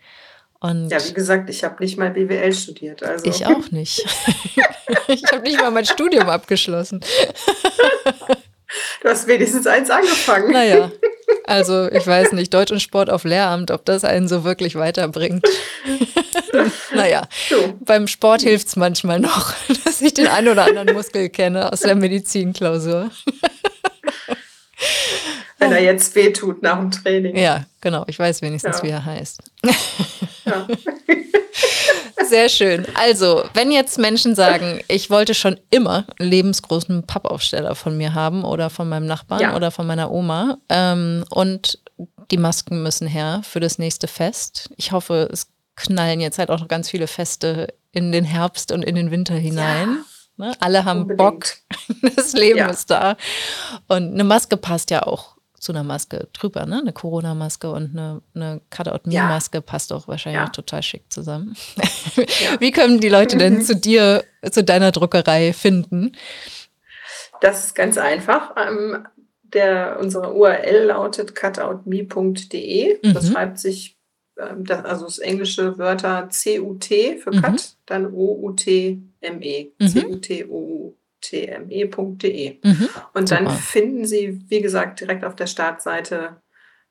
Und 0.62 0.90
ja, 0.90 1.06
wie 1.06 1.14
gesagt, 1.14 1.50
ich 1.50 1.64
habe 1.64 1.82
nicht 1.82 1.98
mal 1.98 2.12
BWL 2.12 2.54
studiert. 2.54 3.04
Also. 3.04 3.26
Ich 3.30 3.46
auch 3.46 3.72
nicht. 3.72 4.00
ich 5.08 5.24
habe 5.32 5.42
nicht 5.42 5.60
mal 5.60 5.72
mein 5.72 5.86
Studium 5.86 6.30
abgeschlossen. 6.30 7.02
du 9.02 9.10
hast 9.10 9.28
wenigstens 9.28 9.68
eins 9.68 9.90
angefangen. 9.90 10.52
Naja, 10.52 10.92
also 11.46 11.90
ich 11.92 12.06
weiß 12.06 12.34
nicht, 12.34 12.54
Deutsch 12.54 12.72
und 12.72 12.82
Sport 12.82 13.10
auf 13.10 13.24
Lehramt, 13.24 13.72
ob 13.72 13.86
das 13.86 14.04
einen 14.04 14.28
so 14.28 14.44
wirklich 14.44 14.76
weiterbringt. 14.76 15.46
naja, 16.94 17.28
so. 17.50 17.74
beim 17.80 18.08
Sport 18.08 18.42
hilft 18.42 18.68
es 18.68 18.76
manchmal 18.76 19.20
noch, 19.20 19.54
dass 19.86 20.02
ich 20.02 20.14
den 20.14 20.28
einen 20.28 20.50
oder 20.50 20.66
anderen 20.66 20.94
Muskel 20.94 21.30
kenne 21.30 21.72
aus 21.72 21.82
der 21.82 21.96
Medizinklausur. 21.96 23.12
Wenn 25.60 25.72
er 25.74 25.84
jetzt 25.84 26.16
wehtut 26.16 26.64
nach 26.64 26.80
dem 26.80 26.90
Training. 26.90 27.36
Ja, 27.36 27.66
genau. 27.82 28.06
Ich 28.08 28.18
weiß 28.18 28.42
wenigstens, 28.42 28.78
ja. 28.78 28.84
wie 28.84 28.90
er 28.90 29.06
heißt. 29.06 29.44
Ja. 30.46 30.68
Sehr 32.30 32.50
schön. 32.50 32.86
Also, 32.96 33.44
wenn 33.54 33.72
jetzt 33.72 33.98
Menschen 33.98 34.36
sagen, 34.36 34.82
ich 34.88 35.10
wollte 35.10 35.34
schon 35.34 35.60
immer 35.70 36.06
einen 36.20 36.30
lebensgroßen 36.30 37.04
Pappaufsteller 37.04 37.76
von 37.76 37.98
mir 37.98 38.14
haben 38.14 38.44
oder 38.44 38.70
von 38.70 38.88
meinem 38.88 39.06
Nachbarn 39.06 39.42
ja. 39.42 39.56
oder 39.56 39.72
von 39.72 39.88
meiner 39.88 40.12
Oma 40.12 40.58
ähm, 40.70 41.26
und 41.30 41.80
die 42.32 42.38
Masken 42.38 42.84
müssen 42.84 43.08
her 43.08 43.42
für 43.44 43.60
das 43.60 43.80
nächste 43.80 44.08
Fest. 44.08 44.70
Ich 44.78 44.92
hoffe, 44.92 45.28
es 45.32 45.48
knallen 45.76 46.22
jetzt 46.22 46.38
halt 46.38 46.52
auch 46.52 46.60
noch 46.60 46.68
ganz 46.68 46.90
viele 46.90 47.08
Feste 47.08 47.74
in 47.92 48.12
den 48.12 48.26
Herbst 48.26 48.72
und 48.72 48.84
in 48.84 48.96
den 48.96 49.12
Winter 49.12 49.36
hinein. 49.36 50.06
Ne? 50.38 50.54
Alle 50.60 50.86
haben 50.86 51.02
Unbedingt. 51.02 51.18
Bock. 51.18 51.46
Das 52.16 52.34
Leben 52.34 52.70
ist 52.70 52.90
da. 52.92 53.18
Und 53.88 54.14
eine 54.14 54.24
Maske 54.24 54.56
passt 54.56 54.92
ja 54.92 55.04
auch 55.04 55.39
zu 55.60 55.72
einer 55.72 55.84
Maske 55.84 56.28
drüber, 56.34 56.66
ne? 56.66 56.80
Eine 56.80 56.94
Corona-Maske 56.94 57.72
und 57.72 57.92
eine, 57.92 58.22
eine 58.34 58.62
Cut-Out-Me-Maske 58.70 59.58
ja. 59.58 59.62
passt 59.62 59.94
auch 59.94 60.08
wahrscheinlich 60.08 60.42
ja. 60.42 60.50
total 60.50 60.84
schick 60.84 61.04
zusammen. 61.10 61.56
Ja. 62.16 62.60
Wie 62.60 62.72
können 62.72 63.00
die 63.00 63.10
Leute 63.10 63.38
denn 63.38 63.62
zu 63.66 63.76
dir, 63.76 64.24
zu 64.50 64.64
deiner 64.64 64.92
Druckerei 64.92 65.54
finden? 65.54 66.14
Das 67.42 67.66
ist 67.66 67.76
ganz 67.76 67.98
einfach. 67.98 68.56
Ähm, 68.58 69.06
der, 69.54 69.98
unsere 70.00 70.34
URL 70.34 70.86
lautet 70.86 71.36
cutoutme.de. 71.36 73.00
Das 73.14 73.26
mhm. 73.26 73.32
schreibt 73.32 73.60
sich, 73.60 73.98
ähm, 74.38 74.66
das, 74.66 74.86
also 74.86 75.06
das 75.06 75.20
englische 75.20 75.78
Wörter 75.78 76.30
CUT 76.30 76.86
für 76.86 77.32
Cut, 77.32 77.52
mhm. 77.52 77.58
dann 77.86 78.14
O-U-T-M-E. 78.14 79.72
Mhm. 79.80 80.22
C-U-T-O-U-T-M-E.de. 81.22 82.60
Mhm. 82.64 82.90
Und 83.14 83.32
dann 83.32 83.46
Super. 83.46 83.58
finden 83.58 84.06
Sie, 84.06 84.42
wie 84.50 84.62
gesagt, 84.62 85.00
direkt 85.00 85.24
auf 85.26 85.36
der 85.36 85.48
Startseite 85.48 86.42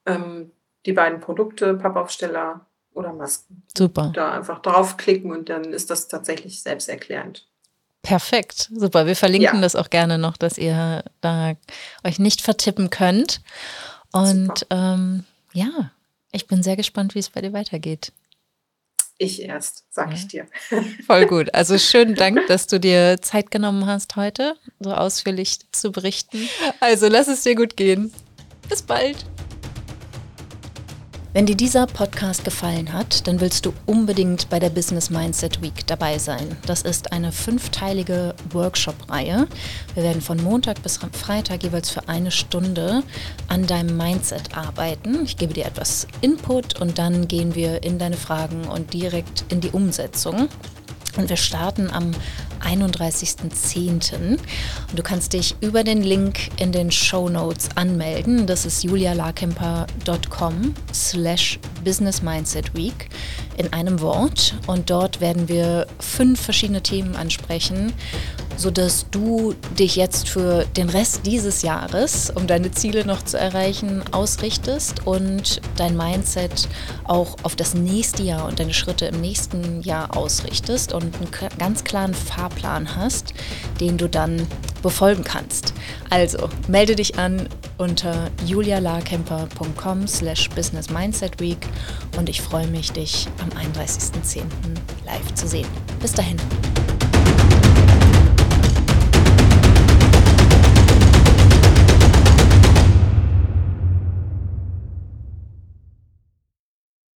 ähm, 0.06 0.52
die 0.86 0.92
beiden 0.92 1.20
Produkte, 1.20 1.74
Pappaufsteller 1.74 2.66
oder 2.92 3.12
Masken. 3.12 3.62
Super. 3.76 4.12
Da 4.14 4.32
einfach 4.32 4.60
draufklicken 4.60 5.30
und 5.30 5.48
dann 5.48 5.64
ist 5.72 5.90
das 5.90 6.08
tatsächlich 6.08 6.62
selbsterklärend. 6.62 7.46
Perfekt, 8.02 8.70
super. 8.74 9.06
Wir 9.06 9.16
verlinken 9.16 9.56
ja. 9.56 9.60
das 9.60 9.76
auch 9.76 9.90
gerne 9.90 10.18
noch, 10.18 10.36
dass 10.36 10.56
ihr 10.56 11.04
da 11.20 11.54
euch 12.04 12.18
nicht 12.18 12.40
vertippen 12.40 12.90
könnt. 12.90 13.40
Und 14.12 14.66
ähm, 14.70 15.24
ja, 15.52 15.90
ich 16.32 16.46
bin 16.46 16.62
sehr 16.62 16.76
gespannt, 16.76 17.14
wie 17.14 17.18
es 17.18 17.30
bei 17.30 17.40
dir 17.40 17.52
weitergeht. 17.52 18.12
Ich 19.18 19.42
erst, 19.42 19.84
sag 19.90 20.14
ich 20.14 20.28
dir. 20.28 20.46
Voll 21.06 21.26
gut. 21.26 21.52
Also 21.52 21.76
schönen 21.76 22.14
Dank, 22.14 22.46
dass 22.46 22.68
du 22.68 22.78
dir 22.78 23.20
Zeit 23.20 23.50
genommen 23.50 23.86
hast, 23.86 24.14
heute 24.14 24.54
so 24.78 24.92
ausführlich 24.94 25.58
zu 25.72 25.90
berichten. 25.90 26.48
Also 26.78 27.08
lass 27.08 27.26
es 27.26 27.42
dir 27.42 27.56
gut 27.56 27.76
gehen. 27.76 28.12
Bis 28.68 28.82
bald. 28.82 29.16
Wenn 31.34 31.44
dir 31.44 31.56
dieser 31.56 31.86
Podcast 31.86 32.42
gefallen 32.46 32.94
hat, 32.94 33.26
dann 33.26 33.40
willst 33.40 33.66
du 33.66 33.74
unbedingt 33.84 34.48
bei 34.48 34.58
der 34.58 34.70
Business 34.70 35.10
Mindset 35.10 35.60
Week 35.60 35.86
dabei 35.86 36.16
sein. 36.16 36.56
Das 36.64 36.80
ist 36.80 37.12
eine 37.12 37.32
fünfteilige 37.32 38.34
Workshop-Reihe. 38.50 39.46
Wir 39.94 40.02
werden 40.02 40.22
von 40.22 40.42
Montag 40.42 40.82
bis 40.82 40.98
Freitag 41.12 41.62
jeweils 41.62 41.90
für 41.90 42.08
eine 42.08 42.30
Stunde 42.30 43.02
an 43.48 43.66
deinem 43.66 43.94
Mindset 43.98 44.56
arbeiten. 44.56 45.22
Ich 45.24 45.36
gebe 45.36 45.52
dir 45.52 45.66
etwas 45.66 46.06
Input 46.22 46.80
und 46.80 46.98
dann 46.98 47.28
gehen 47.28 47.54
wir 47.54 47.82
in 47.82 47.98
deine 47.98 48.16
Fragen 48.16 48.66
und 48.66 48.94
direkt 48.94 49.44
in 49.50 49.60
die 49.60 49.70
Umsetzung. 49.70 50.48
Und 51.18 51.28
wir 51.28 51.36
starten 51.36 51.90
am 51.90 52.12
31.10. 52.60 54.38
Und 54.38 54.40
du 54.94 55.02
kannst 55.02 55.32
dich 55.32 55.56
über 55.60 55.82
den 55.82 56.02
Link 56.02 56.48
in 56.60 56.70
den 56.70 56.92
Show 56.92 57.28
Notes 57.28 57.70
anmelden. 57.74 58.46
Das 58.46 58.64
ist 58.64 58.84
julialarkemper.com 58.84 60.74
slash 60.94 61.58
Business 61.84 62.22
Mindset 62.22 62.72
Week 62.74 63.08
in 63.58 63.72
einem 63.72 64.00
Wort. 64.00 64.54
Und 64.66 64.90
dort 64.90 65.20
werden 65.20 65.48
wir 65.48 65.86
fünf 65.98 66.40
verschiedene 66.40 66.82
Themen 66.82 67.16
ansprechen, 67.16 67.92
sodass 68.56 69.06
du 69.10 69.54
dich 69.78 69.96
jetzt 69.96 70.28
für 70.28 70.64
den 70.76 70.88
Rest 70.88 71.26
dieses 71.26 71.62
Jahres, 71.62 72.30
um 72.34 72.46
deine 72.46 72.70
Ziele 72.70 73.04
noch 73.06 73.22
zu 73.22 73.38
erreichen, 73.38 74.02
ausrichtest 74.12 75.06
und 75.06 75.60
dein 75.76 75.96
Mindset 75.96 76.68
auch 77.04 77.36
auf 77.42 77.54
das 77.54 77.74
nächste 77.74 78.22
Jahr 78.22 78.46
und 78.46 78.58
deine 78.58 78.74
Schritte 78.74 79.06
im 79.06 79.20
nächsten 79.20 79.80
Jahr 79.82 80.16
ausrichtest 80.16 80.92
und 80.92 81.14
einen 81.16 81.30
ganz 81.58 81.84
klaren 81.84 82.14
Fahrplan 82.14 82.96
hast, 82.96 83.32
den 83.80 83.96
du 83.96 84.08
dann 84.08 84.46
befolgen 84.82 85.24
kannst. 85.24 85.72
Also 86.10 86.48
melde 86.68 86.96
dich 86.96 87.18
an 87.18 87.48
unter 87.78 88.30
julialarkemper.com 88.44 90.06
slash 90.06 90.48
business 90.50 90.90
mindset 90.90 91.40
week 91.40 91.58
und 92.16 92.28
ich 92.28 92.40
freue 92.42 92.66
mich, 92.66 92.92
dich 92.92 93.28
am 93.52 93.72
31.10. 93.72 94.42
live 95.04 95.34
zu 95.34 95.46
sehen. 95.46 95.68
Bis 96.00 96.12
dahin. 96.12 96.36